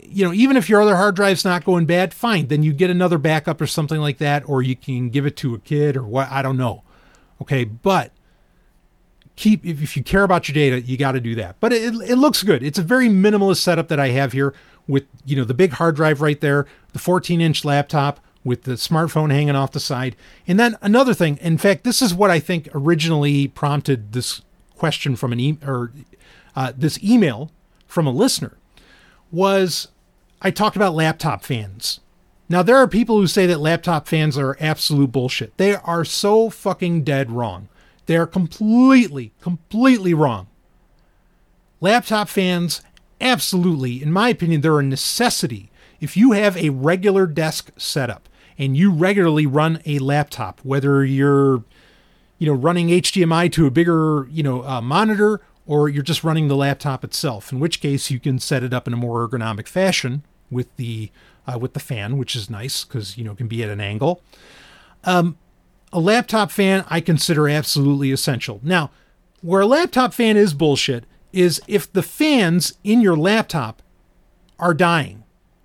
you 0.02 0.24
know, 0.24 0.32
even 0.32 0.56
if 0.56 0.68
your 0.68 0.80
other 0.80 0.96
hard 0.96 1.16
drive's 1.16 1.44
not 1.44 1.64
going 1.64 1.86
bad, 1.86 2.14
fine. 2.14 2.48
Then 2.48 2.62
you 2.62 2.72
get 2.72 2.90
another 2.90 3.18
backup 3.18 3.60
or 3.60 3.66
something 3.66 4.00
like 4.00 4.18
that, 4.18 4.48
or 4.48 4.62
you 4.62 4.76
can 4.76 5.08
give 5.08 5.26
it 5.26 5.36
to 5.38 5.54
a 5.54 5.58
kid 5.58 5.96
or 5.96 6.04
what. 6.04 6.30
I 6.30 6.42
don't 6.42 6.56
know. 6.56 6.82
Okay, 7.40 7.64
but 7.64 8.12
keep 9.36 9.64
if, 9.64 9.82
if 9.82 9.96
you 9.96 10.02
care 10.02 10.24
about 10.24 10.48
your 10.48 10.54
data, 10.54 10.80
you 10.80 10.96
got 10.96 11.12
to 11.12 11.20
do 11.20 11.34
that. 11.36 11.56
But 11.60 11.72
it, 11.72 11.94
it 11.94 12.16
looks 12.16 12.42
good. 12.42 12.62
It's 12.62 12.78
a 12.78 12.82
very 12.82 13.08
minimalist 13.08 13.58
setup 13.58 13.88
that 13.88 14.00
I 14.00 14.08
have 14.08 14.32
here 14.32 14.54
with 14.86 15.04
you 15.24 15.36
know 15.36 15.44
the 15.44 15.54
big 15.54 15.72
hard 15.72 15.96
drive 15.96 16.20
right 16.20 16.40
there, 16.40 16.66
the 16.92 16.98
14 16.98 17.40
inch 17.40 17.64
laptop 17.64 18.20
with 18.44 18.62
the 18.62 18.72
smartphone 18.72 19.30
hanging 19.30 19.56
off 19.56 19.72
the 19.72 19.80
side, 19.80 20.16
and 20.46 20.58
then 20.58 20.76
another 20.82 21.14
thing. 21.14 21.38
In 21.40 21.58
fact, 21.58 21.84
this 21.84 22.02
is 22.02 22.14
what 22.14 22.30
I 22.30 22.40
think 22.40 22.68
originally 22.74 23.48
prompted 23.48 24.12
this 24.12 24.42
question 24.78 25.16
from 25.16 25.32
an 25.32 25.40
e- 25.40 25.58
or 25.66 25.92
uh, 26.56 26.72
this 26.76 27.02
email 27.02 27.50
from 27.86 28.06
a 28.06 28.12
listener 28.12 28.56
was 29.30 29.88
I 30.40 30.50
talked 30.50 30.76
about 30.76 30.94
laptop 30.94 31.44
fans. 31.44 32.00
Now, 32.48 32.62
there 32.62 32.76
are 32.76 32.88
people 32.88 33.18
who 33.18 33.26
say 33.26 33.44
that 33.46 33.60
laptop 33.60 34.08
fans 34.08 34.38
are 34.38 34.56
absolute 34.58 35.12
bullshit. 35.12 35.56
They 35.58 35.74
are 35.74 36.04
so 36.04 36.48
fucking 36.48 37.04
dead 37.04 37.30
wrong. 37.30 37.68
They 38.06 38.16
are 38.16 38.26
completely, 38.26 39.32
completely 39.42 40.14
wrong. 40.14 40.46
Laptop 41.80 42.28
fans, 42.28 42.80
absolutely, 43.20 44.02
in 44.02 44.10
my 44.10 44.30
opinion, 44.30 44.62
they're 44.62 44.80
a 44.80 44.82
necessity. 44.82 45.70
If 46.00 46.16
you 46.16 46.32
have 46.32 46.56
a 46.56 46.70
regular 46.70 47.26
desk 47.26 47.70
setup 47.76 48.28
and 48.56 48.76
you 48.76 48.92
regularly 48.92 49.46
run 49.46 49.82
a 49.84 49.98
laptop, 49.98 50.60
whether 50.62 51.04
you're, 51.04 51.64
you 52.38 52.46
know, 52.46 52.52
running 52.52 52.88
HDMI 52.88 53.50
to 53.52 53.66
a 53.66 53.70
bigger, 53.70 54.26
you 54.30 54.42
know, 54.42 54.64
uh, 54.64 54.80
monitor 54.80 55.40
or 55.66 55.88
you're 55.88 56.02
just 56.02 56.24
running 56.24 56.48
the 56.48 56.56
laptop 56.56 57.04
itself, 57.04 57.52
in 57.52 57.60
which 57.60 57.80
case 57.80 58.10
you 58.10 58.18
can 58.18 58.38
set 58.38 58.64
it 58.64 58.72
up 58.72 58.86
in 58.86 58.94
a 58.94 58.96
more 58.96 59.28
ergonomic 59.28 59.68
fashion 59.68 60.24
with 60.50 60.74
the 60.76 61.10
uh, 61.46 61.58
with 61.58 61.74
the 61.74 61.80
fan, 61.80 62.16
which 62.16 62.34
is 62.34 62.50
nice 62.50 62.84
because 62.84 63.18
you 63.18 63.24
know 63.24 63.32
it 63.32 63.38
can 63.38 63.48
be 63.48 63.62
at 63.62 63.68
an 63.68 63.80
angle. 63.80 64.22
Um, 65.04 65.36
a 65.92 66.00
laptop 66.00 66.50
fan 66.50 66.84
I 66.88 67.00
consider 67.00 67.48
absolutely 67.48 68.10
essential. 68.12 68.60
Now, 68.62 68.90
where 69.42 69.60
a 69.60 69.66
laptop 69.66 70.14
fan 70.14 70.36
is 70.36 70.54
bullshit 70.54 71.04
is 71.32 71.60
if 71.68 71.92
the 71.92 72.02
fans 72.02 72.74
in 72.82 73.00
your 73.00 73.16
laptop 73.16 73.82
are 74.58 74.74
dying 74.74 75.24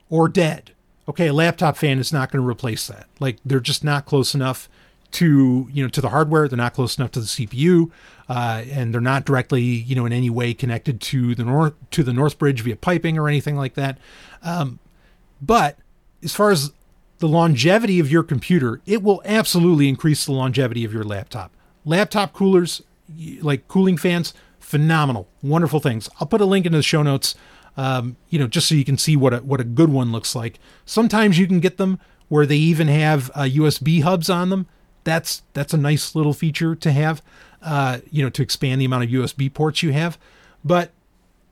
or 0.10 0.28
dead. 0.28 0.72
Okay, 1.08 1.28
a 1.28 1.34
laptop 1.34 1.76
fan 1.76 1.98
is 1.98 2.14
not 2.14 2.32
going 2.32 2.42
to 2.42 2.48
replace 2.48 2.88
that. 2.88 3.08
Like 3.20 3.38
they're 3.46 3.60
just 3.60 3.84
not 3.84 4.06
close 4.06 4.36
enough 4.36 4.70
to 5.14 5.70
you 5.72 5.84
know 5.84 5.90
to 5.90 6.02
the 6.02 6.10
hardware. 6.10 6.48
They're 6.48 6.58
not 6.58 6.74
close 6.74 6.98
enough 6.98 7.12
to 7.12 7.20
the 7.20 7.26
CPU, 7.26 7.90
uh, 8.30 8.64
and 8.70 8.94
they're 8.94 9.02
not 9.02 9.26
directly 9.26 9.62
you 9.62 9.96
know 9.96 10.06
in 10.06 10.14
any 10.14 10.30
way 10.30 10.54
connected 10.54 11.00
to 11.02 11.36
the 11.36 11.44
north 11.44 11.74
to 11.92 12.04
the 12.04 12.12
Northbridge 12.12 12.60
via 12.62 12.76
piping 12.76 13.18
or 13.18 13.28
anything 13.28 13.56
like 13.56 13.76
that. 13.76 13.98
Um, 14.42 14.80
but 15.42 15.78
as 16.24 16.34
far 16.34 16.52
as 16.52 16.72
the 17.20 17.28
longevity 17.28 18.00
of 18.00 18.12
your 18.12 18.24
computer, 18.24 18.82
it 18.86 19.02
will 19.02 19.22
absolutely 19.26 19.88
increase 19.88 20.26
the 20.26 20.32
longevity 20.32 20.84
of 20.84 20.94
your 20.94 21.04
laptop. 21.04 21.52
Laptop 21.86 22.34
coolers, 22.34 22.82
like 23.42 23.68
cooling 23.68 23.98
fans, 23.98 24.34
phenomenal, 24.60 25.28
wonderful 25.42 25.80
things. 25.80 26.10
I'll 26.20 26.28
put 26.28 26.42
a 26.42 26.46
link 26.46 26.66
into 26.66 26.78
the 26.78 26.84
show 26.84 27.04
notes. 27.04 27.36
Um, 27.76 28.18
you 28.30 28.38
know, 28.38 28.48
just 28.48 28.68
so 28.68 28.76
you 28.76 28.86
can 28.86 28.98
see 28.98 29.16
what 29.16 29.34
a 29.34 29.38
what 29.38 29.60
a 29.60 29.64
good 29.64 29.90
one 29.90 30.12
looks 30.12 30.36
like. 30.36 30.60
Sometimes 30.86 31.40
you 31.40 31.48
can 31.48 31.60
get 31.60 31.78
them 31.78 32.00
where 32.30 32.46
they 32.46 32.58
even 32.58 32.88
have 32.88 33.32
uh, 33.34 33.42
USB 33.42 34.04
hubs 34.04 34.30
on 34.30 34.50
them 34.50 34.68
that's 35.04 35.44
that's 35.54 35.74
a 35.74 35.78
nice 35.78 36.16
little 36.16 36.34
feature 36.34 36.76
to 36.76 36.92
have. 36.92 37.22
Uh, 37.62 38.00
you 38.12 38.22
know, 38.22 38.30
to 38.30 38.42
expand 38.42 38.82
the 38.82 38.86
amount 38.86 39.06
of 39.06 39.10
USB 39.10 39.54
ports 39.54 39.82
you 39.82 39.94
have. 39.94 40.18
But 40.66 40.92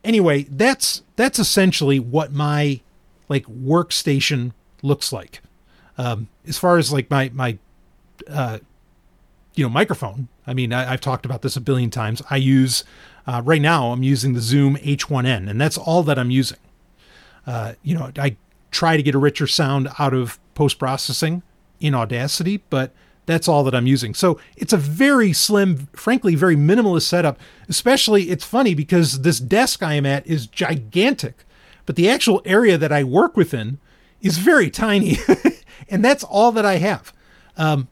anyway, 0.03 0.44
that's 0.44 1.03
that's 1.15 1.40
essentially 1.40 1.99
what 1.99 2.34
my 2.34 2.82
like 3.30 3.45
workstation 3.45 4.52
looks 4.82 5.14
like. 5.14 5.41
Um, 5.98 6.28
as 6.48 6.57
far 6.57 6.78
as 6.78 6.91
like 6.91 7.10
my 7.10 7.32
my 7.34 7.57
uh, 8.30 8.60
you 9.56 9.64
know 9.64 9.69
microphone, 9.69 10.28
I 10.45 10.53
mean, 10.53 10.73
I, 10.73 10.84
have 10.84 11.02
talked 11.02 11.26
about 11.26 11.41
this 11.41 11.56
a 11.56 11.61
billion 11.61 11.90
times. 11.90 12.22
I 12.30 12.38
use 12.38 12.84
uh, 13.28 13.41
right 13.45 13.61
now. 13.61 13.91
I'm 13.91 14.03
using 14.03 14.34
the 14.34 14.41
Zoom 14.41 14.76
H1n, 14.78 15.49
and 15.49 15.61
that's 15.61 15.78
all 15.78 16.03
that 16.03 16.18
I'm 16.18 16.32
using. 16.32 16.57
Uh, 17.45 17.73
you 17.84 17.98
know, 17.98 18.11
I 18.18 18.36
try 18.72 18.98
to 18.98 19.03
get 19.03 19.15
a 19.15 19.19
richer 19.19 19.48
sound 19.48 19.90
out 19.99 20.14
of 20.14 20.40
post 20.56 20.80
processing 20.80 21.44
in 21.80 21.95
Audacity, 21.95 22.64
but 22.69 22.91
that's 23.26 23.48
all 23.48 23.64
that 23.64 23.76
I'm 23.76 23.88
using. 23.88 24.14
So 24.14 24.39
it's 24.57 24.73
a 24.73 24.77
very 24.77 25.34
slim, 25.34 25.88
frankly, 25.93 26.35
very 26.35 26.56
minimalist 26.56 27.03
setup. 27.03 27.39
Especially, 27.69 28.30
it's 28.30 28.43
funny 28.43 28.73
because 28.73 29.22
this 29.22 29.39
desk 29.39 29.84
I 29.84 29.93
am 29.93 30.06
at 30.06 30.26
is 30.27 30.48
gigantic, 30.48 31.45
but 31.85 31.95
the 31.95 32.10
actual 32.10 32.41
area 32.45 32.77
that 32.77 32.91
I 32.91 33.03
work 33.03 33.38
within 33.38 33.80
is 34.22 34.38
very 34.38 34.69
tiny. 34.69 35.18
and 35.89 36.03
that's 36.03 36.23
all 36.23 36.52
that 36.53 36.65
I 36.65 36.77
have. 36.77 37.14
Um, 37.57 37.88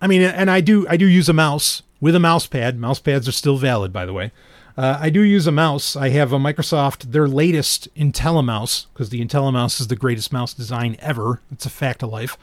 I 0.00 0.06
mean, 0.06 0.22
and 0.22 0.50
I 0.50 0.60
do 0.60 0.86
I 0.88 0.96
do 0.96 1.06
use 1.06 1.28
a 1.28 1.32
mouse 1.32 1.82
with 2.00 2.14
a 2.14 2.20
mouse 2.20 2.46
pad. 2.46 2.78
Mouse 2.78 3.00
pads 3.00 3.26
are 3.28 3.32
still 3.32 3.56
valid, 3.56 3.92
by 3.92 4.06
the 4.06 4.12
way. 4.12 4.32
Uh, 4.76 4.96
I 5.00 5.10
do 5.10 5.22
use 5.22 5.48
a 5.48 5.52
mouse. 5.52 5.96
I 5.96 6.10
have 6.10 6.32
a 6.32 6.38
Microsoft, 6.38 7.10
their 7.10 7.26
latest 7.26 7.92
IntelliMouse, 7.96 8.86
because 8.92 9.08
the 9.08 9.24
IntelliMouse 9.24 9.80
is 9.80 9.88
the 9.88 9.96
greatest 9.96 10.32
mouse 10.32 10.54
design 10.54 10.96
ever. 11.00 11.40
It's 11.50 11.66
a 11.66 11.70
fact 11.70 12.04
of 12.04 12.10
life. 12.10 12.38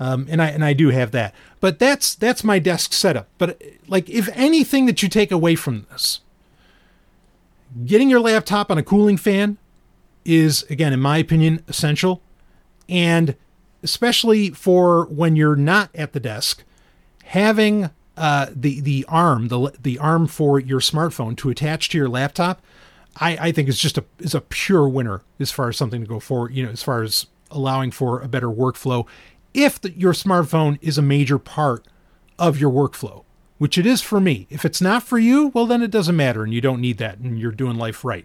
Um, 0.00 0.26
and 0.30 0.40
I 0.40 0.48
and 0.48 0.64
I 0.64 0.72
do 0.72 0.88
have 0.88 1.10
that. 1.12 1.34
But 1.60 1.78
that's 1.78 2.14
that's 2.14 2.42
my 2.42 2.58
desk 2.58 2.94
setup. 2.94 3.28
But 3.36 3.62
like, 3.86 4.08
if 4.08 4.30
anything 4.32 4.86
that 4.86 5.02
you 5.02 5.10
take 5.10 5.30
away 5.30 5.54
from 5.54 5.86
this, 5.90 6.20
getting 7.84 8.08
your 8.08 8.20
laptop 8.20 8.70
on 8.70 8.78
a 8.78 8.82
cooling 8.82 9.18
fan 9.18 9.58
is 10.24 10.62
again, 10.70 10.94
in 10.94 11.00
my 11.00 11.18
opinion, 11.18 11.62
essential, 11.68 12.22
and 12.88 13.36
especially 13.82 14.50
for 14.50 15.04
when 15.06 15.36
you're 15.36 15.56
not 15.56 15.90
at 15.94 16.14
the 16.14 16.20
desk, 16.20 16.64
having 17.24 17.90
uh, 18.16 18.46
the 18.54 18.80
the 18.80 19.04
arm 19.06 19.48
the 19.48 19.70
the 19.78 19.98
arm 19.98 20.26
for 20.26 20.58
your 20.58 20.80
smartphone 20.80 21.36
to 21.36 21.50
attach 21.50 21.90
to 21.90 21.98
your 21.98 22.08
laptop, 22.08 22.62
I, 23.16 23.36
I 23.48 23.52
think 23.52 23.68
is 23.68 23.78
just 23.78 23.98
a 23.98 24.04
is 24.18 24.34
a 24.34 24.40
pure 24.40 24.88
winner 24.88 25.20
as 25.38 25.50
far 25.50 25.68
as 25.68 25.76
something 25.76 26.00
to 26.00 26.06
go 26.06 26.20
for. 26.20 26.50
You 26.50 26.64
know, 26.64 26.70
as 26.70 26.82
far 26.82 27.02
as 27.02 27.26
allowing 27.50 27.90
for 27.90 28.20
a 28.20 28.28
better 28.28 28.48
workflow 28.48 29.06
if 29.54 29.80
the, 29.80 29.90
your 29.92 30.12
smartphone 30.12 30.78
is 30.80 30.98
a 30.98 31.02
major 31.02 31.38
part 31.38 31.86
of 32.38 32.58
your 32.58 32.70
workflow, 32.70 33.24
which 33.58 33.76
it 33.76 33.86
is 33.86 34.00
for 34.00 34.20
me. 34.20 34.46
If 34.50 34.64
it's 34.64 34.80
not 34.80 35.02
for 35.02 35.18
you, 35.18 35.48
well, 35.48 35.66
then 35.66 35.82
it 35.82 35.90
doesn't 35.90 36.16
matter 36.16 36.42
and 36.42 36.52
you 36.52 36.60
don't 36.60 36.80
need 36.80 36.98
that 36.98 37.18
and 37.18 37.38
you're 37.38 37.52
doing 37.52 37.76
life 37.76 38.04
right. 38.04 38.24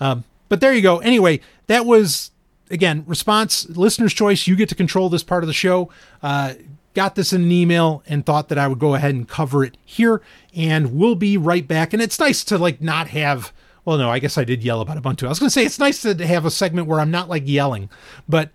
Um, 0.00 0.24
but 0.48 0.60
there 0.60 0.72
you 0.72 0.82
go. 0.82 0.98
Anyway, 0.98 1.40
that 1.66 1.86
was, 1.86 2.30
again, 2.70 3.04
response, 3.06 3.68
listener's 3.68 4.14
choice. 4.14 4.46
You 4.46 4.56
get 4.56 4.68
to 4.70 4.74
control 4.74 5.08
this 5.08 5.22
part 5.22 5.42
of 5.42 5.46
the 5.46 5.52
show. 5.52 5.90
Uh, 6.22 6.54
got 6.94 7.14
this 7.14 7.32
in 7.32 7.42
an 7.42 7.52
email 7.52 8.02
and 8.06 8.26
thought 8.26 8.48
that 8.48 8.58
I 8.58 8.66
would 8.66 8.78
go 8.78 8.94
ahead 8.94 9.14
and 9.14 9.28
cover 9.28 9.62
it 9.62 9.76
here. 9.84 10.20
And 10.54 10.98
we'll 10.98 11.14
be 11.14 11.36
right 11.36 11.66
back. 11.66 11.92
And 11.92 12.02
it's 12.02 12.18
nice 12.18 12.42
to 12.44 12.58
like 12.58 12.80
not 12.80 13.08
have. 13.08 13.52
Well, 13.84 13.98
no, 13.98 14.10
I 14.10 14.18
guess 14.18 14.36
I 14.36 14.44
did 14.44 14.64
yell 14.64 14.80
about 14.80 15.02
Ubuntu. 15.02 15.24
I 15.24 15.28
was 15.28 15.38
going 15.38 15.48
to 15.48 15.52
say 15.52 15.64
it's 15.64 15.78
nice 15.78 16.02
to 16.02 16.26
have 16.26 16.44
a 16.44 16.50
segment 16.50 16.88
where 16.88 17.00
I'm 17.00 17.10
not 17.10 17.28
like 17.28 17.44
yelling, 17.46 17.88
but 18.28 18.50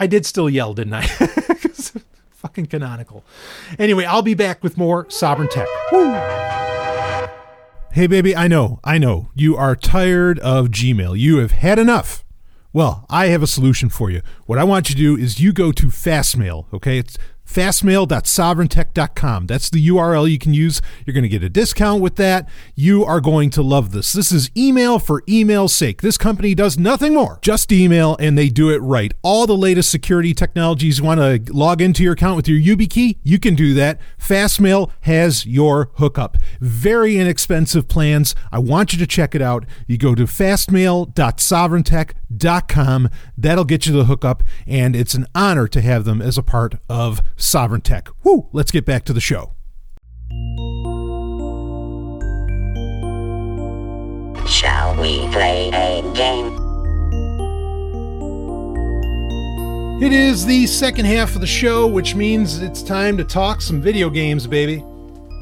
I 0.00 0.06
did 0.06 0.24
still 0.24 0.48
yell, 0.48 0.72
didn't 0.72 0.94
I? 0.94 1.02
fucking 2.30 2.66
canonical. 2.66 3.22
Anyway, 3.78 4.06
I'll 4.06 4.22
be 4.22 4.32
back 4.32 4.62
with 4.62 4.78
more 4.78 5.04
Sovryn 5.06 5.50
Tech. 5.50 5.68
Woo! 5.92 6.10
Hey, 7.92 8.06
baby, 8.06 8.34
I 8.34 8.48
know, 8.48 8.80
I 8.82 8.96
know. 8.96 9.28
You 9.34 9.56
are 9.56 9.76
tired 9.76 10.38
of 10.38 10.68
Gmail. 10.68 11.18
You 11.18 11.38
have 11.38 11.52
had 11.52 11.78
enough. 11.78 12.24
Well, 12.72 13.04
I 13.10 13.26
have 13.26 13.42
a 13.42 13.46
solution 13.46 13.90
for 13.90 14.10
you. 14.10 14.22
What 14.46 14.58
I 14.58 14.64
want 14.64 14.88
you 14.88 14.94
to 14.94 15.00
do 15.00 15.22
is 15.22 15.38
you 15.38 15.52
go 15.52 15.70
to 15.72 15.88
Fastmail, 15.88 16.72
okay? 16.72 16.98
It's 16.98 17.18
fastmail.sovereigntech.com. 17.50 19.46
That's 19.46 19.70
the 19.70 19.88
URL 19.88 20.30
you 20.30 20.38
can 20.38 20.54
use. 20.54 20.80
You're 21.04 21.14
going 21.14 21.22
to 21.22 21.28
get 21.28 21.42
a 21.42 21.48
discount 21.48 22.00
with 22.00 22.16
that. 22.16 22.48
You 22.74 23.04
are 23.04 23.20
going 23.20 23.50
to 23.50 23.62
love 23.62 23.92
this. 23.92 24.12
This 24.12 24.30
is 24.30 24.50
email 24.56 24.98
for 24.98 25.22
email's 25.28 25.74
sake. 25.74 26.02
This 26.02 26.16
company 26.16 26.54
does 26.54 26.78
nothing 26.78 27.14
more, 27.14 27.38
just 27.42 27.72
email, 27.72 28.16
and 28.20 28.38
they 28.38 28.48
do 28.48 28.70
it 28.70 28.78
right. 28.78 29.12
All 29.22 29.46
the 29.46 29.56
latest 29.56 29.90
security 29.90 30.34
technologies. 30.34 30.98
You 30.98 31.04
want 31.04 31.20
to 31.20 31.52
log 31.52 31.82
into 31.82 32.02
your 32.02 32.12
account 32.12 32.36
with 32.36 32.48
your 32.48 32.60
YubiKey? 32.60 33.18
You 33.22 33.38
can 33.38 33.54
do 33.54 33.74
that. 33.74 34.00
Fastmail 34.18 34.90
has 35.02 35.46
your 35.46 35.90
hookup. 35.94 36.36
Very 36.60 37.18
inexpensive 37.18 37.88
plans. 37.88 38.34
I 38.52 38.58
want 38.60 38.92
you 38.92 38.98
to 38.98 39.06
check 39.06 39.34
it 39.34 39.42
out. 39.42 39.64
You 39.86 39.98
go 39.98 40.14
to 40.14 40.24
fastmail.sovereigntech.com. 40.24 42.19
.Com 42.38 43.08
that'll 43.36 43.64
get 43.64 43.86
you 43.86 43.92
the 43.92 44.04
hookup, 44.04 44.42
and 44.66 44.94
it's 44.94 45.14
an 45.14 45.26
honor 45.34 45.66
to 45.68 45.80
have 45.80 46.04
them 46.04 46.22
as 46.22 46.38
a 46.38 46.42
part 46.42 46.76
of 46.88 47.20
Sovryn 47.36 47.82
Tech. 47.82 48.08
Woo! 48.22 48.48
Let's 48.52 48.70
get 48.70 48.84
back 48.84 49.04
to 49.06 49.12
the 49.12 49.20
show. 49.20 49.52
Shall 54.46 55.00
we 55.00 55.26
play 55.32 55.70
a 55.72 56.02
game? 56.14 56.56
It 60.02 60.14
is 60.14 60.46
the 60.46 60.66
second 60.66 61.04
half 61.04 61.34
of 61.34 61.42
the 61.42 61.46
show, 61.46 61.86
which 61.86 62.14
means 62.14 62.62
it's 62.62 62.82
time 62.82 63.18
to 63.18 63.24
talk 63.24 63.60
some 63.60 63.82
video 63.82 64.08
games, 64.08 64.46
baby. 64.46 64.82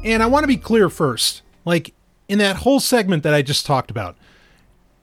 And 0.03 0.21
I 0.21 0.25
want 0.25 0.43
to 0.43 0.47
be 0.47 0.57
clear 0.57 0.89
first. 0.89 1.43
Like, 1.63 1.93
in 2.27 2.39
that 2.39 2.57
whole 2.57 2.81
segment 2.81 3.23
that 3.23 3.33
I 3.33 3.41
just 3.41 3.65
talked 3.65 3.89
about, 3.89 4.17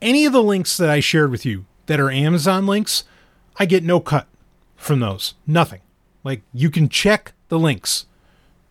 any 0.02 0.26
of 0.26 0.32
the 0.34 0.42
links 0.42 0.76
that 0.76 0.90
I 0.90 1.00
shared 1.00 1.30
with 1.30 1.46
you 1.46 1.64
that 1.86 2.00
are 2.00 2.10
Amazon 2.10 2.66
links, 2.66 3.04
I 3.58 3.66
get 3.66 3.84
no 3.84 4.00
cut 4.00 4.26
from 4.76 5.00
those. 5.00 5.34
Nothing. 5.46 5.80
Like, 6.24 6.42
you 6.52 6.70
can 6.70 6.88
check 6.88 7.32
the 7.48 7.58
links. 7.58 8.06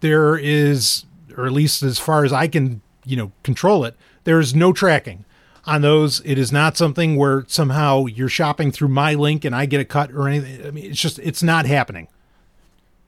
There 0.01 0.37
is, 0.37 1.05
or 1.35 1.45
at 1.45 1.51
least 1.51 1.81
as 1.83 1.99
far 1.99 2.23
as 2.23 2.33
I 2.33 2.47
can, 2.47 2.81
you 3.05 3.15
know, 3.17 3.31
control 3.43 3.85
it, 3.85 3.95
there 4.23 4.39
is 4.39 4.53
no 4.53 4.73
tracking 4.73 5.25
on 5.65 5.81
those. 5.81 6.21
It 6.25 6.37
is 6.37 6.51
not 6.51 6.77
something 6.77 7.15
where 7.15 7.45
somehow 7.47 8.05
you're 8.05 8.29
shopping 8.29 8.71
through 8.71 8.89
my 8.89 9.13
link 9.13 9.45
and 9.45 9.55
I 9.55 9.65
get 9.65 9.81
a 9.81 9.85
cut 9.85 10.11
or 10.11 10.27
anything. 10.27 10.65
I 10.65 10.71
mean, 10.71 10.91
it's 10.91 10.99
just, 10.99 11.19
it's 11.19 11.41
not 11.41 11.65
happening. 11.65 12.07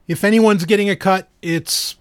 If 0.08 0.24
anyone's 0.24 0.66
getting 0.66 0.90
a 0.90 0.96
cut, 0.96 1.28
it's 1.42 1.98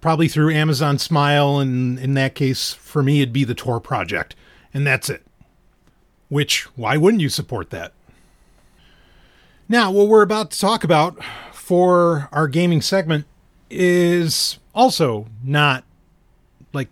probably 0.00 0.28
through 0.28 0.52
Amazon 0.52 0.98
Smile. 0.98 1.58
And 1.58 1.98
in 1.98 2.14
that 2.14 2.34
case, 2.34 2.72
for 2.72 3.02
me, 3.02 3.20
it'd 3.20 3.32
be 3.32 3.44
the 3.44 3.54
Tor 3.54 3.80
project. 3.80 4.36
And 4.72 4.86
that's 4.86 5.10
it. 5.10 5.22
Which, 6.32 6.62
why 6.78 6.96
wouldn't 6.96 7.20
you 7.20 7.28
support 7.28 7.68
that? 7.68 7.92
Now, 9.68 9.90
what 9.90 10.08
we're 10.08 10.22
about 10.22 10.50
to 10.52 10.58
talk 10.58 10.82
about 10.82 11.22
for 11.52 12.30
our 12.32 12.48
gaming 12.48 12.80
segment 12.80 13.26
is 13.68 14.58
also 14.74 15.26
not 15.44 15.84
like 16.72 16.88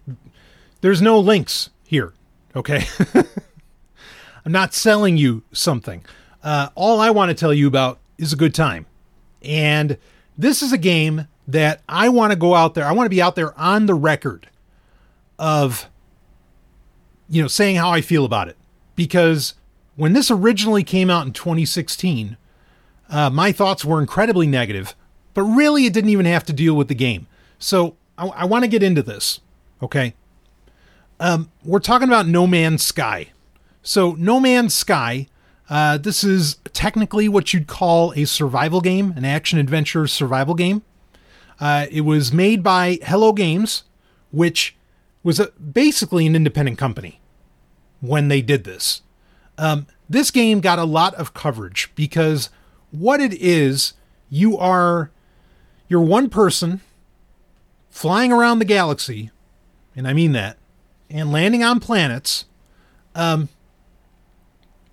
there's 0.83 1.01
no 1.01 1.19
links 1.19 1.71
here. 1.85 2.13
Okay. 2.55 2.85
I'm 4.45 4.53
not 4.53 4.75
selling 4.75 5.17
you 5.17 5.43
something. 5.53 6.05
Uh, 6.45 6.69
all 6.75 7.01
I 7.01 7.09
want 7.09 7.31
to 7.31 7.35
tell 7.35 7.55
you 7.55 7.67
about 7.67 7.99
is 8.19 8.35
a 8.35 8.37
good 8.37 8.55
time. 8.55 8.85
And 9.41 9.97
this 10.37 10.61
is 10.61 10.71
a 10.71 10.79
game 10.79 11.29
that 11.49 11.81
I 11.89 12.11
want 12.11 12.33
to 12.33 12.39
go 12.39 12.55
out 12.55 12.75
there. 12.75 12.85
I 12.85 12.93
want 12.93 13.07
to 13.07 13.11
be 13.11 13.23
out 13.23 13.37
there 13.37 13.59
on 13.59 13.87
the 13.87 13.95
record 13.95 14.51
of, 15.39 15.89
you 17.31 17.41
know, 17.41 17.49
saying 17.49 17.77
how 17.77 17.91
I 17.91 18.03
feel 18.03 18.27
about 18.27 18.49
it. 18.49 18.59
Because 18.97 19.55
when 19.97 20.13
this 20.13 20.31
originally 20.31 20.83
came 20.83 21.11
out 21.11 21.27
in 21.27 21.33
2016, 21.33 22.37
uh, 23.11 23.31
my 23.31 23.53
thoughts 23.53 23.85
were 23.85 24.01
incredibly 24.01 24.47
negative, 24.47 24.95
but 25.35 25.43
really 25.43 25.87
it 25.87 25.93
didn't 25.93 26.11
even 26.11 26.27
have 26.27 26.45
to 26.45 26.53
deal 26.53 26.75
with 26.75 26.89
the 26.89 26.95
game. 26.95 27.27
So 27.59 27.97
I, 28.17 28.29
I 28.29 28.45
want 28.45 28.65
to 28.65 28.69
get 28.69 28.83
into 28.83 29.03
this. 29.03 29.41
Okay. 29.83 30.15
Um, 31.19 31.51
we're 31.65 31.81
talking 31.81 32.09
about 32.09 32.27
No 32.27 32.47
Man's 32.47 32.83
Sky. 32.83 33.29
So, 33.83 34.13
No 34.13 34.41
Man's 34.41 34.75
Sky, 34.75 35.27
uh, 35.69 35.99
this 35.99 36.25
is 36.25 36.57
technically 36.73 37.29
what 37.29 37.53
you'd 37.53 37.67
call 37.67 38.13
a 38.15 38.25
survival 38.25 38.81
game, 38.81 39.13
an 39.17 39.25
action 39.25 39.59
adventure 39.59 40.07
survival 40.07 40.55
game. 40.55 40.83
Uh, 41.59 41.87
it 41.91 42.03
was 42.03 42.33
made 42.33 42.63
by 42.63 42.99
Hello 43.03 43.33
Games, 43.33 43.85
which 44.31 44.77
was 45.23 45.39
a, 45.39 45.51
basically 45.53 46.27
an 46.27 46.35
independent 46.35 46.79
company 46.79 47.20
when 48.01 48.29
they 48.29 48.43
did 48.43 48.65
this. 48.65 49.03
Um, 49.59 49.87
this 50.09 50.31
game 50.31 50.61
got 50.61 50.79
a 50.79 50.85
lot 50.85 51.15
of 51.15 51.35
coverage 51.35 51.91
because 51.95 52.51
what 52.91 53.21
it 53.21 53.35
is, 53.35 53.95
you 54.29 54.57
are 54.59 55.11
you're 55.89 56.01
one 56.01 56.31
person 56.31 56.81
flying 57.91 58.33
around 58.33 58.61
the 58.61 58.65
galaxy, 58.65 59.31
and 59.95 60.07
I 60.07 60.13
mean 60.13 60.33
that, 60.33 60.57
and 61.11 61.33
landing 61.33 61.63
on 61.65 61.81
planets. 61.81 62.47
Um, 63.15 63.49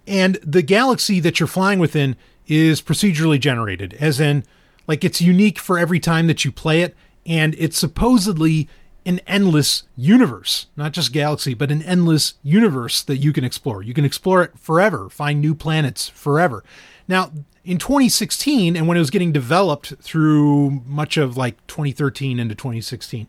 and 0.07 0.39
the 0.43 0.63
galaxy 0.63 1.19
that 1.19 1.39
you're 1.39 1.47
flying 1.47 1.79
within 1.79 2.15
is 2.47 2.81
procedurally 2.81 3.39
generated, 3.39 3.95
as 3.99 4.19
in, 4.19 4.43
like, 4.87 5.03
it's 5.03 5.21
unique 5.21 5.59
for 5.59 5.77
every 5.77 5.99
time 5.99 6.27
that 6.27 6.43
you 6.43 6.51
play 6.51 6.81
it, 6.81 6.95
and 7.25 7.55
it's 7.59 7.77
supposedly 7.77 8.67
an 9.07 9.21
endless 9.25 9.83
universe, 9.95 10.67
not 10.75 10.91
just 10.91 11.13
galaxy, 11.13 11.53
but 11.53 11.71
an 11.71 11.81
endless 11.83 12.33
universe 12.43 13.01
that 13.01 13.17
you 13.17 13.31
can 13.31 13.45
explore. 13.45 13.81
You 13.81 13.93
can 13.93 14.03
explore 14.03 14.43
it 14.43 14.59
forever, 14.59 15.09
find 15.09 15.39
new 15.39 15.55
planets 15.55 16.09
forever. 16.09 16.61
Now, 17.07 17.31
in 17.63 17.77
2016, 17.77 18.75
and 18.75 18.85
when 18.85 18.97
it 18.97 18.99
was 18.99 19.09
getting 19.09 19.31
developed 19.31 19.93
through 20.01 20.83
much 20.85 21.15
of 21.15 21.37
like 21.37 21.65
2013 21.67 22.37
into 22.37 22.53
2016, 22.53 23.27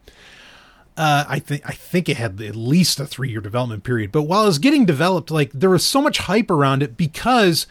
uh, 0.97 1.25
I 1.29 1.39
think 1.39 1.63
I 1.65 1.75
think 1.75 2.09
it 2.09 2.17
had 2.17 2.41
at 2.41 2.57
least 2.57 2.99
a 2.99 3.07
three 3.07 3.31
year 3.31 3.41
development 3.41 3.85
period. 3.85 4.11
But 4.11 4.23
while 4.23 4.43
it 4.43 4.47
was 4.47 4.59
getting 4.59 4.85
developed, 4.85 5.31
like 5.31 5.53
there 5.53 5.71
was 5.71 5.85
so 5.85 6.03
much 6.03 6.19
hype 6.19 6.51
around 6.51 6.83
it 6.83 6.97
because 6.97 7.69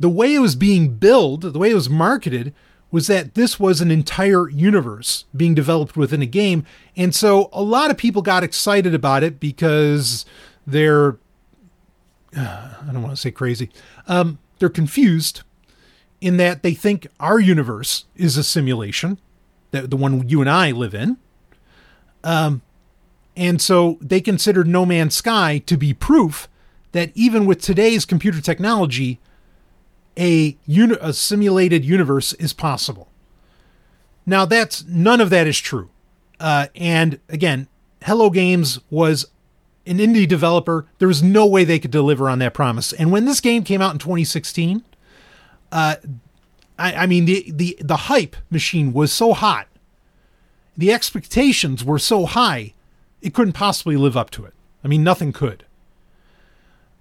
the 0.00 0.08
way 0.08 0.34
it 0.34 0.40
was 0.40 0.56
being 0.56 0.96
billed, 0.96 1.42
the 1.42 1.58
way 1.60 1.70
it 1.70 1.74
was 1.74 1.88
marketed, 1.88 2.52
was 2.90 3.06
that 3.06 3.34
this 3.34 3.60
was 3.60 3.80
an 3.80 3.90
entire 3.90 4.48
universe 4.48 5.24
being 5.36 5.54
developed 5.54 5.96
within 5.96 6.22
a 6.22 6.26
game, 6.26 6.64
and 6.96 7.14
so 7.14 7.48
a 7.52 7.62
lot 7.62 7.90
of 7.90 7.96
people 7.96 8.22
got 8.22 8.42
excited 8.42 8.94
about 8.94 9.22
it 9.22 9.38
because 9.38 10.24
they're 10.66 11.18
uh, 12.36 12.74
I 12.82 12.92
don't 12.92 13.02
want 13.02 13.14
to 13.14 13.20
say 13.20 13.30
crazy. 13.30 13.70
Um, 14.06 14.38
they're 14.58 14.68
confused 14.68 15.42
in 16.20 16.36
that 16.36 16.62
they 16.62 16.74
think 16.74 17.06
our 17.18 17.38
universe 17.38 18.04
is 18.14 18.36
a 18.36 18.44
simulation, 18.44 19.18
that 19.70 19.90
the 19.90 19.96
one 19.96 20.28
you 20.28 20.40
and 20.40 20.50
I 20.50 20.70
live 20.70 20.94
in. 20.94 21.16
Um, 22.22 22.62
and 23.36 23.60
so 23.60 23.96
they 24.00 24.20
considered 24.20 24.66
No 24.66 24.84
Man's 24.84 25.14
Sky 25.14 25.58
to 25.66 25.76
be 25.76 25.94
proof 25.94 26.48
that 26.92 27.10
even 27.14 27.46
with 27.46 27.62
today's 27.62 28.04
computer 28.04 28.40
technology, 28.40 29.18
a, 30.20 30.56
uni- 30.66 30.98
a 31.00 31.12
simulated 31.12 31.84
universe 31.84 32.32
is 32.34 32.52
possible. 32.52 33.08
Now, 34.26 34.44
that's 34.44 34.84
none 34.84 35.20
of 35.20 35.30
that 35.30 35.46
is 35.46 35.58
true. 35.58 35.90
Uh, 36.38 36.66
and 36.76 37.18
again, 37.28 37.66
Hello 38.02 38.30
Games 38.30 38.78
was 38.90 39.26
an 39.86 39.98
indie 39.98 40.28
developer. 40.28 40.86
There 40.98 41.08
was 41.08 41.22
no 41.22 41.46
way 41.46 41.64
they 41.64 41.78
could 41.78 41.90
deliver 41.90 42.28
on 42.28 42.38
that 42.38 42.54
promise. 42.54 42.92
And 42.92 43.10
when 43.10 43.24
this 43.24 43.40
game 43.40 43.64
came 43.64 43.80
out 43.80 43.92
in 43.92 43.98
2016, 43.98 44.84
uh, 45.72 45.96
I, 46.78 46.94
I 46.94 47.06
mean 47.06 47.24
the 47.24 47.50
the 47.50 47.76
the 47.80 47.96
hype 47.96 48.36
machine 48.50 48.92
was 48.92 49.12
so 49.12 49.32
hot 49.32 49.68
the 50.80 50.92
expectations 50.92 51.84
were 51.84 51.98
so 51.98 52.24
high, 52.24 52.72
it 53.20 53.34
couldn't 53.34 53.52
possibly 53.52 53.96
live 53.96 54.16
up 54.16 54.30
to 54.30 54.46
it. 54.46 54.54
I 54.82 54.88
mean, 54.88 55.04
nothing 55.04 55.30
could. 55.30 55.64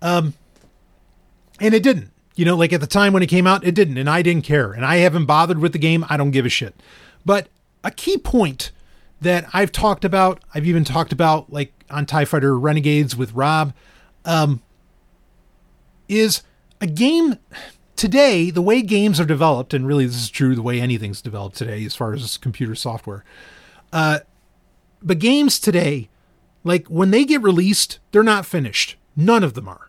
Um, 0.02 0.34
and 1.62 1.74
it 1.74 1.82
didn't. 1.82 2.12
You 2.40 2.46
know, 2.46 2.56
like 2.56 2.72
at 2.72 2.80
the 2.80 2.88
time 2.88 3.12
when 3.12 3.22
it 3.22 3.28
came 3.28 3.46
out, 3.46 3.66
it 3.66 3.76
didn't, 3.76 3.98
and 3.98 4.10
I 4.10 4.22
didn't 4.22 4.46
care. 4.46 4.72
And 4.72 4.86
I 4.86 4.96
haven't 5.00 5.26
bothered 5.26 5.60
with 5.60 5.74
the 5.74 5.78
game. 5.78 6.06
I 6.08 6.16
don't 6.16 6.32
give 6.32 6.46
a 6.46 6.50
shit. 6.50 6.74
But 7.26 7.50
a 7.84 7.92
key 7.92 8.18
point 8.18 8.72
that 9.20 9.46
I've 9.52 9.74
talked 9.74 10.06
about, 10.06 10.42
I've 10.56 10.66
even 10.66 10.86
talked 10.86 11.12
about 11.12 11.52
like 11.52 11.74
on 11.90 12.06
TIE 12.06 12.24
Fighter 12.24 12.58
Renegades 12.58 13.14
with 13.14 13.34
Rob, 13.34 13.74
um, 14.24 14.62
is 16.08 16.42
a 16.80 16.88
game 16.88 17.40
today, 17.98 18.52
the 18.52 18.62
way 18.62 18.84
games 18.84 19.20
are 19.20 19.26
developed, 19.26 19.74
and 19.74 19.86
really 19.86 20.06
this 20.06 20.16
is 20.16 20.30
true 20.30 20.56
the 20.56 20.62
way 20.62 20.80
anything's 20.80 21.22
developed 21.22 21.58
today 21.58 21.84
as 21.84 21.94
far 21.94 22.14
as 22.14 22.38
computer 22.38 22.74
software. 22.74 23.26
Uh, 23.92 24.20
but 25.04 25.20
games 25.20 25.60
today, 25.60 26.08
like 26.64 26.88
when 26.88 27.12
they 27.12 27.26
get 27.26 27.42
released, 27.42 28.00
they're 28.14 28.24
not 28.24 28.46
finished. 28.46 28.96
None 29.18 29.44
of 29.44 29.56
them 29.56 29.68
are. 29.68 29.89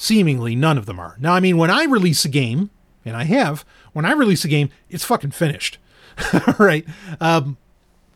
Seemingly, 0.00 0.54
none 0.54 0.78
of 0.78 0.86
them 0.86 1.00
are. 1.00 1.16
Now, 1.18 1.34
I 1.34 1.40
mean, 1.40 1.56
when 1.56 1.72
I 1.72 1.82
release 1.82 2.24
a 2.24 2.28
game, 2.28 2.70
and 3.04 3.16
I 3.16 3.24
have, 3.24 3.64
when 3.92 4.04
I 4.04 4.12
release 4.12 4.44
a 4.44 4.48
game, 4.48 4.70
it's 4.88 5.04
fucking 5.04 5.32
finished. 5.32 5.78
right? 6.58 6.86
Um, 7.20 7.56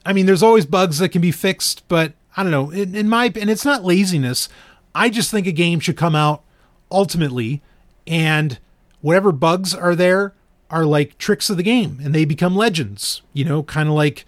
I 0.07 0.13
mean, 0.13 0.27
there's 0.27 0.45
always 0.45 0.65
bugs 0.65 1.01
that 1.01 1.09
can 1.09 1.21
be 1.21 1.33
fixed, 1.33 1.83
but 1.89 2.13
I 2.37 2.45
don't 2.45 2.53
know. 2.53 2.71
In, 2.71 2.95
in 2.95 3.09
my, 3.09 3.33
and 3.35 3.51
it's 3.51 3.65
not 3.65 3.83
laziness. 3.83 4.49
I 4.95 5.09
just 5.09 5.33
think 5.33 5.49
a 5.49 5.53
game 5.53 5.81
should 5.81 5.97
come 5.97 6.15
out 6.15 6.45
ultimately, 6.89 7.63
and 8.07 8.61
whatever 9.01 9.33
bugs 9.33 9.75
are 9.75 9.97
there 9.97 10.35
are 10.71 10.85
like 10.87 11.19
tricks 11.19 11.51
of 11.51 11.57
the 11.57 11.65
game 11.65 11.99
and 12.01 12.15
they 12.15 12.25
become 12.25 12.55
legends, 12.55 13.23
you 13.33 13.45
know, 13.45 13.65
kind 13.65 13.89
of 13.89 13.97
like 13.97 14.25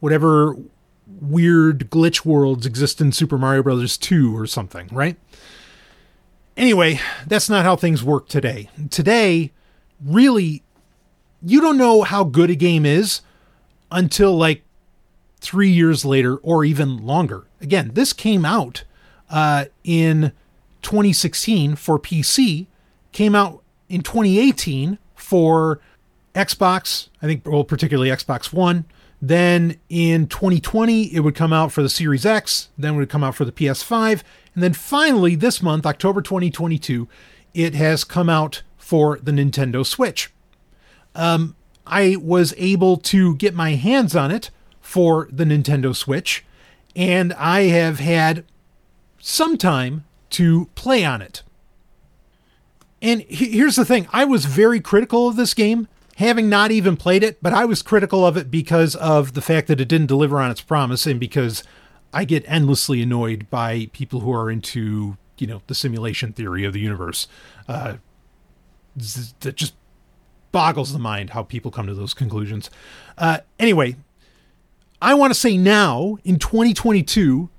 whatever 0.00 0.56
weird 1.20 1.88
glitch 1.88 2.24
worlds 2.24 2.66
exist 2.66 3.00
in 3.00 3.12
Super 3.12 3.38
Mario 3.38 3.62
Brothers 3.62 3.96
2 3.96 4.36
or 4.36 4.44
something, 4.48 4.88
right? 4.90 5.16
Anyway, 6.56 6.98
that's 7.26 7.50
not 7.50 7.64
how 7.64 7.76
things 7.76 8.02
work 8.02 8.28
today. 8.28 8.70
Today, 8.90 9.52
really, 10.02 10.62
you 11.42 11.60
don't 11.60 11.76
know 11.76 12.02
how 12.02 12.24
good 12.24 12.50
a 12.50 12.54
game 12.54 12.86
is 12.86 13.20
until 13.90 14.34
like 14.36 14.62
three 15.40 15.68
years 15.68 16.04
later 16.04 16.36
or 16.36 16.64
even 16.64 17.04
longer. 17.04 17.44
Again, 17.60 17.90
this 17.94 18.12
came 18.12 18.44
out 18.44 18.84
uh, 19.28 19.66
in 19.84 20.32
2016 20.82 21.76
for 21.76 21.98
PC, 21.98 22.66
came 23.12 23.34
out 23.34 23.62
in 23.88 24.02
2018 24.02 24.98
for 25.14 25.80
Xbox, 26.34 27.08
I 27.22 27.26
think, 27.26 27.46
well, 27.46 27.64
particularly 27.64 28.10
Xbox 28.10 28.52
One. 28.52 28.84
Then 29.20 29.76
in 29.88 30.26
2020, 30.26 31.14
it 31.14 31.20
would 31.20 31.34
come 31.34 31.52
out 31.52 31.72
for 31.72 31.82
the 31.82 31.88
Series 31.88 32.26
X, 32.26 32.68
then 32.76 32.94
it 32.94 32.96
would 32.98 33.08
come 33.08 33.24
out 33.24 33.34
for 33.34 33.44
the 33.44 33.52
PS5. 33.52 34.22
And 34.54 34.62
then 34.62 34.72
finally, 34.72 35.34
this 35.34 35.62
month, 35.62 35.86
October 35.86 36.20
2022, 36.20 37.08
it 37.54 37.74
has 37.74 38.04
come 38.04 38.28
out 38.28 38.62
for 38.76 39.18
the 39.22 39.32
Nintendo 39.32 39.84
Switch. 39.84 40.30
Um, 41.14 41.56
I 41.86 42.16
was 42.20 42.54
able 42.58 42.98
to 42.98 43.36
get 43.36 43.54
my 43.54 43.74
hands 43.74 44.14
on 44.14 44.30
it 44.30 44.50
for 44.80 45.28
the 45.32 45.44
Nintendo 45.44 45.94
Switch, 45.94 46.44
and 46.94 47.32
I 47.34 47.62
have 47.62 47.98
had 47.98 48.44
some 49.18 49.56
time 49.56 50.04
to 50.30 50.66
play 50.74 51.04
on 51.04 51.22
it. 51.22 51.42
And 53.02 53.22
here's 53.22 53.76
the 53.76 53.84
thing 53.84 54.08
I 54.12 54.24
was 54.24 54.44
very 54.44 54.80
critical 54.80 55.28
of 55.28 55.36
this 55.36 55.54
game, 55.54 55.88
having 56.16 56.48
not 56.48 56.70
even 56.70 56.96
played 56.96 57.22
it, 57.22 57.38
but 57.42 57.52
I 57.52 57.64
was 57.64 57.82
critical 57.82 58.26
of 58.26 58.36
it 58.36 58.50
because 58.50 58.94
of 58.96 59.34
the 59.34 59.42
fact 59.42 59.68
that 59.68 59.80
it 59.80 59.88
didn't 59.88 60.06
deliver 60.06 60.40
on 60.40 60.50
its 60.50 60.60
promise 60.60 61.06
and 61.06 61.20
because 61.20 61.62
I 62.12 62.24
get 62.24 62.44
endlessly 62.46 63.02
annoyed 63.02 63.48
by 63.50 63.90
people 63.92 64.20
who 64.20 64.32
are 64.32 64.50
into, 64.50 65.18
you 65.38 65.46
know, 65.46 65.62
the 65.66 65.74
simulation 65.74 66.32
theory 66.32 66.64
of 66.64 66.72
the 66.72 66.80
universe. 66.80 67.28
Uh, 67.68 67.96
that 69.40 69.56
just 69.56 69.74
boggles 70.52 70.94
the 70.94 70.98
mind 70.98 71.30
how 71.30 71.42
people 71.42 71.70
come 71.70 71.86
to 71.86 71.94
those 71.94 72.14
conclusions. 72.14 72.70
Uh, 73.18 73.38
anyway, 73.58 73.96
I 75.02 75.12
want 75.12 75.34
to 75.34 75.38
say 75.38 75.58
now 75.58 76.16
in 76.24 76.38
2022, 76.38 77.50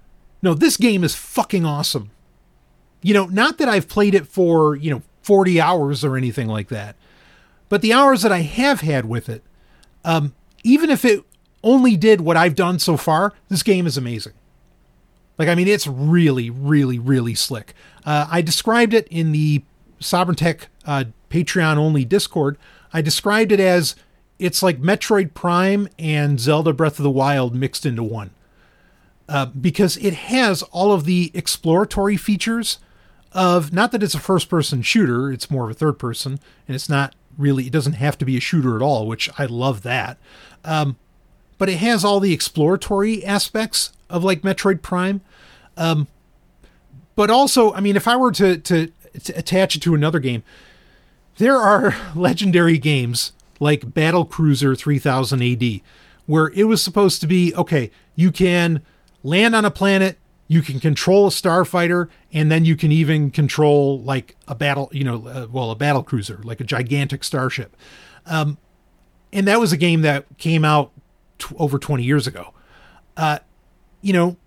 no, 0.42 0.54
this 0.56 0.78
game 0.78 1.04
is 1.04 1.14
fucking 1.14 1.64
awesome. 1.64 2.10
You 3.04 3.14
know, 3.14 3.28
not 3.28 3.60
that 3.60 3.70
I've 3.70 3.88
played 3.88 4.16
it 4.16 4.26
for, 4.26 4.76
you 4.76 4.90
know, 4.90 5.04
40 5.22 5.62
hours 5.62 6.04
or 6.04 6.18
anything 6.18 6.48
like 6.48 6.70
that. 6.70 6.96
But 7.70 7.82
the 7.82 7.94
hours 7.94 8.22
that 8.22 8.32
I 8.32 8.42
have 8.42 8.82
had 8.82 9.06
with 9.06 9.30
it, 9.30 9.44
um, 10.06 10.34
even 10.64 10.90
if 10.90 11.04
it 11.04 11.24
only 11.64 11.98
did 11.98 12.22
what 12.22 12.38
I've 12.38 12.56
done 12.56 12.80
so 12.80 12.98
far, 12.98 13.34
this 13.50 13.64
game 13.64 13.86
is 13.86 13.98
amazing. 13.98 14.34
Like, 15.38 15.50
I 15.50 15.56
mean, 15.56 15.68
it's 15.68 15.86
really, 15.86 16.50
really, 16.50 16.98
really 16.98 17.36
slick. 17.36 17.74
Uh, 18.06 18.28
I 18.30 18.42
described 18.42 18.94
it 18.94 19.08
in 19.10 19.32
the 19.32 19.64
Sovryn 20.00 20.36
Tech 20.36 20.70
uh, 20.86 21.06
Patreon 21.30 21.78
only 21.78 22.06
Discord. 22.06 22.58
I 22.94 23.02
described 23.02 23.52
it 23.52 23.60
as 23.60 23.96
it's 24.40 24.64
like 24.64 24.82
Metroid 24.82 25.34
Prime 25.34 25.88
and 26.00 26.40
Zelda 26.40 26.74
Breath 26.74 27.00
of 27.00 27.04
the 27.04 27.10
Wild 27.10 27.56
mixed 27.56 27.86
into 27.86 28.04
one. 28.04 28.32
Uh, 29.30 29.46
because 29.46 29.98
it 29.98 30.14
has 30.14 30.64
all 30.64 30.94
of 30.94 31.04
the 31.04 31.32
exploratory 31.34 32.16
features 32.16 32.80
of 33.34 33.74
not 33.74 33.92
that 33.92 34.02
it's 34.02 34.16
a 34.16 34.20
first 34.20 34.48
person 34.48 34.82
shooter, 34.82 35.32
it's 35.32 35.52
more 35.52 35.66
of 35.66 35.72
a 35.72 35.74
third 35.74 36.00
person, 36.00 36.40
and 36.66 36.76
it's 36.76 36.88
not 36.88 37.14
really, 37.38 37.68
it 37.68 37.74
doesn't 37.74 37.94
have 37.94 38.18
to 38.18 38.26
be 38.26 38.38
a 38.38 38.42
shooter 38.42 38.76
at 38.76 38.82
all, 38.82 39.08
which 39.08 39.30
I 39.38 39.46
love 39.46 39.84
that. 39.84 40.18
Um, 40.64 40.98
but 41.58 41.70
it 41.70 41.78
has 41.78 42.04
all 42.04 42.20
the 42.20 42.34
exploratory 42.34 43.26
aspects 43.26 43.92
of 44.10 44.24
like 44.24 44.42
Metroid 44.42 44.82
Prime. 44.82 45.22
Um, 45.76 46.08
but 47.16 47.30
also, 47.30 47.74
I 47.74 47.80
mean, 47.80 47.96
if 47.96 48.08
I 48.08 48.16
were 48.16 48.32
to, 48.34 48.58
to, 48.58 48.92
to 49.24 49.34
attach 49.34 49.76
it 49.76 49.82
to 49.84 49.96
another 49.96 50.20
game, 50.20 50.44
there 51.38 51.58
are 51.58 51.96
legendary 52.16 52.78
games 52.78 53.32
like 53.60 53.94
Battle 53.94 54.26
Cruiser 54.26 54.76
3000 54.76 55.42
AD, 55.42 55.82
where 56.26 56.52
it 56.56 56.66
was 56.66 56.84
supposed 56.84 57.22
to 57.22 57.28
be 57.28 57.56
okay, 57.56 57.92
you 58.16 58.32
can 58.32 58.82
land 59.24 59.56
on 59.56 59.66
a 59.66 59.72
planet, 59.72 60.18
you 60.48 60.62
can 60.62 60.80
control 60.80 61.28
a 61.28 61.32
starfighter 61.32 62.08
and 62.34 62.52
then 62.52 62.66
you 62.66 62.76
can 62.76 62.92
even 62.92 63.32
control 63.32 64.02
like 64.02 64.36
a 64.48 64.56
battle 64.56 64.90
you 64.92 65.04
know 65.04 65.28
uh, 65.28 65.48
well 65.52 65.72
a 65.72 65.76
battle 65.76 66.04
cruiser 66.04 66.40
like 66.44 66.60
a 66.60 66.64
gigantic 66.64 67.24
starship. 67.24 67.76
Um, 68.26 68.58
and 69.32 69.48
that 69.48 69.60
was 69.60 69.72
a 69.72 69.78
game 69.78 70.02
that 70.02 70.26
came 70.38 70.66
out 70.66 70.92
t- 71.38 71.56
over 71.58 71.78
20 71.78 72.04
years 72.04 72.28
ago. 72.28 72.54
Uh, 73.16 73.40
you 74.02 74.14
know 74.14 74.38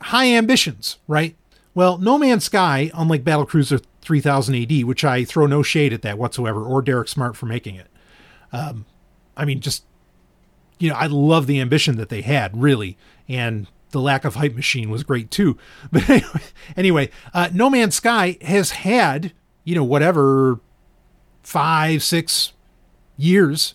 high 0.00 0.26
ambitions 0.28 0.98
right? 1.06 1.36
Well 1.74 1.98
no 1.98 2.18
man's 2.18 2.44
sky 2.44 2.90
unlike 2.94 3.24
battle 3.24 3.46
cruiser 3.46 3.78
3000 4.02 4.54
ad 4.54 4.84
which 4.84 5.04
i 5.04 5.22
throw 5.24 5.46
no 5.46 5.62
shade 5.62 5.92
at 5.92 6.00
that 6.00 6.16
whatsoever 6.16 6.62
or 6.62 6.80
derek 6.80 7.08
smart 7.08 7.36
for 7.36 7.46
making 7.46 7.74
it. 7.74 7.88
Um, 8.52 8.86
i 9.36 9.44
mean 9.44 9.60
just 9.60 9.84
you 10.78 10.88
know 10.88 10.96
i 10.96 11.06
love 11.06 11.46
the 11.46 11.60
ambition 11.60 11.96
that 11.96 12.08
they 12.08 12.22
had 12.22 12.56
really. 12.60 12.96
And 13.28 13.66
the 13.90 14.00
lack 14.00 14.24
of 14.24 14.36
hype 14.36 14.54
machine 14.54 14.90
was 14.90 15.02
great 15.02 15.30
too. 15.30 15.56
But 15.92 16.08
anyway, 16.08 16.40
anyway 16.76 17.10
uh, 17.32 17.48
No 17.52 17.70
Man's 17.70 17.96
Sky 17.96 18.38
has 18.42 18.70
had, 18.70 19.32
you 19.64 19.74
know, 19.74 19.84
whatever, 19.84 20.60
five, 21.42 22.02
six 22.02 22.52
years 23.16 23.74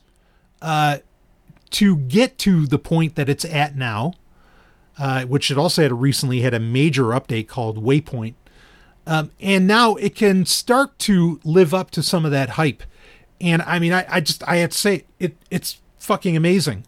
uh, 0.61 0.99
to 1.72 1.98
get 1.98 2.38
to 2.40 2.68
the 2.68 2.80
point 2.80 3.15
that 3.15 3.30
it's 3.30 3.45
at 3.45 3.76
now, 3.76 4.14
uh, 4.98 5.26
which 5.26 5.49
it 5.49 5.57
also 5.57 5.81
had 5.81 5.91
recently 5.91 6.41
had 6.41 6.53
a 6.53 6.60
major 6.60 7.06
update 7.06 7.48
called 7.48 7.84
Waypoint. 7.84 8.35
Um, 9.06 9.31
and 9.41 9.68
now 9.68 9.95
it 9.95 10.15
can 10.15 10.45
start 10.45 10.98
to 10.99 11.40
live 11.44 11.73
up 11.73 11.91
to 11.91 12.03
some 12.03 12.26
of 12.26 12.31
that 12.31 12.52
hype. 12.52 12.84
And 13.41 13.61
I 13.64 13.80
mean, 13.80 13.91
I, 13.91 14.06
I 14.07 14.22
just, 14.22 14.48
I 14.48 14.57
have 14.57 14.69
to 14.69 14.77
say, 14.77 15.06
it, 15.19 15.35
it's 15.52 15.81
fucking 15.98 16.38
amazing. 16.38 16.85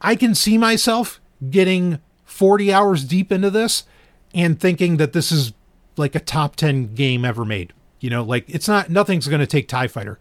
I 0.00 0.16
can 0.16 0.34
see 0.34 0.58
myself 0.58 1.20
getting 1.48 2.00
40 2.34 2.72
hours 2.72 3.04
deep 3.04 3.30
into 3.30 3.48
this 3.48 3.84
and 4.34 4.58
thinking 4.58 4.96
that 4.96 5.12
this 5.12 5.30
is 5.30 5.52
like 5.96 6.16
a 6.16 6.20
top 6.20 6.56
10 6.56 6.94
game 6.96 7.24
ever 7.24 7.44
made. 7.44 7.72
You 8.00 8.10
know, 8.10 8.24
like 8.24 8.44
it's 8.48 8.66
not, 8.66 8.90
nothing's 8.90 9.28
going 9.28 9.40
to 9.40 9.46
take 9.46 9.68
TIE 9.68 9.86
Fighter, 9.86 10.18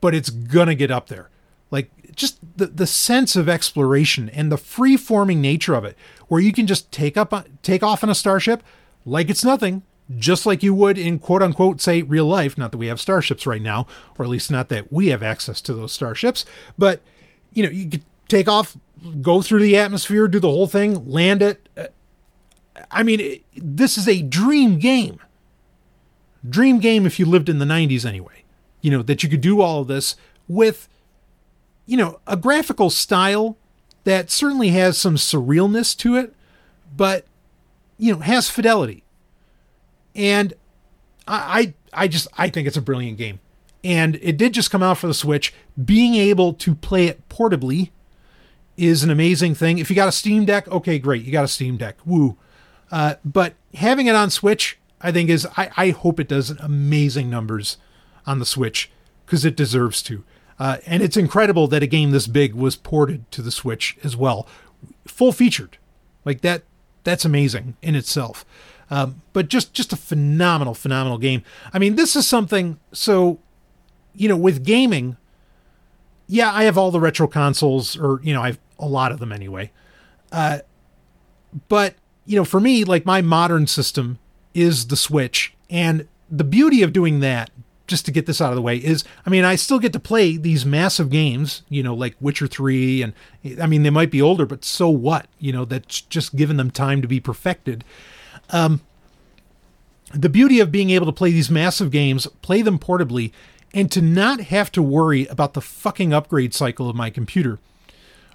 but 0.00 0.12
it's 0.12 0.28
going 0.28 0.66
to 0.66 0.74
get 0.74 0.90
up 0.90 1.06
there. 1.06 1.30
Like 1.70 1.92
just 2.16 2.40
the, 2.56 2.66
the 2.66 2.86
sense 2.86 3.36
of 3.36 3.48
exploration 3.48 4.28
and 4.30 4.50
the 4.50 4.58
free 4.58 4.96
forming 4.96 5.40
nature 5.40 5.74
of 5.74 5.84
it, 5.84 5.96
where 6.26 6.40
you 6.40 6.52
can 6.52 6.66
just 6.66 6.90
take 6.90 7.16
up, 7.16 7.32
take 7.62 7.84
off 7.84 8.02
on 8.02 8.10
a 8.10 8.14
starship 8.14 8.64
like 9.04 9.30
it's 9.30 9.44
nothing, 9.44 9.84
just 10.18 10.46
like 10.46 10.64
you 10.64 10.74
would 10.74 10.98
in 10.98 11.20
quote 11.20 11.42
unquote, 11.42 11.80
say 11.80 12.02
real 12.02 12.26
life. 12.26 12.58
Not 12.58 12.72
that 12.72 12.78
we 12.78 12.88
have 12.88 13.00
starships 13.00 13.46
right 13.46 13.62
now, 13.62 13.86
or 14.18 14.24
at 14.24 14.30
least 14.30 14.50
not 14.50 14.68
that 14.70 14.92
we 14.92 15.08
have 15.08 15.22
access 15.22 15.60
to 15.60 15.74
those 15.74 15.92
starships, 15.92 16.44
but 16.76 17.02
you 17.52 17.62
know, 17.62 17.70
you 17.70 17.88
could 17.88 18.04
take 18.26 18.48
off 18.48 18.76
go 19.20 19.42
through 19.42 19.60
the 19.60 19.76
atmosphere, 19.76 20.28
do 20.28 20.40
the 20.40 20.48
whole 20.48 20.66
thing, 20.66 21.08
land 21.08 21.42
it. 21.42 21.68
I 22.90 23.02
mean, 23.02 23.20
it, 23.20 23.44
this 23.54 23.98
is 23.98 24.08
a 24.08 24.22
dream 24.22 24.78
game. 24.78 25.20
Dream 26.48 26.78
game 26.78 27.06
if 27.06 27.18
you 27.18 27.26
lived 27.26 27.48
in 27.48 27.58
the 27.58 27.64
90s 27.64 28.04
anyway. 28.04 28.44
You 28.80 28.90
know, 28.90 29.02
that 29.02 29.22
you 29.22 29.28
could 29.28 29.40
do 29.40 29.60
all 29.60 29.82
of 29.82 29.88
this 29.88 30.16
with, 30.48 30.88
you 31.86 31.96
know, 31.96 32.20
a 32.26 32.36
graphical 32.36 32.90
style 32.90 33.56
that 34.04 34.30
certainly 34.30 34.68
has 34.68 34.96
some 34.96 35.16
surrealness 35.16 35.96
to 35.98 36.16
it, 36.16 36.34
but, 36.96 37.26
you 37.98 38.12
know, 38.12 38.20
has 38.20 38.48
fidelity. 38.48 39.02
And 40.14 40.54
I, 41.26 41.74
I, 41.92 42.02
I 42.04 42.08
just, 42.08 42.28
I 42.38 42.48
think 42.48 42.68
it's 42.68 42.76
a 42.76 42.82
brilliant 42.82 43.18
game. 43.18 43.40
And 43.82 44.16
it 44.22 44.36
did 44.36 44.52
just 44.52 44.70
come 44.70 44.82
out 44.82 44.98
for 44.98 45.06
the 45.06 45.14
Switch. 45.14 45.52
Being 45.82 46.14
able 46.14 46.52
to 46.54 46.74
play 46.74 47.06
it 47.06 47.28
portably 47.28 47.90
is 48.76 49.02
an 49.02 49.10
amazing 49.10 49.54
thing. 49.54 49.78
If 49.78 49.90
you 49.90 49.96
got 49.96 50.08
a 50.08 50.12
Steam 50.12 50.44
Deck, 50.44 50.68
okay, 50.68 50.98
great. 50.98 51.24
You 51.24 51.32
got 51.32 51.44
a 51.44 51.48
Steam 51.48 51.76
Deck. 51.76 51.96
Woo. 52.04 52.36
Uh, 52.90 53.14
but 53.24 53.54
having 53.74 54.06
it 54.06 54.14
on 54.14 54.30
Switch, 54.30 54.78
I 55.00 55.12
think 55.12 55.30
is, 55.30 55.46
I, 55.56 55.70
I 55.76 55.90
hope 55.90 56.20
it 56.20 56.28
does 56.28 56.50
amazing 56.50 57.30
numbers 57.30 57.78
on 58.26 58.38
the 58.38 58.46
Switch 58.46 58.90
because 59.24 59.44
it 59.44 59.56
deserves 59.56 60.02
to. 60.02 60.24
Uh, 60.58 60.78
and 60.86 61.02
it's 61.02 61.16
incredible 61.16 61.66
that 61.68 61.82
a 61.82 61.86
game 61.86 62.10
this 62.10 62.26
big 62.26 62.54
was 62.54 62.76
ported 62.76 63.30
to 63.32 63.42
the 63.42 63.50
Switch 63.50 63.96
as 64.02 64.16
well, 64.16 64.46
full 65.06 65.32
featured. 65.32 65.78
Like 66.24 66.40
that, 66.40 66.62
that's 67.04 67.24
amazing 67.24 67.76
in 67.82 67.94
itself. 67.94 68.44
Um, 68.90 69.22
but 69.32 69.48
just 69.48 69.72
just 69.72 69.92
a 69.92 69.96
phenomenal, 69.96 70.72
phenomenal 70.72 71.18
game. 71.18 71.42
I 71.72 71.78
mean, 71.78 71.96
this 71.96 72.14
is 72.14 72.26
something. 72.26 72.78
So, 72.92 73.40
you 74.14 74.28
know, 74.28 74.36
with 74.36 74.64
gaming, 74.64 75.16
yeah, 76.28 76.52
I 76.52 76.64
have 76.64 76.78
all 76.78 76.90
the 76.90 77.00
retro 77.00 77.26
consoles, 77.26 77.96
or 77.98 78.20
you 78.22 78.32
know, 78.32 78.42
I 78.42 78.46
have 78.48 78.58
a 78.78 78.86
lot 78.86 79.12
of 79.12 79.18
them 79.18 79.32
anyway. 79.32 79.70
Uh, 80.32 80.58
but 81.68 81.94
you 82.24 82.36
know, 82.36 82.44
for 82.44 82.60
me, 82.60 82.84
like 82.84 83.06
my 83.06 83.22
modern 83.22 83.66
system 83.66 84.18
is 84.54 84.88
the 84.88 84.96
Switch, 84.96 85.54
and 85.70 86.08
the 86.30 86.44
beauty 86.44 86.82
of 86.82 86.92
doing 86.92 87.20
that 87.20 87.50
just 87.86 88.04
to 88.04 88.10
get 88.10 88.26
this 88.26 88.40
out 88.40 88.50
of 88.50 88.56
the 88.56 88.62
way 88.62 88.76
is 88.76 89.04
I 89.24 89.30
mean, 89.30 89.44
I 89.44 89.54
still 89.54 89.78
get 89.78 89.92
to 89.92 90.00
play 90.00 90.36
these 90.36 90.66
massive 90.66 91.10
games, 91.10 91.62
you 91.68 91.82
know, 91.82 91.94
like 91.94 92.16
Witcher 92.20 92.46
3 92.46 93.02
and 93.02 93.12
I 93.60 93.66
mean, 93.66 93.82
they 93.82 93.90
might 93.90 94.10
be 94.10 94.22
older, 94.22 94.46
but 94.46 94.64
so 94.64 94.88
what? 94.88 95.28
You 95.38 95.52
know, 95.52 95.64
that's 95.64 96.00
just 96.00 96.36
given 96.36 96.56
them 96.56 96.70
time 96.70 97.02
to 97.02 97.08
be 97.08 97.20
perfected. 97.20 97.84
Um 98.50 98.80
the 100.12 100.28
beauty 100.28 100.60
of 100.60 100.70
being 100.70 100.90
able 100.90 101.06
to 101.06 101.12
play 101.12 101.32
these 101.32 101.50
massive 101.50 101.90
games, 101.90 102.26
play 102.40 102.62
them 102.62 102.78
portably, 102.78 103.32
and 103.74 103.90
to 103.90 104.00
not 104.00 104.40
have 104.40 104.70
to 104.72 104.82
worry 104.82 105.26
about 105.26 105.54
the 105.54 105.60
fucking 105.60 106.12
upgrade 106.12 106.54
cycle 106.54 106.88
of 106.88 106.96
my 106.96 107.10
computer. 107.10 107.58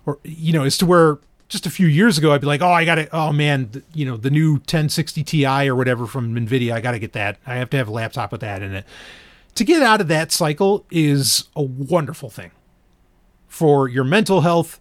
Or, 0.06 0.20
you 0.24 0.54
know, 0.54 0.64
as 0.64 0.78
to 0.80 0.86
where 0.86 1.20
just 1.48 1.66
a 1.66 1.70
few 1.70 1.88
years 1.88 2.18
ago, 2.18 2.32
I'd 2.32 2.42
be 2.42 2.48
like, 2.48 2.62
oh, 2.62 2.72
I 2.72 2.86
got 2.86 2.96
to, 2.96 3.10
oh 3.16 3.34
man, 3.34 3.70
the, 3.72 3.84
you 3.94 4.06
know, 4.06 4.18
the 4.18 4.30
new 4.30 4.54
1060 4.54 5.24
Ti 5.24 5.70
or 5.70 5.76
whatever 5.76 6.08
from 6.08 6.34
NVIDIA, 6.34 6.74
I 6.74 6.82
got 6.82 6.92
to 6.92 7.00
get 7.00 7.14
that. 7.14 7.38
I 7.46 7.56
have 7.56 7.70
to 7.72 7.78
have 7.78 7.88
a 7.88 7.92
laptop 7.92 8.32
with 8.32 8.42
that 8.42 8.62
in 8.62 8.74
it. 8.74 8.86
To 9.56 9.64
get 9.66 9.84
out 9.84 10.00
of 10.00 10.08
that 10.08 10.32
cycle 10.32 10.86
is 10.90 11.50
a 11.56 11.62
wonderful 11.62 12.30
thing 12.30 12.52
for 13.48 13.90
your 13.90 14.06
mental 14.06 14.42
health 14.42 14.80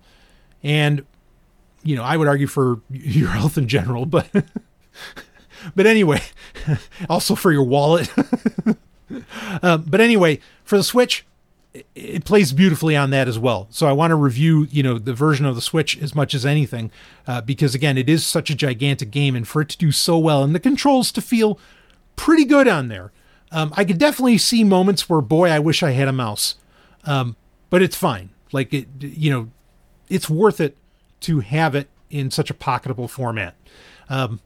and, 0.63 1.05
you 1.83 1.97
know, 1.97 2.05
I 2.05 2.17
would 2.17 2.29
argue 2.29 2.47
for 2.47 2.81
your 2.91 3.31
health 3.31 3.59
in 3.59 3.69
general, 3.69 4.07
but. 4.07 4.29
but 5.75 5.87
anyway, 5.87 6.23
also 7.09 7.35
for 7.35 7.53
your 7.53 7.65
wallet. 7.65 8.11
uh, 9.63 9.79
but 9.79 10.01
anyway, 10.01 10.41
for 10.65 10.77
the 10.77 10.85
Switch, 10.85 11.27
it, 11.75 12.25
plays 12.25 12.53
beautifully 12.53 12.97
on 12.97 13.11
that 13.11 13.29
as 13.29 13.39
well. 13.39 13.69
So 13.71 13.87
I 13.87 13.93
want 13.93 14.11
to 14.11 14.17
review, 14.17 14.67
you 14.71 14.83
know, 14.83 14.99
the 14.99 15.15
version 15.15 15.47
of 15.47 15.55
the 15.55 15.61
Switch 15.61 15.97
as 15.99 16.15
much 16.15 16.35
as 16.35 16.45
anything, 16.45 16.91
uh, 17.27 17.41
because 17.41 17.75
again, 17.75 17.97
it 17.97 18.09
is 18.09 18.27
such 18.27 18.51
a 18.51 18.55
gigantic 18.55 19.11
game, 19.11 19.37
and 19.37 19.47
for 19.47 19.63
it 19.63 19.69
to 19.71 19.79
do 19.79 19.93
so 19.93 20.19
well, 20.19 20.43
and 20.43 20.55
the 20.55 20.61
controls 20.61 21.13
to 21.13 21.21
feel 21.21 21.59
pretty 22.17 22.45
good 22.45 22.69
on 22.69 22.89
there. 22.89 23.13
Um, 23.53 23.73
I 23.77 23.85
could 23.85 23.99
definitely 23.99 24.39
see 24.39 24.63
moments 24.63 25.09
where, 25.09 25.21
boy, 25.21 25.49
I 25.49 25.59
wish 25.59 25.83
I 25.83 25.91
had 25.91 26.09
a 26.09 26.13
mouse, 26.13 26.57
um, 27.05 27.37
but 27.69 27.83
it's 27.83 27.97
fine. 27.97 28.31
Like 28.53 28.73
it, 28.73 28.89
you 29.01 29.31
know, 29.31 29.51
it's 30.09 30.31
worth 30.31 30.61
it 30.61 30.77
to 31.21 31.41
have 31.41 31.75
it 31.75 31.89
in 32.11 32.31
such 32.31 32.51
a 32.51 32.55
pocketable 32.55 33.09
format. 33.09 33.55
Um, 34.09 34.41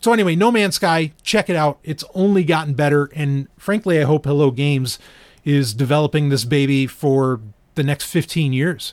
so 0.00 0.12
anyway, 0.12 0.36
No 0.36 0.50
Man's 0.50 0.76
Sky, 0.76 1.12
check 1.22 1.50
it 1.50 1.56
out. 1.56 1.78
It's 1.82 2.04
only 2.14 2.44
gotten 2.44 2.74
better, 2.74 3.10
and 3.14 3.48
frankly, 3.58 4.00
I 4.00 4.04
hope 4.04 4.26
Hello 4.26 4.50
Games 4.50 4.98
is 5.48 5.72
developing 5.72 6.28
this 6.28 6.44
baby 6.44 6.86
for 6.86 7.40
the 7.74 7.82
next 7.82 8.04
15 8.04 8.52
years. 8.52 8.92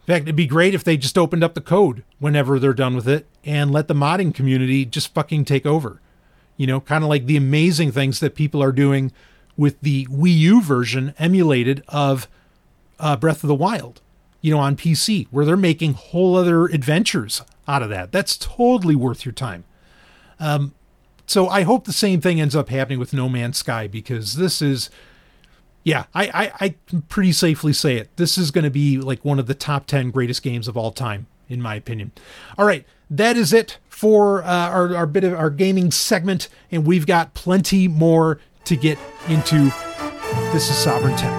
In 0.00 0.06
fact, 0.06 0.22
it'd 0.22 0.34
be 0.34 0.46
great 0.46 0.74
if 0.74 0.82
they 0.82 0.96
just 0.96 1.18
opened 1.18 1.44
up 1.44 1.52
the 1.52 1.60
code 1.60 2.04
whenever 2.18 2.58
they're 2.58 2.72
done 2.72 2.96
with 2.96 3.06
it 3.06 3.26
and 3.44 3.70
let 3.70 3.86
the 3.86 3.94
modding 3.94 4.34
community 4.34 4.86
just 4.86 5.12
fucking 5.12 5.44
take 5.44 5.66
over. 5.66 6.00
You 6.56 6.66
know, 6.66 6.80
kind 6.80 7.04
of 7.04 7.10
like 7.10 7.26
the 7.26 7.36
amazing 7.36 7.92
things 7.92 8.18
that 8.20 8.34
people 8.34 8.62
are 8.62 8.72
doing 8.72 9.12
with 9.54 9.78
the 9.82 10.06
Wii 10.06 10.36
U 10.38 10.62
version 10.62 11.14
emulated 11.18 11.84
of 11.86 12.28
uh, 12.98 13.16
Breath 13.16 13.44
of 13.44 13.48
the 13.48 13.54
Wild, 13.54 14.00
you 14.40 14.54
know, 14.54 14.58
on 14.58 14.74
PC, 14.74 15.26
where 15.30 15.44
they're 15.44 15.56
making 15.56 15.92
whole 15.92 16.34
other 16.34 16.64
adventures 16.64 17.42
out 17.68 17.82
of 17.82 17.90
that. 17.90 18.10
That's 18.10 18.38
totally 18.38 18.96
worth 18.96 19.26
your 19.26 19.32
time. 19.32 19.64
Um, 20.40 20.74
so 21.26 21.48
I 21.48 21.62
hope 21.62 21.84
the 21.84 21.92
same 21.92 22.22
thing 22.22 22.40
ends 22.40 22.56
up 22.56 22.70
happening 22.70 22.98
with 22.98 23.12
No 23.12 23.28
Man's 23.28 23.58
Sky 23.58 23.86
because 23.86 24.34
this 24.36 24.62
is, 24.62 24.88
yeah, 25.84 26.04
I, 26.14 26.26
I, 26.26 26.52
I 26.60 26.74
can 26.86 27.02
pretty 27.02 27.32
safely 27.32 27.72
say 27.72 27.96
it. 27.96 28.16
This 28.16 28.38
is 28.38 28.50
going 28.50 28.64
to 28.64 28.70
be 28.70 28.98
like 28.98 29.24
one 29.24 29.38
of 29.38 29.46
the 29.46 29.54
top 29.54 29.86
10 29.86 30.10
greatest 30.10 30.42
games 30.42 30.68
of 30.68 30.76
all 30.76 30.92
time, 30.92 31.26
in 31.48 31.60
my 31.60 31.74
opinion. 31.74 32.12
All 32.56 32.66
right, 32.66 32.86
that 33.10 33.36
is 33.36 33.52
it 33.52 33.78
for 33.88 34.42
uh, 34.44 34.46
our, 34.46 34.94
our 34.94 35.06
bit 35.06 35.24
of 35.24 35.34
our 35.34 35.50
gaming 35.50 35.90
segment, 35.90 36.48
and 36.70 36.86
we've 36.86 37.06
got 37.06 37.34
plenty 37.34 37.88
more 37.88 38.40
to 38.64 38.76
get 38.76 38.98
into. 39.28 39.72
This 40.52 40.70
is 40.70 40.86
Sovryn 40.86 41.16
Tech. 41.18 41.32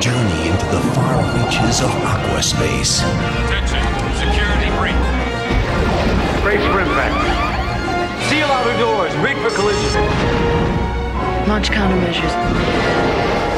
Journey 0.00 0.48
into 0.48 0.66
the 0.66 0.80
far 0.94 1.18
reaches 1.36 1.80
of 1.80 1.90
aquaspace. 1.90 3.02
Attention, 3.44 3.82
security 4.18 4.70
breach. 4.78 4.94
Brace 6.42 6.64
for 6.72 6.80
impact. 6.80 8.28
Seal 8.28 8.46
outer 8.46 8.78
doors. 8.78 9.14
Rig 9.16 9.36
for 9.38 9.54
collision. 9.54 10.81
Launch 11.48 11.70
countermeasures. 11.70 12.32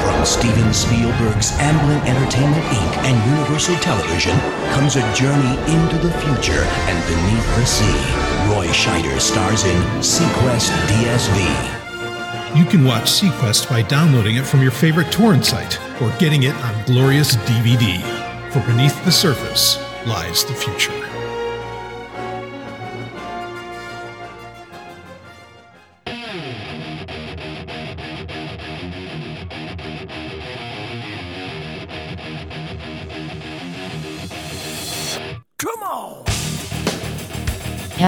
From 0.02 0.24
Steven 0.24 0.72
Spielberg's 0.72 1.52
Amblin 1.58 2.00
Entertainment 2.06 2.64
Inc. 2.64 2.96
and 3.04 3.30
Universal 3.30 3.76
Television 3.76 4.36
comes 4.72 4.96
a 4.96 5.14
journey 5.14 5.54
into 5.70 5.98
the 5.98 6.10
future 6.20 6.64
and 6.88 7.06
beneath 7.06 7.56
the 7.56 7.66
sea. 7.66 7.84
Roy 8.50 8.66
Scheider 8.68 9.20
stars 9.20 9.64
in 9.64 9.76
seaQuest 10.00 10.70
DSV. 10.88 12.58
You 12.58 12.64
can 12.64 12.84
watch 12.84 13.04
seaQuest 13.04 13.68
by 13.68 13.82
downloading 13.82 14.36
it 14.36 14.46
from 14.46 14.62
your 14.62 14.72
favorite 14.72 15.12
torrent 15.12 15.44
site 15.44 15.78
or 16.00 16.10
getting 16.18 16.44
it 16.44 16.54
on 16.56 16.84
glorious 16.86 17.36
DVD. 17.36 18.00
For 18.50 18.60
beneath 18.60 19.04
the 19.04 19.12
surface 19.12 19.78
lies 20.06 20.44
the 20.44 20.54
future. 20.54 21.13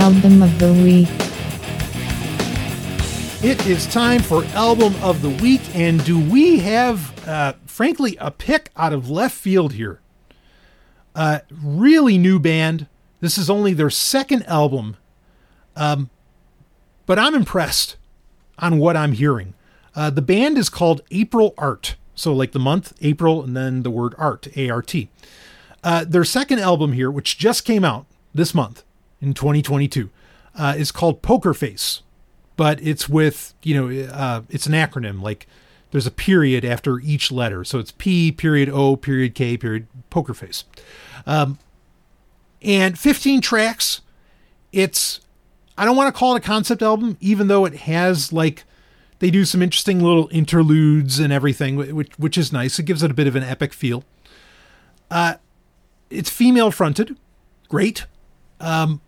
Album 0.07 0.41
of 0.41 0.57
the 0.61 0.73
Week. 0.73 1.09
It 3.43 3.67
is 3.67 3.89
time 3.89 4.23
for 4.23 4.45
album 4.55 4.95
of 5.03 5.21
the 5.21 5.31
week, 5.43 5.63
and 5.75 6.05
do 6.05 6.17
we 6.17 6.61
have, 6.61 7.29
uh, 7.29 7.55
frankly, 7.67 8.17
a 8.21 8.31
pick 8.31 8.71
out 8.77 8.93
of 8.93 9.11
left 9.11 9.37
field 9.37 9.73
here? 9.73 9.99
Uh, 11.17 11.41
really 11.51 12.19
new 12.19 12.39
band. 12.39 12.87
This 13.19 13.37
is 13.37 13.51
only 13.51 13.75
their 13.75 13.91
second 13.91 14.45
album, 14.45 14.97
um, 15.75 16.09
but 17.07 17.19
I'm 17.19 17.35
impressed 17.35 17.97
on 18.61 18.79
what 18.79 18.97
I'm 18.97 19.11
hearing. 19.11 19.55
Uh, 19.97 20.11
the 20.11 20.23
band 20.23 20.57
is 20.57 20.69
called 20.69 21.03
April 21.11 21.53
Art, 21.59 21.97
so 22.15 22.33
like 22.33 22.53
the 22.53 22.61
month 22.61 22.93
April, 23.01 23.43
and 23.43 23.57
then 23.57 23.83
the 23.83 23.91
word 23.91 24.15
art, 24.19 24.47
A 24.57 24.71
R 24.71 24.83
T. 24.83 25.09
Uh, 25.83 26.05
their 26.05 26.25
second 26.25 26.61
album 26.61 26.93
here, 26.93 27.11
which 27.11 27.39
just 27.39 27.65
came 27.65 27.85
out 27.85 28.07
this 28.33 28.55
month 28.55 28.85
in 29.21 29.35
2022, 29.35 30.11
uh, 30.55 30.75
is 30.77 30.93
called 30.93 31.23
Poker 31.23 31.55
Face 31.55 32.03
but 32.57 32.81
it's 32.83 33.09
with 33.09 33.55
you 33.63 33.75
know 33.75 34.07
uh, 34.11 34.43
it's 34.49 34.67
an 34.67 34.73
acronym 34.73 35.23
like 35.23 35.47
there's 35.91 36.07
a 36.07 36.11
period 36.11 36.65
after 36.65 36.99
each 37.01 37.31
letter. 37.31 37.65
So 37.65 37.79
it's 37.79 37.93
p 37.93 38.33
period 38.33 38.69
o 38.69 38.97
period 38.97 39.35
k 39.35 39.57
period 39.57 39.87
poker 40.11 40.35
face. 40.35 40.65
Um, 41.27 41.59
and 42.63 42.99
15 42.99 43.41
tracks. 43.41 44.01
It's 44.73 45.21
i 45.79 45.85
don't 45.85 45.97
want 45.97 46.13
to 46.13 46.19
call 46.19 46.35
it 46.35 46.39
a 46.39 46.47
concept 46.47 46.83
album 46.83 47.19
even 47.21 47.49
though 47.49 47.67
it 47.67 47.75
has 47.75 48.33
like 48.33 48.65
they 49.19 49.31
do 49.31 49.45
some 49.45 49.63
interesting 49.63 50.03
little 50.03 50.29
interludes 50.33 51.19
and 51.19 51.33
everything 51.33 51.77
which, 51.77 52.19
which 52.19 52.37
is 52.37 52.53
nice. 52.53 52.79
It 52.79 52.85
gives 52.85 53.03
it 53.03 53.11
a 53.11 53.15
bit 53.15 53.27
of 53.27 53.37
an 53.37 53.43
epic 53.43 53.73
feel. 53.73 54.05
Uh, 55.11 55.35
it's 56.11 56.31
female 56.31 56.71
fronted 56.71 57.17
great. 57.69 58.07
Um, 58.61 59.01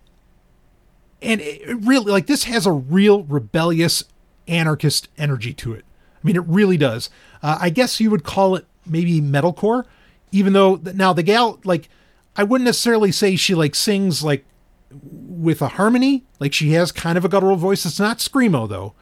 and 1.21 1.41
it 1.41 1.77
really 1.81 2.11
like 2.11 2.27
this 2.27 2.45
has 2.45 2.67
a 2.67 2.73
real 2.73 3.25
rebellious 3.25 4.05
anarchist 4.47 5.09
energy 5.19 5.53
to 5.55 5.73
it. 5.73 5.85
I 6.15 6.27
mean 6.27 6.37
it 6.37 6.47
really 6.47 6.77
does. 6.77 7.11
Uh, 7.43 7.59
i 7.61 7.71
guess 7.71 8.01
you 8.01 8.11
would 8.11 8.25
call 8.25 8.57
it 8.57 8.67
maybe 8.85 9.21
metalcore 9.21 9.85
even 10.33 10.53
though 10.53 10.77
now 10.77 11.13
the 11.13 11.23
gal 11.23 11.61
like 11.65 11.89
i 12.37 12.43
wouldn't 12.43 12.65
necessarily 12.65 13.13
say 13.13 13.37
she 13.37 13.55
like 13.55 13.75
sings 13.75 14.25
like 14.25 14.45
with 14.91 15.61
a 15.61 15.69
harmony. 15.69 16.25
Like 16.41 16.55
she 16.55 16.73
has 16.73 16.93
kind 16.93 17.19
of 17.19 17.25
a 17.25 17.29
guttural 17.29 17.57
voice. 17.57 17.85
It's 17.85 18.01
not 18.01 18.19
screamo 18.19 18.69
though. 18.69 18.95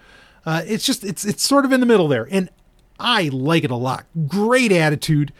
Uh, 0.44 0.62
it's 0.66 0.84
just 0.84 1.04
it's 1.04 1.24
it's 1.24 1.42
sort 1.42 1.64
of 1.64 1.72
in 1.72 1.80
the 1.80 1.86
middle 1.86 2.08
there. 2.08 2.28
And 2.30 2.50
i 2.98 3.28
like 3.32 3.62
it 3.64 3.70
a 3.70 3.76
lot. 3.76 4.06
Great 4.26 4.72
attitude 4.72 5.32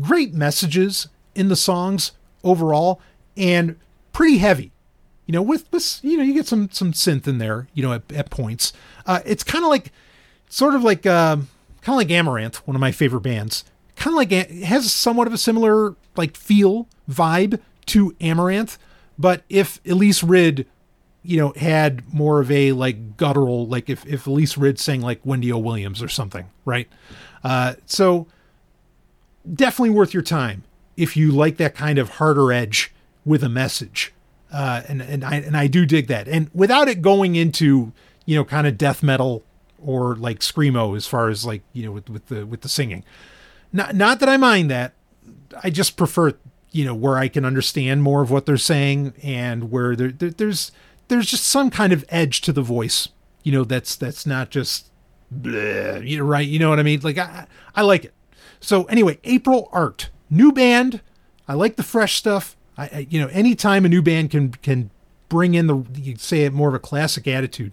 great 0.00 0.32
messages 0.32 1.08
in 1.34 1.48
the 1.48 1.56
songs 1.56 2.12
overall 2.44 3.00
and 3.36 3.76
pretty 4.12 4.38
heavy 4.38 4.71
you 5.32 5.38
know, 5.38 5.42
with 5.42 5.70
this, 5.70 5.98
you 6.04 6.18
know, 6.18 6.22
you 6.22 6.34
get 6.34 6.46
some 6.46 6.68
some 6.72 6.92
synth 6.92 7.26
in 7.26 7.38
there, 7.38 7.66
you 7.72 7.82
know, 7.82 7.94
at, 7.94 8.02
at 8.12 8.28
points. 8.28 8.74
Uh, 9.06 9.20
it's 9.24 9.42
kind 9.42 9.64
of 9.64 9.70
like, 9.70 9.90
sort 10.50 10.74
of 10.74 10.84
like, 10.84 11.06
uh, 11.06 11.36
kind 11.80 11.88
of 11.88 11.96
like 11.96 12.08
Amaranthe, 12.08 12.56
one 12.66 12.76
of 12.76 12.80
my 12.80 12.92
favorite 12.92 13.22
bands. 13.22 13.64
Kind 13.96 14.12
of 14.12 14.18
like 14.18 14.30
it 14.30 14.50
has 14.64 14.92
somewhat 14.92 15.26
of 15.26 15.32
a 15.32 15.38
similar 15.38 15.96
like 16.16 16.36
feel 16.36 16.86
vibe 17.10 17.58
to 17.86 18.10
Amaranthe, 18.20 18.76
but 19.18 19.42
if 19.48 19.82
Elize 19.84 20.22
Ryd, 20.22 20.66
you 21.22 21.38
know, 21.38 21.54
had 21.56 22.12
more 22.12 22.42
of 22.42 22.50
a 22.50 22.72
like 22.72 23.16
guttural, 23.16 23.66
like 23.66 23.88
if 23.88 24.04
if 24.04 24.26
Elize 24.26 24.58
Ryd 24.58 24.78
sang 24.78 25.00
like 25.00 25.20
Wendy 25.24 25.50
O. 25.50 25.56
Williams 25.56 26.02
or 26.02 26.08
something, 26.08 26.50
right? 26.66 26.90
Uh, 27.42 27.76
so 27.86 28.26
definitely 29.50 29.90
worth 29.90 30.12
your 30.12 30.22
time 30.22 30.64
if 30.98 31.16
you 31.16 31.32
like 31.32 31.56
that 31.56 31.74
kind 31.74 31.98
of 31.98 32.10
harder 32.10 32.52
edge 32.52 32.92
with 33.24 33.42
a 33.42 33.48
message 33.48 34.12
uh, 34.52 34.82
and 34.88 35.00
and 35.02 35.24
I 35.24 35.36
and 35.36 35.56
I 35.56 35.66
do 35.66 35.86
dig 35.86 36.06
that. 36.08 36.28
And 36.28 36.50
without 36.52 36.88
it 36.88 37.02
going 37.02 37.36
into 37.36 37.92
you 38.26 38.36
know, 38.36 38.44
kind 38.44 38.66
of 38.66 38.78
death 38.78 39.02
metal 39.02 39.42
or 39.78 40.14
like 40.16 40.40
screamo 40.40 40.96
as 40.96 41.06
far 41.06 41.28
as 41.28 41.44
like 41.44 41.62
you 41.72 41.84
know 41.84 41.92
with, 41.92 42.08
with 42.08 42.26
the 42.26 42.46
with 42.46 42.60
the 42.60 42.68
singing. 42.68 43.04
Not 43.72 43.94
not 43.94 44.20
that 44.20 44.28
I 44.28 44.36
mind 44.36 44.70
that. 44.70 44.94
I 45.62 45.70
just 45.70 45.96
prefer 45.96 46.34
you 46.70 46.84
know 46.84 46.94
where 46.94 47.18
I 47.18 47.28
can 47.28 47.44
understand 47.44 48.02
more 48.02 48.22
of 48.22 48.30
what 48.30 48.46
they're 48.46 48.56
saying 48.56 49.14
and 49.22 49.70
where 49.70 49.96
there, 49.96 50.10
there 50.10 50.30
there's 50.30 50.72
there's 51.08 51.26
just 51.26 51.44
some 51.44 51.70
kind 51.70 51.92
of 51.92 52.04
edge 52.08 52.40
to 52.42 52.52
the 52.52 52.62
voice. 52.62 53.08
You 53.42 53.52
know 53.52 53.64
that's 53.64 53.96
that's 53.96 54.26
not 54.26 54.50
just 54.50 54.90
bleh, 55.34 56.06
you 56.06 56.18
know 56.18 56.24
right. 56.24 56.46
You 56.46 56.58
know 56.58 56.70
what 56.70 56.78
I 56.78 56.84
mean? 56.84 57.00
Like 57.02 57.18
I 57.18 57.46
I 57.74 57.82
like 57.82 58.04
it. 58.04 58.14
So 58.60 58.84
anyway, 58.84 59.18
April 59.24 59.68
Art, 59.72 60.10
new 60.30 60.52
band. 60.52 61.00
I 61.48 61.54
like 61.54 61.74
the 61.74 61.82
fresh 61.82 62.14
stuff. 62.14 62.56
I, 62.76 62.84
I 62.84 63.06
you 63.10 63.20
know 63.20 63.28
anytime 63.28 63.84
a 63.84 63.88
new 63.88 64.02
band 64.02 64.30
can 64.30 64.52
can 64.52 64.90
bring 65.28 65.54
in 65.54 65.66
the 65.66 65.84
you 65.94 66.16
say 66.16 66.44
it 66.44 66.52
more 66.52 66.68
of 66.68 66.74
a 66.74 66.78
classic 66.78 67.26
attitude 67.26 67.72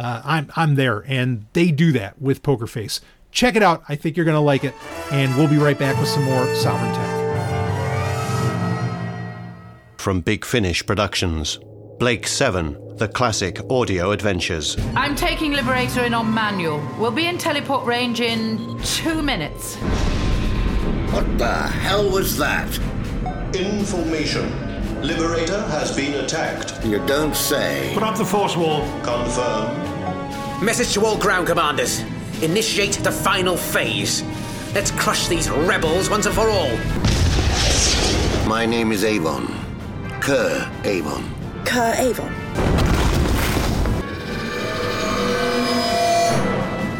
uh, 0.00 0.22
I'm 0.24 0.50
I'm 0.56 0.76
there, 0.76 1.04
and 1.06 1.44
they 1.52 1.70
do 1.70 1.92
that 1.92 2.20
with 2.20 2.42
Poker 2.42 2.66
Face. 2.66 3.02
Check 3.32 3.54
it 3.54 3.62
out. 3.62 3.82
I 3.86 3.96
think 3.96 4.16
you're 4.16 4.24
gonna 4.24 4.40
like 4.40 4.64
it, 4.64 4.72
and 5.12 5.36
we'll 5.36 5.46
be 5.46 5.58
right 5.58 5.78
back 5.78 6.00
with 6.00 6.08
some 6.08 6.24
more 6.24 6.46
Sovryn 6.54 6.94
Tech. 6.94 7.20
From 9.98 10.22
Big 10.22 10.46
Finish 10.46 10.86
Productions, 10.86 11.58
Blake 11.98 12.26
Seven, 12.26 12.96
the 12.96 13.08
classic 13.08 13.60
audio 13.68 14.12
adventures. 14.12 14.78
I'm 14.96 15.14
taking 15.14 15.52
Liberator 15.52 16.04
in 16.04 16.14
on 16.14 16.32
manual. 16.32 16.82
We'll 16.98 17.10
be 17.10 17.26
in 17.26 17.36
teleport 17.36 17.84
range 17.84 18.22
in 18.22 18.80
two 18.82 19.20
minutes. 19.20 19.76
What 21.12 21.36
the 21.36 21.52
hell 21.52 22.10
was 22.10 22.38
that? 22.38 22.70
Information. 23.54 24.48
Liberator 25.02 25.60
has 25.62 25.94
been 25.96 26.24
attacked. 26.24 26.84
You 26.84 27.04
don't 27.04 27.34
say. 27.34 27.90
Put 27.94 28.04
up 28.04 28.16
the 28.16 28.24
force 28.24 28.56
wall. 28.56 28.82
Confirm. 29.02 30.64
Message 30.64 30.94
to 30.94 31.04
all 31.04 31.18
ground 31.18 31.48
commanders. 31.48 32.04
Initiate 32.42 32.92
the 33.02 33.10
final 33.10 33.56
phase. 33.56 34.22
Let's 34.72 34.92
crush 34.92 35.26
these 35.26 35.50
rebels 35.50 36.08
once 36.08 36.26
and 36.26 36.34
for 36.34 36.48
all. 36.48 36.76
My 38.48 38.66
name 38.66 38.92
is 38.92 39.02
Avon. 39.02 39.48
Kerr 40.20 40.70
Avon. 40.84 41.34
Kerr 41.64 41.94
Avon. 41.98 42.32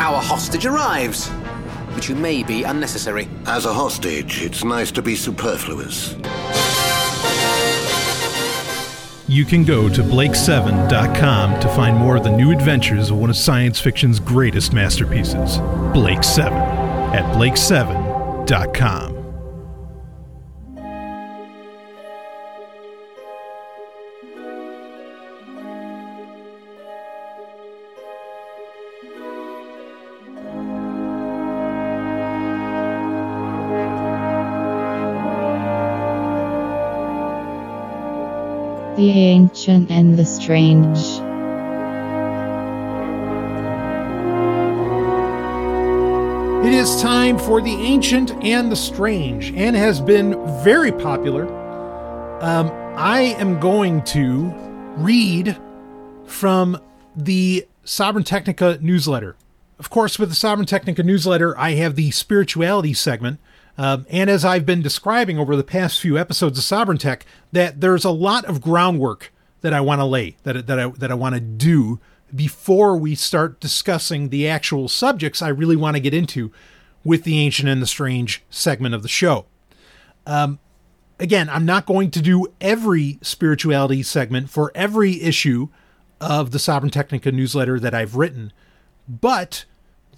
Our 0.01 0.21
hostage 0.21 0.67
arrives. 0.67 1.31
But 2.01 2.09
you 2.09 2.15
may 2.15 2.43
be 2.43 2.63
unnecessary. 2.63 3.29
As 3.45 3.67
a 3.67 3.75
hostage, 3.75 4.41
it's 4.41 4.65
nice 4.65 4.91
to 4.93 5.03
be 5.03 5.15
superfluous. 5.15 6.17
You 9.29 9.45
can 9.45 9.65
go 9.65 9.87
to 9.91 10.03
blake7.com 10.03 11.61
to 11.61 11.69
find 11.69 11.99
more 11.99 12.17
of 12.17 12.25
the 12.25 12.31
new 12.31 12.53
adventures 12.53 13.11
of 13.11 13.19
one 13.19 13.29
of 13.29 13.37
science 13.37 13.79
fiction's 13.79 14.19
greatest 14.19 14.73
masterpieces, 14.73 15.59
Blake's 15.93 16.29
7, 16.29 16.55
at 16.55 17.37
blake7.com. 17.37 19.20
The 39.01 39.13
Ancient 39.13 39.91
and 39.91 40.19
the 40.19 40.27
Strange. 40.27 40.99
It 46.67 46.75
is 46.75 47.01
time 47.01 47.39
for 47.39 47.63
The 47.63 47.73
Ancient 47.77 48.33
and 48.45 48.71
the 48.71 48.77
Strange, 48.77 49.53
and 49.53 49.75
has 49.75 50.03
been 50.03 50.35
very 50.63 50.93
popular. 50.93 51.47
Um, 52.43 52.71
I 52.95 53.35
am 53.39 53.59
going 53.59 54.03
to 54.05 54.53
read 54.99 55.57
from 56.27 56.79
the 57.17 57.67
Sovryn 57.87 58.27
Technica 58.27 58.77
newsletter. 58.83 59.35
Of 59.79 59.89
course, 59.89 60.19
with 60.19 60.29
the 60.29 60.35
Sovryn 60.35 60.67
Technica 60.67 61.03
newsletter, 61.03 61.59
I 61.59 61.71
have 61.71 61.97
the 61.97 62.11
spirituality 62.11 62.93
segment. 62.93 63.41
Um, 63.81 64.05
and 64.11 64.29
as 64.29 64.45
I've 64.45 64.67
been 64.67 64.83
describing 64.83 65.39
over 65.39 65.57
the 65.57 65.65
past 65.65 66.01
few 66.01 66.19
episodes 66.19 66.59
of 66.59 66.65
Sovryn 66.65 66.99
Tech, 66.99 67.25
that 67.51 67.81
there's 67.81 68.05
a 68.05 68.11
lot 68.11 68.45
of 68.45 68.61
groundwork 68.61 69.33
that 69.63 69.73
I 69.73 69.81
want 69.81 70.03
to 70.03 70.05
lay, 70.05 70.37
that, 70.43 70.67
that 70.67 70.79
I, 70.79 70.89
that 70.91 71.11
I 71.11 71.15
want 71.15 71.35
to 71.35 71.41
do 71.41 71.99
before 72.37 72.95
we 72.95 73.15
start 73.15 73.59
discussing 73.59 74.29
the 74.29 74.47
actual 74.47 74.87
subjects 74.87 75.41
I 75.41 75.49
really 75.49 75.77
want 75.77 75.97
to 75.97 76.01
get 76.01 76.13
into 76.13 76.53
with 77.05 77.25
the 77.25 77.39
ancient 77.39 77.71
and 77.71 77.81
the 77.81 77.87
strange 77.87 78.43
segment 78.51 78.95
of 78.95 79.01
the 79.01 79.09
show. 79.09 79.47
Um, 80.27 80.59
again, 81.19 81.49
I'm 81.49 81.65
not 81.65 81.87
going 81.87 82.11
to 82.11 82.21
do 82.21 82.49
every 82.61 83.19
spirituality 83.23 84.03
segment 84.03 84.51
for 84.51 84.71
every 84.75 85.23
issue 85.23 85.69
of 86.21 86.51
the 86.51 86.59
Sovryn 86.59 86.93
Technica 86.93 87.33
newsletter 87.33 87.81
that 87.81 87.95
I've 87.95 88.15
written, 88.15 88.53
but 89.09 89.65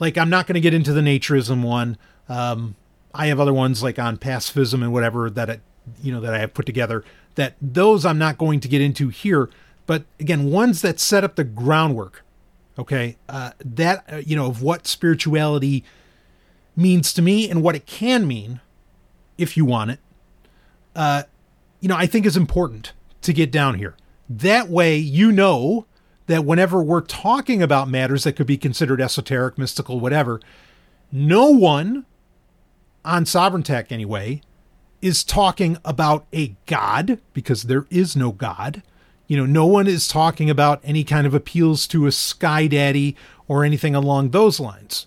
like 0.00 0.18
I'm 0.18 0.30
not 0.30 0.48
going 0.48 0.54
to 0.54 0.60
get 0.60 0.74
into 0.74 0.92
the 0.92 1.00
naturism 1.00 1.62
one. 1.62 1.96
Um, 2.28 2.74
I 3.14 3.26
have 3.26 3.40
other 3.40 3.52
ones 3.52 3.82
like 3.82 3.98
on 3.98 4.16
pacifism 4.16 4.82
and 4.82 4.92
whatever 4.92 5.28
that 5.30 5.48
it, 5.48 5.60
you 6.02 6.12
know 6.12 6.20
that 6.20 6.34
I 6.34 6.38
have 6.38 6.54
put 6.54 6.66
together. 6.66 7.04
That 7.34 7.54
those 7.60 8.04
I'm 8.04 8.18
not 8.18 8.38
going 8.38 8.60
to 8.60 8.68
get 8.68 8.80
into 8.80 9.08
here, 9.08 9.50
but 9.86 10.04
again, 10.20 10.50
ones 10.50 10.82
that 10.82 11.00
set 11.00 11.24
up 11.24 11.36
the 11.36 11.44
groundwork. 11.44 12.24
Okay, 12.78 13.16
uh, 13.28 13.50
that 13.64 14.04
uh, 14.10 14.16
you 14.16 14.36
know 14.36 14.46
of 14.46 14.62
what 14.62 14.86
spirituality 14.86 15.84
means 16.74 17.12
to 17.12 17.22
me 17.22 17.50
and 17.50 17.62
what 17.62 17.74
it 17.74 17.86
can 17.86 18.26
mean, 18.26 18.60
if 19.36 19.56
you 19.56 19.64
want 19.64 19.90
it. 19.90 20.00
Uh, 20.96 21.24
you 21.80 21.88
know, 21.88 21.96
I 21.96 22.06
think 22.06 22.24
is 22.24 22.36
important 22.36 22.92
to 23.22 23.32
get 23.32 23.50
down 23.50 23.74
here. 23.74 23.96
That 24.28 24.68
way, 24.68 24.96
you 24.96 25.32
know 25.32 25.86
that 26.26 26.44
whenever 26.44 26.82
we're 26.82 27.02
talking 27.02 27.62
about 27.62 27.88
matters 27.88 28.24
that 28.24 28.34
could 28.34 28.46
be 28.46 28.56
considered 28.56 29.00
esoteric, 29.00 29.58
mystical, 29.58 30.00
whatever, 30.00 30.40
no 31.10 31.50
one 31.50 32.06
on 33.04 33.24
Sovryn 33.24 33.64
Tech 33.64 33.90
anyway, 33.90 34.42
is 35.00 35.24
talking 35.24 35.76
about 35.84 36.26
a 36.32 36.54
God, 36.66 37.20
because 37.32 37.64
there 37.64 37.86
is 37.90 38.14
no 38.14 38.32
God. 38.32 38.82
You 39.26 39.36
know, 39.36 39.46
no 39.46 39.66
one 39.66 39.86
is 39.86 40.06
talking 40.06 40.48
about 40.48 40.80
any 40.84 41.04
kind 41.04 41.26
of 41.26 41.34
appeals 41.34 41.86
to 41.88 42.06
a 42.06 42.12
sky 42.12 42.66
daddy 42.66 43.16
or 43.48 43.64
anything 43.64 43.94
along 43.94 44.30
those 44.30 44.60
lines. 44.60 45.06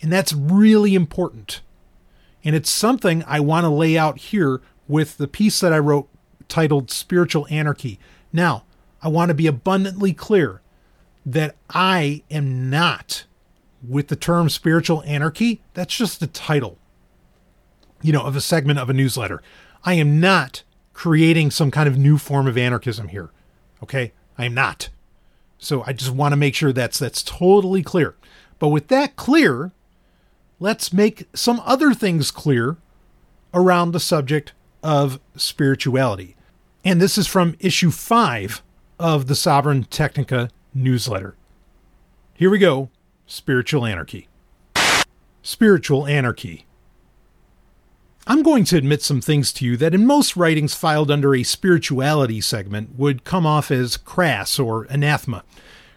And 0.00 0.12
that's 0.12 0.32
really 0.32 0.94
important. 0.94 1.62
And 2.44 2.54
it's 2.54 2.70
something 2.70 3.24
I 3.26 3.40
want 3.40 3.64
to 3.64 3.70
lay 3.70 3.96
out 3.96 4.18
here 4.18 4.60
with 4.86 5.16
the 5.16 5.26
piece 5.26 5.60
that 5.60 5.72
I 5.72 5.78
wrote 5.78 6.08
titled 6.46 6.90
Spiritual 6.90 7.46
Anarchy. 7.48 7.98
Now, 8.32 8.64
I 9.02 9.08
want 9.08 9.30
to 9.30 9.34
be 9.34 9.46
abundantly 9.46 10.12
clear 10.12 10.60
that 11.24 11.56
I 11.70 12.22
am 12.30 12.68
not 12.68 13.24
with 13.88 14.08
the 14.08 14.16
term 14.16 14.48
spiritual 14.48 15.02
anarchy, 15.06 15.62
that's 15.74 15.96
just 15.96 16.20
the 16.20 16.26
title, 16.26 16.78
you 18.02 18.12
know, 18.12 18.22
of 18.22 18.36
a 18.36 18.40
segment 18.40 18.78
of 18.78 18.90
a 18.90 18.94
newsletter. 18.94 19.42
I 19.84 19.94
am 19.94 20.20
not 20.20 20.62
creating 20.92 21.50
some 21.50 21.70
kind 21.70 21.88
of 21.88 21.98
new 21.98 22.18
form 22.18 22.46
of 22.46 22.56
anarchism 22.56 23.08
here. 23.08 23.30
Okay? 23.82 24.12
I 24.38 24.46
am 24.46 24.54
not. 24.54 24.88
So 25.58 25.82
I 25.86 25.92
just 25.92 26.10
want 26.10 26.32
to 26.32 26.36
make 26.36 26.54
sure 26.54 26.72
that's 26.72 26.98
that's 26.98 27.22
totally 27.22 27.82
clear. 27.82 28.14
But 28.58 28.68
with 28.68 28.88
that 28.88 29.16
clear, 29.16 29.72
let's 30.60 30.92
make 30.92 31.28
some 31.34 31.60
other 31.64 31.94
things 31.94 32.30
clear 32.30 32.76
around 33.52 33.92
the 33.92 34.00
subject 34.00 34.52
of 34.82 35.20
spirituality. 35.36 36.36
And 36.84 37.00
this 37.00 37.16
is 37.16 37.26
from 37.26 37.56
issue 37.60 37.90
5 37.90 38.62
of 38.98 39.26
the 39.26 39.34
Sovryn 39.34 39.86
Technica 39.88 40.50
newsletter. 40.74 41.34
Here 42.34 42.50
we 42.50 42.58
go 42.58 42.90
Spiritual 43.26 43.86
Anarchy. 43.86 44.28
Spiritual 45.42 46.06
Anarchy. 46.06 46.66
I'm 48.26 48.42
going 48.42 48.64
to 48.64 48.76
admit 48.76 49.02
some 49.02 49.20
things 49.20 49.52
to 49.54 49.64
you 49.64 49.76
that 49.76 49.94
in 49.94 50.06
most 50.06 50.36
writings 50.36 50.74
filed 50.74 51.10
under 51.10 51.34
a 51.34 51.42
spirituality 51.42 52.40
segment 52.40 52.98
would 52.98 53.24
come 53.24 53.44
off 53.44 53.70
as 53.70 53.96
crass 53.98 54.58
or 54.58 54.84
anathema. 54.84 55.44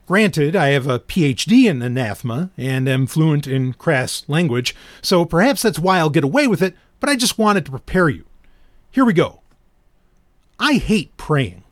Granted, 0.06 0.56
I 0.56 0.70
have 0.70 0.88
a 0.88 1.00
PhD 1.00 1.70
in 1.70 1.82
anathema 1.82 2.50
and 2.58 2.88
am 2.88 3.08
fluent 3.08 3.46
in 3.48 3.74
crass 3.74 4.24
language, 4.28 4.76
so 5.02 5.26
perhaps 5.26 5.62
that's 5.62 5.80
why 5.80 6.00
I'll 6.00 6.10
get 6.10 6.24
away 6.24 6.48
with 6.48 6.62
it, 6.62 6.76
but 7.00 7.10
I 7.10 7.16
just 7.16 7.38
wanted 7.38 7.66
to 7.66 7.72
prepare 7.72 8.10
you. 8.10 8.26
Here 8.92 9.06
we 9.06 9.14
go. 9.14 9.42
I 10.60 10.74
hate 10.76 11.16
praying. 11.18 11.64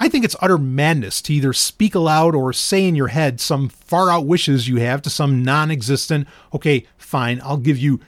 I 0.00 0.08
think 0.08 0.24
it's 0.24 0.36
utter 0.40 0.58
madness 0.58 1.20
to 1.22 1.34
either 1.34 1.52
speak 1.52 1.94
aloud 1.94 2.34
or 2.34 2.52
say 2.52 2.86
in 2.86 2.94
your 2.94 3.08
head 3.08 3.40
some 3.40 3.68
far 3.68 4.10
out 4.10 4.26
wishes 4.26 4.68
you 4.68 4.76
have 4.76 5.02
to 5.02 5.10
some 5.10 5.42
non 5.42 5.70
existent, 5.70 6.28
okay, 6.54 6.86
fine, 6.96 7.40
I'll 7.42 7.56
give 7.56 7.78
you 7.78 8.00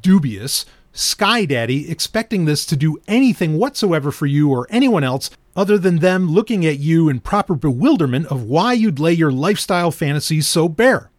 dubious, 0.00 0.66
Sky 0.92 1.44
Daddy 1.44 1.90
expecting 1.90 2.46
this 2.46 2.64
to 2.66 2.74
do 2.74 2.98
anything 3.06 3.58
whatsoever 3.58 4.10
for 4.10 4.26
you 4.26 4.50
or 4.50 4.66
anyone 4.70 5.04
else, 5.04 5.30
other 5.54 5.78
than 5.78 5.98
them 5.98 6.30
looking 6.30 6.66
at 6.66 6.78
you 6.78 7.08
in 7.08 7.20
proper 7.20 7.54
bewilderment 7.54 8.26
of 8.26 8.42
why 8.42 8.72
you'd 8.72 8.98
lay 8.98 9.12
your 9.12 9.30
lifestyle 9.30 9.90
fantasies 9.90 10.46
so 10.46 10.68
bare. 10.68 11.10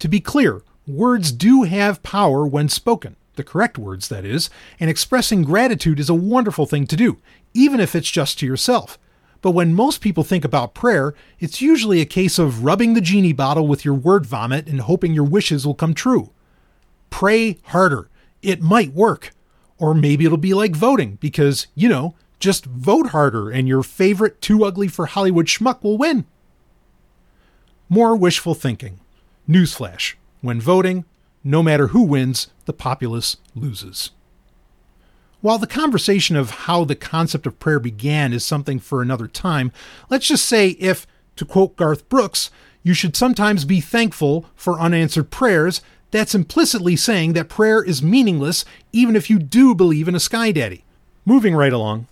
To 0.00 0.08
be 0.08 0.20
clear, 0.20 0.62
words 0.86 1.30
do 1.30 1.64
have 1.64 2.02
power 2.02 2.46
when 2.46 2.68
spoken, 2.68 3.16
the 3.36 3.44
correct 3.44 3.78
words, 3.78 4.08
that 4.08 4.24
is, 4.24 4.50
and 4.80 4.90
expressing 4.90 5.44
gratitude 5.44 6.00
is 6.00 6.08
a 6.08 6.14
wonderful 6.14 6.66
thing 6.66 6.86
to 6.86 6.96
do, 6.96 7.18
even 7.54 7.80
if 7.80 7.94
it's 7.94 8.10
just 8.10 8.38
to 8.38 8.46
yourself. 8.46 8.98
But 9.40 9.52
when 9.52 9.74
most 9.74 10.00
people 10.00 10.24
think 10.24 10.44
about 10.44 10.74
prayer, 10.74 11.14
it's 11.38 11.60
usually 11.60 12.00
a 12.00 12.06
case 12.06 12.38
of 12.38 12.64
rubbing 12.64 12.94
the 12.94 13.00
genie 13.00 13.32
bottle 13.32 13.68
with 13.68 13.84
your 13.84 13.94
word 13.94 14.26
vomit 14.26 14.66
and 14.66 14.80
hoping 14.80 15.14
your 15.14 15.24
wishes 15.24 15.66
will 15.66 15.74
come 15.74 15.94
true. 15.94 16.30
Pray 17.10 17.58
harder. 17.66 18.08
It 18.42 18.60
might 18.60 18.92
work. 18.92 19.30
Or 19.78 19.94
maybe 19.94 20.24
it'll 20.24 20.38
be 20.38 20.54
like 20.54 20.74
voting, 20.74 21.18
because, 21.20 21.68
you 21.76 21.88
know, 21.88 22.16
just 22.40 22.64
vote 22.66 23.08
harder 23.08 23.48
and 23.48 23.68
your 23.68 23.84
favorite 23.84 24.40
too 24.40 24.64
ugly 24.64 24.88
for 24.88 25.06
Hollywood 25.06 25.46
schmuck 25.46 25.82
will 25.84 25.96
win. 25.96 26.24
More 27.88 28.16
wishful 28.16 28.54
thinking. 28.54 28.98
Newsflash. 29.48 30.14
When 30.40 30.60
voting, 30.60 31.04
no 31.44 31.62
matter 31.62 31.88
who 31.88 32.02
wins, 32.02 32.48
the 32.64 32.72
populace 32.72 33.36
loses. 33.54 34.10
While 35.40 35.58
the 35.58 35.68
conversation 35.68 36.34
of 36.34 36.50
how 36.50 36.84
the 36.84 36.96
concept 36.96 37.46
of 37.46 37.60
prayer 37.60 37.78
began 37.78 38.32
is 38.32 38.44
something 38.44 38.80
for 38.80 39.00
another 39.00 39.28
time, 39.28 39.70
let's 40.10 40.26
just 40.26 40.44
say 40.44 40.70
if, 40.70 41.06
to 41.36 41.44
quote 41.44 41.76
Garth 41.76 42.08
Brooks, 42.08 42.50
you 42.82 42.92
should 42.92 43.14
sometimes 43.14 43.64
be 43.64 43.80
thankful 43.80 44.46
for 44.56 44.80
unanswered 44.80 45.30
prayers, 45.30 45.80
that's 46.10 46.34
implicitly 46.34 46.96
saying 46.96 47.34
that 47.34 47.48
prayer 47.48 47.82
is 47.82 48.02
meaningless 48.02 48.64
even 48.92 49.14
if 49.14 49.30
you 49.30 49.38
do 49.38 49.74
believe 49.74 50.08
in 50.08 50.14
a 50.14 50.20
sky 50.20 50.50
daddy. 50.50 50.84
Moving 51.24 51.54
right 51.54 51.72
along. 51.72 52.08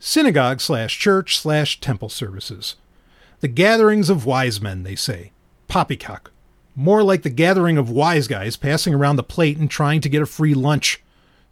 Synagogue 0.00 0.60
slash 0.60 0.98
church 0.98 1.38
slash 1.38 1.78
temple 1.80 2.08
services. 2.08 2.76
The 3.40 3.48
gatherings 3.48 4.10
of 4.10 4.26
wise 4.26 4.60
men, 4.60 4.82
they 4.82 4.96
say. 4.96 5.30
Poppycock. 5.68 6.32
More 6.74 7.02
like 7.02 7.22
the 7.22 7.30
gathering 7.30 7.78
of 7.78 7.90
wise 7.90 8.26
guys 8.26 8.56
passing 8.56 8.94
around 8.94 9.16
the 9.16 9.22
plate 9.22 9.58
and 9.58 9.70
trying 9.70 10.00
to 10.00 10.08
get 10.08 10.22
a 10.22 10.26
free 10.26 10.54
lunch. 10.54 11.03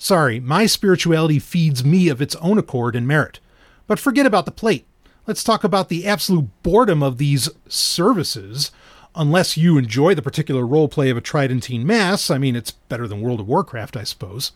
Sorry, 0.02 0.40
my 0.40 0.66
spirituality 0.66 1.38
feeds 1.38 1.84
me 1.84 2.08
of 2.08 2.20
its 2.20 2.34
own 2.40 2.58
accord 2.58 2.96
and 2.96 3.06
merit. 3.06 3.38
But 3.86 4.00
forget 4.00 4.26
about 4.26 4.46
the 4.46 4.50
plate. 4.50 4.84
Let's 5.28 5.44
talk 5.44 5.62
about 5.62 5.90
the 5.90 6.08
absolute 6.08 6.48
boredom 6.64 7.04
of 7.04 7.18
these 7.18 7.48
services. 7.68 8.72
Unless 9.14 9.56
you 9.56 9.78
enjoy 9.78 10.16
the 10.16 10.20
particular 10.20 10.66
role 10.66 10.88
play 10.88 11.08
of 11.10 11.16
a 11.16 11.20
Tridentine 11.20 11.86
Mass, 11.86 12.32
I 12.32 12.38
mean, 12.38 12.56
it's 12.56 12.72
better 12.72 13.06
than 13.06 13.20
World 13.20 13.38
of 13.38 13.46
Warcraft, 13.46 13.96
I 13.96 14.02
suppose. 14.02 14.50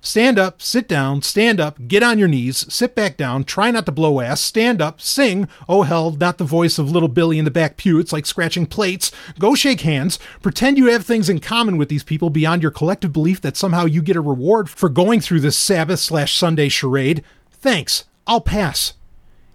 Stand 0.00 0.38
up, 0.38 0.62
sit 0.62 0.86
down, 0.86 1.22
stand 1.22 1.58
up, 1.58 1.88
get 1.88 2.04
on 2.04 2.18
your 2.18 2.28
knees, 2.28 2.72
sit 2.72 2.94
back 2.94 3.16
down, 3.16 3.42
try 3.42 3.70
not 3.72 3.84
to 3.86 3.92
blow 3.92 4.20
ass, 4.20 4.40
stand 4.40 4.80
up, 4.80 5.00
sing. 5.00 5.48
Oh 5.68 5.82
hell, 5.82 6.12
not 6.12 6.38
the 6.38 6.44
voice 6.44 6.78
of 6.78 6.90
little 6.90 7.08
Billy 7.08 7.38
in 7.38 7.44
the 7.44 7.50
back 7.50 7.76
pew, 7.76 7.98
it's 7.98 8.12
like 8.12 8.24
scratching 8.24 8.66
plates. 8.66 9.10
Go 9.40 9.56
shake 9.56 9.80
hands, 9.80 10.18
pretend 10.40 10.78
you 10.78 10.86
have 10.86 11.04
things 11.04 11.28
in 11.28 11.40
common 11.40 11.76
with 11.76 11.88
these 11.88 12.04
people 12.04 12.30
beyond 12.30 12.62
your 12.62 12.70
collective 12.70 13.12
belief 13.12 13.40
that 13.40 13.56
somehow 13.56 13.86
you 13.86 14.00
get 14.00 14.16
a 14.16 14.20
reward 14.20 14.70
for 14.70 14.88
going 14.88 15.20
through 15.20 15.40
this 15.40 15.58
Sabbath 15.58 15.98
slash 15.98 16.36
Sunday 16.36 16.68
charade. 16.68 17.24
Thanks, 17.50 18.04
I'll 18.26 18.40
pass. 18.40 18.94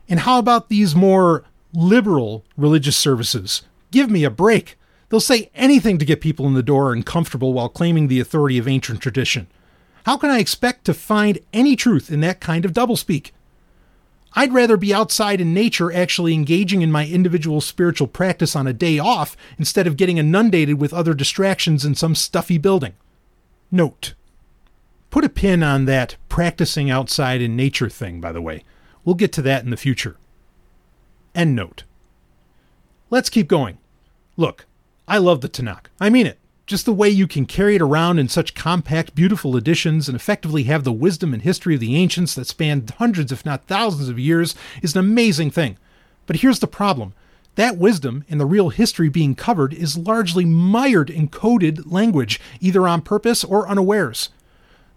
And 0.09 0.21
how 0.21 0.39
about 0.39 0.67
these 0.67 0.93
more 0.93 1.45
liberal 1.73 2.43
religious 2.57 2.97
services? 2.97 3.61
Give 3.91 4.11
me 4.11 4.25
a 4.25 4.29
break. 4.29 4.77
They'll 5.07 5.21
say 5.21 5.49
anything 5.55 5.99
to 5.99 6.05
get 6.05 6.21
people 6.21 6.47
in 6.47 6.53
the 6.53 6.63
door 6.63 6.91
and 6.91 7.05
comfortable 7.05 7.53
while 7.53 7.69
claiming 7.69 8.07
the 8.07 8.19
authority 8.19 8.57
of 8.57 8.67
ancient 8.67 8.99
tradition. 8.99 9.47
How 10.05 10.17
can 10.17 10.29
I 10.29 10.39
expect 10.39 10.85
to 10.85 10.93
find 10.93 11.39
any 11.53 11.75
truth 11.75 12.11
in 12.11 12.19
that 12.21 12.41
kind 12.41 12.65
of 12.65 12.73
doublespeak? 12.73 13.31
I'd 14.35 14.53
rather 14.53 14.77
be 14.77 14.93
outside 14.93 15.39
in 15.39 15.53
nature 15.53 15.93
actually 15.93 16.33
engaging 16.33 16.81
in 16.81 16.91
my 16.91 17.05
individual 17.07 17.61
spiritual 17.61 18.07
practice 18.07 18.55
on 18.55 18.67
a 18.67 18.73
day 18.73 18.99
off 18.99 19.37
instead 19.57 19.85
of 19.85 19.95
getting 19.95 20.17
inundated 20.17 20.79
with 20.79 20.93
other 20.93 21.13
distractions 21.13 21.85
in 21.85 21.95
some 21.95 22.15
stuffy 22.15 22.57
building. 22.57 22.93
Note. 23.71 24.15
Put 25.11 25.23
a 25.23 25.29
pin 25.29 25.61
on 25.61 25.85
that 25.85 26.15
practicing 26.29 26.89
outside 26.89 27.41
in 27.41 27.55
nature 27.55 27.89
thing, 27.89 28.19
by 28.19 28.31
the 28.31 28.41
way. 28.41 28.63
We'll 29.05 29.15
get 29.15 29.31
to 29.33 29.41
that 29.43 29.63
in 29.63 29.69
the 29.69 29.77
future. 29.77 30.17
End 31.35 31.55
note. 31.55 31.83
Let's 33.09 33.29
keep 33.29 33.47
going. 33.47 33.77
Look, 34.37 34.65
I 35.07 35.19
love 35.19 35.41
the 35.41 35.49
Tanakh. 35.49 35.85
I 35.99 36.09
mean 36.09 36.25
it. 36.25 36.39
Just 36.65 36.85
the 36.85 36.93
way 36.93 37.09
you 37.09 37.27
can 37.27 37.45
carry 37.45 37.75
it 37.75 37.81
around 37.81 38.19
in 38.19 38.29
such 38.29 38.55
compact, 38.55 39.15
beautiful 39.15 39.57
editions 39.57 40.07
and 40.07 40.15
effectively 40.15 40.63
have 40.63 40.85
the 40.85 40.93
wisdom 40.93 41.33
and 41.33 41.43
history 41.43 41.73
of 41.73 41.81
the 41.81 41.95
ancients 41.97 42.33
that 42.35 42.47
span 42.47 42.85
hundreds, 42.97 43.33
if 43.33 43.45
not 43.45 43.65
thousands, 43.65 44.07
of 44.07 44.17
years 44.17 44.55
is 44.81 44.95
an 44.95 44.99
amazing 44.99 45.51
thing. 45.51 45.77
But 46.25 46.37
here's 46.37 46.59
the 46.59 46.67
problem 46.67 47.13
that 47.55 47.77
wisdom 47.77 48.23
and 48.29 48.39
the 48.39 48.45
real 48.45 48.69
history 48.69 49.09
being 49.09 49.35
covered 49.35 49.73
is 49.73 49.97
largely 49.97 50.45
mired 50.45 51.09
in 51.09 51.27
coded 51.27 51.91
language, 51.91 52.39
either 52.61 52.87
on 52.87 53.01
purpose 53.01 53.43
or 53.43 53.67
unawares. 53.67 54.29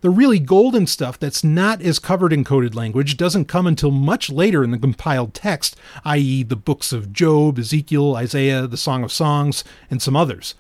The 0.02 0.10
really 0.10 0.38
golden 0.38 0.86
stuff 0.86 1.18
that's 1.18 1.43
not 1.43 1.82
as 1.82 1.98
covered 1.98 2.32
in 2.32 2.44
coded 2.44 2.76
language 2.76 3.16
doesn't 3.16 3.47
come 3.47 3.66
until 3.66 3.90
much 3.90 4.30
later 4.30 4.62
in 4.62 4.70
the 4.70 4.78
compiled 4.78 5.34
text, 5.34 5.74
i.e., 6.05 6.44
the 6.44 6.55
books 6.55 6.93
of 6.93 7.12
Job, 7.12 7.59
Ezekiel, 7.59 8.14
Isaiah, 8.14 8.68
the 8.68 8.76
Song 8.76 9.02
of 9.02 9.10
Songs, 9.10 9.64
and 9.90 10.01
some 10.01 10.14
others. 10.14 10.55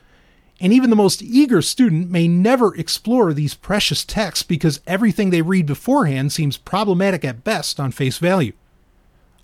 And 0.60 0.72
even 0.72 0.88
the 0.88 0.96
most 0.96 1.22
eager 1.22 1.60
student 1.60 2.10
may 2.10 2.26
never 2.26 2.74
explore 2.74 3.34
these 3.34 3.54
precious 3.54 4.04
texts 4.04 4.42
because 4.42 4.80
everything 4.86 5.30
they 5.30 5.42
read 5.42 5.66
beforehand 5.66 6.32
seems 6.32 6.56
problematic 6.56 7.24
at 7.24 7.44
best 7.44 7.78
on 7.78 7.92
face 7.92 8.18
value. 8.18 8.52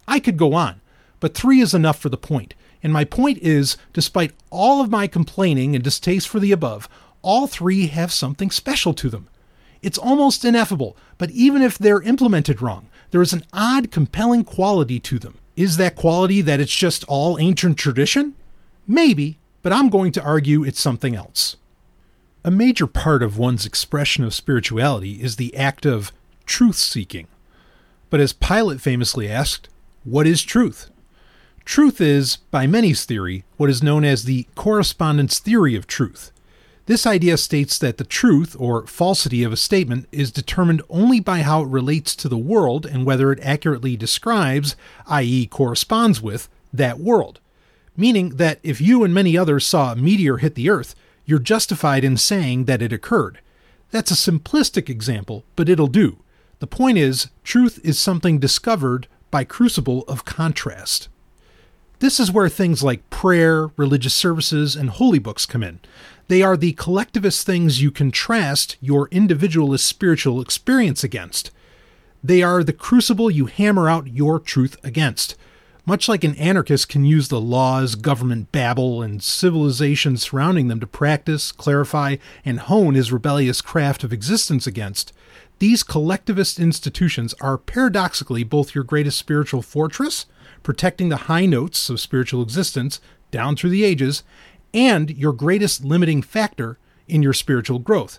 I 0.08 0.20
could 0.20 0.38
go 0.38 0.54
on, 0.54 0.80
but 1.20 1.34
three 1.34 1.60
is 1.60 1.74
enough 1.74 1.98
for 1.98 2.08
the 2.08 2.16
point. 2.16 2.54
And 2.82 2.92
my 2.92 3.04
point 3.04 3.38
is 3.38 3.76
despite 3.92 4.32
all 4.50 4.80
of 4.80 4.90
my 4.90 5.06
complaining 5.06 5.74
and 5.74 5.84
distaste 5.84 6.28
for 6.28 6.40
the 6.40 6.52
above, 6.52 6.88
all 7.20 7.46
three 7.46 7.86
have 7.88 8.12
something 8.12 8.50
special 8.50 8.94
to 8.94 9.08
them. 9.10 9.28
It's 9.82 9.98
almost 9.98 10.44
ineffable, 10.44 10.96
but 11.18 11.30
even 11.30 11.60
if 11.60 11.76
they're 11.76 12.02
implemented 12.02 12.62
wrong, 12.62 12.88
there 13.10 13.22
is 13.22 13.32
an 13.32 13.44
odd, 13.52 13.90
compelling 13.90 14.44
quality 14.44 14.98
to 15.00 15.18
them. 15.18 15.38
Is 15.56 15.76
that 15.76 15.96
quality 15.96 16.40
that 16.40 16.60
it's 16.60 16.74
just 16.74 17.04
all 17.04 17.38
ancient 17.38 17.76
tradition? 17.78 18.34
Maybe, 18.86 19.38
but 19.62 19.72
I'm 19.72 19.88
going 19.88 20.12
to 20.12 20.22
argue 20.22 20.64
it's 20.64 20.80
something 20.80 21.14
else. 21.14 21.56
A 22.44 22.50
major 22.50 22.86
part 22.86 23.22
of 23.22 23.38
one's 23.38 23.64
expression 23.64 24.24
of 24.24 24.34
spirituality 24.34 25.22
is 25.22 25.36
the 25.36 25.56
act 25.56 25.86
of 25.86 26.12
truth 26.44 26.76
seeking. 26.76 27.28
But 28.10 28.20
as 28.20 28.32
Pilate 28.32 28.80
famously 28.80 29.28
asked, 29.28 29.68
what 30.04 30.26
is 30.26 30.42
truth? 30.42 30.90
Truth 31.64 32.00
is, 32.00 32.38
by 32.50 32.66
many's 32.66 33.04
theory, 33.04 33.44
what 33.56 33.70
is 33.70 33.82
known 33.82 34.04
as 34.04 34.24
the 34.24 34.48
correspondence 34.56 35.38
theory 35.38 35.76
of 35.76 35.86
truth. 35.86 36.32
This 36.86 37.06
idea 37.06 37.36
states 37.36 37.78
that 37.78 37.98
the 37.98 38.04
truth 38.04 38.56
or 38.58 38.88
falsity 38.88 39.44
of 39.44 39.52
a 39.52 39.56
statement 39.56 40.08
is 40.10 40.32
determined 40.32 40.82
only 40.90 41.20
by 41.20 41.42
how 41.42 41.62
it 41.62 41.68
relates 41.68 42.16
to 42.16 42.28
the 42.28 42.36
world 42.36 42.84
and 42.84 43.06
whether 43.06 43.30
it 43.30 43.38
accurately 43.40 43.96
describes, 43.96 44.74
i.e., 45.06 45.46
corresponds 45.46 46.20
with, 46.20 46.48
that 46.72 46.98
world 46.98 47.38
meaning 47.96 48.30
that 48.30 48.58
if 48.62 48.80
you 48.80 49.04
and 49.04 49.12
many 49.12 49.36
others 49.36 49.66
saw 49.66 49.92
a 49.92 49.96
meteor 49.96 50.38
hit 50.38 50.54
the 50.54 50.70
Earth, 50.70 50.94
you're 51.24 51.38
justified 51.38 52.04
in 52.04 52.16
saying 52.16 52.64
that 52.64 52.82
it 52.82 52.92
occurred. 52.92 53.40
That's 53.90 54.10
a 54.10 54.14
simplistic 54.14 54.88
example, 54.88 55.44
but 55.56 55.68
it'll 55.68 55.86
do. 55.86 56.18
The 56.60 56.66
point 56.66 56.98
is, 56.98 57.28
truth 57.44 57.80
is 57.84 57.98
something 57.98 58.38
discovered 58.38 59.06
by 59.30 59.44
crucible 59.44 60.02
of 60.08 60.24
contrast. 60.24 61.08
This 61.98 62.18
is 62.18 62.32
where 62.32 62.48
things 62.48 62.82
like 62.82 63.08
prayer, 63.10 63.70
religious 63.76 64.14
services, 64.14 64.74
and 64.74 64.90
holy 64.90 65.18
books 65.18 65.46
come 65.46 65.62
in. 65.62 65.80
They 66.28 66.42
are 66.42 66.56
the 66.56 66.72
collectivist 66.72 67.46
things 67.46 67.82
you 67.82 67.90
contrast 67.90 68.76
your 68.80 69.08
individualist 69.10 69.86
spiritual 69.86 70.40
experience 70.40 71.04
against. 71.04 71.50
They 72.24 72.42
are 72.42 72.64
the 72.64 72.72
crucible 72.72 73.30
you 73.30 73.46
hammer 73.46 73.88
out 73.88 74.08
your 74.08 74.40
truth 74.40 74.76
against. 74.82 75.36
Much 75.84 76.08
like 76.08 76.22
an 76.22 76.36
anarchist 76.36 76.88
can 76.88 77.04
use 77.04 77.26
the 77.26 77.40
laws, 77.40 77.96
government 77.96 78.52
babble, 78.52 79.02
and 79.02 79.22
civilization 79.22 80.16
surrounding 80.16 80.68
them 80.68 80.78
to 80.78 80.86
practice, 80.86 81.50
clarify, 81.50 82.16
and 82.44 82.60
hone 82.60 82.94
his 82.94 83.12
rebellious 83.12 83.60
craft 83.60 84.04
of 84.04 84.12
existence 84.12 84.66
against, 84.66 85.12
these 85.58 85.84
collectivist 85.84 86.58
institutions 86.58 87.34
are 87.40 87.56
paradoxically 87.56 88.42
both 88.42 88.74
your 88.74 88.82
greatest 88.82 89.16
spiritual 89.16 89.62
fortress, 89.62 90.26
protecting 90.64 91.08
the 91.08 91.28
high 91.28 91.46
notes 91.46 91.88
of 91.88 92.00
spiritual 92.00 92.42
existence 92.42 93.00
down 93.30 93.54
through 93.54 93.70
the 93.70 93.84
ages, 93.84 94.24
and 94.74 95.10
your 95.10 95.32
greatest 95.32 95.84
limiting 95.84 96.20
factor 96.20 96.78
in 97.06 97.22
your 97.22 97.32
spiritual 97.32 97.78
growth. 97.78 98.18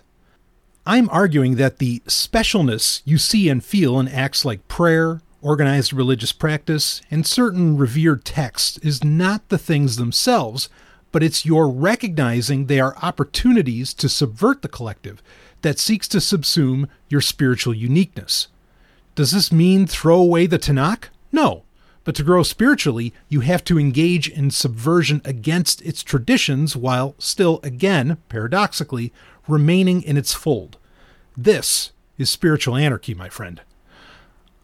I'm 0.86 1.08
arguing 1.10 1.56
that 1.56 1.78
the 1.78 2.00
specialness 2.00 3.02
you 3.04 3.18
see 3.18 3.48
and 3.48 3.64
feel 3.64 3.98
in 4.00 4.08
acts 4.08 4.44
like 4.44 4.66
prayer, 4.68 5.20
organized 5.44 5.92
religious 5.92 6.32
practice, 6.32 7.02
and 7.10 7.26
certain 7.26 7.76
revered 7.76 8.24
texts 8.24 8.78
is 8.78 9.04
not 9.04 9.46
the 9.50 9.58
things 9.58 9.96
themselves, 9.96 10.70
but 11.12 11.22
it's 11.22 11.44
your 11.44 11.68
recognizing 11.68 12.66
they 12.66 12.80
are 12.80 12.96
opportunities 13.02 13.92
to 13.92 14.08
subvert 14.08 14.62
the 14.62 14.68
collective 14.68 15.22
that 15.60 15.78
seeks 15.78 16.08
to 16.08 16.18
subsume 16.18 16.88
your 17.08 17.20
spiritual 17.20 17.74
uniqueness. 17.74 18.48
Does 19.14 19.30
this 19.32 19.52
mean 19.52 19.86
throw 19.86 20.16
away 20.16 20.46
the 20.46 20.58
Tanakh? 20.58 21.04
No. 21.30 21.62
But 22.04 22.14
to 22.16 22.22
grow 22.22 22.42
spiritually, 22.42 23.12
you 23.28 23.40
have 23.40 23.64
to 23.64 23.78
engage 23.78 24.28
in 24.28 24.50
subversion 24.50 25.20
against 25.24 25.80
its 25.82 26.02
traditions 26.02 26.74
while 26.74 27.14
still, 27.18 27.60
again, 27.62 28.16
paradoxically, 28.28 29.12
remaining 29.46 30.02
in 30.02 30.16
its 30.16 30.32
fold. 30.32 30.78
This 31.36 31.92
is 32.18 32.30
spiritual 32.30 32.76
anarchy, 32.76 33.14
my 33.14 33.28
friend. 33.28 33.60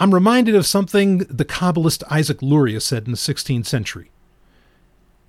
I'm 0.01 0.15
reminded 0.15 0.55
of 0.55 0.65
something 0.65 1.19
the 1.19 1.45
Kabbalist 1.45 2.03
Isaac 2.11 2.41
Luria 2.41 2.81
said 2.81 3.05
in 3.05 3.11
the 3.11 3.19
16th 3.19 3.67
century. 3.67 4.11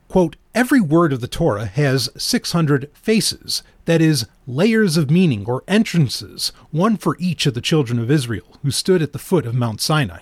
Quote, 0.08 0.38
Every 0.56 0.80
word 0.80 1.12
of 1.12 1.20
the 1.20 1.28
Torah 1.28 1.66
has 1.66 2.10
600 2.16 2.90
faces, 2.94 3.64
that 3.84 4.02
is, 4.02 4.28
layers 4.48 4.96
of 4.96 5.12
meaning 5.12 5.46
or 5.46 5.66
entrances, 5.68 6.54
one 6.72 6.96
for 6.96 7.18
each 7.20 7.46
of 7.46 7.54
the 7.54 7.60
children 7.60 8.00
of 8.00 8.10
Israel 8.10 8.58
who 8.62 8.72
stood 8.72 9.02
at 9.02 9.12
the 9.12 9.20
foot 9.20 9.46
of 9.46 9.54
Mount 9.54 9.82
Sinai. 9.82 10.22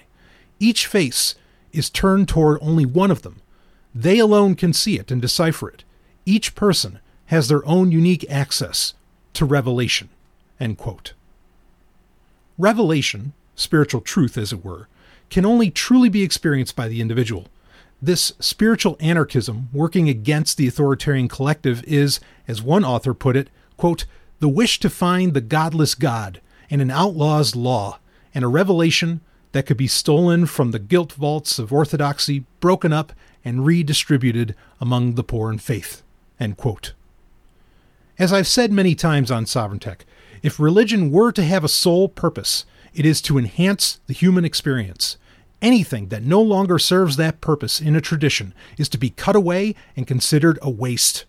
Each 0.60 0.88
face 0.88 1.36
is 1.72 1.92
turned 1.92 2.28
toward 2.28 2.58
only 2.60 2.88
one 2.88 3.12
of 3.12 3.22
them. 3.22 3.44
They 3.94 4.18
alone 4.18 4.56
can 4.56 4.74
see 4.74 4.98
it 4.98 5.12
and 5.12 5.22
decipher 5.22 5.70
it. 5.70 5.84
Each 6.26 6.56
person 6.56 7.00
has 7.28 7.50
their 7.50 7.64
own 7.68 7.92
unique 7.92 8.26
access 8.32 8.96
to 9.34 9.46
revelation. 9.46 10.10
End 10.60 10.80
quote. 10.80 11.14
Revelation, 12.58 13.34
spiritual 13.60 14.02
truth 14.02 14.38
as 14.38 14.54
it 14.54 14.64
were, 14.64 14.88
can 15.30 15.46
only 15.46 15.70
truly 15.70 16.10
be 16.10 16.24
experienced 16.24 16.76
by 16.76 16.88
the 16.88 17.02
individual. 17.02 17.48
This 18.02 18.34
spiritual 18.40 18.96
anarchism 19.00 19.70
working 19.74 20.08
against 20.08 20.58
the 20.58 20.68
authoritarian 20.68 21.28
collective 21.28 21.84
is, 21.84 22.20
as 22.48 22.62
one 22.62 22.86
author 22.86 23.14
put 23.14 23.36
it, 23.36 23.50
quote, 23.78 24.06
the 24.40 24.48
wish 24.48 24.80
to 24.80 24.90
find 24.90 25.34
the 25.34 25.42
godless 25.42 25.96
God 25.96 26.40
and 26.70 26.82
an 26.82 26.90
outlaw's 26.92 27.56
law, 27.56 28.00
and 28.34 28.46
a 28.46 28.48
revelation 28.48 29.20
that 29.52 29.66
could 29.66 29.78
be 29.78 29.88
stolen 29.88 30.46
from 30.46 30.72
the 30.72 30.80
gilt 30.80 31.14
vaults 31.14 31.60
of 31.60 31.74
orthodoxy, 31.74 32.46
broken 32.60 32.94
up, 32.94 33.12
and 33.44 33.66
redistributed 33.66 34.56
among 34.80 35.16
the 35.16 35.24
poor 35.24 35.52
in 35.52 35.58
faith. 35.58 36.04
As 38.18 38.32
I've 38.32 38.48
said 38.48 38.72
many 38.72 38.96
times 38.96 39.32
on 39.32 39.46
Sovryn 39.46 39.80
Tech, 39.80 40.06
if 40.42 40.60
religion 40.60 41.12
were 41.12 41.32
to 41.34 41.44
have 41.44 41.64
a 41.64 41.70
sole 41.70 42.08
purpose, 42.08 42.66
it 42.94 43.06
is 43.06 43.22
to 43.24 43.38
enhance 43.38 44.00
the 44.08 44.14
human 44.14 44.46
experience. 44.46 45.18
Anything 45.62 46.08
that 46.08 46.24
no 46.24 46.42
longer 46.42 46.80
serves 46.80 47.18
that 47.18 47.42
purpose 47.42 47.82
in 47.82 47.96
a 47.96 48.02
tradition 48.02 48.54
is 48.78 48.88
to 48.90 48.98
be 48.98 49.10
cut 49.10 49.36
away 49.36 49.76
and 49.96 50.08
considered 50.08 50.58
a 50.62 50.70
waste. 50.70 51.26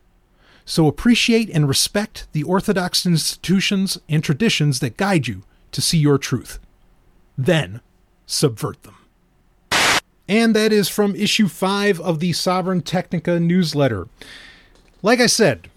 So 0.65 0.87
appreciate 0.87 1.51
and 1.51 1.67
respect 1.67 2.29
the 2.33 2.45
orthodox 2.45 3.05
institutions 3.05 3.99
and 4.09 4.23
traditions 4.23 4.79
that 4.81 4.97
guide 4.97 5.27
you 5.27 5.43
to 5.73 5.81
see 5.81 5.99
your 5.99 6.19
truth. 6.19 6.61
Then 7.37 7.81
subvert 8.27 8.83
them. 8.85 8.95
And 10.29 10.55
that 10.55 10.73
is 10.73 10.89
from 10.89 11.17
issue 11.17 11.49
5 11.49 12.01
of 12.01 12.21
the 12.21 12.31
Sovryn 12.31 12.85
Technica 12.85 13.41
newsletter. 13.41 14.07
Like 15.03 15.19
I 15.19 15.27
said, 15.27 15.69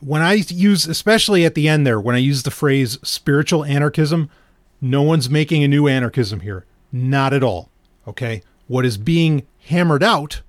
when 0.00 0.20
I 0.20 0.34
use, 0.34 0.86
especially 0.86 1.46
at 1.46 1.54
the 1.54 1.68
end 1.68 1.86
there, 1.86 1.98
when 1.98 2.14
I 2.14 2.18
use 2.18 2.42
the 2.42 2.50
phrase 2.50 2.98
spiritual 3.02 3.64
anarchism, 3.64 4.28
no 4.82 5.00
one's 5.00 5.30
making 5.30 5.62
a 5.62 5.68
new 5.68 5.86
anarchism 5.86 6.40
here. 6.40 6.66
Not 6.90 7.32
at 7.32 7.44
all. 7.44 7.70
Okay? 8.06 8.42
What 8.66 8.84
is 8.84 8.98
being 8.98 9.46
hammered 9.66 10.02
out, 10.02 10.42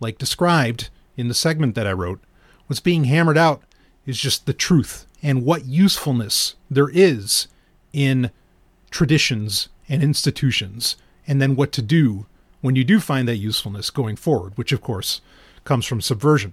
like 0.00 0.16
described 0.16 0.88
in 1.16 1.28
the 1.28 1.34
segment 1.34 1.74
that 1.74 1.86
I 1.86 1.92
wrote, 1.92 2.20
what's 2.66 2.80
being 2.80 3.04
hammered 3.04 3.36
out 3.36 3.62
is 4.06 4.18
just 4.18 4.46
the 4.46 4.54
truth 4.54 5.06
and 5.22 5.44
what 5.44 5.66
usefulness 5.66 6.54
there 6.70 6.88
is 6.88 7.48
in 7.92 8.30
traditions 8.90 9.68
and 9.88 10.02
institutions, 10.02 10.96
and 11.26 11.40
then 11.40 11.56
what 11.56 11.72
to 11.72 11.82
do 11.82 12.26
when 12.60 12.76
you 12.76 12.84
do 12.84 13.00
find 13.00 13.28
that 13.28 13.36
usefulness 13.36 13.90
going 13.90 14.16
forward, 14.16 14.56
which 14.56 14.72
of 14.72 14.80
course 14.80 15.20
comes 15.64 15.84
from 15.84 16.00
subversion. 16.00 16.52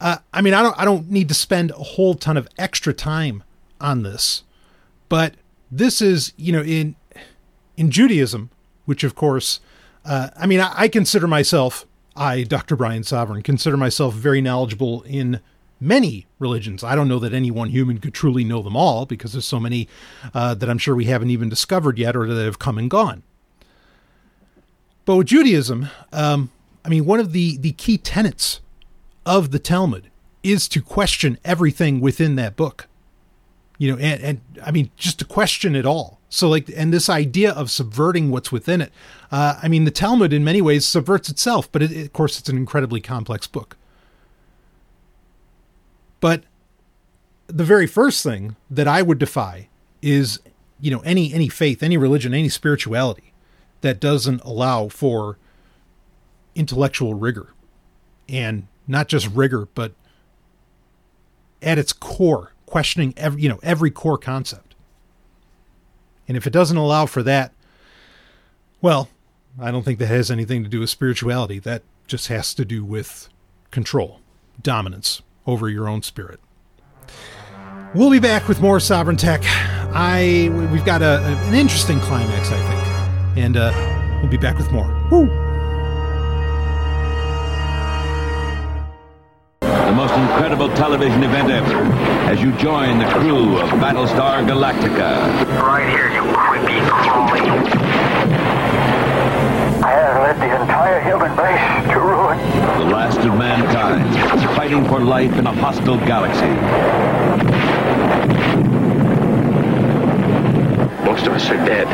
Uh, 0.00 0.18
I 0.32 0.42
mean, 0.42 0.54
I 0.54 0.62
don't, 0.62 0.78
I 0.78 0.84
don't 0.84 1.10
need 1.10 1.28
to 1.28 1.34
spend 1.34 1.70
a 1.70 1.74
whole 1.74 2.14
ton 2.14 2.36
of 2.36 2.48
extra 2.58 2.92
time 2.92 3.42
on 3.80 4.02
this, 4.02 4.44
but 5.08 5.34
this 5.78 6.00
is, 6.00 6.32
you 6.36 6.52
know, 6.52 6.62
in 6.62 6.96
in 7.76 7.90
Judaism, 7.90 8.50
which 8.86 9.04
of 9.04 9.14
course, 9.14 9.60
uh, 10.04 10.30
I 10.36 10.46
mean, 10.46 10.60
I, 10.60 10.72
I 10.74 10.88
consider 10.88 11.26
myself, 11.26 11.86
I, 12.16 12.42
Dr. 12.42 12.76
Brian 12.76 13.02
Sovryn, 13.02 13.44
consider 13.44 13.76
myself 13.76 14.14
very 14.14 14.40
knowledgeable 14.40 15.02
in 15.02 15.40
many 15.78 16.26
religions. 16.38 16.82
I 16.82 16.94
don't 16.94 17.08
know 17.08 17.18
that 17.18 17.34
any 17.34 17.50
one 17.50 17.68
human 17.68 17.98
could 17.98 18.14
truly 18.14 18.44
know 18.44 18.62
them 18.62 18.76
all 18.76 19.04
because 19.04 19.32
there's 19.32 19.46
so 19.46 19.60
many 19.60 19.88
uh, 20.32 20.54
that 20.54 20.70
I'm 20.70 20.78
sure 20.78 20.94
we 20.94 21.04
haven't 21.04 21.30
even 21.30 21.48
discovered 21.48 21.98
yet 21.98 22.16
or 22.16 22.26
that 22.32 22.44
have 22.44 22.58
come 22.58 22.78
and 22.78 22.88
gone. 22.88 23.22
But 25.04 25.16
with 25.16 25.26
Judaism, 25.26 25.88
um, 26.12 26.50
I 26.84 26.88
mean, 26.88 27.04
one 27.04 27.20
of 27.20 27.32
the, 27.32 27.58
the 27.58 27.72
key 27.72 27.98
tenets 27.98 28.60
of 29.24 29.50
the 29.50 29.58
Talmud 29.58 30.10
is 30.42 30.68
to 30.68 30.80
question 30.80 31.38
everything 31.44 32.00
within 32.00 32.36
that 32.36 32.56
book. 32.56 32.88
You 33.78 33.92
know, 33.92 33.98
and, 33.98 34.22
and 34.22 34.40
I 34.64 34.70
mean, 34.70 34.90
just 34.96 35.18
to 35.18 35.24
question 35.24 35.76
it 35.76 35.84
all. 35.84 36.20
So, 36.28 36.48
like, 36.48 36.70
and 36.74 36.92
this 36.92 37.08
idea 37.08 37.52
of 37.52 37.70
subverting 37.70 38.30
what's 38.30 38.50
within 38.50 38.80
it. 38.80 38.92
Uh, 39.30 39.58
I 39.62 39.68
mean, 39.68 39.84
the 39.84 39.90
Talmud 39.90 40.32
in 40.32 40.42
many 40.44 40.62
ways 40.62 40.86
subverts 40.86 41.28
itself, 41.28 41.70
but 41.70 41.82
it, 41.82 41.92
it, 41.92 42.06
of 42.06 42.12
course, 42.12 42.38
it's 42.38 42.48
an 42.48 42.56
incredibly 42.56 43.00
complex 43.00 43.46
book. 43.46 43.76
But 46.20 46.44
the 47.46 47.64
very 47.64 47.86
first 47.86 48.22
thing 48.22 48.56
that 48.70 48.88
I 48.88 49.02
would 49.02 49.18
defy 49.18 49.68
is, 50.02 50.40
you 50.80 50.90
know, 50.90 51.00
any 51.00 51.32
any 51.32 51.48
faith, 51.48 51.82
any 51.82 51.96
religion, 51.96 52.34
any 52.34 52.48
spirituality 52.48 53.32
that 53.82 54.00
doesn't 54.00 54.42
allow 54.42 54.88
for 54.88 55.38
intellectual 56.54 57.14
rigor 57.14 57.52
and 58.28 58.66
not 58.88 59.08
just 59.08 59.28
rigor, 59.28 59.68
but 59.74 59.92
at 61.62 61.78
its 61.78 61.92
core, 61.92 62.52
questioning 62.66 63.14
every 63.16 63.42
you 63.42 63.48
know 63.48 63.60
every 63.62 63.90
core 63.90 64.18
concept. 64.18 64.74
And 66.28 66.36
if 66.36 66.46
it 66.46 66.52
doesn't 66.52 66.76
allow 66.76 67.06
for 67.06 67.22
that, 67.22 67.52
well, 68.80 69.08
I 69.60 69.70
don't 69.70 69.84
think 69.84 69.98
that 70.00 70.08
has 70.08 70.30
anything 70.30 70.64
to 70.64 70.68
do 70.68 70.80
with 70.80 70.90
spirituality. 70.90 71.58
That 71.58 71.82
just 72.06 72.28
has 72.28 72.52
to 72.54 72.64
do 72.64 72.84
with 72.84 73.28
control, 73.70 74.20
dominance 74.60 75.22
over 75.46 75.68
your 75.68 75.88
own 75.88 76.02
spirit. 76.02 76.40
We'll 77.94 78.10
be 78.10 78.18
back 78.18 78.48
with 78.48 78.60
more 78.60 78.78
Sovryn 78.78 79.16
Tech. 79.16 79.40
I 79.44 80.50
we've 80.72 80.84
got 80.84 81.02
a, 81.02 81.20
an 81.22 81.54
interesting 81.54 82.00
climax, 82.00 82.50
I 82.50 82.58
think, 82.58 83.38
and 83.38 83.56
uh, 83.56 84.18
we'll 84.20 84.30
be 84.30 84.36
back 84.36 84.58
with 84.58 84.70
more. 84.72 84.86
Woo! 85.10 85.45
Incredible 90.16 90.68
television 90.70 91.22
event 91.22 91.50
ever, 91.50 91.82
as 92.30 92.40
you 92.40 92.50
join 92.52 92.98
the 92.98 93.04
crew 93.06 93.58
of 93.58 93.68
Battlestar 93.80 94.46
Galactica. 94.46 95.44
Right 95.60 95.88
here, 95.90 96.10
you 96.10 96.22
creepy 96.32 96.80
crawly. 96.80 97.40
I 99.82 99.90
have 99.90 100.22
led 100.22 100.36
the 100.40 100.62
entire 100.62 101.00
human 101.00 101.36
race 101.36 101.92
to 101.92 102.00
ruin. 102.00 102.38
The 102.78 102.94
last 102.94 103.18
of 103.18 103.36
mankind, 103.36 104.14
fighting 104.56 104.86
for 104.86 105.00
life 105.00 105.32
in 105.34 105.46
a 105.46 105.52
hostile 105.52 105.98
galaxy. 105.98 106.46
Most 111.04 111.26
of 111.26 111.34
us 111.34 111.50
are 111.50 111.64
dead. 111.66 111.86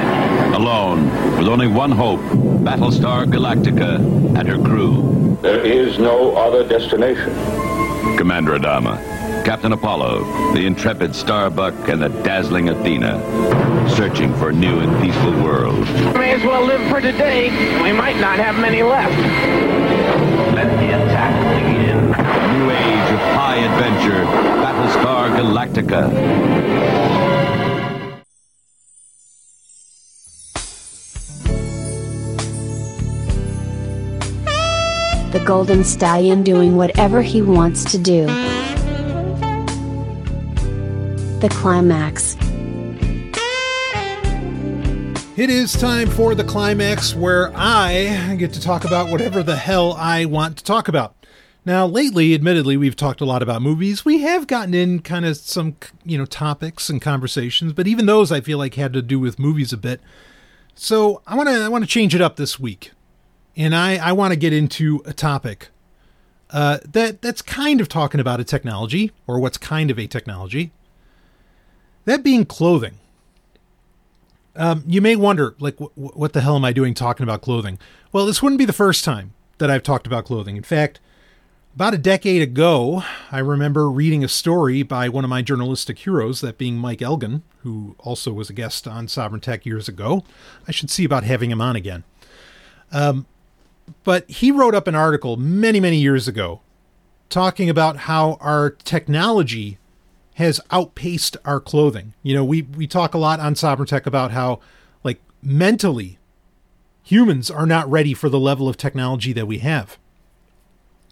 Alone, 0.54 1.10
with 1.38 1.48
only 1.48 1.66
one 1.66 1.90
hope, 1.90 2.20
Battlestar 2.20 3.26
Galactica 3.26 3.96
and 4.38 4.46
her 4.48 4.58
crew. 4.62 5.36
There 5.42 5.60
is 5.60 5.98
no 5.98 6.36
other 6.36 6.66
destination. 6.66 7.71
Commander 8.18 8.58
Adama, 8.58 8.98
Captain 9.44 9.72
Apollo, 9.72 10.52
the 10.54 10.66
intrepid 10.66 11.14
Starbuck, 11.14 11.88
and 11.88 12.02
the 12.02 12.08
dazzling 12.22 12.68
Athena, 12.68 13.20
searching 13.90 14.34
for 14.34 14.50
a 14.50 14.52
new 14.52 14.80
and 14.80 15.02
peaceful 15.02 15.32
world. 15.42 15.84
May 16.14 16.32
as 16.32 16.42
well 16.42 16.64
live 16.64 16.88
for 16.90 17.00
today. 17.00 17.50
We 17.82 17.92
might 17.92 18.16
not 18.18 18.38
have 18.38 18.58
many 18.58 18.82
left. 18.82 19.16
Let 20.54 20.68
the 20.78 20.88
attack 20.88 21.34
begin. 21.56 22.06
New 22.58 22.70
age 22.70 23.12
of 23.12 23.20
high 23.34 23.56
adventure, 23.56 24.24
Battlestar 24.62 25.30
Galactica. 25.36 27.31
Golden 35.44 35.82
Stallion 35.82 36.44
doing 36.44 36.76
whatever 36.76 37.20
he 37.20 37.42
wants 37.42 37.84
to 37.90 37.98
do. 37.98 38.26
The 41.40 41.48
climax. 41.50 42.36
It 45.36 45.50
is 45.50 45.72
time 45.72 46.08
for 46.08 46.36
the 46.36 46.44
climax 46.44 47.16
where 47.16 47.50
I 47.56 48.36
get 48.38 48.52
to 48.52 48.60
talk 48.60 48.84
about 48.84 49.10
whatever 49.10 49.42
the 49.42 49.56
hell 49.56 49.94
I 49.94 50.26
want 50.26 50.58
to 50.58 50.64
talk 50.64 50.86
about. 50.86 51.16
Now, 51.64 51.86
lately, 51.86 52.34
admittedly, 52.34 52.76
we've 52.76 52.96
talked 52.96 53.20
a 53.20 53.24
lot 53.24 53.42
about 53.42 53.62
movies. 53.62 54.04
We 54.04 54.20
have 54.20 54.46
gotten 54.46 54.74
in 54.74 55.00
kind 55.00 55.24
of 55.24 55.36
some, 55.36 55.76
you 56.04 56.18
know, 56.18 56.26
topics 56.26 56.88
and 56.88 57.00
conversations, 57.00 57.72
but 57.72 57.88
even 57.88 58.06
those 58.06 58.30
I 58.30 58.40
feel 58.40 58.58
like 58.58 58.74
had 58.74 58.92
to 58.92 59.02
do 59.02 59.18
with 59.18 59.38
movies 59.38 59.72
a 59.72 59.76
bit. 59.76 60.00
So 60.74 61.22
I 61.26 61.34
want 61.34 61.48
to 61.48 61.62
I 61.62 61.68
want 61.68 61.82
to 61.82 61.90
change 61.90 62.14
it 62.14 62.20
up 62.20 62.36
this 62.36 62.60
week 62.60 62.92
and 63.56 63.74
I, 63.74 63.96
I 63.96 64.12
want 64.12 64.32
to 64.32 64.36
get 64.36 64.52
into 64.52 65.02
a 65.04 65.12
topic 65.12 65.68
uh, 66.50 66.78
that 66.92 67.22
that's 67.22 67.42
kind 67.42 67.80
of 67.80 67.88
talking 67.88 68.20
about 68.20 68.40
a 68.40 68.44
technology, 68.44 69.12
or 69.26 69.38
what's 69.38 69.58
kind 69.58 69.90
of 69.90 69.98
a 69.98 70.06
technology. 70.06 70.70
That 72.04 72.22
being 72.22 72.44
clothing. 72.44 72.98
Um, 74.54 74.84
you 74.86 75.00
may 75.00 75.16
wonder, 75.16 75.54
like, 75.60 75.78
wh- 75.78 75.96
what 75.96 76.34
the 76.34 76.42
hell 76.42 76.56
am 76.56 76.64
I 76.64 76.74
doing 76.74 76.92
talking 76.92 77.24
about 77.24 77.40
clothing? 77.40 77.78
Well, 78.12 78.26
this 78.26 78.42
wouldn't 78.42 78.58
be 78.58 78.66
the 78.66 78.72
first 78.74 79.02
time 79.02 79.32
that 79.56 79.70
I've 79.70 79.82
talked 79.82 80.06
about 80.06 80.26
clothing. 80.26 80.58
In 80.58 80.62
fact, 80.62 81.00
about 81.74 81.94
a 81.94 81.98
decade 81.98 82.42
ago, 82.42 83.02
I 83.30 83.38
remember 83.38 83.88
reading 83.88 84.22
a 84.22 84.28
story 84.28 84.82
by 84.82 85.08
one 85.08 85.24
of 85.24 85.30
my 85.30 85.40
journalistic 85.40 86.00
heroes, 86.00 86.42
that 86.42 86.58
being 86.58 86.76
Mike 86.76 86.98
Elgan, 86.98 87.40
who 87.60 87.96
also 87.98 88.30
was 88.30 88.50
a 88.50 88.52
guest 88.52 88.86
on 88.86 89.06
Sovryn 89.06 89.40
Tech 89.40 89.64
years 89.64 89.88
ago. 89.88 90.22
I 90.68 90.70
should 90.70 90.90
see 90.90 91.04
about 91.04 91.24
having 91.24 91.50
him 91.50 91.62
on 91.62 91.74
again. 91.74 92.04
Um, 92.90 93.24
but 94.04 94.28
he 94.30 94.50
wrote 94.50 94.74
up 94.74 94.86
an 94.86 94.94
article 94.94 95.36
many, 95.36 95.80
many 95.80 95.98
years 95.98 96.28
ago 96.28 96.60
talking 97.28 97.70
about 97.70 97.96
how 97.98 98.36
our 98.40 98.70
technology 98.70 99.78
has 100.34 100.60
outpaced 100.70 101.36
our 101.44 101.60
clothing. 101.60 102.14
You 102.22 102.34
know, 102.34 102.44
we, 102.44 102.62
we 102.62 102.86
talk 102.86 103.14
a 103.14 103.18
lot 103.18 103.40
on 103.40 103.54
Sovryn 103.54 103.86
Tech 103.86 104.06
about 104.06 104.30
how, 104.30 104.60
like, 105.04 105.20
mentally, 105.42 106.18
humans 107.02 107.50
are 107.50 107.66
not 107.66 107.90
ready 107.90 108.14
for 108.14 108.28
the 108.28 108.40
level 108.40 108.68
of 108.68 108.76
technology 108.76 109.32
that 109.32 109.46
we 109.46 109.58
have. 109.58 109.98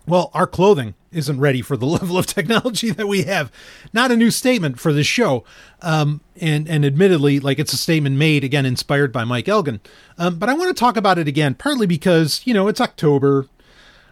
Well, 0.07 0.31
our 0.35 0.47
clothing 0.47 0.95
isn't 1.12 1.41
ready 1.41 1.62
for 1.62 1.77
the 1.77 1.87
level 1.99 2.19
of 2.19 2.27
technology 2.27 2.91
that 2.91 3.09
we 3.09 3.23
have. 3.23 3.53
Not 3.93 4.11
a 4.11 4.16
new 4.16 4.31
statement 4.31 4.78
for 4.81 4.93
this 4.93 5.07
show, 5.07 5.45
um, 5.82 6.20
and 6.41 6.69
and 6.69 6.85
admittedly, 6.85 7.41
like 7.41 7.59
it's 7.59 7.73
a 7.73 7.77
statement 7.77 8.16
made 8.16 8.45
again, 8.45 8.66
inspired 8.66 9.12
by 9.12 9.24
Mike 9.24 9.47
Elgan. 9.47 9.81
Um, 10.19 10.39
but 10.39 10.49
I 10.49 10.55
want 10.55 10.74
to 10.74 10.78
talk 10.78 10.97
about 10.97 11.19
it 11.19 11.28
again, 11.28 11.55
partly 11.55 11.87
because 11.87 12.43
you 12.45 12.55
know 12.55 12.69
it's 12.69 12.81
October, 12.81 13.47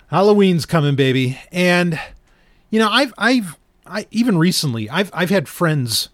Halloween's 0.09 0.67
coming, 0.67 0.97
baby, 0.97 1.39
and 1.53 1.99
you 2.71 2.79
know 2.79 2.89
I've 2.89 3.15
I've 3.19 3.57
I 3.87 4.07
even 4.11 4.39
recently 4.39 4.89
I've 4.91 5.11
I've 5.13 5.31
had 5.31 5.49
friends 5.49 6.09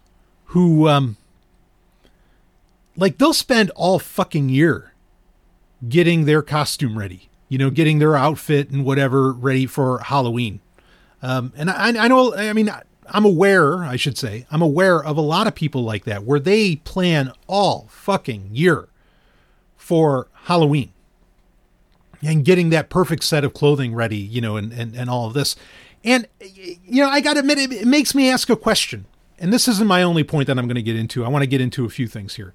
who 0.49 0.87
um 0.87 1.17
like 2.95 3.17
they'll 3.17 3.33
spend 3.33 3.71
all 3.71 3.99
fucking 3.99 4.49
year 4.49 4.93
getting 5.87 6.25
their 6.25 6.41
costume 6.41 6.97
ready 6.97 7.29
you 7.47 7.57
know, 7.57 7.69
getting 7.69 7.99
their 7.99 8.15
outfit 8.15 8.69
and 8.69 8.83
whatever 8.83 9.31
ready 9.31 9.65
for 9.65 9.99
Halloween. 9.99 10.59
Um, 11.25 11.53
and 11.57 11.71
I, 11.71 12.05
I 12.05 12.07
know, 12.07 12.35
I 12.35 12.53
mean, 12.53 12.69
I'm 13.07 13.25
aware, 13.25 13.83
I 13.83 13.95
should 13.95 14.15
say, 14.15 14.45
I'm 14.51 14.61
aware 14.61 15.03
of 15.03 15.17
a 15.17 15.21
lot 15.21 15.47
of 15.47 15.55
people 15.55 15.81
like 15.81 16.05
that 16.05 16.23
where 16.23 16.39
they 16.39 16.75
plan 16.75 17.31
all 17.47 17.87
fucking 17.89 18.49
year 18.51 18.89
for 19.75 20.27
Halloween 20.43 20.93
and 22.21 22.45
getting 22.45 22.69
that 22.69 22.89
perfect 22.89 23.23
set 23.23 23.43
of 23.43 23.55
clothing 23.55 23.95
ready, 23.95 24.17
you 24.17 24.39
know, 24.39 24.55
and, 24.55 24.71
and, 24.71 24.95
and 24.95 25.09
all 25.09 25.25
of 25.25 25.33
this. 25.33 25.55
And, 26.03 26.27
you 26.39 27.03
know, 27.03 27.09
I 27.09 27.21
got 27.21 27.33
to 27.33 27.39
admit, 27.39 27.57
it, 27.57 27.73
it 27.73 27.87
makes 27.87 28.13
me 28.13 28.29
ask 28.29 28.47
a 28.51 28.55
question. 28.55 29.05
And 29.39 29.51
this 29.51 29.67
isn't 29.67 29.87
my 29.87 30.03
only 30.03 30.23
point 30.23 30.45
that 30.45 30.59
I'm 30.59 30.67
going 30.67 30.75
to 30.75 30.83
get 30.83 30.95
into. 30.95 31.25
I 31.25 31.27
want 31.29 31.41
to 31.41 31.47
get 31.47 31.59
into 31.59 31.85
a 31.85 31.89
few 31.89 32.07
things 32.07 32.35
here. 32.35 32.53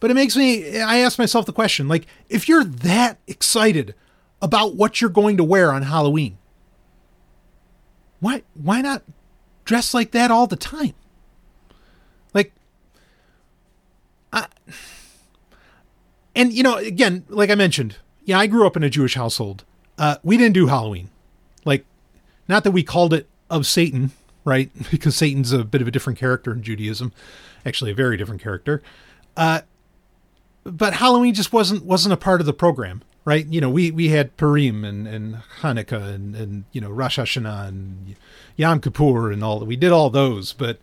But 0.00 0.10
it 0.10 0.14
makes 0.14 0.34
me, 0.36 0.80
I 0.80 0.98
ask 0.98 1.20
myself 1.20 1.46
the 1.46 1.52
question 1.52 1.86
like, 1.86 2.08
if 2.28 2.48
you're 2.48 2.64
that 2.64 3.18
excited 3.28 3.94
about 4.42 4.74
what 4.74 5.00
you're 5.00 5.08
going 5.08 5.36
to 5.36 5.44
wear 5.44 5.70
on 5.70 5.82
Halloween, 5.82 6.38
why, 8.26 8.42
why 8.54 8.80
not 8.80 9.04
dress 9.64 9.94
like 9.94 10.10
that 10.10 10.32
all 10.32 10.48
the 10.48 10.56
time? 10.56 10.94
Like, 12.34 12.52
I, 14.32 14.48
and 16.34 16.52
you 16.52 16.64
know, 16.64 16.76
again, 16.76 17.24
like 17.28 17.50
I 17.50 17.54
mentioned, 17.54 17.98
yeah, 18.24 18.36
I 18.36 18.48
grew 18.48 18.66
up 18.66 18.76
in 18.76 18.82
a 18.82 18.90
Jewish 18.90 19.14
household. 19.14 19.62
Uh, 19.96 20.16
we 20.24 20.36
didn't 20.36 20.54
do 20.54 20.66
Halloween. 20.66 21.08
Like, 21.64 21.84
not 22.48 22.64
that 22.64 22.72
we 22.72 22.82
called 22.82 23.14
it 23.14 23.28
of 23.48 23.64
Satan, 23.64 24.10
right? 24.44 24.70
Because 24.90 25.14
Satan's 25.14 25.52
a 25.52 25.62
bit 25.62 25.80
of 25.80 25.86
a 25.86 25.92
different 25.92 26.18
character 26.18 26.52
in 26.52 26.64
Judaism, 26.64 27.12
actually 27.64 27.92
a 27.92 27.94
very 27.94 28.16
different 28.16 28.42
character. 28.42 28.82
Uh, 29.36 29.60
but 30.64 30.94
Halloween 30.94 31.32
just 31.32 31.52
wasn't 31.52 31.84
wasn't 31.84 32.12
a 32.12 32.16
part 32.16 32.40
of 32.40 32.46
the 32.46 32.52
program, 32.52 33.02
right? 33.26 33.44
You 33.46 33.60
know, 33.60 33.68
we 33.68 33.90
we 33.90 34.08
had 34.08 34.34
Purim 34.38 34.84
and, 34.84 35.06
and 35.06 35.42
Hanukkah 35.60 36.14
and, 36.14 36.34
and 36.34 36.64
you 36.72 36.80
know 36.80 36.88
Rosh 36.88 37.18
Hashanah 37.18 37.68
and 37.68 38.16
Yom 38.56 38.80
Kippur 38.80 39.30
and 39.30 39.44
all. 39.44 39.58
that. 39.58 39.66
We 39.66 39.76
did 39.76 39.92
all 39.92 40.08
those, 40.08 40.54
but 40.54 40.78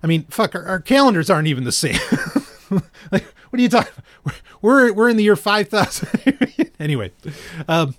I 0.00 0.06
mean, 0.06 0.24
fuck, 0.24 0.54
our, 0.54 0.64
our 0.64 0.80
calendars 0.80 1.28
aren't 1.28 1.48
even 1.48 1.64
the 1.64 1.72
same. 1.72 1.98
like, 3.10 3.24
what 3.50 3.58
are 3.58 3.62
you 3.62 3.68
talking? 3.68 3.92
We're 4.62 4.92
we're 4.92 5.08
in 5.08 5.16
the 5.16 5.24
year 5.24 5.36
five 5.36 5.68
thousand 5.68 6.38
anyway. 6.78 7.10
Um, 7.66 7.96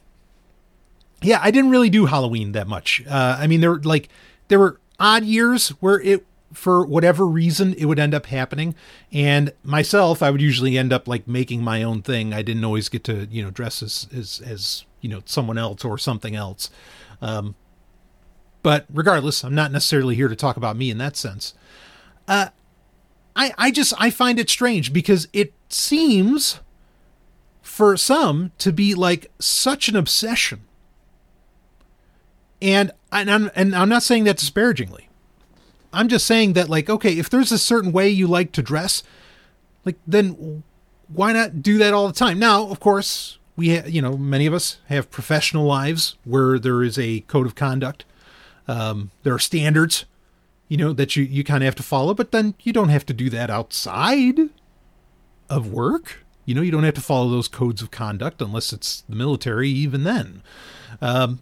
yeah, 1.21 1.39
I 1.41 1.51
didn't 1.51 1.71
really 1.71 1.89
do 1.89 2.05
Halloween 2.05 2.53
that 2.53 2.67
much. 2.67 3.03
Uh, 3.09 3.37
I 3.39 3.47
mean, 3.47 3.59
there 3.59 3.75
like 3.75 4.07
there 4.47 4.59
were 4.59 4.79
odd 4.99 5.23
years 5.23 5.69
where 5.81 5.99
it 5.99 6.25
for 6.53 6.85
whatever 6.85 7.25
reason 7.25 7.73
it 7.75 7.85
would 7.85 7.99
end 7.99 8.13
up 8.13 8.27
happening. 8.27 8.75
And 9.11 9.53
myself 9.63 10.23
i 10.23 10.29
would 10.29 10.41
usually 10.41 10.77
end 10.77 10.93
up 10.93 11.07
like 11.07 11.27
making 11.27 11.63
my 11.63 11.83
own 11.83 12.01
thing. 12.01 12.33
I 12.33 12.41
didn't 12.41 12.65
always 12.65 12.89
get 12.89 13.03
to 13.05 13.27
you 13.31 13.43
know 13.43 13.51
dress 13.51 13.81
as 13.83 14.07
as, 14.15 14.41
as 14.45 14.85
you 15.01 15.09
know 15.09 15.21
someone 15.25 15.57
else 15.57 15.85
or 15.85 15.97
something 15.97 16.35
else. 16.35 16.69
Um, 17.21 17.55
but 18.61 18.85
regardless 18.93 19.43
i'm 19.43 19.55
not 19.55 19.71
necessarily 19.71 20.15
here 20.15 20.27
to 20.27 20.35
talk 20.35 20.57
about 20.57 20.77
me 20.77 20.89
in 20.89 20.97
that 20.97 21.15
sense. 21.17 21.53
Uh, 22.27 22.49
i 23.35 23.53
i 23.57 23.71
just 23.71 23.93
i 23.97 24.09
find 24.09 24.39
it 24.39 24.49
strange 24.49 24.93
because 24.93 25.27
it 25.33 25.53
seems 25.69 26.59
for 27.61 27.95
some 27.95 28.51
to 28.57 28.73
be 28.73 28.93
like 28.93 29.31
such 29.39 29.87
an 29.87 29.95
obsession. 29.95 30.61
And 32.61 32.91
and 33.11 33.31
I'm, 33.31 33.51
and 33.55 33.75
I'm 33.75 33.89
not 33.89 34.03
saying 34.03 34.25
that 34.25 34.37
disparagingly 34.37 35.08
I'm 35.91 36.07
just 36.07 36.25
saying 36.25 36.53
that, 36.53 36.69
like, 36.69 36.89
okay, 36.89 37.17
if 37.17 37.29
there's 37.29 37.51
a 37.51 37.57
certain 37.57 37.91
way 37.91 38.09
you 38.09 38.27
like 38.27 38.51
to 38.53 38.61
dress, 38.61 39.03
like, 39.85 39.97
then 40.05 40.63
why 41.07 41.33
not 41.33 41.61
do 41.61 41.77
that 41.79 41.93
all 41.93 42.07
the 42.07 42.13
time? 42.13 42.37
Now, 42.37 42.69
of 42.69 42.79
course, 42.79 43.39
we, 43.55 43.75
ha- 43.75 43.87
you 43.87 44.01
know, 44.01 44.17
many 44.17 44.45
of 44.45 44.53
us 44.53 44.77
have 44.87 45.09
professional 45.09 45.65
lives 45.65 46.15
where 46.23 46.59
there 46.59 46.83
is 46.83 46.99
a 46.99 47.21
code 47.21 47.47
of 47.47 47.55
conduct. 47.55 48.05
Um, 48.67 49.09
there 49.23 49.33
are 49.33 49.39
standards, 49.39 50.05
you 50.67 50.77
know, 50.77 50.93
that 50.93 51.15
you, 51.15 51.23
you 51.23 51.43
kind 51.43 51.63
of 51.63 51.65
have 51.65 51.75
to 51.75 51.83
follow, 51.83 52.13
but 52.13 52.31
then 52.31 52.53
you 52.61 52.71
don't 52.71 52.89
have 52.89 53.05
to 53.07 53.13
do 53.13 53.29
that 53.31 53.49
outside 53.49 54.39
of 55.49 55.71
work. 55.71 56.23
You 56.45 56.53
know, 56.55 56.61
you 56.61 56.71
don't 56.71 56.83
have 56.83 56.93
to 56.95 57.01
follow 57.01 57.29
those 57.29 57.47
codes 57.47 57.81
of 57.81 57.89
conduct 57.89 58.41
unless 58.41 58.71
it's 58.71 59.03
the 59.09 59.15
military, 59.15 59.69
even 59.69 60.03
then. 60.03 60.43
Um, 61.01 61.41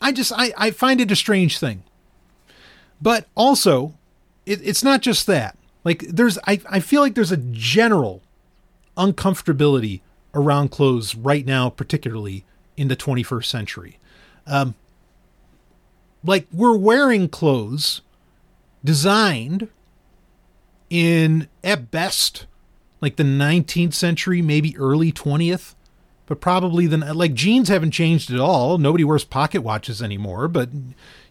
I 0.00 0.12
just, 0.12 0.32
I, 0.36 0.52
I 0.56 0.70
find 0.70 1.00
it 1.00 1.10
a 1.10 1.16
strange 1.16 1.58
thing 1.58 1.82
but 3.00 3.26
also, 3.34 3.94
it, 4.44 4.60
it's 4.62 4.82
not 4.82 5.02
just 5.02 5.26
that. 5.26 5.56
Like 5.84 6.00
there's, 6.08 6.38
I, 6.46 6.60
I 6.68 6.80
feel 6.80 7.00
like 7.00 7.14
there's 7.14 7.32
a 7.32 7.36
general 7.36 8.22
uncomfortability 8.96 10.00
around 10.34 10.70
clothes 10.70 11.14
right 11.14 11.46
now, 11.46 11.70
particularly 11.70 12.44
in 12.76 12.88
the 12.88 12.96
21st 12.96 13.44
century. 13.44 13.98
Um, 14.46 14.74
like 16.24 16.46
we're 16.52 16.76
wearing 16.76 17.28
clothes 17.28 18.02
designed 18.84 19.68
in 20.90 21.48
at 21.64 21.90
best 21.90 22.46
like 23.00 23.16
the 23.16 23.22
19th 23.22 23.94
century, 23.94 24.42
maybe 24.42 24.76
early 24.76 25.12
20th, 25.12 25.74
but 26.26 26.40
probably 26.40 26.86
then 26.86 27.00
like 27.00 27.34
jeans 27.34 27.68
haven't 27.68 27.92
changed 27.92 28.30
at 28.32 28.40
all. 28.40 28.78
Nobody 28.78 29.04
wears 29.04 29.24
pocket 29.24 29.62
watches 29.62 30.02
anymore, 30.02 30.48
but 30.48 30.70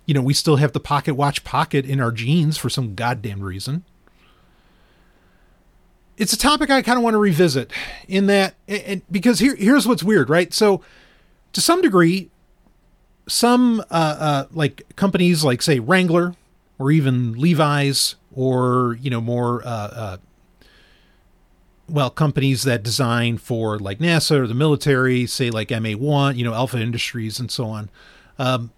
you 0.05 0.13
know, 0.13 0.21
we 0.21 0.33
still 0.33 0.57
have 0.57 0.71
the 0.71 0.79
pocket 0.79 1.15
watch 1.15 1.43
pocket 1.43 1.85
in 1.85 1.99
our 1.99 2.11
jeans 2.11 2.57
for 2.57 2.69
some 2.69 2.95
goddamn 2.95 3.41
reason. 3.41 3.83
It's 6.17 6.31
a 6.31 6.37
topic 6.37 6.69
I 6.69 6.81
kind 6.81 6.97
of 6.97 7.03
want 7.03 7.15
to 7.15 7.19
revisit 7.19 7.71
in 8.07 8.27
that, 8.27 8.55
and 8.67 9.01
because 9.11 9.39
here, 9.39 9.55
here's 9.55 9.85
what's 9.85 10.03
weird, 10.03 10.29
right? 10.29 10.53
So, 10.53 10.81
to 11.51 11.59
some 11.59 11.81
degree, 11.81 12.29
some 13.27 13.81
uh, 13.91 14.17
uh, 14.19 14.45
like 14.51 14.83
companies 14.95 15.43
like 15.43 15.61
say 15.61 15.79
Wrangler 15.79 16.35
or 16.79 16.91
even 16.91 17.33
Levi's 17.33 18.15
or 18.33 18.97
you 19.01 19.09
know 19.09 19.21
more 19.21 19.61
uh, 19.65 19.69
uh, 19.69 20.17
well 21.89 22.09
companies 22.09 22.63
that 22.63 22.83
design 22.83 23.37
for 23.37 23.79
like 23.79 23.99
NASA 23.99 24.37
or 24.37 24.47
the 24.47 24.53
military, 24.53 25.25
say 25.25 25.49
like 25.49 25.69
MA1, 25.69 26.37
you 26.37 26.43
know 26.43 26.53
Alpha 26.53 26.79
Industries 26.79 27.39
and 27.39 27.51
so 27.51 27.65
on. 27.65 27.89
Um, 28.37 28.71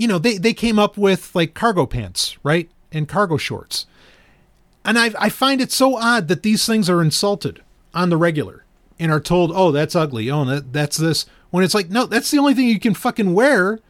you 0.00 0.08
know, 0.08 0.18
they, 0.18 0.38
they 0.38 0.54
came 0.54 0.78
up 0.78 0.96
with 0.96 1.30
like 1.34 1.52
cargo 1.52 1.84
pants, 1.84 2.38
right? 2.42 2.70
And 2.90 3.06
cargo 3.06 3.36
shorts. 3.36 3.86
And 4.84 4.98
I, 4.98 5.12
I 5.18 5.28
find 5.28 5.60
it 5.60 5.70
so 5.70 5.96
odd 5.96 6.28
that 6.28 6.42
these 6.42 6.64
things 6.64 6.88
are 6.88 7.02
insulted 7.02 7.62
on 7.92 8.08
the 8.08 8.16
regular 8.16 8.64
and 8.98 9.12
are 9.12 9.20
told, 9.20 9.52
oh, 9.54 9.70
that's 9.70 9.94
ugly. 9.94 10.30
Oh, 10.30 10.44
that, 10.46 10.72
that's 10.72 10.96
this. 10.96 11.26
When 11.50 11.62
it's 11.62 11.74
like, 11.74 11.90
no, 11.90 12.06
that's 12.06 12.30
the 12.30 12.38
only 12.38 12.54
thing 12.54 12.66
you 12.66 12.80
can 12.80 12.94
fucking 12.94 13.34
wear 13.34 13.80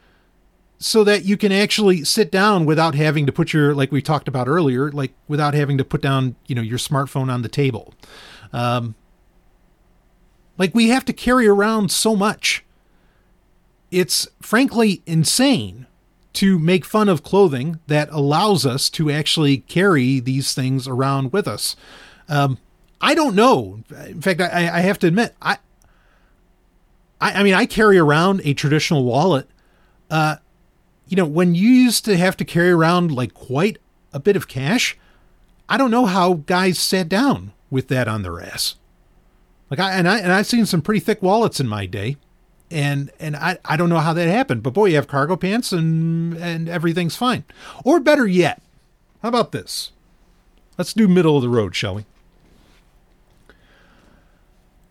so 0.78 1.04
that 1.04 1.24
you 1.24 1.36
can 1.36 1.52
actually 1.52 2.02
sit 2.02 2.32
down 2.32 2.66
without 2.66 2.94
having 2.96 3.24
to 3.26 3.32
put 3.32 3.52
your, 3.52 3.74
like 3.74 3.92
we 3.92 4.02
talked 4.02 4.26
about 4.26 4.48
earlier, 4.48 4.90
like 4.90 5.12
without 5.28 5.54
having 5.54 5.78
to 5.78 5.84
put 5.84 6.02
down, 6.02 6.34
you 6.46 6.54
know, 6.56 6.62
your 6.62 6.78
smartphone 6.78 7.32
on 7.32 7.42
the 7.42 7.48
table. 7.48 7.94
Um, 8.52 8.96
Like 10.58 10.74
we 10.74 10.88
have 10.88 11.04
to 11.04 11.12
carry 11.12 11.46
around 11.46 11.92
so 11.92 12.16
much. 12.16 12.64
It's 13.90 14.28
frankly 14.42 15.02
insane 15.06 15.86
to 16.34 16.58
make 16.58 16.84
fun 16.84 17.08
of 17.08 17.22
clothing 17.22 17.80
that 17.86 18.08
allows 18.10 18.64
us 18.64 18.88
to 18.90 19.10
actually 19.10 19.58
carry 19.58 20.20
these 20.20 20.54
things 20.54 20.86
around 20.86 21.32
with 21.32 21.48
us. 21.48 21.76
Um, 22.28 22.58
I 23.00 23.14
don't 23.14 23.34
know. 23.34 23.82
In 24.06 24.20
fact, 24.20 24.40
I, 24.40 24.68
I 24.68 24.80
have 24.80 24.98
to 25.00 25.06
admit, 25.06 25.34
I, 25.42 25.58
I, 27.20 27.32
I 27.32 27.42
mean, 27.42 27.54
I 27.54 27.66
carry 27.66 27.98
around 27.98 28.42
a 28.44 28.54
traditional 28.54 29.04
wallet. 29.04 29.48
Uh, 30.10 30.36
you 31.08 31.16
know, 31.16 31.26
when 31.26 31.54
you 31.54 31.68
used 31.68 32.04
to 32.04 32.16
have 32.16 32.36
to 32.36 32.44
carry 32.44 32.70
around 32.70 33.10
like 33.10 33.34
quite 33.34 33.78
a 34.12 34.20
bit 34.20 34.36
of 34.36 34.48
cash, 34.48 34.96
I 35.68 35.76
don't 35.76 35.90
know 35.90 36.06
how 36.06 36.34
guys 36.34 36.78
sat 36.78 37.08
down 37.08 37.52
with 37.70 37.88
that 37.88 38.08
on 38.08 38.22
their 38.22 38.40
ass. 38.40 38.76
Like 39.70 39.78
I 39.80 39.92
and 39.92 40.08
I 40.08 40.18
and 40.18 40.32
I've 40.32 40.46
seen 40.46 40.66
some 40.66 40.82
pretty 40.82 41.00
thick 41.00 41.22
wallets 41.22 41.60
in 41.60 41.68
my 41.68 41.86
day, 41.86 42.16
and 42.70 43.10
and 43.18 43.36
I 43.36 43.58
I 43.64 43.76
don't 43.76 43.88
know 43.88 43.98
how 43.98 44.12
that 44.12 44.28
happened, 44.28 44.62
but 44.62 44.72
boy, 44.72 44.86
you 44.86 44.96
have 44.96 45.08
cargo 45.08 45.36
pants 45.36 45.72
and 45.72 46.36
and 46.36 46.68
everything's 46.68 47.16
fine. 47.16 47.44
Or 47.84 48.00
better 48.00 48.26
yet, 48.26 48.62
how 49.22 49.28
about 49.28 49.52
this? 49.52 49.92
Let's 50.78 50.94
do 50.94 51.08
middle 51.08 51.36
of 51.36 51.42
the 51.42 51.48
road, 51.48 51.74
shall 51.74 51.96
we? 51.96 52.04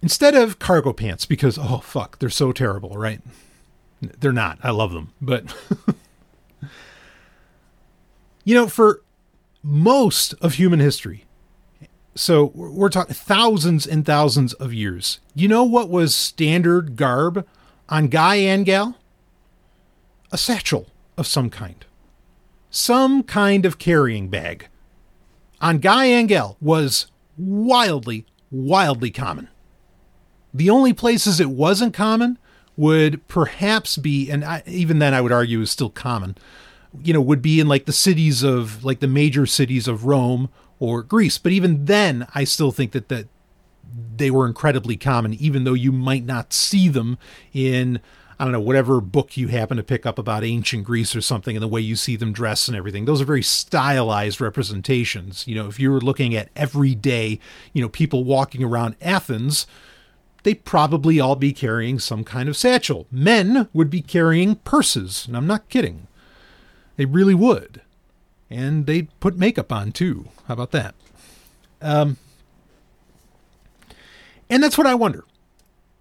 Instead 0.02 0.36
of 0.36 0.60
cargo 0.60 0.94
pants, 0.94 1.26
because 1.26 1.58
oh 1.58 1.80
fuck, 1.80 2.20
they're 2.20 2.30
so 2.30 2.52
terrible, 2.52 2.92
right? 2.92 3.22
They're 4.02 4.32
not. 4.32 4.60
I 4.64 4.72
love 4.72 4.94
them, 4.94 5.12
but 5.22 5.54
you 8.44 8.56
know, 8.56 8.68
for 8.68 9.02
most 9.62 10.34
of 10.36 10.54
human 10.54 10.80
history, 10.80 11.26
so 12.16 12.52
we're 12.56 12.90
talking 12.90 13.14
thousands 13.14 13.86
and 13.86 14.06
thousands 14.06 14.54
of 14.54 14.74
years. 14.74 15.20
You 15.36 15.48
know 15.48 15.64
what 15.64 15.90
was 15.90 16.14
standard 16.14 16.96
garb 16.96 17.46
on 17.90 18.08
guy 18.08 18.36
and 18.36 18.66
gal? 18.66 18.96
A 20.32 20.38
satchel 20.38 20.88
of 21.18 21.28
some 21.28 21.50
kind. 21.50 21.86
Some 22.70 23.24
kind 23.24 23.66
of 23.66 23.80
carrying 23.80 24.30
bag. 24.30 24.68
On 25.60 25.80
guy 25.80 26.06
and 26.06 26.30
gal 26.30 26.56
was 26.62 27.08
wildly, 27.38 28.26
wildly 28.52 29.12
common. 29.12 29.50
The 30.54 30.70
only 30.70 30.94
places 30.94 31.40
it 31.40 31.50
wasn't 31.50 31.94
common 31.94 32.38
would 32.78 33.28
perhaps 33.28 33.98
be, 33.98 34.30
and 34.30 34.46
I, 34.46 34.64
even 34.66 35.00
then 35.00 35.14
I 35.14 35.22
would 35.22 35.32
argue 35.32 35.62
is 35.62 35.72
still 35.72 35.90
common, 35.90 36.38
you 37.04 37.14
know, 37.14 37.22
would 37.22 37.42
be 37.42 37.60
in 37.60 37.68
like 37.68 37.86
the 37.86 37.92
cities 37.92 38.44
of, 38.44 38.86
like 38.86 39.00
the 39.00 39.08
major 39.08 39.46
cities 39.46 39.88
of 39.88 40.06
Rome 40.06 40.50
or 40.80 41.04
Greece. 41.04 41.38
But 41.38 41.52
even 41.52 41.86
then, 41.86 42.26
I 42.34 42.46
still 42.46 42.72
think 42.72 42.94
that 42.94 43.10
that 43.10 43.28
they 44.16 44.32
were 44.32 44.46
incredibly 44.46 44.98
common, 44.98 45.34
even 45.36 45.64
though 45.64 45.74
you 45.74 45.92
might 45.92 46.26
not 46.26 46.54
see 46.54 46.88
them 46.88 47.18
in 47.54 48.00
I 48.42 48.46
don't 48.46 48.54
know 48.54 48.62
whatever 48.62 49.02
book 49.02 49.36
you 49.36 49.50
happen 49.50 49.76
to 49.76 49.84
pick 49.84 50.06
up 50.06 50.18
about 50.18 50.46
ancient 50.46 50.86
Greece 50.86 51.14
or 51.14 51.20
something, 51.20 51.58
and 51.58 51.64
the 51.64 51.68
way 51.68 51.82
you 51.82 51.98
see 51.98 52.16
them 52.16 52.32
dress 52.32 52.70
and 52.70 52.78
everything. 52.78 53.04
Those 53.04 53.20
are 53.20 53.26
very 53.26 53.44
stylized 53.44 54.40
representations. 54.40 55.46
You 55.46 55.56
know, 55.56 55.68
if 55.68 55.78
you 55.78 55.92
were 55.92 56.00
looking 56.00 56.34
at 56.36 56.48
everyday, 56.56 57.40
you 57.74 57.82
know, 57.82 57.90
people 57.90 58.24
walking 58.24 58.64
around 58.64 58.96
Athens. 59.02 59.68
They'd 60.44 60.64
probably 60.64 61.20
all 61.20 61.36
be 61.36 61.52
carrying 61.52 62.00
some 62.00 62.24
kind 62.24 62.48
of 62.48 62.56
satchel. 62.56 63.08
Men 63.12 63.68
would 63.74 63.90
be 63.90 64.02
carrying 64.02 64.56
purses, 64.56 65.28
and 65.28 65.36
I'm 65.36 65.46
not 65.46 65.68
kidding. 65.68 66.08
They 66.96 67.04
really 67.04 67.36
would 67.36 67.82
and 68.50 68.86
they'd 68.86 69.08
put 69.20 69.38
makeup 69.38 69.72
on 69.72 69.92
too. 69.92 70.28
How 70.48 70.56
about 70.56 70.72
that? 70.72 70.96
Um, 71.82 72.18
and 74.50 74.64
that's 74.64 74.78
what 74.78 74.88
I 74.88 74.96
wonder. 74.96 75.26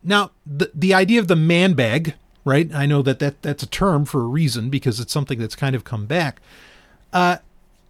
Now, 0.03 0.31
the 0.47 0.71
the 0.75 0.95
idea 0.95 1.21
of 1.21 1.29
the 1.29 1.37
man 1.37 1.75
bag, 1.75 2.15
right? 2.45 2.73
I 2.73 2.87
know 2.87 3.03
that, 3.03 3.19
that 3.19 3.43
that's 3.43 3.63
a 3.63 3.67
term 3.67 4.05
for 4.05 4.23
a 4.23 4.27
reason 4.27 4.71
because 4.71 5.01
it's 5.01 5.13
something 5.13 5.39
that's 5.39 5.57
kind 5.57 5.77
of 5.77 5.85
come 5.85 6.07
back. 6.07 6.41
Uh, 7.13 7.39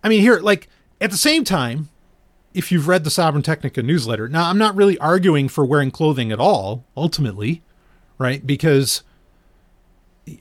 I 0.02 0.08
mean, 0.08 0.20
here, 0.20 0.40
like 0.40 0.68
at 1.00 1.10
the 1.10 1.16
same 1.16 1.44
time, 1.44 1.88
if 2.54 2.72
you've 2.72 2.88
read 2.88 3.04
the 3.04 3.10
Sovryn 3.10 3.44
Technica 3.44 3.82
newsletter, 3.82 4.28
now 4.28 4.48
I'm 4.48 4.58
not 4.58 4.74
really 4.74 4.98
arguing 4.98 5.48
for 5.48 5.64
wearing 5.64 5.90
clothing 5.90 6.32
at 6.32 6.40
all, 6.40 6.84
ultimately, 6.96 7.62
right? 8.16 8.44
Because 8.46 9.02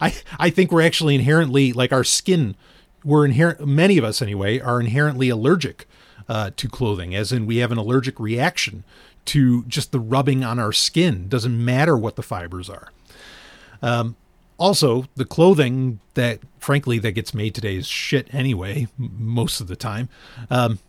I 0.00 0.14
I 0.38 0.50
think 0.50 0.70
we're 0.70 0.82
actually 0.82 1.16
inherently 1.16 1.72
like 1.72 1.92
our 1.92 2.04
skin. 2.04 2.56
We're 3.04 3.24
inherent. 3.24 3.66
Many 3.66 3.98
of 3.98 4.04
us 4.04 4.22
anyway 4.22 4.58
are 4.60 4.80
inherently 4.80 5.28
allergic 5.28 5.86
uh, 6.28 6.50
to 6.56 6.68
clothing, 6.68 7.14
as 7.14 7.32
in 7.32 7.46
we 7.46 7.58
have 7.58 7.72
an 7.72 7.78
allergic 7.78 8.18
reaction 8.20 8.84
to 9.26 9.64
just 9.64 9.92
the 9.92 10.00
rubbing 10.00 10.44
on 10.44 10.58
our 10.58 10.72
skin. 10.72 11.28
Doesn't 11.28 11.64
matter 11.64 11.96
what 11.96 12.16
the 12.16 12.22
fibers 12.22 12.70
are. 12.70 12.92
Um, 13.82 14.16
also, 14.56 15.04
the 15.14 15.24
clothing 15.24 16.00
that, 16.14 16.40
frankly, 16.58 16.98
that 16.98 17.12
gets 17.12 17.32
made 17.32 17.54
today 17.54 17.76
is 17.76 17.86
shit 17.86 18.32
anyway, 18.34 18.88
most 18.98 19.60
of 19.60 19.68
the 19.68 19.76
time. 19.76 20.08
Um, 20.50 20.80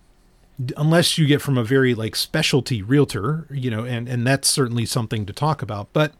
unless 0.75 1.17
you 1.17 1.25
get 1.25 1.41
from 1.41 1.57
a 1.57 1.63
very 1.63 1.93
like 1.93 2.15
specialty 2.15 2.81
realtor, 2.81 3.47
you 3.49 3.69
know, 3.69 3.85
and 3.85 4.07
and 4.09 4.25
that's 4.25 4.47
certainly 4.47 4.85
something 4.85 5.25
to 5.25 5.33
talk 5.33 5.61
about. 5.61 5.93
But 5.93 6.13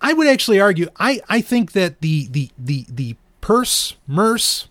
I 0.00 0.12
would 0.12 0.26
actually 0.26 0.60
argue 0.60 0.88
I, 0.98 1.20
I 1.28 1.40
think 1.40 1.72
that 1.72 2.00
the 2.00 2.26
the 2.28 2.50
the 2.58 2.86
the 2.88 3.16
purse, 3.40 3.96
murse, 4.06 4.68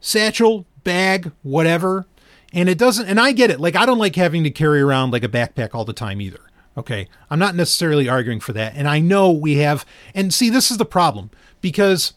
satchel, 0.00 0.66
bag, 0.84 1.32
whatever, 1.42 2.06
and 2.52 2.68
it 2.68 2.78
doesn't 2.78 3.06
and 3.06 3.20
I 3.20 3.32
get 3.32 3.50
it. 3.50 3.60
Like 3.60 3.76
I 3.76 3.86
don't 3.86 3.98
like 3.98 4.16
having 4.16 4.44
to 4.44 4.50
carry 4.50 4.80
around 4.80 5.12
like 5.12 5.24
a 5.24 5.28
backpack 5.28 5.74
all 5.74 5.84
the 5.84 5.92
time 5.92 6.20
either. 6.20 6.40
Okay. 6.76 7.08
I'm 7.30 7.38
not 7.38 7.54
necessarily 7.54 8.08
arguing 8.08 8.40
for 8.40 8.52
that. 8.54 8.74
And 8.74 8.88
I 8.88 8.98
know 8.98 9.30
we 9.30 9.56
have 9.58 9.84
and 10.14 10.32
see 10.32 10.48
this 10.48 10.70
is 10.70 10.78
the 10.78 10.84
problem 10.84 11.30
because 11.60 12.14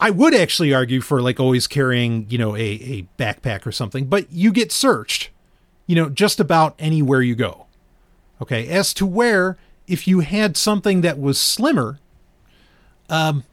I 0.00 0.10
would 0.10 0.34
actually 0.34 0.74
argue 0.74 1.00
for 1.00 1.22
like 1.22 1.38
always 1.38 1.66
carrying, 1.66 2.26
you 2.28 2.38
know, 2.38 2.56
a, 2.56 2.60
a 2.60 3.08
backpack 3.18 3.66
or 3.66 3.72
something, 3.72 4.06
but 4.06 4.32
you 4.32 4.50
get 4.50 4.72
searched, 4.72 5.30
you 5.86 5.94
know, 5.94 6.08
just 6.08 6.40
about 6.40 6.74
anywhere 6.78 7.22
you 7.22 7.34
go. 7.34 7.66
Okay. 8.42 8.66
As 8.68 8.92
to 8.94 9.06
where 9.06 9.56
if 9.86 10.08
you 10.08 10.20
had 10.20 10.56
something 10.56 11.02
that 11.02 11.20
was 11.20 11.40
slimmer, 11.40 12.00
um, 13.08 13.44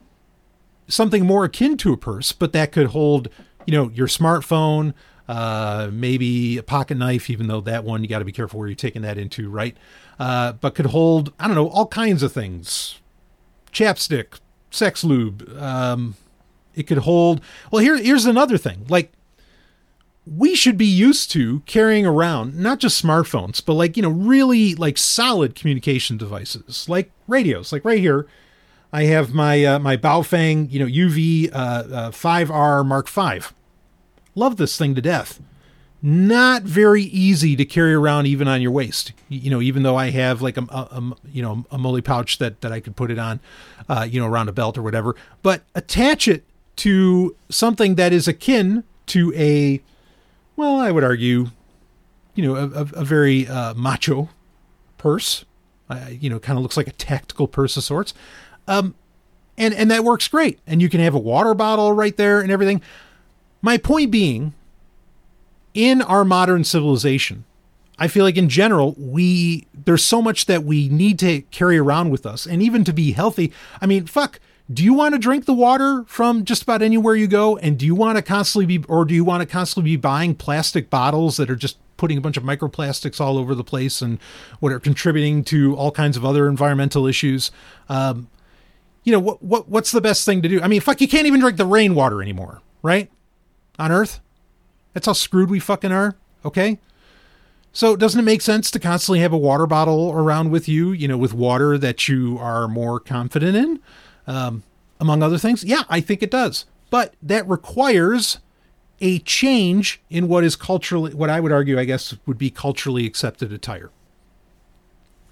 something 0.88 1.26
more 1.26 1.44
akin 1.44 1.78
to 1.78 1.94
a 1.94 1.98
purse, 1.98 2.32
but 2.32 2.54
that 2.54 2.72
could 2.72 2.88
hold, 2.88 3.28
you 3.68 3.73
know, 3.73 3.89
your 3.89 4.07
smartphone, 4.07 4.94
uh, 5.27 5.89
maybe 5.91 6.57
a 6.57 6.64
pocket 6.64 6.95
knife, 6.95 7.30
even 7.30 7.48
though 7.48 7.61
that 7.61 7.84
one 7.84 8.02
you 8.02 8.10
got 8.10 8.19
to 8.19 8.26
be 8.26 8.31
careful 8.31 8.57
where 8.57 8.68
you're 8.68 8.76
taking 8.76 9.03
that 9.03 9.18
into, 9.18 9.49
right? 9.49 9.77
Uh, 10.19 10.53
but 10.53 10.73
could 10.73 10.88
hold, 10.88 11.34
I 11.38 11.45
don't 11.45 11.56
know, 11.56 11.68
all 11.68 11.85
kinds 11.85 12.23
of 12.23 12.31
things, 12.31 12.99
chapstick, 13.72 14.39
sex 14.72 15.03
lube. 15.03 15.48
Um, 15.60 16.15
it 16.73 16.88
could 16.88 16.99
hold. 16.99 17.41
Well, 17.72 17.84
here, 17.84 17.98
here's 17.98 18.26
another 18.26 18.57
thing. 18.57 18.85
Like 18.88 19.11
we 20.26 20.56
should 20.56 20.77
be 20.77 20.85
used 20.85 21.30
to 21.31 21.60
carrying 21.65 22.06
around 22.06 22.56
not 22.56 22.80
just 22.80 23.03
smartphones, 23.03 23.64
but 23.64 23.73
like, 23.73 23.98
you 23.98 24.03
know, 24.03 24.10
really 24.10 24.76
like 24.76 24.98
solid 24.98 25.56
communication 25.56 26.18
devices, 26.18 26.88
like 26.88 27.11
radios. 27.27 27.73
Like 27.73 27.84
right 27.84 27.99
here, 27.99 28.27
I 28.98 29.03
have 29.03 29.32
my 29.32 29.64
uh, 29.64 29.78
my 29.78 29.95
Baofeng, 29.95 30.72
you 30.72 30.80
know, 30.80 30.88
UV 30.88 31.53
uh, 31.53 31.56
uh, 31.56 32.10
5R 32.10 32.84
Mark 32.84 33.07
V. 33.07 33.45
Love 34.34 34.57
this 34.57 34.76
thing 34.76 34.95
to 34.95 35.02
death. 35.03 35.40
Not 36.02 36.64
very 36.64 37.03
easy 37.03 37.56
to 37.57 37.64
carry 37.64 37.94
around 37.94 38.26
even 38.26 38.48
on 38.48 38.60
your 38.60 38.72
waist. 38.72 39.14
You 39.30 39.52
know, 39.52 39.61
even 39.61 39.84
though 39.84 39.98
I 39.98 40.10
have 40.10 40.41
like 40.41 40.57
a, 40.57 40.64
a, 40.72 40.88
a 40.99 41.15
you 41.32 41.44
know 41.44 41.64
a 41.69 41.78
MOLLE 41.78 42.02
pouch 42.02 42.40
that 42.40 42.61
that 42.61 42.72
I 42.72 42.80
could 42.80 42.95
put 42.95 43.11
it 43.11 43.19
on, 43.19 43.40
uh, 43.88 44.07
you 44.10 44.19
know, 44.19 44.26
around 44.26 44.49
a 44.49 44.52
belt 44.52 44.80
or 44.80 44.82
whatever. 44.82 45.15
But 45.44 45.61
attach 45.76 46.28
it 46.28 46.44
to 46.78 47.36
something 47.49 47.95
that 47.95 48.14
is 48.14 48.28
akin 48.28 48.84
to 49.07 49.32
a 49.36 49.80
well, 50.56 50.80
I 50.80 50.90
would 50.90 51.03
argue, 51.03 51.52
you 52.34 52.48
know, 52.48 52.56
a, 52.56 52.82
a, 52.82 53.06
very 53.06 53.48
uh, 53.48 53.76
macho 53.76 54.30
purse. 54.98 55.45
You 56.10 56.32
know, 56.32 56.40
kind 56.40 56.57
of 56.57 56.64
looks 56.64 56.78
like 56.78 56.88
a 56.88 56.94
tactical 56.94 57.48
purse 57.48 57.78
of 57.78 57.84
sorts. 57.84 58.15
Um, 58.68 58.95
and 59.57 59.73
and 59.73 59.89
that 59.91 60.03
works 60.03 60.27
great. 60.27 60.60
And 60.68 60.81
you 60.81 60.89
can 60.89 60.99
have 60.99 61.15
a 61.15 61.19
water 61.19 61.53
bottle 61.53 61.91
right 61.94 62.15
there 62.15 62.41
and 62.41 62.52
everything. 62.52 62.81
My 63.61 63.77
point 63.77 64.11
being, 64.11 64.53
in 65.73 66.02
our 66.02 66.23
modern 66.23 66.64
civilization, 66.64 67.45
I 67.98 68.07
feel 68.07 68.23
like 68.23 68.38
in 68.38 68.49
general 68.49 68.95
we 68.98 69.68
there's 69.73 70.03
so 70.03 70.22
much 70.22 70.45
that 70.45 70.64
we 70.64 70.89
need 70.89 71.18
to 71.19 71.41
carry 71.44 71.77
around 71.77 72.11
with 72.11 72.26
us, 72.26 72.45
and 72.45 72.61
even 72.61 72.84
to 72.84 72.94
be 72.94 73.14
healthy. 73.14 73.52
I 73.81 73.85
mean, 73.85 74.06
fuck 74.06 74.39
do 74.72 74.84
you 74.84 74.94
want 74.94 75.14
to 75.14 75.19
drink 75.19 75.45
the 75.45 75.53
water 75.53 76.03
from 76.07 76.44
just 76.44 76.64
about 76.64 76.81
anywhere 76.81 77.15
you 77.15 77.27
go? 77.27 77.57
And 77.57 77.77
do 77.77 77.85
you 77.85 77.95
want 77.95 78.18
to 78.18 78.22
constantly 78.22 78.77
be, 78.77 78.85
or 78.88 79.06
do 79.06 79.14
you 79.14 79.23
want 79.23 79.41
to 79.41 79.45
constantly 79.45 79.91
be 79.91 79.95
buying 79.95 80.35
plastic 80.35 80.89
bottles 80.89 81.38
that 81.38 81.49
are 81.49 81.56
just 81.56 81.77
putting 81.95 82.18
a 82.18 82.22
bunch 82.22 82.38
of 82.38 82.44
microplastics 82.44 83.22
all 83.22 83.38
over 83.38 83.56
the 83.56 83.64
place 83.64 84.02
and 84.02 84.19
what 84.60 84.72
are 84.72 84.80
contributing 84.80 85.44
to 85.45 85.76
all 85.76 85.91
kinds 85.91 86.18
of 86.18 86.26
other 86.26 86.49
environmental 86.49 87.07
issues? 87.07 87.49
Um, 87.88 88.27
you 89.08 89.14
know, 89.14 89.20
what, 89.22 89.42
what, 89.42 89.70
what's 89.70 89.92
the 89.92 90.02
best 90.02 90.26
thing 90.26 90.42
to 90.42 90.50
do? 90.50 90.62
I 90.62 90.68
mean, 90.68 90.82
fuck, 90.82 91.00
you 91.00 91.08
can't 91.08 91.26
even 91.28 91.40
drink 91.40 91.56
the 91.56 91.66
rainwater 91.66 92.22
anymore, 92.22 92.62
right? 92.84 93.10
On 93.80 93.90
Earth? 93.90 94.20
That's 94.92 95.06
how 95.06 95.14
screwed 95.14 95.50
we 95.50 95.62
fucking 95.62 95.94
are. 95.94 96.18
Okay. 96.44 96.78
So 97.72 97.96
doesn't 97.96 98.20
it 98.20 98.24
make 98.24 98.42
sense 98.42 98.70
to 98.72 98.80
constantly 98.80 99.22
have 99.22 99.32
a 99.32 99.38
water 99.38 99.66
bottle 99.66 100.12
around 100.12 100.52
with 100.52 100.68
you, 100.68 100.92
you 100.92 101.08
know, 101.08 101.18
with 101.18 101.34
water 101.34 101.78
that 101.78 102.10
you 102.10 102.38
are 102.38 102.68
more 102.68 103.00
confident 103.00 103.56
in, 103.56 103.80
um, 104.28 104.64
among 105.00 105.24
other 105.24 105.38
things? 105.38 105.64
Yeah, 105.64 105.84
I 105.88 106.02
think 106.02 106.22
it 106.22 106.30
does. 106.30 106.66
But 106.90 107.14
that 107.24 107.48
requires 107.48 108.40
a 109.00 109.20
change 109.20 110.02
in 110.10 110.28
what 110.28 110.44
is 110.44 110.58
culturally, 110.58 111.14
what 111.14 111.30
I 111.30 111.40
would 111.40 111.54
argue, 111.54 111.80
I 111.80 111.86
guess, 111.86 112.14
would 112.26 112.38
be 112.38 112.50
culturally 112.50 113.06
accepted 113.06 113.54
attire. 113.54 113.90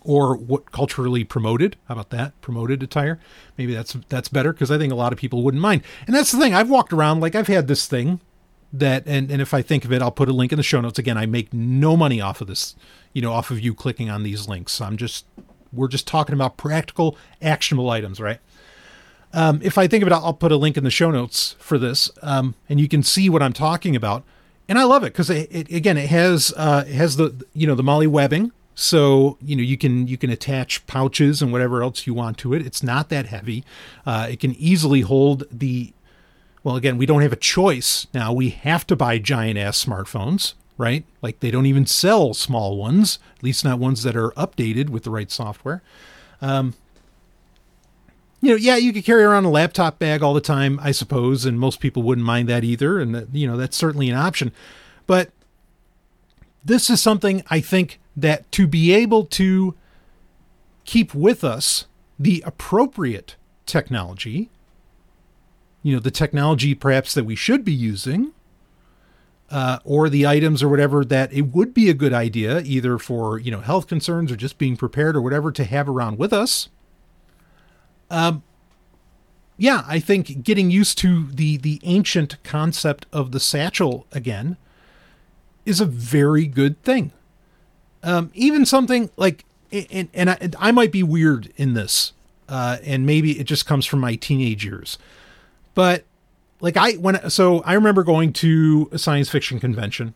Or 0.05 0.37
what 0.37 0.71
culturally 0.71 1.23
promoted? 1.23 1.77
How 1.87 1.95
about 1.95 2.11
that? 2.11 2.39
Promoted 2.39 2.83
attire? 2.83 3.19
Maybe 3.57 3.73
that's 3.73 3.93
that's 4.07 4.29
better 4.29 4.53
because 4.53 4.69
I 4.69 4.77
think 4.77 4.93
a 4.93 4.95
lot 4.95 5.11
of 5.11 5.19
people 5.19 5.41
wouldn't 5.41 5.61
mind. 5.61 5.81
And 6.05 6.15
that's 6.15 6.31
the 6.31 6.37
thing. 6.37 6.53
I've 6.53 6.69
walked 6.69 6.93
around 6.93 7.21
like 7.21 7.33
I've 7.33 7.47
had 7.47 7.67
this 7.67 7.87
thing 7.87 8.21
that 8.71 9.03
and, 9.07 9.31
and 9.31 9.41
if 9.41 9.53
I 9.53 9.61
think 9.61 9.83
of 9.83 9.91
it, 9.91 10.01
I'll 10.01 10.11
put 10.11 10.29
a 10.29 10.33
link 10.33 10.51
in 10.51 10.57
the 10.57 10.63
show 10.63 10.79
notes. 10.79 10.99
Again, 10.99 11.17
I 11.17 11.25
make 11.25 11.51
no 11.53 11.97
money 11.97 12.21
off 12.21 12.39
of 12.39 12.47
this, 12.47 12.75
you 13.13 13.21
know, 13.21 13.33
off 13.33 13.49
of 13.49 13.59
you 13.59 13.73
clicking 13.73 14.09
on 14.09 14.21
these 14.21 14.47
links. 14.47 14.79
I'm 14.79 14.95
just 14.95 15.25
we're 15.73 15.87
just 15.87 16.07
talking 16.07 16.33
about 16.33 16.55
practical, 16.55 17.17
actionable 17.41 17.89
items, 17.89 18.19
right? 18.19 18.39
Um, 19.33 19.59
if 19.63 19.77
I 19.77 19.87
think 19.87 20.01
of 20.01 20.07
it, 20.07 20.13
I'll, 20.13 20.25
I'll 20.25 20.33
put 20.33 20.51
a 20.51 20.57
link 20.57 20.77
in 20.77 20.83
the 20.83 20.91
show 20.91 21.11
notes 21.11 21.55
for 21.59 21.77
this, 21.77 22.09
um, 22.21 22.55
and 22.69 22.79
you 22.79 22.87
can 22.87 23.03
see 23.03 23.29
what 23.29 23.41
I'm 23.41 23.53
talking 23.53 23.95
about. 23.95 24.23
And 24.69 24.79
I 24.79 24.83
love 24.83 25.03
it 25.03 25.07
because 25.07 25.29
it, 25.29 25.49
it, 25.51 25.71
again, 25.71 25.97
it 25.97 26.09
has 26.09 26.53
uh, 26.55 26.85
it 26.87 26.93
has 26.93 27.17
the 27.17 27.45
you 27.53 27.67
know 27.67 27.75
the 27.75 27.83
MOLLE 27.83 28.07
webbing, 28.07 28.51
so 28.75 29.37
you 29.41 29.55
know 29.55 29.63
you 29.63 29.77
can 29.77 30.07
you 30.07 30.17
can 30.17 30.29
attach 30.29 30.85
pouches 30.85 31.41
and 31.41 31.51
whatever 31.51 31.81
else 31.81 32.05
you 32.05 32.13
want 32.13 32.37
to 32.39 32.53
it. 32.53 32.65
It's 32.65 32.83
not 32.83 33.09
that 33.09 33.27
heavy. 33.27 33.63
Uh, 34.05 34.27
it 34.29 34.39
can 34.39 34.53
easily 34.55 35.01
hold 35.01 35.45
the 35.49 35.93
well, 36.65 36.75
again, 36.75 36.97
we 36.97 37.05
don't 37.05 37.21
have 37.21 37.31
a 37.31 37.37
choice 37.37 38.07
now. 38.11 38.33
We 38.33 38.49
have 38.49 38.87
to 38.87 38.95
buy 38.95 39.19
giant 39.19 39.59
ass 39.59 39.85
smartphones, 39.85 40.55
right? 40.79 41.05
Like 41.21 41.39
they 41.39 41.51
don't 41.51 41.67
even 41.67 41.85
sell 41.85 42.33
small 42.33 42.75
ones, 42.75 43.19
at 43.37 43.43
least 43.43 43.63
not 43.63 43.77
ones 43.77 44.01
that 44.01 44.15
are 44.15 44.31
updated 44.31 44.89
with 44.89 45.03
the 45.03 45.11
right 45.11 45.29
software. 45.29 45.83
Um, 46.41 46.73
you 48.41 48.49
know, 48.49 48.55
yeah, 48.55 48.77
you 48.77 48.91
could 48.91 49.05
carry 49.05 49.23
around 49.23 49.45
a 49.45 49.51
laptop 49.51 49.99
bag 49.99 50.23
all 50.23 50.33
the 50.33 50.41
time, 50.41 50.79
I 50.81 50.89
suppose, 50.89 51.45
and 51.45 51.59
most 51.59 51.79
people 51.79 52.01
wouldn't 52.01 52.25
mind 52.25 52.49
that 52.49 52.63
either. 52.63 52.99
And 52.99 53.13
that, 53.13 53.27
you 53.31 53.45
know, 53.45 53.57
that's 53.57 53.77
certainly 53.77 54.09
an 54.09 54.15
option. 54.15 54.51
But 55.05 55.29
this 56.63 56.89
is 56.89 56.99
something 56.99 57.43
I 57.51 57.59
think 57.59 57.99
that 58.15 58.49
to 58.51 58.67
be 58.67 58.93
able 58.93 59.25
to 59.25 59.75
keep 60.85 61.13
with 61.13 61.43
us 61.43 61.85
the 62.17 62.43
appropriate 62.45 63.35
technology 63.65 64.49
you 65.81 65.93
know 65.93 65.99
the 65.99 66.11
technology 66.11 66.73
perhaps 66.73 67.13
that 67.13 67.25
we 67.25 67.35
should 67.35 67.65
be 67.65 67.73
using 67.73 68.31
uh, 69.51 69.79
or 69.83 70.09
the 70.09 70.25
items 70.25 70.63
or 70.63 70.69
whatever 70.69 71.05
that 71.05 71.31
it 71.31 71.41
would 71.53 71.73
be 71.73 71.89
a 71.89 71.93
good 71.93 72.13
idea 72.13 72.61
either 72.61 72.97
for 72.97 73.39
you 73.39 73.51
know 73.51 73.59
health 73.59 73.87
concerns 73.87 74.31
or 74.31 74.35
just 74.35 74.57
being 74.57 74.77
prepared 74.77 75.15
or 75.15 75.21
whatever 75.21 75.51
to 75.51 75.63
have 75.63 75.87
around 75.87 76.17
with 76.17 76.33
us. 76.33 76.69
Um 78.09 78.43
yeah 79.57 79.83
i 79.87 79.99
think 79.99 80.43
getting 80.43 80.69
used 80.69 80.97
to 80.97 81.27
the 81.27 81.57
the 81.57 81.79
ancient 81.83 82.41
concept 82.43 83.05
of 83.11 83.31
the 83.31 83.39
satchel 83.39 84.05
again 84.11 84.57
is 85.65 85.79
a 85.79 85.85
very 85.85 86.45
good 86.45 86.81
thing 86.83 87.11
um 88.05 88.31
even 88.33 88.65
something 88.65 89.09
like 89.17 89.43
and, 89.71 90.07
and 90.13 90.29
I, 90.29 90.49
I 90.57 90.71
might 90.71 90.93
be 90.93 91.03
weird 91.03 91.51
in 91.57 91.73
this 91.73 92.13
uh 92.47 92.77
and 92.85 93.05
maybe 93.05 93.37
it 93.39 93.43
just 93.43 93.65
comes 93.65 93.85
from 93.85 93.99
my 93.99 94.15
teenage 94.15 94.63
years 94.63 94.97
but 95.73 96.05
like 96.61 96.77
I 96.77 96.93
when 96.93 97.29
so 97.29 97.61
I 97.61 97.73
remember 97.73 98.03
going 98.03 98.33
to 98.33 98.89
a 98.91 98.97
science 98.97 99.29
fiction 99.29 99.59
convention. 99.59 100.15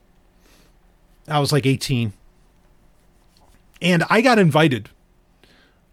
I 1.28 1.40
was 1.40 1.52
like 1.52 1.68
18. 1.68 2.14
And 3.82 4.04
I 4.10 4.22
got 4.22 4.40
invited 4.40 4.90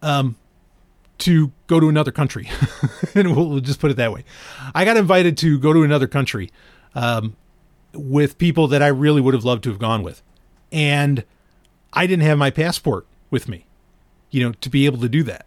um 0.00 0.36
to 1.18 1.52
go 1.66 1.80
to 1.80 1.88
another 1.88 2.12
country. 2.12 2.48
and 3.14 3.34
we'll, 3.34 3.48
we'll, 3.48 3.60
just 3.60 3.80
put 3.80 3.90
it 3.90 3.96
that 3.96 4.12
way. 4.12 4.24
I 4.74 4.84
got 4.84 4.96
invited 4.96 5.36
to 5.38 5.58
go 5.58 5.72
to 5.72 5.82
another 5.82 6.06
country 6.06 6.50
um 6.94 7.36
with 7.92 8.38
people 8.38 8.68
that 8.68 8.82
I 8.82 8.88
really 8.88 9.20
would 9.20 9.34
have 9.34 9.44
loved 9.44 9.64
to 9.64 9.70
have 9.70 9.78
gone 9.78 10.02
with. 10.02 10.22
And 10.70 11.24
I 11.96 12.06
didn't 12.06 12.24
have 12.24 12.36
my 12.36 12.50
passport 12.50 13.06
with 13.30 13.48
me, 13.48 13.64
you 14.30 14.44
know, 14.44 14.52
to 14.52 14.68
be 14.68 14.84
able 14.84 14.98
to 14.98 15.08
do 15.08 15.22
that. 15.24 15.46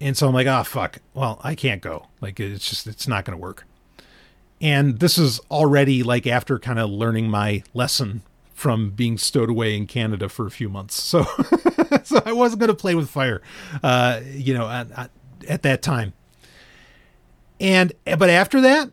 And 0.00 0.16
so 0.16 0.28
I'm 0.28 0.34
like, 0.34 0.46
oh 0.46 0.62
fuck. 0.62 0.98
Well, 1.12 1.40
I 1.42 1.54
can't 1.56 1.82
go. 1.82 2.06
Like 2.20 2.38
it's 2.38 2.70
just 2.70 2.86
it's 2.86 3.08
not 3.08 3.24
going 3.24 3.36
to 3.36 3.42
work. 3.42 3.66
And 4.60 5.00
this 5.00 5.18
is 5.18 5.40
already 5.50 6.02
like 6.02 6.26
after 6.26 6.58
kind 6.58 6.78
of 6.78 6.88
learning 6.88 7.28
my 7.28 7.64
lesson 7.74 8.22
from 8.54 8.90
being 8.90 9.18
stowed 9.18 9.50
away 9.50 9.76
in 9.76 9.86
Canada 9.86 10.28
for 10.28 10.46
a 10.46 10.50
few 10.50 10.68
months. 10.68 10.94
So 11.02 11.24
so 12.04 12.22
I 12.24 12.32
wasn't 12.32 12.60
going 12.60 12.68
to 12.68 12.74
play 12.74 12.94
with 12.94 13.10
fire, 13.10 13.42
uh, 13.82 14.20
you 14.30 14.54
know, 14.54 14.68
at, 14.70 14.90
at, 14.92 15.10
at 15.48 15.62
that 15.62 15.82
time. 15.82 16.12
And 17.58 17.92
but 18.04 18.30
after 18.30 18.60
that, 18.60 18.90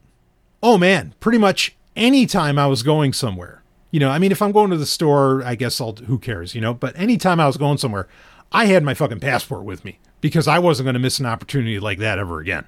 oh 0.62 0.78
man, 0.78 1.14
pretty 1.20 1.38
much 1.38 1.76
anytime 1.96 2.58
I 2.58 2.68
was 2.68 2.82
going 2.82 3.14
somewhere, 3.14 3.63
you 3.94 4.00
know, 4.00 4.10
I 4.10 4.18
mean, 4.18 4.32
if 4.32 4.42
I'm 4.42 4.52
going 4.52 4.72
to 4.72 4.78
the 4.78 4.88
store, 4.88 5.44
I 5.44 5.54
guess 5.54 5.80
I'll, 5.80 5.94
who 5.94 6.18
cares, 6.18 6.56
you 6.56 6.62
know, 6.62 6.74
but 6.74 6.98
anytime 6.98 7.40
I 7.40 7.46
was 7.46 7.58
going 7.58 7.78
somewhere, 7.78 8.08
I 8.52 8.66
had 8.66 8.84
my 8.84 8.96
fucking 8.96 9.20
passport 9.20 9.66
with 9.66 9.86
me 9.86 10.00
because 10.20 10.48
I 10.48 10.58
wasn't 10.58 10.86
going 10.86 10.96
to 10.96 11.00
miss 11.00 11.20
an 11.20 11.28
opportunity 11.28 11.80
like 11.80 12.00
that 12.00 12.18
ever 12.18 12.40
again. 12.40 12.66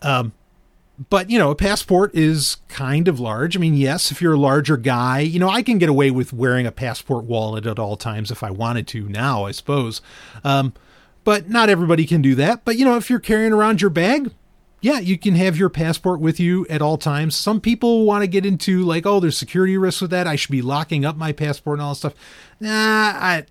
Um, 0.00 0.32
but 1.10 1.28
you 1.28 1.38
know, 1.38 1.50
a 1.50 1.54
passport 1.54 2.14
is 2.14 2.56
kind 2.68 3.06
of 3.06 3.20
large. 3.20 3.54
I 3.54 3.60
mean, 3.60 3.74
yes, 3.74 4.10
if 4.10 4.22
you're 4.22 4.32
a 4.32 4.38
larger 4.38 4.78
guy, 4.78 5.20
you 5.20 5.38
know, 5.38 5.50
I 5.50 5.60
can 5.60 5.76
get 5.76 5.90
away 5.90 6.10
with 6.10 6.32
wearing 6.32 6.66
a 6.66 6.72
passport 6.72 7.26
wallet 7.26 7.66
at 7.66 7.78
all 7.78 7.98
times 7.98 8.30
if 8.30 8.42
I 8.42 8.50
wanted 8.50 8.88
to 8.88 9.10
now, 9.10 9.44
I 9.44 9.50
suppose. 9.50 10.00
Um, 10.42 10.72
but 11.22 11.50
not 11.50 11.68
everybody 11.68 12.06
can 12.06 12.22
do 12.22 12.34
that. 12.36 12.64
But 12.64 12.78
you 12.78 12.86
know, 12.86 12.96
if 12.96 13.10
you're 13.10 13.18
carrying 13.18 13.52
around 13.52 13.82
your 13.82 13.90
bag, 13.90 14.30
yeah, 14.80 14.98
you 15.00 15.18
can 15.18 15.34
have 15.34 15.56
your 15.56 15.68
passport 15.68 16.20
with 16.20 16.38
you 16.38 16.66
at 16.68 16.80
all 16.80 16.98
times. 16.98 17.34
Some 17.34 17.60
people 17.60 18.04
want 18.04 18.22
to 18.22 18.28
get 18.28 18.46
into 18.46 18.84
like, 18.84 19.06
oh, 19.06 19.18
there's 19.18 19.36
security 19.36 19.76
risks 19.76 20.00
with 20.00 20.10
that. 20.12 20.26
I 20.26 20.36
should 20.36 20.52
be 20.52 20.62
locking 20.62 21.04
up 21.04 21.16
my 21.16 21.32
passport 21.32 21.78
and 21.78 21.82
all 21.82 21.90
that 21.90 21.96
stuff. 21.96 22.14
Nah, 22.60 22.70
I, 22.70 23.46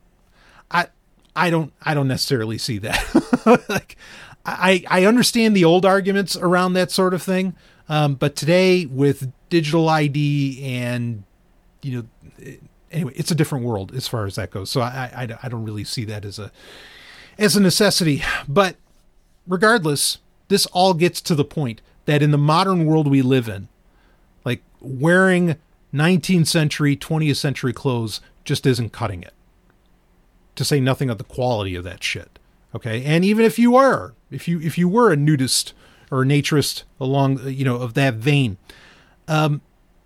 I, 0.72 0.88
I 1.36 1.50
don't 1.50 1.72
I 1.82 1.94
don't 1.94 2.08
necessarily 2.08 2.58
see 2.58 2.80
that. 2.80 3.66
like 3.70 3.98
I 4.46 4.84
I 4.88 5.06
understand 5.06 5.56
the 5.56 5.66
old 5.66 5.86
arguments 5.86 6.36
around 6.36 6.74
that 6.74 6.92
sort 6.92 7.14
of 7.14 7.22
thing, 7.22 7.56
um, 7.90 8.16
but 8.16 8.36
today 8.36 8.86
with 8.86 9.32
digital 9.50 9.88
ID 9.88 10.64
and 10.64 11.24
you 11.84 12.02
know 12.02 12.54
anyway, 12.92 13.14
it's 13.16 13.32
a 13.32 13.36
different 13.36 13.66
world 13.66 13.94
as 13.94 14.08
far 14.08 14.26
as 14.26 14.36
that 14.36 14.50
goes. 14.50 14.72
So 14.72 14.82
I 14.82 15.12
I, 15.16 15.38
I 15.44 15.50
don't 15.50 15.64
really 15.64 15.84
see 15.84 16.06
that 16.06 16.26
as 16.26 16.40
a 16.40 16.52
as 17.38 17.56
a 17.56 17.62
necessity. 17.62 18.24
But 18.48 18.78
regardless, 19.48 20.18
this 20.48 20.66
all 20.68 20.94
gets 20.94 21.22
to 21.22 21.36
the 21.36 21.46
point 21.46 21.82
that 22.06 22.22
in 22.22 22.32
the 22.32 22.38
modern 22.38 22.86
world 22.86 23.08
we 23.08 23.22
live 23.22 23.48
in, 23.50 23.68
like 24.46 24.62
wearing 24.80 25.58
19th 25.94 26.48
century, 26.48 26.96
20th 26.96 27.38
century 27.38 27.74
clothes 27.74 28.22
just 28.44 28.66
isn't 28.66 28.94
cutting 28.94 29.24
it 29.24 29.34
to 30.56 30.66
say 30.66 30.80
nothing 30.80 31.10
of 31.10 31.18
the 31.18 31.24
quality 31.24 31.76
of 31.76 31.84
that 31.84 32.04
shit. 32.04 32.40
Okay, 32.76 33.04
and 33.04 33.24
even 33.24 33.46
if 33.46 33.58
you 33.58 33.76
are, 33.76 34.14
if 34.30 34.48
you 34.48 34.60
if 34.60 34.78
you 34.78 34.90
were 34.90 35.12
a 35.12 35.16
nudist 35.16 35.74
or 36.12 36.24
a 36.24 36.26
naturist 36.26 36.84
along, 37.00 37.40
you 37.48 37.64
know, 37.64 37.78
of 37.78 37.94
that 37.94 38.16
vein, 38.16 38.58
um, 39.28 39.62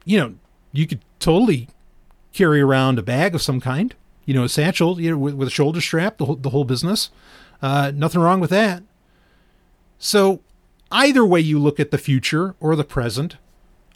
you 0.05 0.19
know, 0.19 0.35
you 0.72 0.85
could 0.85 1.01
totally 1.19 1.68
carry 2.34 2.61
around 2.61 2.99
a 2.99 3.03
bag 3.03 3.34
of 3.34 3.41
some 3.41 3.59
kind, 3.59 3.95
you 4.26 4.34
know, 4.34 4.43
a 4.43 4.49
satchel, 4.49 5.01
you 5.01 5.11
know, 5.11 5.18
with, 5.18 5.34
with 5.34 5.47
a 5.47 5.51
shoulder 5.51 5.81
strap, 5.81 6.18
the 6.18 6.26
whole, 6.26 6.35
the 6.35 6.51
whole 6.51 6.63
business. 6.63 7.09
Uh, 7.61 7.91
nothing 7.93 8.22
wrong 8.22 8.39
with 8.39 8.49
that. 8.51 8.84
So, 10.03 10.41
either 10.91 11.23
way 11.23 11.41
you 11.41 11.60
look 11.60 11.80
at 11.80 11.91
the 11.91 11.99
future 11.99 12.56
or 12.60 12.76
the 12.76 12.84
present, 12.84 13.38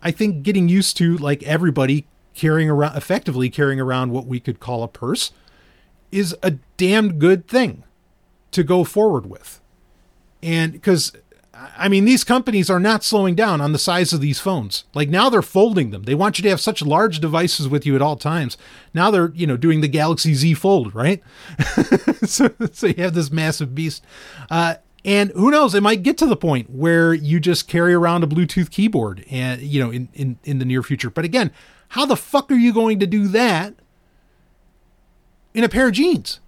I 0.04 0.12
think 0.12 0.44
getting 0.44 0.70
used 0.70 0.98
to 0.98 1.18
like 1.18 1.42
everybody 1.42 2.06
carrying 2.36 2.70
around 2.70 2.96
effectively 2.96 3.50
carrying 3.50 3.80
around 3.80 4.12
what 4.12 4.28
we 4.28 4.40
could 4.40 4.60
call 4.60 4.84
a 4.84 4.88
purse 4.88 5.32
is 6.12 6.36
a 6.44 6.52
damned 6.78 7.18
good 7.18 7.48
thing 7.48 7.84
to 8.52 8.64
go 8.64 8.84
forward 8.84 9.26
with. 9.26 9.60
And 10.44 10.74
because, 10.74 11.14
I 11.76 11.88
mean, 11.90 12.06
these 12.06 12.24
companies 12.24 12.70
are 12.70 12.80
not 12.80 13.04
slowing 13.04 13.34
down 13.34 13.60
on 13.60 13.72
the 13.72 13.80
size 13.80 14.14
of 14.14 14.22
these 14.22 14.40
phones. 14.40 14.84
Like 14.94 15.10
now 15.10 15.32
they're 15.32 15.42
folding 15.42 15.90
them. 15.90 16.04
They 16.04 16.14
want 16.14 16.38
you 16.38 16.44
to 16.44 16.50
have 16.50 16.62
such 16.62 16.84
large 16.84 17.20
devices 17.20 17.68
with 17.68 17.84
you 17.84 17.96
at 17.96 18.02
all 18.04 18.16
times. 18.16 18.58
Now 18.94 19.10
they're, 19.10 19.32
you 19.34 19.48
know, 19.48 19.58
doing 19.58 19.82
the 19.82 19.88
Galaxy 19.88 20.36
Z 20.36 20.54
Fold, 20.54 20.94
right? 20.94 21.24
so, 22.26 22.54
so 22.72 22.86
you 22.86 23.02
have 23.02 23.16
this 23.16 23.32
massive 23.32 23.74
beast. 23.74 24.04
Uh, 24.52 24.76
and 25.06 25.32
who 25.32 25.52
knows, 25.52 25.74
it 25.74 25.82
might 25.82 26.04
get 26.04 26.18
to 26.18 26.26
the 26.26 26.36
point 26.36 26.70
where 26.70 27.14
you 27.14 27.40
just 27.40 27.70
carry 27.70 27.94
around 27.94 28.24
a 28.24 28.28
Bluetooth 28.28 28.70
keyboard 28.70 29.24
and, 29.32 29.62
you 29.62 29.82
know, 29.82 29.92
in, 29.92 30.10
in, 30.14 30.38
in 30.44 30.60
the 30.60 30.66
near 30.66 30.84
future. 30.84 31.10
But 31.10 31.24
again, 31.24 31.52
how 31.90 32.06
the 32.06 32.18
fuck 32.18 32.52
are 32.52 32.56
you 32.56 32.74
going 32.74 33.00
to 33.00 33.08
do 33.08 33.28
that 33.30 33.76
in 35.56 35.64
a 35.64 35.70
pair 35.70 35.88
of 35.88 35.94
jeans. 35.94 36.42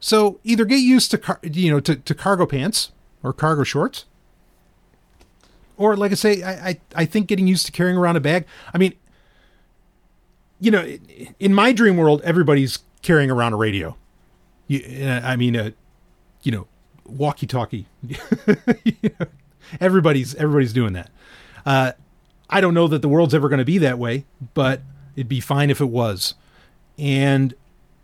So 0.00 0.40
either 0.42 0.64
get 0.64 0.78
used 0.78 1.10
to 1.12 1.18
car- 1.18 1.40
you 1.42 1.70
know 1.70 1.80
to, 1.80 1.96
to 1.96 2.14
cargo 2.14 2.46
pants 2.46 2.90
or 3.22 3.32
cargo 3.32 3.62
shorts, 3.62 4.06
or 5.76 5.96
like 5.96 6.10
I 6.10 6.14
say, 6.14 6.42
I, 6.42 6.68
I 6.68 6.80
I 6.94 7.04
think 7.04 7.28
getting 7.28 7.46
used 7.46 7.66
to 7.66 7.72
carrying 7.72 7.96
around 7.96 8.16
a 8.16 8.20
bag. 8.20 8.46
I 8.72 8.78
mean, 8.78 8.94
you 10.58 10.70
know, 10.70 10.98
in 11.38 11.54
my 11.54 11.72
dream 11.72 11.96
world, 11.96 12.20
everybody's 12.22 12.80
carrying 13.02 13.30
around 13.30 13.52
a 13.52 13.56
radio. 13.56 13.96
You, 14.66 15.06
I 15.06 15.36
mean, 15.36 15.56
uh, 15.56 15.70
you 16.42 16.52
know, 16.52 16.66
walkie-talkie. 17.06 17.86
everybody's 19.80 20.34
everybody's 20.34 20.72
doing 20.72 20.92
that. 20.94 21.10
Uh, 21.64 21.92
I 22.50 22.60
don't 22.60 22.74
know 22.74 22.88
that 22.88 23.02
the 23.02 23.08
world's 23.08 23.34
ever 23.34 23.48
going 23.48 23.58
to 23.58 23.64
be 23.64 23.78
that 23.78 23.98
way, 23.98 24.24
but 24.54 24.82
it'd 25.16 25.28
be 25.28 25.40
fine 25.40 25.70
if 25.70 25.80
it 25.80 25.86
was. 25.86 26.34
And 26.98 27.54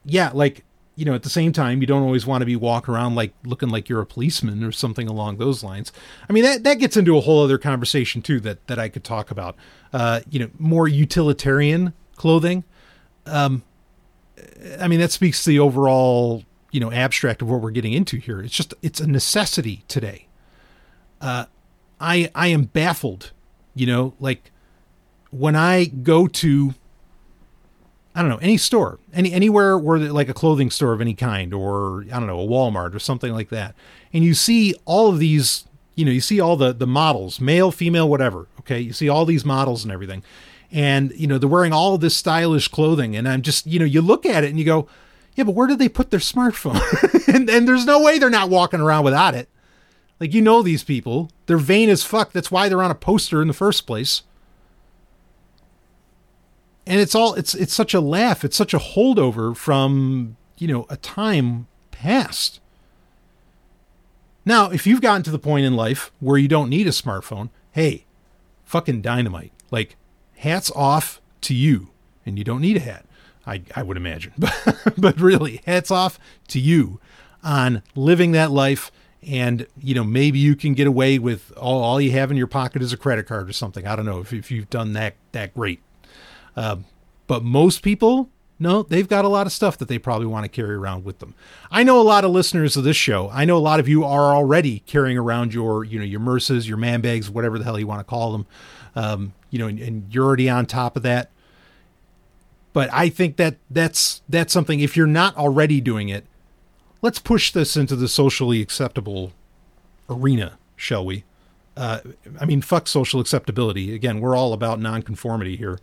yeah, 0.05 0.31
like 0.33 0.65
you 0.97 1.05
know, 1.05 1.15
at 1.15 1.23
the 1.23 1.31
same 1.31 1.53
time, 1.53 1.81
you 1.81 1.87
don't 1.87 2.03
always 2.03 2.27
want 2.27 2.43
to 2.43 2.47
be 2.47 2.57
walking 2.57 2.93
around 2.93 3.15
like 3.15 3.33
looking 3.45 3.71
like 3.71 3.89
you're 3.89 4.03
a 4.03 4.07
policeman 4.07 4.63
or 4.63 4.73
something 4.73 5.09
along 5.09 5.39
those 5.39 5.65
lines. 5.65 5.93
I 6.29 6.33
mean, 6.33 6.45
that 6.45 6.65
that 6.65 6.75
gets 6.75 6.97
into 6.97 7.17
a 7.17 7.21
whole 7.21 7.43
other 7.43 7.59
conversation 7.59 8.23
too 8.23 8.41
that 8.41 8.67
that 8.67 8.79
I 8.79 8.89
could 8.89 9.05
talk 9.05 9.31
about. 9.31 9.57
Uh, 9.93 10.21
you 10.29 10.39
know, 10.39 10.51
more 10.59 10.89
utilitarian 10.89 11.95
clothing. 12.17 12.65
Um, 13.27 13.63
I 14.79 14.89
mean, 14.89 15.01
that 15.01 15.13
speaks 15.13 15.45
to 15.45 15.51
the 15.51 15.59
overall 15.59 16.45
you 16.71 16.81
know 16.81 16.93
abstract 16.93 17.43
of 17.43 17.49
what 17.49 17.61
we're 17.61 17.71
getting 17.71 17.93
into 17.93 18.17
here. 18.17 18.41
It's 18.41 18.55
just 18.55 18.75
it's 18.83 19.01
a 19.01 19.07
necessity 19.07 19.85
today. 19.89 20.27
Uh, 21.21 21.47
I 22.01 22.31
I 22.35 22.49
am 22.49 22.65
baffled. 22.65 23.33
You 23.75 23.87
know, 23.87 24.15
like 24.19 24.51
when 25.31 25.57
I 25.57 25.87
go 25.87 26.27
to 26.27 26.75
I 28.15 28.23
don't 28.23 28.31
know 28.31 28.39
any 28.39 28.57
store, 28.57 28.99
any 29.13 29.33
anywhere 29.33 29.79
where 29.79 29.99
like 29.99 30.29
a 30.29 30.35
clothing 30.35 30.71
store 30.71 30.93
of 30.93 31.01
any 31.01 31.15
kind, 31.15 31.55
or 31.55 32.03
I 32.03 32.19
don't 32.19 32.27
know 32.27 32.41
a 32.41 32.47
Walmart 32.47 32.95
or 32.95 32.99
something 32.99 33.33
like 33.33 33.51
that, 33.51 33.75
and 34.13 34.25
you 34.25 34.35
see 34.35 34.75
all 34.85 35.09
of 35.09 35.19
these, 35.19 35.65
you 35.95 36.05
know, 36.05 36.11
you 36.11 36.21
see 36.21 36.41
all 36.41 36.57
the 36.57 36.73
the 36.73 36.87
models, 36.87 37.41
male, 37.41 37.71
female, 37.71 38.09
whatever. 38.09 38.49
Okay, 38.61 38.81
you 38.81 38.93
see 38.93 39.09
all 39.09 39.25
these 39.25 39.45
models 39.45 39.85
and 39.85 39.93
everything, 39.93 40.25
and 40.73 41.13
you 41.13 41.29
know 41.29 41.39
they're 41.39 41.49
wearing 41.49 41.73
all 41.73 41.99
this 41.99 42.17
stylish 42.17 42.67
clothing, 42.67 43.15
and 43.15 43.29
I'm 43.29 43.43
just, 43.43 43.67
you 43.67 43.79
know, 43.79 43.85
you 43.85 44.03
look 44.03 44.27
at 44.27 44.43
it 44.43 44.51
and 44.51 44.59
you 44.59 44.65
go, 44.65 44.89
yeah, 45.35 45.45
but 45.45 45.55
where 45.55 45.67
did 45.67 45.79
they 45.79 45.89
put 45.89 46.11
their 46.11 46.21
smartphone? 46.21 46.81
and, 47.35 47.49
and 47.49 47.67
there's 47.67 47.87
no 47.87 48.03
way 48.03 48.19
they're 48.19 48.31
not 48.31 48.51
walking 48.51 48.81
around 48.81 49.05
without 49.05 49.35
it. 49.35 49.49
Like 50.19 50.35
you 50.35 50.43
know 50.43 50.63
these 50.63 50.85
people, 50.85 51.31
they're 51.47 51.57
vain 51.57 51.89
as 51.89 52.05
fuck. 52.05 52.33
That's 52.33 52.51
why 52.51 52.69
they're 52.69 52.83
on 52.83 52.91
a 52.91 52.97
poster 52.97 53.41
in 53.41 53.49
the 53.49 53.55
first 53.55 53.87
place 53.87 54.23
and 56.91 57.01
it's 57.01 57.15
all 57.15 57.35
it's 57.35 57.55
it's 57.55 57.73
such 57.73 57.95
a 57.95 58.01
laugh 58.01 58.45
it's 58.45 58.57
such 58.57 58.75
a 58.75 58.79
holdover 58.79 59.57
from 59.57 60.37
you 60.59 60.67
know 60.67 60.87
a 60.91 60.97
time 60.97 61.69
past 61.93 62.61
now 64.45 64.71
if 64.71 64.87
you've 64.87 65.01
gotten 65.01 65.23
to 65.23 65.31
the 65.31 65.39
point 65.39 65.65
in 65.65 65.77
life 65.77 66.11
where 66.19 66.37
you 66.37 66.49
don't 66.49 66.69
need 66.69 66.87
a 66.87 66.91
smartphone 66.91 67.49
hey 67.73 68.05
fucking 68.65 69.01
dynamite 69.01 69.53
like 69.71 69.97
hats 70.39 70.71
off 70.75 71.21
to 71.41 71.55
you 71.55 71.91
and 72.27 72.39
you 72.39 72.45
don't 72.45 72.61
need 72.61 72.77
a 72.77 72.81
hat 72.81 73.05
i 73.47 73.63
i 73.75 73.83
would 73.83 73.97
imagine 73.97 74.33
but 74.99 75.19
really 75.21 75.61
hats 75.67 75.91
off 75.91 76.19
to 76.49 76.59
you 76.59 77.01
on 77.43 77.83
living 77.95 78.33
that 78.33 78.51
life 78.51 78.91
and 79.23 79.67
you 79.79 79.95
know 79.95 80.05
maybe 80.05 80.39
you 80.39 80.57
can 80.57 80.73
get 80.73 80.87
away 80.87 81.19
with 81.19 81.53
all, 81.57 81.83
all 81.83 82.01
you 82.01 82.11
have 82.11 82.31
in 82.31 82.37
your 82.37 82.47
pocket 82.47 82.81
is 82.83 82.93
a 82.93 82.97
credit 82.97 83.27
card 83.27 83.49
or 83.49 83.53
something 83.53 83.87
i 83.87 83.95
don't 83.95 84.07
know 84.07 84.21
if, 84.21 84.33
if 84.33 84.51
you've 84.51 84.71
done 84.71 84.93
that 84.93 85.15
that 85.33 85.55
great 85.55 85.81
uh, 86.57 86.77
but 87.27 87.45
most 87.45 87.83
people, 87.83 88.29
no, 88.59 88.83
they've 88.83 89.09
got 89.09 89.25
a 89.25 89.29
lot 89.29 89.47
of 89.47 89.53
stuff 89.53 89.79
that 89.79 89.89
they 89.89 89.99
probably 89.99 90.27
want 90.27 90.45
to 90.45 90.49
carry 90.49 90.75
around 90.75 91.05
with 91.05 91.21
them. 91.21 91.35
I 91.71 91.83
know 91.83 92.01
a 92.01 92.03
lot 92.03 92.25
of 92.25 92.33
listeners 92.33 92.77
of 92.77 92.85
this 92.85 92.97
show. 92.97 93.31
I 93.33 93.45
know 93.45 93.57
a 93.57 93.59
lot 93.59 93.81
of 93.81 93.89
you 93.89 94.05
are 94.05 94.35
already 94.35 94.81
carrying 94.81 95.17
around 95.17 95.55
your, 95.55 95.85
you 95.85 95.99
know, 95.99 96.05
your 96.05 96.21
murses, 96.21 96.69
your 96.69 96.77
man 96.77 97.01
bags, 97.01 97.31
whatever 97.31 97.59
the 97.59 97.65
hell 97.65 97.79
you 97.79 97.87
want 97.87 98.01
to 98.01 98.05
call 98.05 98.33
them. 98.33 98.47
Um, 98.95 99.33
you 99.51 99.59
know, 99.59 99.69
and, 99.69 99.79
and 99.79 100.15
you're 100.15 100.27
already 100.27 100.51
on 100.51 100.67
top 100.67 100.97
of 100.97 101.05
that. 101.05 101.31
But 102.73 102.89
I 102.93 103.09
think 103.09 103.37
that 103.37 103.57
that's 103.69 104.23
that's 104.29 104.53
something. 104.53 104.81
If 104.81 104.97
you're 104.97 105.07
not 105.07 105.37
already 105.37 105.81
doing 105.81 106.09
it, 106.09 106.25
let's 107.03 107.19
push 107.19 107.53
this 107.53 107.77
into 107.77 107.97
the 107.97 108.09
socially 108.09 108.61
acceptable 108.61 109.33
arena, 110.09 110.59
shall 110.77 111.05
we? 111.05 111.25
Uh, 111.77 112.01
I 112.41 112.45
mean, 112.45 112.61
fuck 112.63 112.87
social 112.87 113.21
acceptability. 113.21 113.95
Again, 113.95 114.21
we're 114.21 114.37
all 114.37 114.53
about 114.53 114.81
nonconformity 114.81 115.57
here 115.57 115.79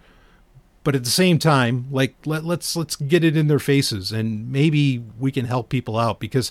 but 0.88 0.95
at 0.95 1.03
the 1.03 1.09
same 1.09 1.38
time 1.38 1.85
like 1.91 2.15
let, 2.26 2.45
let's 2.45 2.73
let's 2.73 2.95
get 2.95 3.22
it 3.22 3.35
in 3.35 3.47
their 3.47 3.59
faces 3.59 4.14
and 4.14 4.49
maybe 4.49 5.03
we 5.19 5.34
can 5.34 5.43
help 5.43 5.68
people 5.68 5.97
out 5.97 6.18
because 6.18 6.49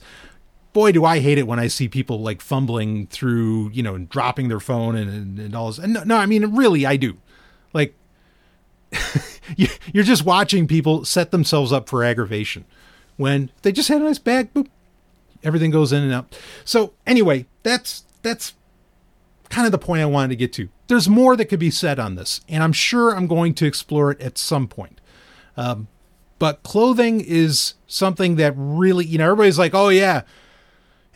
boy 0.75 0.93
do 0.93 1.07
i 1.07 1.21
hate 1.21 1.39
it 1.39 1.47
when 1.47 1.59
i 1.59 1.67
see 1.67 1.89
people 1.89 2.21
like 2.21 2.43
fumbling 2.43 3.07
through 3.07 3.71
you 3.71 3.83
know 3.83 3.95
and 3.95 4.11
dropping 4.11 4.49
their 4.49 4.61
phone 4.61 4.95
and, 4.95 5.09
and, 5.09 5.39
and 5.39 5.57
all 5.57 5.69
this 5.69 5.79
and 5.79 5.95
no, 5.95 6.05
no 6.05 6.19
i 6.19 6.27
mean 6.27 6.55
really 6.55 6.85
i 6.85 6.99
do 6.99 7.17
like 7.73 7.95
you're 9.93 10.05
just 10.05 10.25
watching 10.25 10.67
people 10.67 11.05
set 11.05 11.31
themselves 11.31 11.73
up 11.73 11.89
for 11.89 12.05
aggravation 12.05 12.65
when 13.17 13.51
they 13.63 13.73
just 13.73 13.89
had 13.89 14.01
a 14.01 14.05
nice 14.05 14.19
bag 14.19 14.53
boop 14.55 14.69
everything 15.43 15.71
goes 15.71 15.93
in 15.93 16.03
and 16.03 16.13
out 16.13 16.39
so 16.65 16.93
anyway 17.07 17.47
that's 17.63 18.05
that's 18.23 18.55
kind 19.49 19.67
of 19.67 19.73
the 19.73 19.79
point 19.79 20.03
i 20.03 20.07
wanted 20.07 20.29
to 20.29 20.37
get 20.37 20.53
to 20.53 20.69
there's 20.89 21.09
more 21.09 21.37
that 21.37 21.47
could 21.47 21.61
be 21.61 21.71
said 21.71 21.99
on 21.99 22.15
this, 22.15 22.41
and 22.49 22.63
I'm 22.63 22.73
sure 22.73 23.11
I'm 23.11 23.27
going 23.27 23.55
to 23.55 23.67
explore 23.67 24.11
it 24.11 24.21
at 24.21 24.39
some 24.39 24.69
point. 24.69 25.01
Um, 25.57 25.89
but 26.39 26.63
clothing 26.63 27.21
is 27.21 27.75
something 27.87 28.37
that 28.37 28.55
really, 28.57 29.05
you 29.05 29.19
know, 29.19 29.25
everybody's 29.25 29.59
like, 29.59 29.75
oh, 29.75 29.89
yeah, 29.89 30.23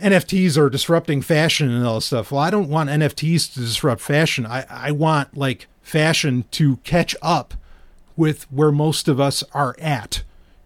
NFTs 0.01 0.57
are 0.57 0.70
disrupting 0.70 1.23
fashion 1.23 1.70
and 1.70 1.86
all 1.86 1.97
this 1.97 2.07
stuff. 2.07 2.32
Well, 2.32 2.40
I 2.40 2.51
don't 2.51 2.69
want 2.69 2.90
NFTs 2.90 3.52
to 3.55 3.61
disrupt 3.61 4.01
fashion. 4.01 4.47
I, 4.47 4.65
I 4.69 4.90
want 4.93 5.36
like 5.36 5.69
fashion 5.82 6.47
to 6.52 6.77
catch 6.78 7.15
up 7.20 7.55
with 8.20 8.44
where 8.52 8.70
most 8.70 9.09
of 9.09 9.18
us 9.18 9.42
are 9.52 9.74
at, 9.80 10.22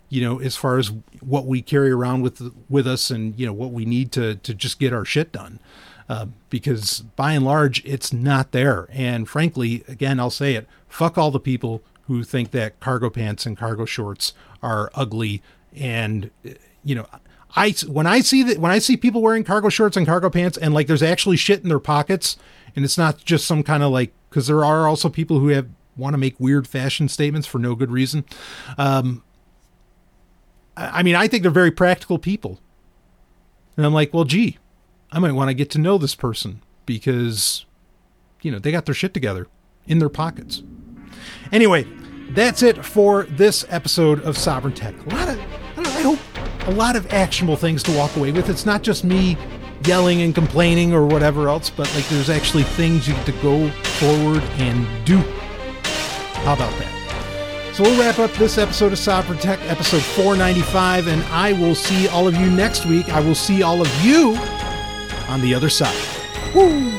you 0.08 0.20
know, 0.20 0.40
as 0.40 0.56
far 0.56 0.78
as 0.78 0.92
what 1.20 1.46
we 1.46 1.62
carry 1.62 1.90
around 1.90 2.22
with 2.22 2.42
with 2.68 2.86
us 2.86 3.10
and 3.10 3.38
you 3.38 3.46
know 3.46 3.52
what 3.52 3.70
we 3.70 3.84
need 3.84 4.12
to 4.12 4.34
to 4.34 4.52
just 4.52 4.78
get 4.78 4.92
our 4.92 5.04
shit 5.04 5.32
done 5.32 5.60
uh, 6.08 6.26
because 6.50 7.00
by 7.16 7.32
and 7.32 7.44
large, 7.44 7.84
it's 7.84 8.12
not 8.12 8.52
there. 8.52 8.88
And 8.90 9.28
frankly, 9.28 9.84
again, 9.88 10.20
I'll 10.20 10.30
say 10.30 10.54
it 10.54 10.66
fuck 10.88 11.18
all 11.18 11.32
the 11.32 11.40
people 11.40 11.82
who 12.02 12.22
think 12.22 12.52
that 12.52 12.78
cargo 12.78 13.10
pants 13.10 13.46
and 13.46 13.56
cargo 13.56 13.84
shorts 13.84 14.32
are 14.62 14.90
ugly. 14.94 15.42
And, 15.74 16.30
you 16.84 16.94
know, 16.94 17.06
I, 17.56 17.74
when 17.88 18.06
I 18.06 18.20
see 18.20 18.44
that, 18.44 18.58
when 18.58 18.70
I 18.70 18.78
see 18.78 18.96
people 18.96 19.20
wearing 19.20 19.42
cargo 19.42 19.70
shorts 19.70 19.96
and 19.96 20.06
cargo 20.06 20.30
pants 20.30 20.56
and 20.56 20.72
like 20.72 20.86
there's 20.86 21.02
actually 21.02 21.36
shit 21.36 21.62
in 21.62 21.68
their 21.68 21.80
pockets 21.80 22.36
and 22.76 22.84
it's 22.84 22.98
not 22.98 23.24
just 23.24 23.46
some 23.46 23.64
kind 23.64 23.82
of 23.82 23.90
like, 23.90 24.12
because 24.30 24.46
there 24.46 24.64
are 24.64 24.86
also 24.86 25.08
people 25.08 25.40
who 25.40 25.48
have 25.48 25.68
want 25.96 26.14
to 26.14 26.18
make 26.18 26.38
weird 26.38 26.66
fashion 26.66 27.08
statements 27.08 27.46
for 27.46 27.58
no 27.58 27.74
good 27.74 27.90
reason. 27.90 28.24
Um, 28.78 29.22
I 30.76 31.02
mean, 31.02 31.14
I 31.14 31.28
think 31.28 31.42
they're 31.42 31.52
very 31.52 31.70
practical 31.70 32.18
people. 32.18 32.58
And 33.76 33.86
I'm 33.86 33.94
like, 33.94 34.12
well, 34.12 34.24
gee, 34.24 34.58
I 35.12 35.18
might 35.18 35.32
want 35.32 35.48
to 35.48 35.54
get 35.54 35.70
to 35.70 35.78
know 35.78 35.98
this 35.98 36.14
person 36.14 36.62
because, 36.86 37.64
you 38.42 38.50
know, 38.50 38.58
they 38.58 38.72
got 38.72 38.86
their 38.86 38.94
shit 38.94 39.14
together 39.14 39.46
in 39.86 39.98
their 39.98 40.08
pockets. 40.08 40.62
Anyway, 41.52 41.86
that's 42.30 42.62
it 42.62 42.84
for 42.84 43.24
this 43.24 43.64
episode 43.68 44.20
of 44.22 44.36
Sovryn 44.36 44.74
Tech. 44.74 44.94
A 45.06 45.14
lot 45.14 45.28
of, 45.28 45.40
I, 45.76 45.82
know, 45.82 45.90
I 45.90 46.02
hope, 46.02 46.68
a 46.68 46.72
lot 46.72 46.96
of 46.96 47.12
actionable 47.12 47.56
things 47.56 47.82
to 47.84 47.96
walk 47.96 48.16
away 48.16 48.32
with. 48.32 48.48
It's 48.48 48.66
not 48.66 48.82
just 48.82 49.04
me 49.04 49.36
yelling 49.86 50.22
and 50.22 50.34
complaining 50.34 50.92
or 50.92 51.06
whatever 51.06 51.48
else, 51.48 51.70
but 51.70 51.92
like 51.94 52.08
there's 52.08 52.30
actually 52.30 52.62
things 52.62 53.06
you 53.06 53.14
get 53.14 53.26
to 53.26 53.32
go 53.32 53.70
forward 53.70 54.42
and 54.58 55.04
do. 55.04 55.22
How 56.44 56.52
about 56.52 56.78
that? 56.78 57.74
So 57.74 57.82
we'll 57.82 57.98
wrap 57.98 58.18
up 58.18 58.30
this 58.34 58.58
episode 58.58 58.92
of 58.92 58.98
Sovryn 58.98 59.40
Tech, 59.40 59.58
episode 59.62 60.02
495, 60.02 61.08
and 61.08 61.22
I 61.24 61.54
will 61.54 61.74
see 61.74 62.06
all 62.06 62.28
of 62.28 62.36
you 62.36 62.50
next 62.50 62.86
week. 62.86 63.08
I 63.08 63.20
will 63.20 63.34
see 63.34 63.62
all 63.62 63.80
of 63.80 64.04
you 64.04 64.36
on 65.26 65.40
the 65.40 65.54
other 65.54 65.68
side. 65.68 65.96
Woo! 66.54 66.92